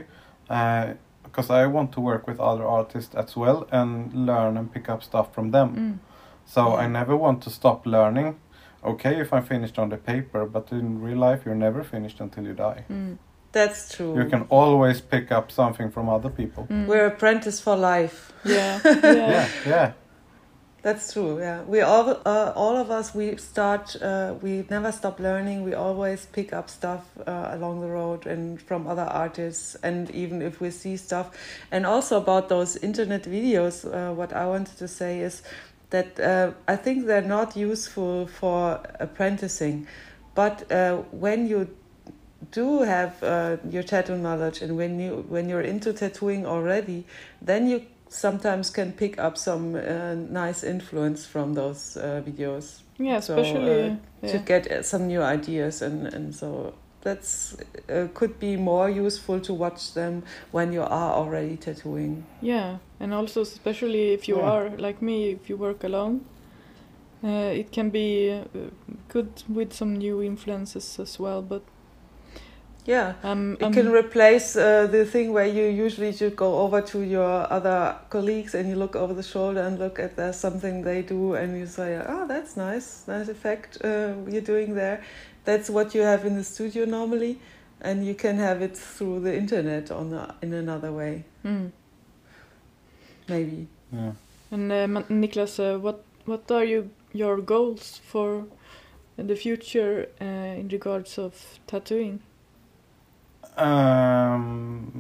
Uh, 0.50 0.94
because 1.24 1.52
I 1.52 1.68
want 1.68 1.92
to 1.92 2.02
work 2.02 2.28
with 2.28 2.40
other 2.40 2.66
artists 2.66 3.14
as 3.16 3.36
well 3.38 3.68
and 3.72 4.12
learn 4.26 4.58
and 4.58 4.74
pick 4.74 4.90
up 4.90 5.04
stuff 5.04 5.32
from 5.34 5.52
them. 5.52 5.76
Mm. 5.76 6.00
So 6.46 6.62
Yeah. 6.70 6.86
I 6.86 6.88
never 6.88 7.16
want 7.16 7.44
to 7.44 7.50
stop 7.52 7.86
learning. 7.86 8.36
Okay, 8.84 9.20
if 9.22 9.32
I'm 9.32 9.44
finished 9.44 9.78
on 9.78 9.90
the 9.90 9.98
paper, 9.98 10.46
but 10.48 10.72
in 10.72 11.02
real 11.02 11.18
life, 11.20 11.46
you're 11.46 11.54
never 11.68 11.84
finished 11.84 12.20
until 12.20 12.46
you 12.46 12.54
die. 12.54 12.84
Mm. 12.90 13.18
That's 13.52 13.96
true. 13.96 14.16
You 14.16 14.30
can 14.30 14.44
always 14.50 15.02
pick 15.02 15.32
up 15.32 15.52
something 15.52 15.90
from 15.90 16.08
other 16.08 16.30
people. 16.30 16.68
Mm. 16.70 16.86
We're 16.86 17.08
apprentice 17.08 17.60
for 17.60 17.76
life. 17.76 18.32
yeah, 18.44 18.80
yeah, 18.86 19.02
Yeah, 19.04 19.50
yeah, 19.66 19.92
That's 20.84 21.12
true. 21.12 21.40
Yeah, 21.40 21.64
we 21.64 21.82
all 21.82 22.22
uh, 22.26 22.54
all 22.56 22.78
of 22.78 22.92
us 22.92 23.16
we 23.16 23.38
start. 23.38 23.96
Uh, 24.02 24.36
we 24.42 24.66
never 24.70 24.92
stop 24.92 25.20
learning. 25.20 25.64
We 25.64 25.74
always 25.74 26.28
pick 26.28 26.54
up 26.54 26.70
stuff 26.70 27.10
uh, 27.26 27.50
along 27.52 27.82
the 27.82 27.88
road 27.88 28.28
and 28.28 28.62
from 28.62 28.88
other 28.88 29.08
artists, 29.10 29.76
and 29.82 30.12
even 30.12 30.42
if 30.42 30.62
we 30.62 30.70
see 30.70 30.96
stuff. 30.96 31.32
And 31.72 31.86
also 31.86 32.18
about 32.18 32.50
those 32.50 32.78
internet 32.78 33.24
videos, 33.24 33.84
uh, 33.84 34.14
what 34.14 34.32
I 34.32 34.46
wanted 34.46 34.78
to 34.78 34.88
say 34.88 35.22
is 35.22 35.42
that 35.90 36.20
uh, 36.20 36.52
I 36.68 36.76
think 36.76 37.08
they're 37.08 37.22
not 37.22 37.58
useful 37.58 38.28
for 38.28 38.80
apprenticing, 39.00 39.88
but 40.36 40.72
uh, 40.72 40.98
when 41.12 41.48
you 41.48 41.68
do 42.52 42.82
have 42.82 43.22
uh, 43.24 43.58
your 43.70 43.84
tattoo 43.84 44.18
knowledge 44.18 44.62
and 44.62 44.78
when 44.78 45.00
you 45.00 45.26
when 45.30 45.50
you're 45.50 45.62
into 45.62 45.94
tattooing 45.94 46.46
already, 46.46 47.06
then 47.42 47.68
you 47.68 47.86
sometimes 48.10 48.70
can 48.70 48.92
pick 48.92 49.20
up 49.20 49.38
some 49.38 49.76
uh, 49.76 50.16
nice 50.16 50.64
influence 50.64 51.26
from 51.26 51.54
those 51.54 51.96
uh, 51.98 52.22
videos 52.26 52.82
yeah. 53.00 53.18
Especially, 53.18 53.92
uh, 53.92 53.96
yeah. 54.22 54.32
to 54.32 54.38
get 54.40 54.72
uh, 54.72 54.84
some 54.84 55.08
new 55.08 55.22
ideas 55.22 55.82
and 55.82 56.08
and 56.14 56.36
so 56.36 56.74
that's 57.02 57.56
uh, 57.90 58.08
could 58.14 58.40
be 58.40 58.58
more 58.58 58.90
useful 58.90 59.40
to 59.40 59.54
watch 59.54 59.94
them 59.94 60.24
when 60.52 60.74
you 60.74 60.82
are 60.82 61.14
already 61.14 61.56
tattooing. 61.56 62.26
Yeah, 62.42 62.78
and 63.00 63.14
also 63.14 63.42
especially 63.42 64.14
if 64.14 64.28
you 64.28 64.36
Yeah. 64.36 64.52
are 64.52 64.70
like 64.78 65.02
me, 65.02 65.32
if 65.32 65.50
you 65.50 65.58
work 65.58 65.84
alone, 65.84 66.26
uh, 67.24 67.54
it 67.60 67.72
can 67.72 67.90
be 67.90 68.32
uh, 68.32 68.70
good 69.08 69.44
with 69.48 69.74
some 69.74 69.98
new 69.98 70.22
influences 70.22 71.00
as 71.00 71.20
well. 71.20 71.42
But 71.42 71.62
Yeah. 72.86 73.14
um, 73.24 73.58
It 73.60 73.66
um, 73.66 73.74
can 73.74 73.92
replace 73.92 74.56
uh, 74.56 74.88
the 74.88 75.06
thing 75.06 75.32
where 75.34 75.46
you 75.46 75.66
usually 75.66 76.12
should 76.12 76.36
go 76.36 76.60
over 76.60 76.82
to 76.82 77.02
your 77.02 77.52
other 77.52 77.96
colleagues 78.10 78.56
and 78.56 78.68
you 78.70 78.76
look 78.76 78.96
over 78.96 79.14
the 79.14 79.24
shoulder 79.24 79.62
and 79.62 79.78
look 79.78 80.00
at 80.00 80.16
there's 80.16 80.38
something 80.38 80.82
they 80.84 81.02
do 81.02 81.36
and 81.36 81.58
you 81.58 81.68
say, 81.68 82.02
oh, 82.08 82.26
that's 82.28 82.58
nice, 82.58 83.04
nice 83.08 83.28
effect 83.30 83.78
uh, 83.84 84.14
you're 84.28 84.42
doing 84.42 84.76
there. 84.76 85.04
That's 85.46 85.70
what 85.70 85.94
you 85.94 86.02
have 86.02 86.26
in 86.26 86.36
the 86.36 86.44
studio 86.44 86.86
normally, 86.86 87.40
and 87.82 88.06
you 88.06 88.16
can 88.16 88.38
have 88.38 88.62
it 88.62 88.78
through 88.78 89.22
the 89.22 89.36
internet 89.36 89.92
on 89.92 90.14
a, 90.14 90.36
in 90.42 90.54
another 90.54 90.92
way, 90.92 91.24
mm. 91.46 91.72
maybe. 93.28 93.68
yeah. 93.92 94.12
And 94.52 94.72
uh, 94.72 94.88
Niklas, 95.10 95.60
uh, 95.60 95.80
what 95.80 96.04
what 96.26 96.52
are 96.52 96.66
you 96.66 96.90
your 97.14 97.42
goals 97.42 98.02
for 98.06 98.46
the 99.18 99.36
future 99.36 100.08
uh, 100.22 100.60
in 100.60 100.68
regards 100.70 101.18
of 101.18 101.60
tattooing? 101.68 102.20
Um, 103.60 104.92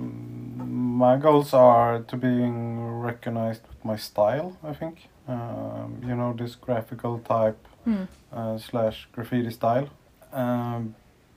my 0.97 1.17
goals 1.17 1.53
are 1.53 1.99
to 2.01 2.17
being 2.17 2.79
recognized 2.99 3.61
with 3.67 3.83
my 3.85 3.95
style. 3.97 4.57
I 4.63 4.73
think 4.73 5.07
um, 5.27 6.01
you 6.05 6.15
know 6.15 6.33
this 6.33 6.55
graphical 6.55 7.19
type 7.19 7.57
Mm. 7.87 8.07
uh, 8.33 8.57
slash 8.57 9.07
graffiti 9.13 9.49
style. 9.51 9.87
Um, 10.33 10.95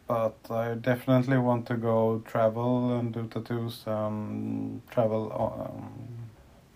but 0.09 0.35
I 0.51 0.75
definitely 0.75 1.39
want 1.39 1.67
to 1.67 1.77
go 1.77 2.21
travel 2.27 2.99
and 2.99 3.15
do 3.15 3.27
tattoos 3.29 3.85
and 3.87 4.83
travel 4.91 5.31
um, 5.33 5.93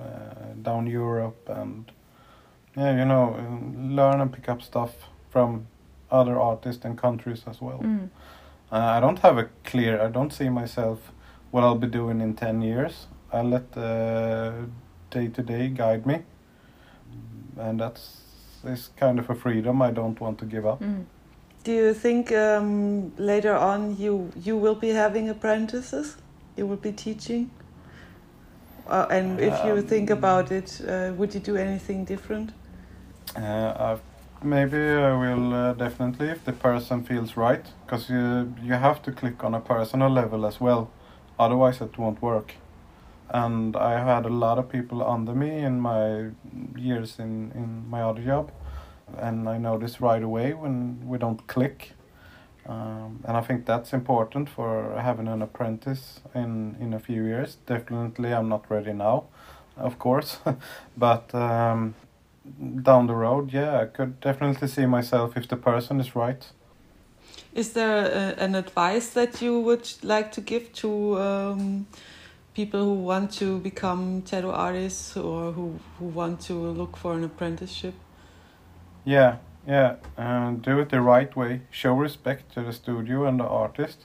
uh, 0.00 0.52
down 0.62 0.86
Europe 0.86 1.48
and 1.48 1.90
yeah, 2.76 2.96
you 2.96 3.04
know, 3.04 3.34
learn 3.76 4.20
and 4.20 4.32
pick 4.32 4.48
up 4.48 4.62
stuff 4.62 4.92
from 5.30 5.66
other 6.10 6.38
artists 6.40 6.84
and 6.84 6.96
countries 6.96 7.42
as 7.46 7.60
well. 7.60 7.80
Mm. 7.82 8.08
Uh, 8.72 8.76
I 8.96 9.00
don't 9.00 9.18
have 9.20 9.38
a 9.38 9.48
clear. 9.64 10.00
I 10.00 10.08
don't 10.08 10.32
see 10.32 10.48
myself 10.48 10.98
what 11.50 11.62
I'll 11.64 11.78
be 11.78 11.86
doing 11.86 12.20
in 12.20 12.34
ten 12.34 12.62
years. 12.62 13.06
I 13.32 13.42
let 13.42 13.72
the 13.72 14.68
day 15.10 15.28
to 15.28 15.42
day 15.42 15.68
guide 15.68 16.06
me, 16.06 16.22
and 17.56 17.80
that's 17.80 18.22
is 18.64 18.90
kind 18.96 19.18
of 19.18 19.30
a 19.30 19.34
freedom 19.34 19.80
I 19.82 19.92
don't 19.92 20.20
want 20.20 20.38
to 20.38 20.44
give 20.44 20.66
up. 20.66 20.80
Mm. 20.80 21.04
Do 21.64 21.72
you 21.72 21.94
think 21.94 22.32
um, 22.32 23.12
later 23.16 23.54
on 23.54 23.96
you 23.98 24.30
you 24.44 24.56
will 24.56 24.74
be 24.74 24.88
having 24.90 25.28
apprentices? 25.28 26.16
You 26.56 26.66
will 26.66 26.76
be 26.76 26.92
teaching? 26.92 27.50
Uh, 28.88 29.06
and 29.10 29.40
if 29.40 29.64
you 29.64 29.82
think 29.82 30.10
Um, 30.10 30.18
about 30.18 30.52
it, 30.52 30.80
uh, 30.88 31.12
would 31.16 31.34
you 31.34 31.40
do 31.40 31.56
anything 31.56 32.04
different? 32.04 32.52
Uh, 33.36 33.74
I've, 33.78 34.00
maybe 34.42 34.78
I 34.78 35.12
will 35.14 35.54
uh, 35.54 35.72
definitely 35.74 36.28
if 36.28 36.44
the 36.44 36.52
person 36.52 37.04
feels 37.04 37.36
right, 37.36 37.64
because 37.84 38.10
you 38.10 38.54
you 38.62 38.74
have 38.74 39.02
to 39.02 39.12
click 39.12 39.44
on 39.44 39.54
a 39.54 39.60
personal 39.60 40.10
level 40.10 40.46
as 40.46 40.60
well, 40.60 40.90
otherwise 41.38 41.80
it 41.80 41.98
won't 41.98 42.22
work. 42.22 42.54
and 43.30 43.76
I 43.76 43.98
had 44.04 44.24
a 44.26 44.28
lot 44.30 44.58
of 44.58 44.68
people 44.68 45.02
under 45.02 45.34
me 45.34 45.50
in 45.58 45.80
my 45.80 46.30
years 46.76 47.18
in, 47.18 47.52
in 47.54 47.88
my 47.90 48.02
other 48.02 48.22
job, 48.22 48.50
and 49.18 49.48
I 49.48 49.58
noticed 49.58 50.00
right 50.00 50.22
away 50.22 50.54
when 50.54 51.06
we 51.08 51.18
don't 51.18 51.46
click. 51.46 51.92
Um, 52.66 53.20
and 53.24 53.36
I 53.36 53.42
think 53.42 53.64
that's 53.66 53.92
important 53.92 54.48
for 54.48 54.98
having 55.00 55.28
an 55.28 55.42
apprentice 55.42 56.20
in, 56.34 56.76
in 56.80 56.92
a 56.94 56.98
few 56.98 57.24
years. 57.24 57.58
Definitely, 57.66 58.32
I'm 58.34 58.48
not 58.48 58.68
ready 58.68 58.92
now, 58.92 59.24
of 59.76 59.98
course, 59.98 60.38
but 60.96 61.34
um, 61.34 61.94
down 62.82 63.06
the 63.06 63.14
road, 63.14 63.52
yeah, 63.52 63.80
I 63.80 63.86
could 63.86 64.20
definitely 64.20 64.68
see 64.68 64.86
myself 64.86 65.36
if 65.36 65.48
the 65.48 65.56
person 65.56 66.00
is 66.00 66.14
right. 66.16 66.46
Is 67.54 67.72
there 67.72 68.04
a, 68.04 68.42
an 68.42 68.54
advice 68.54 69.10
that 69.10 69.40
you 69.40 69.60
would 69.60 69.90
like 70.02 70.32
to 70.32 70.40
give 70.40 70.72
to 70.74 71.18
um, 71.18 71.86
people 72.54 72.84
who 72.84 72.94
want 72.94 73.32
to 73.32 73.58
become 73.60 74.22
tattoo 74.22 74.50
artists 74.50 75.16
or 75.16 75.52
who, 75.52 75.78
who 75.98 76.06
want 76.06 76.40
to 76.42 76.54
look 76.54 76.96
for 76.96 77.14
an 77.14 77.24
apprenticeship? 77.24 77.94
Yeah, 79.04 79.36
yeah, 79.66 79.96
and 80.16 80.62
do 80.62 80.78
it 80.80 80.90
the 80.90 81.00
right 81.00 81.34
way. 81.36 81.62
Show 81.70 81.94
respect 81.94 82.52
to 82.54 82.62
the 82.62 82.72
studio 82.72 83.26
and 83.26 83.40
the 83.40 83.44
artist. 83.44 84.04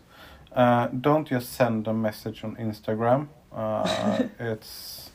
Uh, 0.53 0.87
don't 0.87 1.27
just 1.27 1.53
send 1.53 1.87
a 1.87 1.93
message 1.93 2.43
on 2.43 2.55
Instagram. 2.55 3.27
Uh, 3.51 4.29
it's 4.39 5.10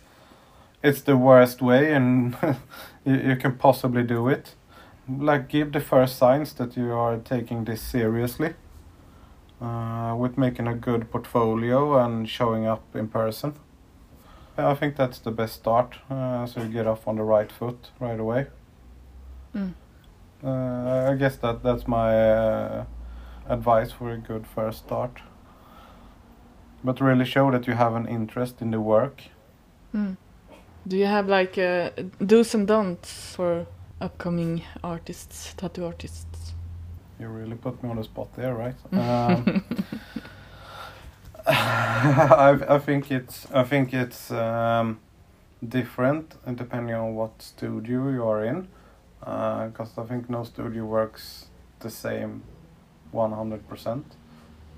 it's 0.86 1.02
the 1.02 1.16
worst 1.16 1.60
way, 1.60 1.92
and 1.92 2.36
you, 3.04 3.16
you 3.16 3.36
can 3.36 3.56
possibly 3.56 4.02
do 4.02 4.28
it. 4.28 4.54
Like 5.08 5.48
give 5.48 5.72
the 5.72 5.80
first 5.80 6.16
signs 6.16 6.52
that 6.54 6.76
you 6.76 6.92
are 6.92 7.16
taking 7.18 7.64
this 7.64 7.82
seriously. 7.82 8.54
Uh, 9.60 10.14
with 10.14 10.36
making 10.36 10.66
a 10.66 10.74
good 10.74 11.10
portfolio 11.10 11.98
and 11.98 12.28
showing 12.28 12.66
up 12.66 12.94
in 12.94 13.08
person. 13.08 13.54
I 14.58 14.74
think 14.74 14.96
that's 14.96 15.18
the 15.18 15.30
best 15.30 15.54
start, 15.54 15.96
uh, 16.10 16.44
so 16.44 16.62
you 16.62 16.68
get 16.68 16.86
off 16.86 17.08
on 17.08 17.16
the 17.16 17.22
right 17.22 17.50
foot 17.50 17.90
right 17.98 18.20
away. 18.20 18.48
Mm. 19.54 19.72
Uh, 20.44 21.10
I 21.10 21.14
guess 21.14 21.36
that 21.36 21.62
that's 21.62 21.88
my 21.88 22.32
uh, 22.32 22.84
advice 23.48 23.92
for 23.92 24.10
a 24.10 24.18
good 24.18 24.46
first 24.46 24.84
start. 24.84 25.22
But 26.84 27.00
really 27.00 27.24
show 27.24 27.50
that 27.50 27.66
you 27.66 27.72
have 27.72 27.94
an 27.94 28.06
interest 28.06 28.60
in 28.60 28.72
the 28.72 28.80
work. 28.80 29.22
Mm. 29.94 30.18
Do 30.86 30.96
you 30.96 31.06
have 31.06 31.28
like 31.28 31.58
uh, 31.58 31.90
do's 32.24 32.54
and 32.54 32.68
don'ts 32.68 33.34
for 33.34 33.66
upcoming 34.00 34.62
artists, 34.84 35.52
tattoo 35.56 35.84
artists? 35.84 36.52
You 37.18 37.26
really 37.26 37.56
put 37.56 37.82
me 37.82 37.90
on 37.90 37.96
the 37.96 38.04
spot 38.04 38.28
there, 38.36 38.54
right? 38.54 38.76
Um, 38.92 39.64
I 41.48 42.58
I 42.68 42.78
think 42.78 43.10
it's 43.10 43.46
I 43.52 43.64
think 43.64 43.94
it's 43.94 44.30
um, 44.30 44.98
different 45.68 46.36
depending 46.56 46.94
on 46.94 47.14
what 47.16 47.42
studio 47.42 48.10
you 48.10 48.24
are 48.24 48.44
in, 48.44 48.68
because 49.20 49.98
I 49.98 50.04
think 50.04 50.30
no 50.30 50.44
studio 50.44 50.84
works 50.84 51.46
the 51.80 51.90
same, 51.90 52.42
one 53.12 53.32
hundred 53.32 53.68
percent. 53.68 54.04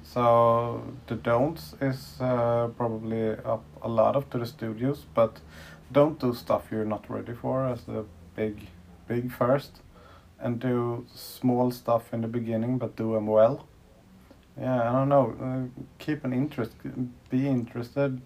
So 0.02 0.82
the 1.06 1.16
don'ts 1.16 1.74
is 1.80 2.16
uh, 2.20 2.68
probably 2.76 3.30
up 3.44 3.64
a 3.82 3.88
lot 3.88 4.16
of 4.16 4.30
to 4.30 4.38
the 4.38 4.46
studios, 4.46 5.04
but 5.14 5.40
don't 5.90 6.18
do 6.18 6.34
stuff 6.34 6.68
you're 6.70 6.84
not 6.84 7.08
ready 7.08 7.34
for 7.34 7.66
as 7.66 7.84
the 7.84 8.04
big 8.36 8.66
big 9.06 9.32
first 9.32 9.80
and 10.40 10.60
do 10.60 11.06
small 11.14 11.70
stuff 11.70 12.12
in 12.12 12.20
the 12.20 12.28
beginning, 12.28 12.78
but 12.78 12.96
do 12.96 13.14
them 13.14 13.26
well. 13.26 13.66
Yeah, 14.60 14.88
I 14.88 14.92
don't 14.92 15.08
know. 15.08 15.36
Uh, 15.40 15.82
keep 15.98 16.24
an 16.24 16.32
interest. 16.32 16.72
Be 17.30 17.46
interested. 17.46 18.20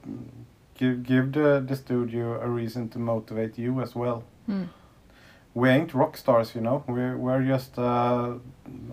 Give 0.75 1.03
give 1.03 1.33
the 1.33 1.65
the 1.67 1.77
studio 1.77 2.41
a 2.41 2.49
reason 2.49 2.89
to 2.91 2.99
motivate 2.99 3.59
you 3.59 3.81
as 3.81 3.95
well. 3.95 4.25
Mm. 4.49 4.69
We 5.55 5.69
ain't 5.69 5.93
rock 5.93 6.17
stars, 6.17 6.55
you 6.55 6.63
know. 6.63 6.85
We're 6.87 7.17
we're 7.17 7.45
just 7.45 7.79
uh, 7.79 8.35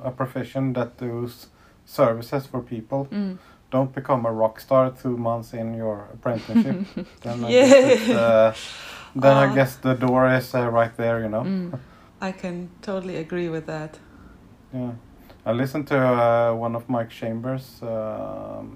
a 0.04 0.12
profession 0.12 0.74
that 0.74 0.98
does 0.98 1.48
services 1.86 2.46
for 2.46 2.62
people. 2.62 3.08
Mm. 3.12 3.38
Don't 3.72 3.94
become 3.94 4.26
a 4.26 4.32
rock 4.32 4.60
star 4.60 4.91
two 4.91 5.18
months 5.18 5.54
in 5.54 5.74
your 5.76 6.08
apprenticeship. 6.14 6.86
then 7.22 7.44
I 7.46 7.50
Yeah. 7.52 7.66
guess, 7.70 8.10
uh, 8.10 8.54
then 9.16 9.38
I 9.38 9.46
Uh. 9.52 9.54
guess 9.56 9.76
the 9.78 9.94
door 9.94 10.28
is 10.38 10.56
uh, 10.56 10.70
right 10.72 10.96
there, 10.98 11.20
you 11.22 11.30
know. 11.30 11.44
Mm. 11.44 11.80
I 12.22 12.32
can 12.32 12.70
totally 12.82 13.18
agree 13.18 13.50
with 13.50 13.66
that. 13.66 14.00
Yeah, 14.74 14.91
I 15.46 15.52
listened 15.54 15.88
to 15.88 15.98
uh, 15.98 16.54
one 16.54 16.76
of 16.76 16.90
Mike 16.90 17.10
Chambers. 17.10 17.82
Um, 17.82 18.76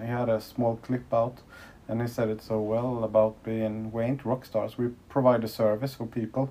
he 0.00 0.06
had 0.06 0.28
a 0.28 0.40
small 0.40 0.76
clip 0.82 1.12
out, 1.12 1.42
and 1.88 2.00
he 2.00 2.08
said 2.08 2.28
it 2.28 2.42
so 2.42 2.60
well 2.60 3.04
about 3.04 3.42
being 3.44 3.92
we 3.92 4.02
ain't 4.04 4.24
rock 4.24 4.44
stars. 4.44 4.78
We 4.78 4.88
provide 5.08 5.44
a 5.44 5.48
service 5.48 5.94
for 5.94 6.06
people, 6.06 6.48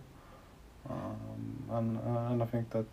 um, 0.90 1.64
and 1.72 1.98
uh, 1.98 2.32
and 2.32 2.44
I 2.44 2.46
think 2.46 2.70
that 2.70 2.86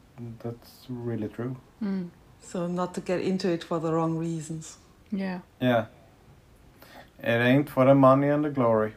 that's 0.42 0.86
really 0.88 1.28
true. 1.28 1.56
Mm. 1.82 2.10
So 2.46 2.68
not 2.68 2.94
to 2.94 3.00
get 3.00 3.20
into 3.20 3.50
it 3.50 3.64
for 3.64 3.80
the 3.80 3.92
wrong 3.92 4.16
reasons. 4.16 4.78
Yeah. 5.10 5.40
Yeah, 5.60 5.86
it 7.22 7.28
ain't 7.28 7.68
for 7.68 7.84
the 7.84 7.94
money 7.94 8.28
and 8.28 8.44
the 8.44 8.50
glory. 8.50 8.92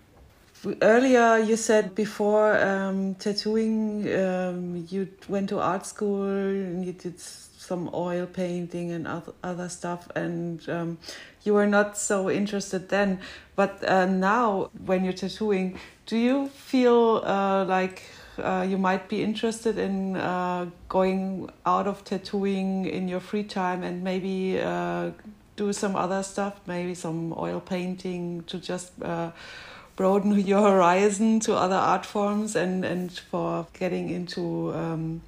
Earlier, 0.82 1.38
you 1.38 1.56
said 1.56 1.96
before 1.96 2.60
um, 2.60 3.16
tattooing, 3.16 4.14
um, 4.14 4.86
you 4.90 5.08
went 5.28 5.50
to 5.50 5.60
art 5.60 5.86
school 5.86 6.26
and 6.26 6.86
you 6.86 6.92
did 6.92 7.20
some 7.20 7.90
oil 7.94 8.26
painting 8.26 8.92
and 8.92 9.08
other, 9.08 9.34
other 9.42 9.70
stuff, 9.70 10.10
and 10.16 10.68
um, 10.68 10.98
you 11.44 11.54
were 11.54 11.68
not 11.68 11.98
so 11.98 12.30
interested 12.30 12.90
then. 12.90 13.20
But 13.56 13.84
uh, 13.88 14.06
now, 14.06 14.70
when 14.86 15.06
you're 15.06 15.14
tattooing, 15.14 15.80
do 16.06 16.18
you 16.18 16.50
feel 16.50 17.24
uh, 17.24 17.64
like 17.66 18.04
uh, 18.42 18.64
you 18.64 18.78
might 18.78 19.10
be 19.10 19.24
interested 19.24 19.78
in 19.78 20.16
uh, 20.16 20.68
going 20.88 21.50
out 21.66 21.88
of 21.88 22.04
tattooing 22.04 22.86
in 22.86 23.08
your 23.08 23.20
free 23.20 23.44
time 23.44 23.84
and 23.84 24.04
maybe 24.04 24.60
uh, 24.60 25.12
do 25.56 25.74
some 25.74 25.96
other 25.96 26.24
stuff, 26.24 26.60
maybe 26.68 26.96
some 26.96 27.34
oil 27.38 27.60
painting 27.60 28.44
to 28.44 28.60
just 28.60 28.92
uh, 29.02 29.32
broaden 29.96 30.40
your 30.52 30.62
horizon 30.62 31.40
to 31.42 31.56
other 31.56 31.76
art 31.76 32.06
forms 32.06 32.56
and, 32.56 32.86
and 32.86 33.12
for 33.12 33.68
getting 33.74 34.10
into 34.10 34.74
um, 34.74 35.22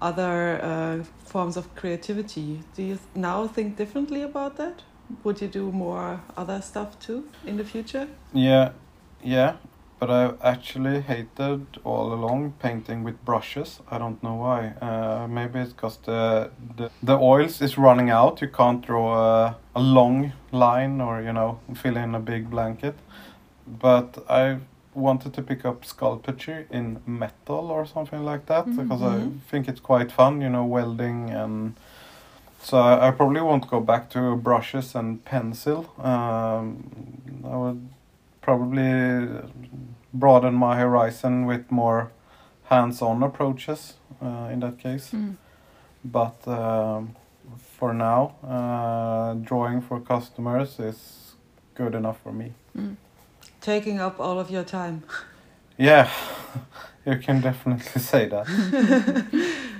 other 0.00 0.60
uh, 0.62 1.04
forms 1.24 1.56
of 1.56 1.74
creativity. 1.74 2.60
Do 2.76 2.82
you 2.82 2.98
now 3.14 3.46
think 3.46 3.76
differently 3.76 4.22
about 4.22 4.56
that? 4.56 4.82
Would 5.24 5.40
you 5.40 5.48
do 5.48 5.72
more 5.72 6.20
other 6.36 6.62
stuff 6.62 6.98
too 7.00 7.28
in 7.44 7.56
the 7.56 7.64
future? 7.64 8.06
Yeah, 8.32 8.70
yeah, 9.22 9.56
but 10.00 10.10
I've 10.10 10.36
actually 10.42 11.00
hated 11.02 11.66
all 11.84 12.12
along 12.14 12.54
painting 12.62 13.04
with 13.04 13.22
brushes. 13.24 13.80
I 13.90 13.98
don't 13.98 14.22
know 14.22 14.34
why. 14.34 14.72
Uh, 14.80 15.26
maybe 15.28 15.58
it's 15.60 15.72
because 15.74 15.98
the, 15.98 16.50
the 16.76 16.90
the 17.02 17.16
oils 17.18 17.60
is 17.62 17.76
running 17.78 18.10
out. 18.10 18.40
You 18.40 18.48
can't 18.48 18.80
draw 18.86 19.14
a, 19.14 19.56
a 19.74 19.80
long 19.80 20.32
line 20.52 21.00
or 21.02 21.20
you 21.22 21.32
know 21.32 21.58
fill 21.74 21.96
in 21.96 22.14
a 22.14 22.20
big 22.20 22.48
blanket. 22.50 22.94
But 23.66 24.24
I 24.28 24.56
wanted 24.94 25.32
to 25.34 25.42
pick 25.42 25.64
up 25.64 25.84
sculpture 25.84 26.66
in 26.70 27.00
metal 27.06 27.70
or 27.70 27.86
something 27.86 28.24
like 28.24 28.46
that 28.46 28.64
because 28.76 29.02
I 29.02 29.18
Mhm. 29.20 29.38
think 29.50 29.68
it's 29.68 29.80
quite 29.80 30.10
fun. 30.12 30.40
You 30.40 30.48
know, 30.48 30.64
welding 30.64 31.30
and. 31.30 31.74
So 32.62 32.76
I, 32.78 33.08
I 33.08 33.10
probably 33.12 33.40
won't 33.40 33.70
go 33.70 33.80
back 33.80 34.10
to 34.10 34.36
brushes 34.36 34.94
and 34.94 35.24
pencil. 35.24 35.86
Um, 35.98 36.84
I 37.44 37.56
would 37.56 37.88
probably 38.40 39.28
broaden 40.12 40.54
my 40.54 40.76
horizon 40.76 41.46
with 41.46 41.70
more 41.70 42.10
hands-on 42.64 43.22
approaches 43.22 43.94
uh, 44.22 44.48
in 44.52 44.60
that 44.60 44.78
case. 44.78 45.10
Mm. 45.12 45.36
But 46.04 46.46
um, 46.48 47.16
for 47.78 47.92
now, 47.92 48.36
uh, 48.42 49.34
drawing 49.34 49.80
for 49.80 50.00
customers 50.00 50.78
is 50.78 51.34
good 51.74 51.94
enough 51.94 52.20
for 52.22 52.32
me. 52.32 52.52
Mm. 52.76 52.96
Taking 53.60 54.00
up 54.00 54.18
all 54.20 54.38
of 54.38 54.50
your 54.50 54.64
time. 54.64 55.02
Yeah, 55.76 56.10
you 57.06 57.16
can 57.18 57.40
definitely 57.40 58.00
say 58.00 58.28
that. 58.28 58.46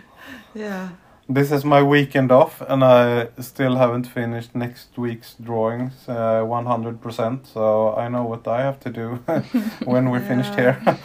Yeah. 0.54 0.88
This 1.32 1.52
is 1.52 1.64
my 1.64 1.80
weekend 1.80 2.32
off, 2.32 2.60
and 2.60 2.82
I 2.82 3.28
still 3.38 3.76
haven't 3.76 4.08
finished 4.08 4.52
next 4.56 4.98
week's 4.98 5.34
drawings 5.34 5.92
uh, 6.08 6.42
100%. 6.42 7.46
So 7.46 7.94
I 7.94 8.08
know 8.08 8.24
what 8.24 8.48
I 8.48 8.62
have 8.62 8.80
to 8.80 8.90
do 8.90 9.14
when 9.84 10.10
we're 10.10 10.26
finished 10.26 10.54
here. 10.56 10.82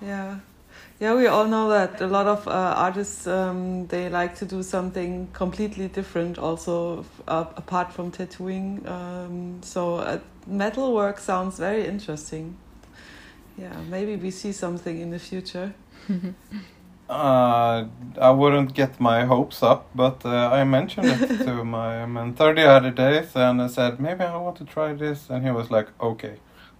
Yeah. 0.00 0.38
Yeah, 1.00 1.14
we 1.14 1.26
all 1.26 1.46
know 1.46 1.68
that 1.70 2.00
a 2.00 2.06
lot 2.06 2.26
of 2.26 2.46
uh, 2.46 2.50
artists 2.76 3.26
um, 3.26 3.86
they 3.88 4.08
like 4.08 4.36
to 4.36 4.46
do 4.46 4.62
something 4.62 5.28
completely 5.32 5.88
different, 5.88 6.38
also 6.38 7.04
uh, 7.26 7.44
apart 7.56 7.92
from 7.92 8.10
tattooing. 8.10 8.86
Um, 8.86 9.60
so 9.62 9.96
uh, 9.96 10.20
metal 10.46 10.94
work 10.94 11.18
sounds 11.18 11.58
very 11.58 11.84
interesting. 11.84 12.56
Yeah, 13.58 13.76
maybe 13.90 14.16
we 14.16 14.30
see 14.30 14.52
something 14.52 15.00
in 15.00 15.10
the 15.10 15.18
future. 15.18 15.74
Uh, 17.08 17.86
I 18.20 18.30
wouldn't 18.30 18.74
get 18.74 19.00
my 19.00 19.24
hopes 19.24 19.62
up, 19.62 19.86
but 19.94 20.24
uh, 20.26 20.50
I 20.52 20.64
mentioned 20.64 21.08
it 21.10 21.44
to 21.44 21.64
my 21.78 22.04
mentor 22.06 22.54
the 22.54 22.66
other 22.68 22.90
days, 22.90 23.34
and 23.34 23.62
I 23.62 23.66
said 23.68 23.98
maybe 23.98 24.24
I 24.24 24.36
want 24.36 24.56
to 24.58 24.64
try 24.64 24.92
this, 24.92 25.30
and 25.30 25.42
he 25.44 25.50
was 25.50 25.70
like, 25.70 25.88
"Okay, 26.00 26.34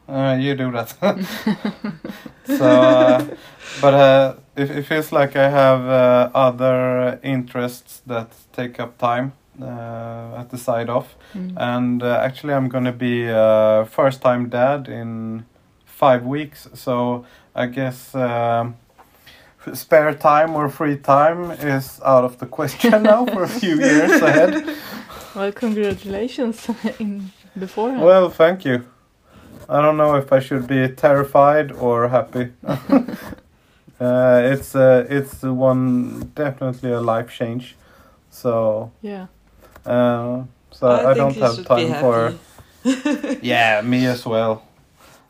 uh, 0.08 0.36
you 0.38 0.54
do 0.54 0.70
that." 0.72 0.88
so, 2.44 2.64
uh, 2.64 3.24
but 3.80 3.94
uh, 3.94 4.34
it, 4.56 4.70
it 4.70 4.82
feels 4.86 5.12
like 5.12 5.34
I 5.36 5.48
have 5.48 5.80
uh, 5.86 6.30
other 6.34 7.18
interests 7.22 8.02
that 8.06 8.28
take 8.52 8.78
up 8.80 8.98
time 8.98 9.32
uh, 9.62 10.40
at 10.40 10.50
the 10.50 10.58
side 10.58 10.90
of, 10.90 11.06
Mm. 11.34 11.52
and 11.56 12.02
uh, 12.02 12.20
actually 12.24 12.54
I'm 12.54 12.68
gonna 12.68 12.92
be 12.92 13.26
a 13.28 13.86
first-time 13.90 14.48
dad 14.48 14.88
in 14.88 15.44
five 15.86 16.24
weeks, 16.26 16.68
so 16.74 17.24
I 17.54 17.66
guess. 17.66 18.14
Um, 18.14 18.76
spare 19.74 20.14
time 20.14 20.54
or 20.54 20.68
free 20.68 20.96
time 20.96 21.50
is 21.50 22.00
out 22.04 22.24
of 22.24 22.38
the 22.38 22.46
question 22.46 23.02
now 23.02 23.26
for 23.26 23.42
a 23.42 23.48
few 23.48 23.76
years 23.76 24.22
ahead. 24.22 24.76
Well, 25.34 25.52
congratulations 25.52 26.68
in 26.98 27.30
beforehand. 27.58 28.02
Well, 28.02 28.30
thank 28.30 28.64
you. 28.64 28.84
I 29.68 29.82
don't 29.82 29.96
know 29.96 30.14
if 30.16 30.32
I 30.32 30.40
should 30.40 30.66
be 30.66 30.88
terrified 30.88 31.72
or 31.72 32.08
happy. 32.08 32.52
uh, 32.66 34.40
it's 34.44 34.74
uh, 34.74 35.06
it's 35.10 35.42
one 35.42 36.32
definitely 36.34 36.92
a 36.92 37.00
life 37.00 37.30
change. 37.30 37.76
So 38.30 38.90
yeah. 39.02 39.26
uh, 39.84 40.44
so 40.70 40.90
I, 40.90 41.14
think 41.14 41.16
don't 41.16 41.36
have 41.36 41.66
time 41.66 41.94
for 42.00 42.34
yeah 43.42 43.82
me 43.82 44.06
as 44.06 44.24
well. 44.24 44.67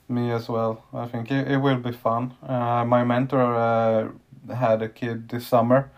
Me 0.09 0.31
as 0.33 0.49
well. 0.49 0.83
I 0.95 1.07
think 1.07 1.31
it, 1.31 1.49
it 1.49 1.59
will 1.59 1.77
be 1.77 1.93
fun. 1.93 2.33
Uh, 2.43 2.85
my 2.87 3.05
mentor 3.05 3.55
uh, 3.55 4.55
had 4.55 4.81
a 4.83 4.89
kid 4.89 5.29
this 5.29 5.47
summer, 5.47 5.91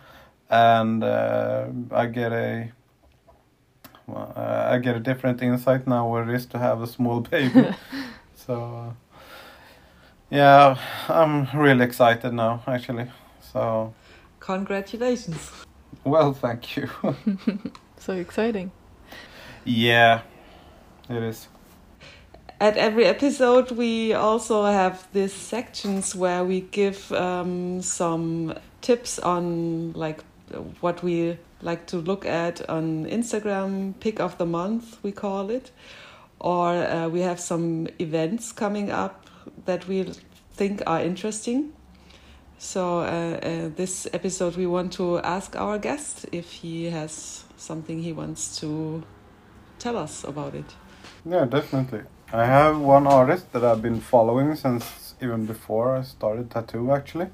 and 0.48 1.04
uh, 1.04 1.68
I 1.92 2.06
get 2.06 2.32
a 2.32 2.72
well, 4.08 4.32
uh, 4.36 4.68
I 4.74 4.78
get 4.78 4.96
a 4.96 5.00
different 5.00 5.40
insight 5.42 5.86
now 5.86 6.08
what 6.08 6.28
it 6.28 6.34
is 6.34 6.46
to 6.46 6.58
have 6.58 6.82
a 6.82 6.86
small 6.88 7.20
baby. 7.30 7.68
so 8.34 8.54
uh, 8.74 8.92
yeah, 10.28 10.76
I'm 11.08 11.46
really 11.54 11.84
excited 11.84 12.32
now 12.32 12.62
actually. 12.66 13.06
So 13.52 13.94
Congratulations. 14.40 15.52
well, 16.04 16.32
thank 16.32 16.76
you. 16.76 16.88
So 17.98 18.14
exciting. 18.14 18.72
yeah, 19.64 20.22
it 21.10 21.22
is. 21.22 21.48
At 22.60 22.76
every 22.76 23.06
episode, 23.06 23.70
we 23.70 24.12
also 24.12 24.66
have 24.66 25.08
these 25.14 25.32
sections 25.32 26.14
where 26.14 26.44
we 26.44 26.60
give 26.60 27.10
um, 27.12 27.80
some 27.80 28.52
tips 28.82 29.18
on 29.18 29.94
like 29.94 30.22
what 30.82 31.02
we 31.02 31.38
like 31.62 31.86
to 31.86 31.96
look 31.96 32.26
at 32.26 32.68
on 32.68 33.06
Instagram, 33.06 33.94
pick 34.00 34.20
of 34.20 34.36
the 34.36 34.44
month, 34.44 34.98
we 35.02 35.10
call 35.10 35.48
it, 35.48 35.70
or 36.38 36.68
uh, 36.74 37.08
we 37.08 37.20
have 37.20 37.40
some 37.40 37.88
events 37.98 38.52
coming 38.52 38.90
up 38.90 39.24
that 39.64 39.88
we 39.88 40.12
think 40.52 40.82
are 40.86 41.00
interesting. 41.00 41.72
So, 42.58 42.98
uh, 42.98 43.40
uh, 43.42 43.70
this 43.74 44.06
episode, 44.12 44.56
we 44.56 44.66
want 44.66 44.92
to 44.94 45.18
ask 45.20 45.56
our 45.56 45.78
guest 45.78 46.26
if 46.30 46.52
he 46.52 46.90
has 46.90 47.44
something 47.56 48.02
he 48.02 48.12
wants 48.12 48.60
to 48.60 49.02
tell 49.78 49.96
us 49.96 50.24
about 50.24 50.54
it. 50.54 50.74
Yeah, 51.24 51.46
definitely. 51.46 52.02
I 52.32 52.44
have 52.46 52.78
one 52.78 53.08
artist 53.08 53.52
that 53.52 53.64
I've 53.64 53.82
been 53.82 54.00
following 54.00 54.54
since 54.54 55.16
even 55.20 55.46
before 55.46 55.96
I 55.96 56.02
started 56.02 56.48
tattoo. 56.48 56.92
Actually, 56.92 57.26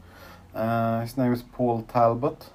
uh, 0.54 1.02
his 1.02 1.18
name 1.18 1.34
is 1.34 1.42
Paul 1.42 1.82
Talbot. 1.82 2.46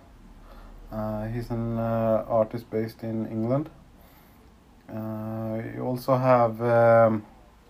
Uh, 0.91 1.27
he's 1.27 1.51
an 1.51 1.77
uh, 1.77 2.25
artist 2.27 2.67
based 2.71 3.03
in 3.03 3.27
England. 3.27 3.69
Uh, 4.89 5.61
you 5.75 5.83
also 5.83 6.17
have 6.17 6.59
um, 6.63 7.23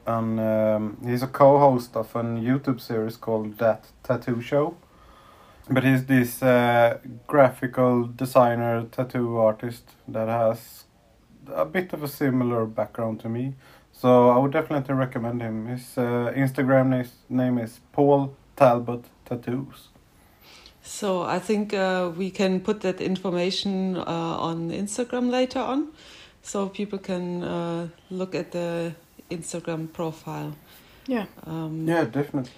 an 0.08 0.40
um, 0.40 0.98
he's 1.06 1.22
a 1.22 1.28
co-host 1.28 1.98
of 1.98 2.16
a 2.16 2.24
YouTube 2.24 2.80
series 2.80 3.18
called 3.18 3.58
That 3.58 3.88
Tattoo 4.04 4.42
Show. 4.42 4.78
But 5.70 5.84
he's 5.84 6.06
this 6.06 6.42
uh, 6.42 7.00
graphical 7.28 8.06
designer 8.06 8.84
tattoo 8.84 9.38
artist 9.38 9.92
that 10.08 10.30
has 10.30 10.86
a 11.54 11.66
bit 11.66 11.92
of 11.92 12.04
a 12.04 12.08
similar 12.08 12.66
background 12.66 13.20
to 13.20 13.28
me. 13.28 13.56
So 14.02 14.30
I 14.32 14.38
would 14.40 14.52
definitely 14.52 14.96
recommend 14.96 15.42
him. 15.42 15.68
His 15.68 15.96
uh, 15.96 16.34
Instagram 16.36 17.00
is, 17.02 17.12
name 17.30 17.60
is 17.60 17.80
Paul 17.92 18.34
Talbot 18.56 19.04
Tattoos. 19.26 19.90
So 20.82 21.22
I 21.22 21.38
think 21.38 21.74
uh, 21.74 22.10
we 22.18 22.32
can 22.32 22.60
put 22.62 22.82
that 22.82 23.00
information 23.00 23.98
uh, 23.98 24.04
on 24.50 24.72
Instagram 24.72 25.30
later 25.30 25.60
on, 25.60 25.90
so 26.42 26.68
people 26.70 26.98
can 26.98 27.44
uh, 27.44 27.88
look 28.10 28.34
at 28.34 28.52
the 28.52 28.94
Instagram 29.30 29.88
profile. 29.94 30.56
Yeah. 31.08 31.26
Um, 31.46 31.88
Yeah, 31.88 32.06
definitely. 32.06 32.52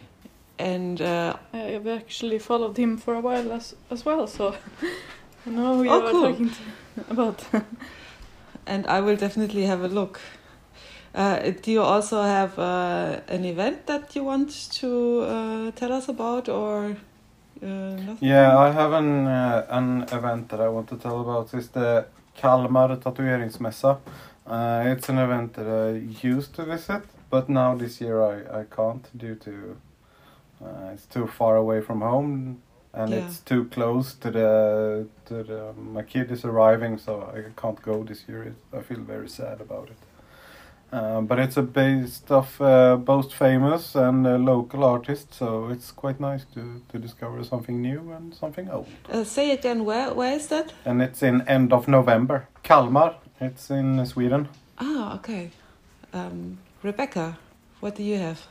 And 0.58 1.02
uh, 1.02 1.36
I've 1.54 1.88
actually 1.88 2.40
followed 2.40 2.78
him 2.78 2.98
for 2.98 3.16
a 3.16 3.20
while 3.20 3.52
as 3.52 3.76
as 3.92 4.06
well, 4.06 4.28
so 4.28 4.56
I 5.46 5.50
know 5.50 5.76
who 5.76 5.84
you 5.84 5.90
Oh, 5.92 6.06
are 6.06 6.12
cool. 6.12 6.22
talking 6.32 6.50
to 6.50 7.12
about. 7.12 7.44
and 8.66 8.86
I 8.88 9.02
will 9.02 9.18
definitely 9.18 9.66
have 9.66 9.84
a 9.84 9.90
look. 9.90 10.20
Uh, 11.16 11.52
do 11.62 11.72
you 11.72 11.82
also 11.82 12.24
have 12.24 12.58
uh, 12.58 13.20
an 13.28 13.46
event 13.46 13.86
that 13.86 14.16
you 14.16 14.24
want 14.24 14.50
to 14.72 15.22
uh, 15.22 15.72
tell 15.72 15.92
us 15.92 16.10
about, 16.10 16.50
or 16.50 16.96
uh. 17.64 18.16
Yeah, 18.20 18.58
I 18.58 18.72
have 18.72 18.94
an 18.94 19.28
uh, 19.28 19.66
an 19.70 20.04
event 20.12 20.50
that 20.50 20.60
I 20.60 20.68
want 20.70 20.88
to 20.90 20.98
tell 20.98 21.22
about. 21.22 21.54
It's 21.54 21.68
the 21.68 22.06
Kalmar 22.36 22.98
Tatueringsmässa. 22.98 23.98
Uh, 24.48 24.84
it's 24.88 25.08
an 25.10 25.20
event 25.20 25.54
that 25.54 25.68
I 25.68 26.28
used 26.28 26.56
to 26.56 26.66
visit, 26.66 27.04
but 27.30 27.48
now 27.48 27.76
this 27.76 28.02
year 28.02 28.22
I, 28.22 28.62
I 28.62 28.64
can't 28.76 29.08
due 29.18 29.36
to 29.36 29.78
uh, 30.66 30.94
it's 30.94 31.06
too 31.06 31.28
far 31.28 31.56
away 31.56 31.82
from 31.82 32.02
home 32.02 32.62
and 32.94 33.12
Yeah. 33.12 33.20
it's 33.26 33.40
too 33.40 33.66
close 33.66 34.14
to 34.20 34.32
the 34.32 35.08
to 35.26 35.44
the 35.44 35.74
my 35.94 36.04
kid 36.04 36.32
is 36.32 36.44
arriving, 36.46 36.98
so 36.98 37.22
I 37.34 37.44
can't 37.62 37.82
go 37.82 38.04
this 38.04 38.26
year. 38.28 38.44
It, 38.44 38.56
I 38.74 38.82
feel 38.82 39.00
very 39.00 39.30
sad 39.30 39.62
about 39.62 39.90
it. 39.90 39.98
Uh, 40.94 41.22
but 41.22 41.40
it's 41.40 41.58
a 41.58 41.64
based 41.64 42.32
of 42.32 42.62
uh, 42.62 42.96
both 42.98 43.34
famous 43.34 43.96
and 43.96 44.28
uh, 44.28 44.38
local 44.38 44.84
artists, 44.84 45.38
so 45.38 45.70
it's 45.70 45.92
quite 45.92 46.20
nice 46.20 46.46
to, 46.54 46.82
to 46.88 47.00
discover 47.00 47.44
something 47.44 47.82
new 47.82 48.12
and 48.12 48.32
something 48.36 48.70
old. 48.70 48.88
Uh, 49.12 49.24
say 49.24 49.50
again, 49.52 49.86
where 49.86 50.14
where 50.14 50.36
is 50.36 50.48
that? 50.48 50.72
And 50.86 51.02
it's 51.02 51.24
in 51.24 51.42
end 51.48 51.74
of 51.74 51.88
November. 51.88 52.48
Kalmar, 52.62 53.16
it's 53.42 53.72
in 53.72 54.06
Sweden. 54.06 54.48
Ah, 54.78 55.16
okay. 55.16 55.50
Um, 56.14 56.60
Rebecca, 56.84 57.40
what 57.80 57.96
do 57.96 58.04
you 58.04 58.20
have? 58.20 58.42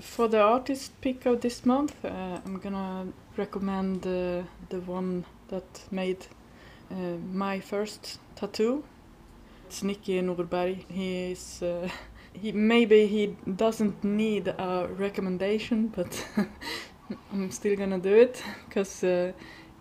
For 0.00 0.26
the 0.28 0.40
artist 0.40 0.98
pick 1.02 1.26
of 1.26 1.40
this 1.40 1.66
month, 1.66 1.94
uh, 2.02 2.40
I'm 2.46 2.60
gonna 2.60 3.06
recommend 3.36 4.06
uh, 4.06 4.42
the 4.70 4.80
one 4.86 5.26
that 5.48 5.82
made 5.90 6.26
uh, 6.90 7.18
my 7.32 7.60
first 7.60 8.18
tattoo. 8.36 8.84
Nicky 9.82 10.20
Norberg. 10.20 10.84
He 10.90 11.32
is 11.32 11.62
uh, 11.62 11.88
he 12.32 12.52
maybe 12.52 13.06
he 13.06 13.36
doesn't 13.56 14.04
need 14.04 14.48
a 14.48 14.88
recommendation, 14.90 15.88
but 15.88 16.26
I'm 17.32 17.50
still 17.50 17.76
gonna 17.76 17.98
do 17.98 18.14
it 18.14 18.42
because 18.68 19.02
uh, 19.04 19.32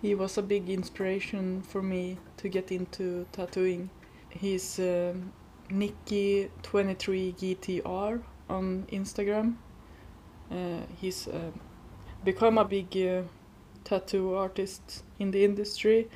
he 0.02 0.16
was 0.16 0.38
a 0.38 0.42
big 0.42 0.70
inspiration 0.70 1.62
for 1.62 1.82
me 1.82 2.18
to 2.38 2.50
get 2.50 2.72
into 2.72 3.26
tattooing. 3.32 3.90
He's 4.30 4.80
um, 4.80 5.32
Nicky23GTR 5.70 8.22
on 8.50 8.88
Instagram. 8.92 9.56
Uh, 10.52 10.82
he's 11.02 11.28
uh, 11.28 11.52
become 12.24 12.58
a 12.58 12.66
big 12.66 12.98
uh, 12.98 13.22
tattoo 13.84 14.36
artist 14.36 15.04
in 15.20 15.32
the 15.32 15.44
industry, 15.44 16.08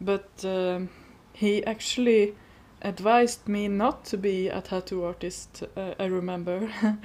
but 0.00 0.28
um, 0.44 0.88
he 1.32 1.64
actually 1.64 2.34
advised 2.82 3.48
me 3.48 3.68
not 3.68 4.04
to 4.06 4.16
be 4.16 4.48
a 4.48 4.60
tattoo 4.60 5.04
artist. 5.04 5.62
Uh, 5.76 5.94
I 5.98 6.06
remember 6.06 6.70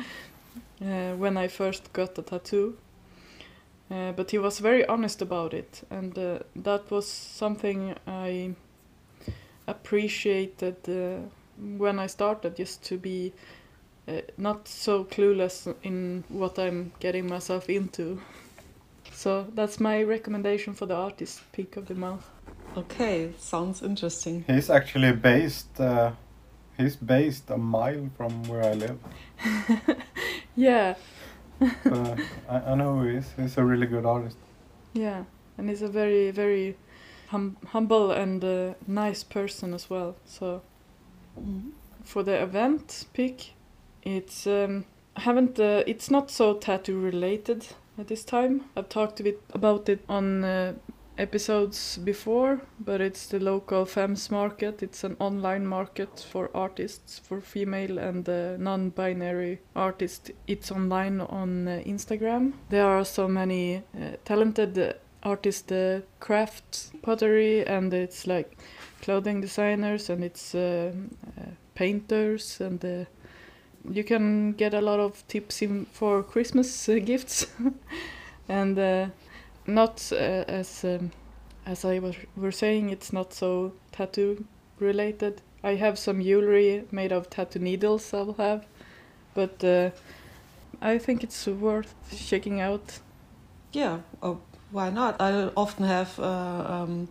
uh, 0.82 1.16
when 1.16 1.38
I 1.38 1.48
first 1.48 1.94
got 1.94 2.18
a 2.18 2.22
tattoo. 2.22 2.78
Uh, 3.90 4.14
but 4.14 4.32
he 4.32 4.38
was 4.38 4.60
very 4.60 4.86
honest 4.86 5.22
about 5.22 5.54
it, 5.54 5.84
and 5.90 6.18
uh, 6.18 6.40
that 6.56 6.90
was 6.90 7.06
something 7.06 7.94
I 8.08 8.56
appreciated 9.68 10.78
uh, 10.88 11.28
when 11.78 12.00
I 12.00 12.08
started, 12.08 12.56
just 12.56 12.84
to 12.86 12.98
be 12.98 13.34
uh, 14.08 14.22
not 14.38 14.68
so 14.70 15.04
clueless 15.04 15.76
in 15.84 16.24
what 16.30 16.58
I'm 16.58 16.94
getting 17.02 17.28
myself 17.28 17.70
into. 17.70 18.22
So 19.12 19.46
that's 19.54 19.80
my 19.80 20.04
recommendation 20.04 20.74
for 20.74 20.86
the 20.86 20.96
artist 20.96 21.42
pick 21.52 21.76
of 21.76 21.88
the 21.88 21.96
month. 21.96 22.26
Okay, 22.78 23.32
sounds 23.38 23.82
interesting. 23.82 24.44
He's 24.48 24.70
actually 24.70 25.12
based. 25.12 25.80
Uh, 25.80 26.12
he's 26.78 26.96
based 26.96 27.50
a 27.50 27.58
mile 27.58 28.10
from 28.18 28.44
where 28.44 28.64
I 28.64 28.74
live. 28.74 29.00
Yeah, 30.56 30.96
So 31.84 32.16
I, 32.50 32.56
I 32.60 32.76
know 32.76 32.98
who 33.00 33.08
he 33.08 33.16
is. 33.18 33.26
He's 33.38 33.58
a 33.58 33.64
really 33.64 33.88
good 33.88 34.06
artist. 34.06 34.38
yeah. 34.94 35.24
and 35.58 35.70
he's 35.70 35.82
a 35.82 35.88
very 35.88 36.32
very 36.32 36.76
hum- 37.28 37.56
humble 37.68 38.12
and 38.12 38.44
uh, 38.44 38.74
nice 38.88 39.24
person 39.24 39.74
as 39.74 39.90
well. 39.90 40.16
So 40.26 40.62
Mhm. 41.40 41.72
for 42.04 42.24
the 42.24 42.42
event 42.44 43.06
pick, 43.14 43.54
it's 44.04 44.46
um, 44.46 44.84
I 45.16 45.22
haven't 45.22 45.60
uh, 45.60 45.84
it's 45.88 46.12
not 46.12 46.30
so 46.32 46.54
tattoo 46.56 47.00
related 47.00 47.68
at 47.98 48.08
this 48.08 48.26
time. 48.26 48.66
I've 48.76 48.90
talked 48.90 49.20
a 49.20 49.24
bit 49.24 49.40
about 49.54 49.88
it 49.90 50.00
on 50.10 50.44
uh, 50.44 50.74
episodes 51.22 51.98
before, 51.98 52.60
but 52.80 53.00
it's 53.00 53.28
the 53.28 53.40
local 53.40 53.86
FEMS 53.86 54.32
market. 54.32 54.82
It's 54.82 55.04
an 55.04 55.16
online 55.20 55.68
market 55.68 56.26
for 56.32 56.50
artists, 56.56 57.20
for 57.20 57.40
female 57.40 58.00
and 58.00 58.28
uh, 58.28 58.58
non-binary 58.58 59.60
artists. 59.76 60.32
It's 60.48 60.72
online 60.72 61.22
on 61.22 61.68
uh, 61.68 61.84
Instagram. 61.86 62.54
There 62.70 62.86
are 62.86 63.06
so 63.06 63.28
many 63.28 63.78
uh, 63.78 64.18
talented 64.26 64.96
artists, 65.22 65.72
uh, 65.72 66.02
craft 66.20 66.90
pottery, 67.04 67.68
and 67.68 67.94
it's 67.94 68.26
like 68.26 68.58
clothing 69.04 69.42
designers, 69.42 70.10
and 70.10 70.24
it's 70.24 70.56
uh, 70.56 70.92
uh, 71.38 71.44
painters, 71.76 72.60
and 72.60 73.08
you 73.92 74.04
can 74.04 74.54
get 74.54 74.74
a 74.74 74.82
lot 74.82 75.00
of 75.00 75.24
tips 75.28 75.62
in 75.62 75.86
for 75.92 76.24
Christmas 76.24 76.88
gifts, 77.06 77.46
and 78.50 79.12
not 79.68 80.12
uh, 80.12 80.16
as 80.48 80.84
um, 80.84 81.12
as 81.66 81.86
I 81.86 82.00
was 82.00 82.16
were 82.36 82.52
saying, 82.52 82.90
it's 82.90 83.14
not 83.14 83.34
so 83.34 83.74
tattoo 83.92 84.46
related. 84.80 85.42
I 85.64 85.76
have 85.76 86.00
some 86.00 86.22
jewelry 86.22 86.86
made 86.92 87.12
of 87.12 87.30
tattoo 87.30 87.60
needles. 87.60 88.14
I'll 88.14 88.34
have, 88.34 88.66
but 89.34 89.64
uh, 89.64 89.92
I 90.82 90.98
think 90.98 91.24
it's 91.24 91.46
worth 91.48 91.94
checking 92.16 92.60
out. 92.60 93.00
Yeah, 93.72 94.00
oh, 94.24 94.40
why 94.72 94.90
not? 94.90 95.22
I 95.22 95.50
often 95.56 95.86
have 95.86 96.20
uh, 96.20 96.66
um, 96.68 97.08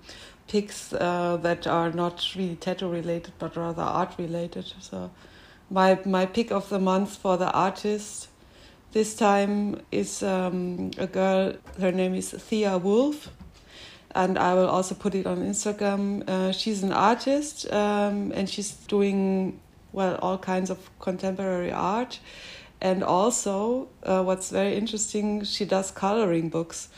picks 0.48 0.92
uh, 0.92 1.38
that 1.42 1.66
are 1.66 1.92
not 1.92 2.26
really 2.34 2.56
tattoo 2.56 2.88
related, 2.88 3.32
but 3.38 3.56
rather 3.56 3.82
art 3.82 4.14
related. 4.18 4.72
So, 4.80 5.10
my 5.70 6.00
my 6.04 6.26
pick 6.26 6.50
of 6.50 6.68
the 6.68 6.80
month 6.80 7.16
for 7.16 7.36
the 7.36 7.50
artist 7.52 8.29
this 8.92 9.14
time 9.14 9.80
is 9.92 10.22
um, 10.22 10.90
a 10.98 11.06
girl. 11.06 11.54
Her 11.78 11.92
name 11.92 12.14
is 12.14 12.30
Thea 12.30 12.78
Wolf, 12.78 13.30
and 14.14 14.38
I 14.38 14.54
will 14.54 14.68
also 14.68 14.94
put 14.94 15.14
it 15.14 15.26
on 15.26 15.38
Instagram. 15.38 16.28
Uh, 16.28 16.52
she's 16.52 16.82
an 16.82 16.92
artist, 16.92 17.70
um, 17.72 18.32
and 18.34 18.48
she's 18.48 18.72
doing 18.72 19.60
well 19.92 20.18
all 20.22 20.38
kinds 20.38 20.70
of 20.70 20.78
contemporary 20.98 21.72
art. 21.72 22.20
And 22.82 23.04
also 23.04 23.88
uh, 24.04 24.22
what's 24.22 24.50
very 24.50 24.74
interesting 24.74 25.44
she 25.44 25.66
does 25.66 25.90
coloring 25.90 26.48
books. 26.48 26.88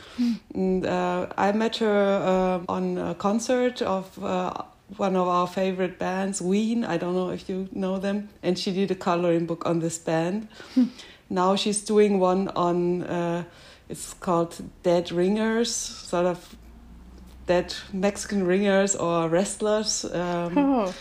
And 0.53 0.85
uh, 0.85 1.27
i 1.37 1.51
met 1.51 1.75
her 1.77 2.61
uh, 2.67 2.71
on 2.71 2.97
a 2.97 3.13
concert 3.15 3.81
of 3.81 4.23
uh, 4.23 4.53
one 4.95 5.17
of 5.17 5.27
our 5.27 5.45
favorite 5.45 5.99
bands 5.99 6.41
ween. 6.41 6.85
I 6.85 6.95
don't 6.95 7.13
know 7.13 7.31
if 7.31 7.49
you 7.49 7.67
know 7.73 7.99
them. 7.99 8.29
And 8.41 8.57
she 8.57 8.71
did 8.71 8.91
a 8.91 8.95
coloring 8.95 9.45
book 9.45 9.65
on 9.65 9.79
this 9.79 9.97
band 9.97 10.47
now 11.33 11.55
she's 11.55 11.81
doing 11.81 12.19
one 12.19 12.47
on 12.49 13.03
uh, 13.03 13.43
it's 13.89 14.13
called 14.13 14.61
dead 14.83 15.11
ringers 15.11 15.73
sort 15.73 16.25
of 16.25 16.55
dead 17.47 17.73
mexican 17.91 18.45
ringers 18.45 18.95
or 18.95 19.27
wrestlers 19.27 20.05
um, 20.05 20.57
Oh, 20.57 20.93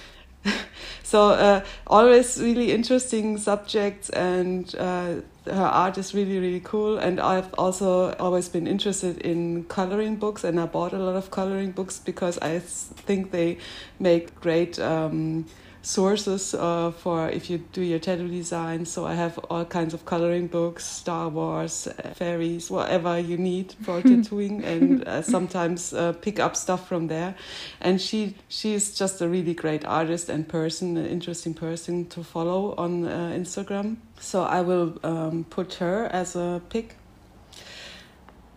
so 1.03 1.31
uh, 1.31 1.65
always 1.87 2.41
really 2.43 2.73
interesting 2.73 3.39
subjects 3.39 4.11
and 4.11 4.75
uh, 4.77 5.15
her 5.47 5.53
art 5.53 5.99
is 5.99 6.15
really 6.15 6.39
really 6.39 6.61
cool. 6.61 6.99
And 6.99 7.21
i've 7.21 7.53
also 7.55 8.13
always 8.15 8.49
been 8.49 8.67
interested 8.67 9.19
in 9.19 9.65
coloring 9.65 10.17
books 10.17 10.43
and 10.43 10.59
i 10.59 10.67
bought 10.67 10.93
a 10.93 10.99
lot 10.99 11.15
of 11.15 11.31
coloring 11.31 11.73
books 11.73 11.99
because 11.99 12.39
i 12.39 12.59
think 12.59 13.31
they 13.31 13.59
make 14.01 14.35
great 14.41 14.79
um, 14.81 15.47
sources 15.83 16.55
uh, 16.55 16.93
for 16.93 17.29
if 17.29 17.51
you 17.51 17.59
do 17.73 17.83
your 17.83 17.99
tattoo 17.99 18.29
design. 18.29 18.87
So 18.87 19.05
i 19.05 19.15
have 19.15 19.39
all 19.51 19.65
kinds 19.65 19.95
of 19.95 20.05
coloring 20.05 20.47
books 20.47 20.85
star 20.85 21.29
wars 21.29 21.89
uh, 21.89 22.15
fairies 22.15 22.71
whatever 22.71 23.19
you 23.19 23.37
need 23.37 23.75
for 23.83 24.01
tattooing. 24.11 24.65
And 24.65 25.07
uh, 25.07 25.23
sometimes 25.23 25.93
uh, 25.93 26.13
pick 26.13 26.39
up 26.39 26.57
stuff 26.57 26.89
from 26.89 27.09
there. 27.09 27.35
And 27.81 28.01
she 28.01 28.37
she's 28.49 28.97
just 28.97 29.21
a 29.21 29.29
really 29.29 29.55
great 29.55 29.85
artist 29.85 30.29
and 30.29 30.49
person 30.49 30.97
an 30.97 31.07
interesting 31.07 31.55
person 31.55 32.07
to 32.07 32.23
follow 32.23 32.75
on 32.77 33.05
uh, 33.05 33.33
instagram. 33.37 33.97
So 34.21 34.43
i 34.45 34.61
will 34.61 34.99
um, 35.03 35.45
put 35.51 35.75
her 35.75 36.07
as 36.07 36.37
a 36.37 36.63
pick 36.71 36.97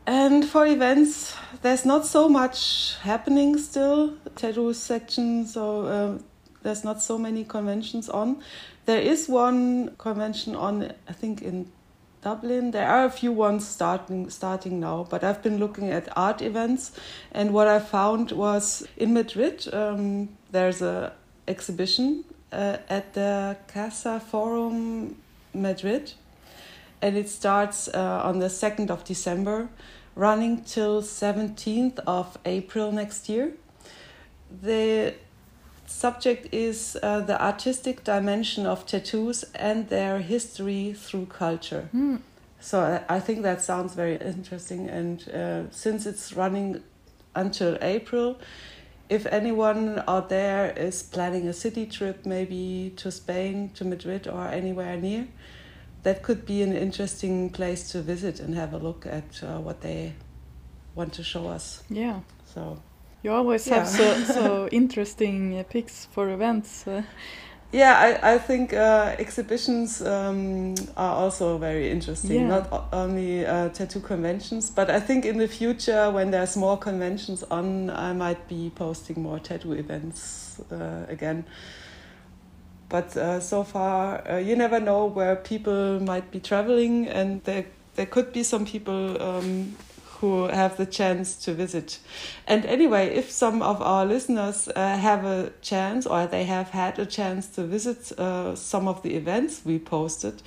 and 0.08 0.46
for 0.46 0.68
events 0.68 1.36
there's 1.64 1.86
not 1.86 2.06
so 2.06 2.30
much 2.30 2.96
happening 3.02 3.58
still. 3.58 4.14
Tattoo 4.36 4.74
section 4.74 5.48
so 5.48 5.86
uh, 5.86 6.20
there's 6.66 6.84
not 6.84 7.02
so 7.02 7.18
many 7.18 7.44
conventions 7.46 8.10
on 8.10 8.42
there 8.86 9.00
is 9.00 9.30
one 9.30 9.96
convention 9.98 10.56
on 10.56 10.92
i 11.08 11.14
think 11.14 11.42
in 11.42 11.66
Dublin. 12.26 12.72
There 12.72 12.88
are 12.88 13.06
a 13.06 13.12
few 13.12 13.32
ones 13.32 13.68
starting 13.68 14.32
starting 14.32 14.80
now, 14.80 15.06
but 15.12 15.24
I've 15.24 15.44
been 15.44 15.60
looking 15.60 15.92
at 15.92 16.10
art 16.18 16.42
events, 16.42 16.92
and 17.32 17.54
what 17.54 17.68
I 17.68 17.80
found 17.80 18.32
was 18.32 18.84
in 18.98 19.14
Madrid. 19.14 19.68
Um, 19.72 20.30
there's 20.52 20.82
a 20.82 21.14
exhibition 21.48 22.26
uh, 22.52 22.78
at 22.90 23.14
the 23.14 23.58
CaixaForum 23.68 25.14
Madrid, 25.54 26.14
and 27.00 27.16
it 27.16 27.30
starts 27.30 27.88
uh, 27.90 28.22
on 28.24 28.40
the 28.40 28.50
second 28.50 28.90
of 28.90 29.04
December, 29.04 29.70
running 30.16 30.64
till 30.64 31.04
seventeenth 31.04 32.00
of 32.08 32.40
April 32.44 32.92
next 32.92 33.30
year. 33.30 33.52
The 34.64 35.14
subject 35.86 36.54
is 36.54 36.98
uh, 37.02 37.22
the 37.22 37.42
artistic 37.42 38.04
dimension 38.04 38.66
of 38.66 38.86
tattoos 38.86 39.44
and 39.56 39.90
their 39.90 40.20
history 40.20 40.94
through 40.94 41.28
culture. 41.28 41.90
hmm. 41.92 42.18
So 42.60 42.82
I, 42.82 43.16
I 43.18 43.20
think 43.20 43.44
that 43.44 43.62
sounds 43.62 43.94
very 43.94 44.16
interesting. 44.16 44.90
And 44.90 45.30
uh, 45.30 45.72
since 45.72 46.06
it's 46.06 46.34
running 46.34 46.82
until 47.36 47.78
April, 47.82 48.40
if 49.08 49.26
anyone 49.28 50.04
out 50.08 50.30
there 50.30 50.72
is 50.72 51.04
planning 51.04 51.48
a 51.48 51.54
city 51.54 51.86
trip, 51.86 52.26
maybe 52.26 52.94
to 52.98 53.12
Spain, 53.12 53.70
to 53.76 53.86
Madrid, 53.86 54.28
or 54.28 54.48
anywhere 54.48 54.98
near, 54.98 55.28
that 56.02 56.24
could 56.24 56.46
be 56.46 56.62
an 56.62 56.74
interesting 56.74 57.50
place 57.50 57.92
to 57.92 58.02
visit 58.02 58.40
and 58.40 58.56
have 58.56 58.74
a 58.74 58.78
look 58.78 59.06
at 59.06 59.44
uh, 59.44 59.60
what 59.60 59.82
they 59.82 60.14
want 60.96 61.14
to 61.14 61.24
show 61.24 61.48
us. 61.48 61.84
yeah. 61.90 62.22
So 62.46 62.82
You 63.26 63.32
always 63.32 63.68
have 63.70 63.88
so 63.88 64.24
so 64.24 64.70
interesting 64.72 65.58
uh, 65.58 65.64
picks 65.64 66.06
for 66.06 66.30
events. 66.30 66.88
Uh, 66.88 67.02
Yeah, 67.72 67.98
I, 67.98 68.36
I 68.36 68.38
think 68.38 68.74
uh, 68.74 69.16
exhibitions 69.18 70.02
um, 70.02 70.76
are 70.96 71.16
also 71.16 71.58
very 71.58 71.90
interesting. 71.90 72.42
Yeah. 72.42 72.48
Not 72.48 72.88
only 72.94 73.46
uh, 73.46 73.70
tattoo 73.70 74.00
conventions, 74.00 74.70
but 74.70 74.90
I 74.90 75.00
think 75.00 75.26
in 75.26 75.40
the 75.40 75.48
future, 75.48 76.12
when 76.12 76.32
there's 76.32 76.56
more 76.56 76.78
conventions 76.78 77.44
on, 77.50 77.90
I 77.90 78.14
might 78.14 78.48
be 78.48 78.72
posting 78.76 79.24
more 79.24 79.40
tattoo 79.40 79.74
events 79.74 80.62
uh, 80.72 81.06
again. 81.10 81.44
But 82.90 83.18
uh, 83.18 83.40
so 83.40 83.64
far, 83.64 84.22
uh, 84.30 84.38
you 84.38 84.56
never 84.56 84.80
know 84.80 85.08
where 85.08 85.36
people 85.36 86.00
might 86.00 86.30
be 86.32 86.40
traveling, 86.40 87.08
and 87.08 87.44
there 87.44 87.66
there 87.96 88.06
could 88.06 88.32
be 88.32 88.44
some 88.44 88.66
people 88.66 89.22
um, 89.22 89.76
who 90.22 90.48
have 90.48 90.78
the 90.78 90.86
chance 90.86 91.36
to 91.46 91.54
visit. 91.54 92.00
And 92.48 92.66
anyway, 92.66 93.16
if 93.16 93.32
some 93.32 93.62
of 93.62 93.82
our 93.82 94.06
listeners 94.06 94.68
uh, 94.76 94.98
have 94.98 95.26
a 95.26 95.52
chance 95.62 96.06
or 96.06 96.28
they 96.28 96.44
have 96.46 96.70
had 96.70 97.00
a 97.00 97.06
chance 97.06 97.48
to 97.56 97.64
visit 97.64 98.12
uh, 98.20 98.56
some 98.56 98.88
of 98.88 99.02
the 99.04 99.16
events 99.16 99.62
we 99.66 99.80
posted, 99.80 100.42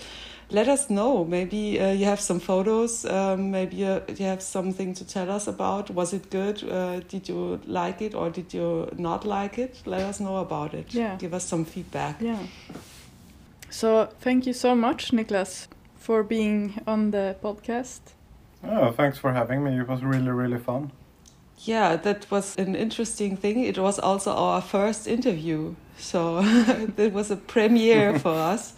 let 0.50 0.68
us 0.68 0.88
know. 0.88 1.24
Maybe 1.24 1.78
uh, 1.78 1.92
you 1.92 2.06
have 2.06 2.20
some 2.20 2.40
photos, 2.40 3.04
um, 3.04 3.50
maybe 3.50 3.76
you, 3.76 4.00
you 4.16 4.24
have 4.24 4.40
something 4.42 4.94
to 4.94 5.04
tell 5.04 5.30
us 5.30 5.46
about. 5.46 5.90
Was 5.90 6.12
it 6.12 6.30
good? 6.30 6.64
Uh, 6.64 7.00
did 7.08 7.28
you 7.28 7.60
like 7.66 8.00
it 8.00 8.14
or 8.14 8.30
did 8.30 8.54
you 8.54 8.88
not 8.96 9.26
like 9.26 9.58
it? 9.58 9.82
Let 9.84 10.02
us 10.02 10.20
know 10.20 10.38
about 10.38 10.72
it. 10.74 10.94
Yeah. 10.94 11.16
Give 11.18 11.34
us 11.34 11.44
some 11.44 11.64
feedback. 11.64 12.20
yeah. 12.20 12.38
So 13.70 14.08
thank 14.20 14.46
you 14.46 14.54
so 14.54 14.74
much, 14.74 15.10
Niklas, 15.12 15.68
for 15.98 16.22
being 16.22 16.80
on 16.86 17.10
the 17.10 17.36
podcast. 17.42 18.00
Oh, 18.64 18.90
thanks 18.93 19.18
for 19.18 19.32
having 19.32 19.62
me. 19.62 19.78
It 19.78 19.89
was 19.89 20.02
really, 20.02 20.30
really 20.30 20.59
fun. 20.59 20.93
Yeah, 21.59 21.97
that 21.97 22.30
was 22.30 22.56
an 22.56 22.74
interesting 22.74 23.36
thing. 23.36 23.64
It 23.64 23.78
was 23.78 23.98
also 23.98 24.32
our 24.32 24.60
first 24.60 25.09
interview, 25.09 25.74
so 25.98 26.40
it 26.97 27.12
was 27.12 27.30
a 27.30 27.36
premiere 27.36 28.18
for 28.24 28.35
us. 28.35 28.74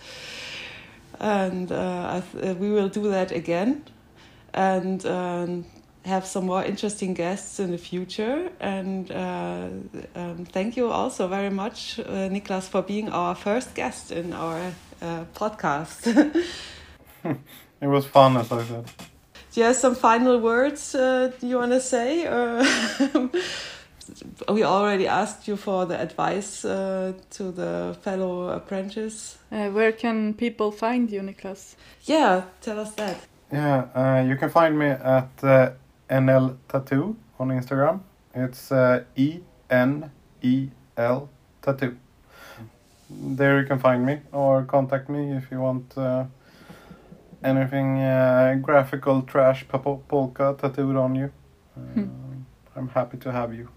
And 1.19 1.70
uh, 1.70 2.16
I 2.16 2.23
th- 2.32 2.44
uh, 2.44 2.55
we 2.59 2.70
will 2.70 2.89
do 2.89 3.11
that 3.11 3.31
again 3.31 3.85
and 4.55 5.05
um, 5.05 5.66
have 6.07 6.24
some 6.24 6.47
more 6.47 6.65
interesting 6.65 7.12
guests 7.12 7.61
in 7.61 7.70
the 7.70 7.78
future. 7.78 8.51
And 8.61 9.11
uh, 9.12 9.69
um, 10.15 10.47
thank 10.47 10.77
you 10.77 10.90
also 10.90 11.28
very 11.28 11.51
much, 11.51 11.98
uh, 11.98 12.28
Niklas, 12.31 12.69
for 12.69 12.81
being 12.81 13.11
our 13.11 13.35
first 13.35 13.74
guest 13.74 14.11
in 14.11 14.32
our 14.32 14.73
uh, 15.02 15.24
podcast. 15.35 16.07
It 17.82 17.86
was 17.86 18.05
fun, 18.05 18.36
as 18.36 18.52
I 18.52 18.62
said. 18.65 19.10
Do 19.52 19.60
you 19.60 19.66
have 19.66 19.77
some 19.77 19.94
final 19.97 20.39
words 20.39 20.94
uh, 20.94 21.32
you 21.40 21.56
want 21.56 21.72
to 21.72 21.81
say? 21.81 22.27
Or 24.48 24.55
we 24.55 24.64
already 24.64 25.06
asked 25.06 25.47
you 25.47 25.56
for 25.56 25.86
the 25.86 26.01
advice 26.01 26.64
uh, 26.64 27.12
to 27.31 27.52
the 27.52 27.97
fellow 28.02 28.48
apprentice. 28.48 29.39
Uh, 29.52 29.68
where 29.68 29.93
can 29.93 30.35
people 30.35 30.72
find 30.72 31.10
you, 31.10 31.20
Niklas? 31.20 31.77
Yeah, 32.02 32.43
tell 32.60 32.81
us 32.81 32.93
that. 32.94 33.18
Yeah, 33.52 33.86
uh, 33.94 34.24
you 34.27 34.36
can 34.36 34.51
find 34.51 34.78
me 34.78 34.86
at 34.86 35.31
uh, 35.43 35.70
NL 36.09 36.56
Tattoo 36.68 37.16
on 37.39 37.48
Instagram. 37.48 38.01
It's 38.35 38.72
uh, 38.72 39.05
E 39.16 39.40
N 39.68 40.10
E 40.43 40.70
L 40.97 41.28
Tattoo. 41.62 41.97
There 43.10 43.60
you 43.60 43.66
can 43.66 43.78
find 43.78 44.06
me 44.06 44.20
or 44.32 44.64
contact 44.64 45.09
me 45.09 45.32
if 45.32 45.51
you 45.51 45.60
want 45.60 45.98
uh, 45.98 46.24
anything 47.42 47.98
uh, 47.98 48.58
graphical 48.62 49.22
trash 49.22 49.66
pol- 49.68 50.02
polka 50.08 50.54
tattooed 50.58 50.96
on 50.96 51.14
you. 51.14 51.32
Uh, 51.76 52.02
I'm 52.76 52.88
happy 52.88 53.16
to 53.18 53.32
have 53.32 53.54
you. 53.54 53.68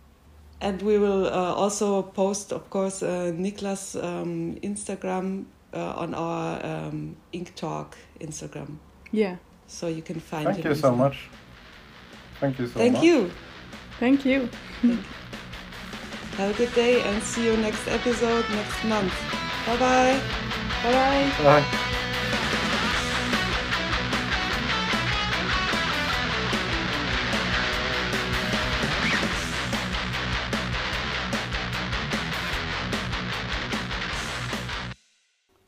And 0.61 0.81
we 0.81 0.98
will 0.98 1.26
uh, 1.27 1.53
also 1.53 2.02
post, 2.02 2.53
of 2.53 2.69
course, 2.69 3.03
uh, 3.03 3.31
Niklas' 3.35 4.02
um, 4.02 4.56
Instagram 4.64 5.45
uh, 5.73 5.94
on 5.98 6.14
our 6.14 6.65
um, 6.65 7.15
Ink 7.34 7.53
Talk 7.56 7.98
Instagram. 8.22 8.77
Yeah. 9.11 9.35
So 9.68 9.88
you 9.88 10.02
can 10.02 10.19
find 10.19 10.48
it. 10.48 10.53
Thank 10.53 10.65
him. 10.65 10.72
you 10.72 10.76
so 10.76 10.95
much. 10.95 11.30
Thank 12.40 12.60
you 12.60 12.68
so. 12.68 12.80
Thank 12.80 12.94
much. 12.94 13.03
you. 13.03 13.31
Thank 13.99 14.26
you. 14.26 14.49
Have 16.38 16.56
a 16.56 16.57
good 16.57 16.73
day 16.73 17.02
and 17.02 17.22
see 17.22 17.45
you 17.45 17.57
next 17.57 17.88
episode 17.88 18.45
next 18.49 18.84
month. 18.85 19.14
Bye 19.65 19.77
bye. 19.77 20.19
Bye 20.84 20.91
bye. 20.91 21.61
Bye. 21.61 21.99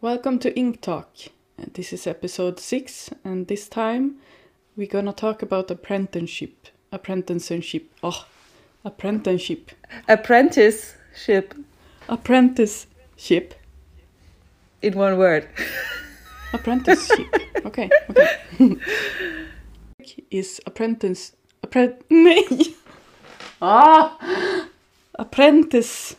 Welcome 0.06 0.38
to 0.42 0.56
Ink 0.56 0.82
Talk. 0.82 1.08
Uh, 1.58 1.66
This 1.74 1.92
is 1.92 2.06
episode 2.06 2.60
six, 2.60 3.10
and 3.24 3.48
this 3.48 3.68
time 3.68 4.18
we're 4.78 4.86
gonna 4.86 5.12
talk 5.12 5.42
about 5.42 5.72
apprenticeship. 5.72 6.68
Apprenticeship. 6.92 7.90
Oh, 8.04 8.28
apprenticeship. 8.84 9.72
Apprenticeship 10.08 11.56
Apprenticeship. 12.08 13.56
in 14.84 14.94
one 14.94 15.18
word. 15.18 15.50
Apprenticeship. 16.54 17.26
okay. 17.66 17.90
Okay. 18.12 18.78
is 20.30 20.62
apprentice. 20.68 21.32
Appre- 21.64 21.98
Nej. 22.12 22.46
Ah. 23.60 24.68
Apprentice. 25.18 26.16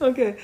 Okay. 0.00 0.36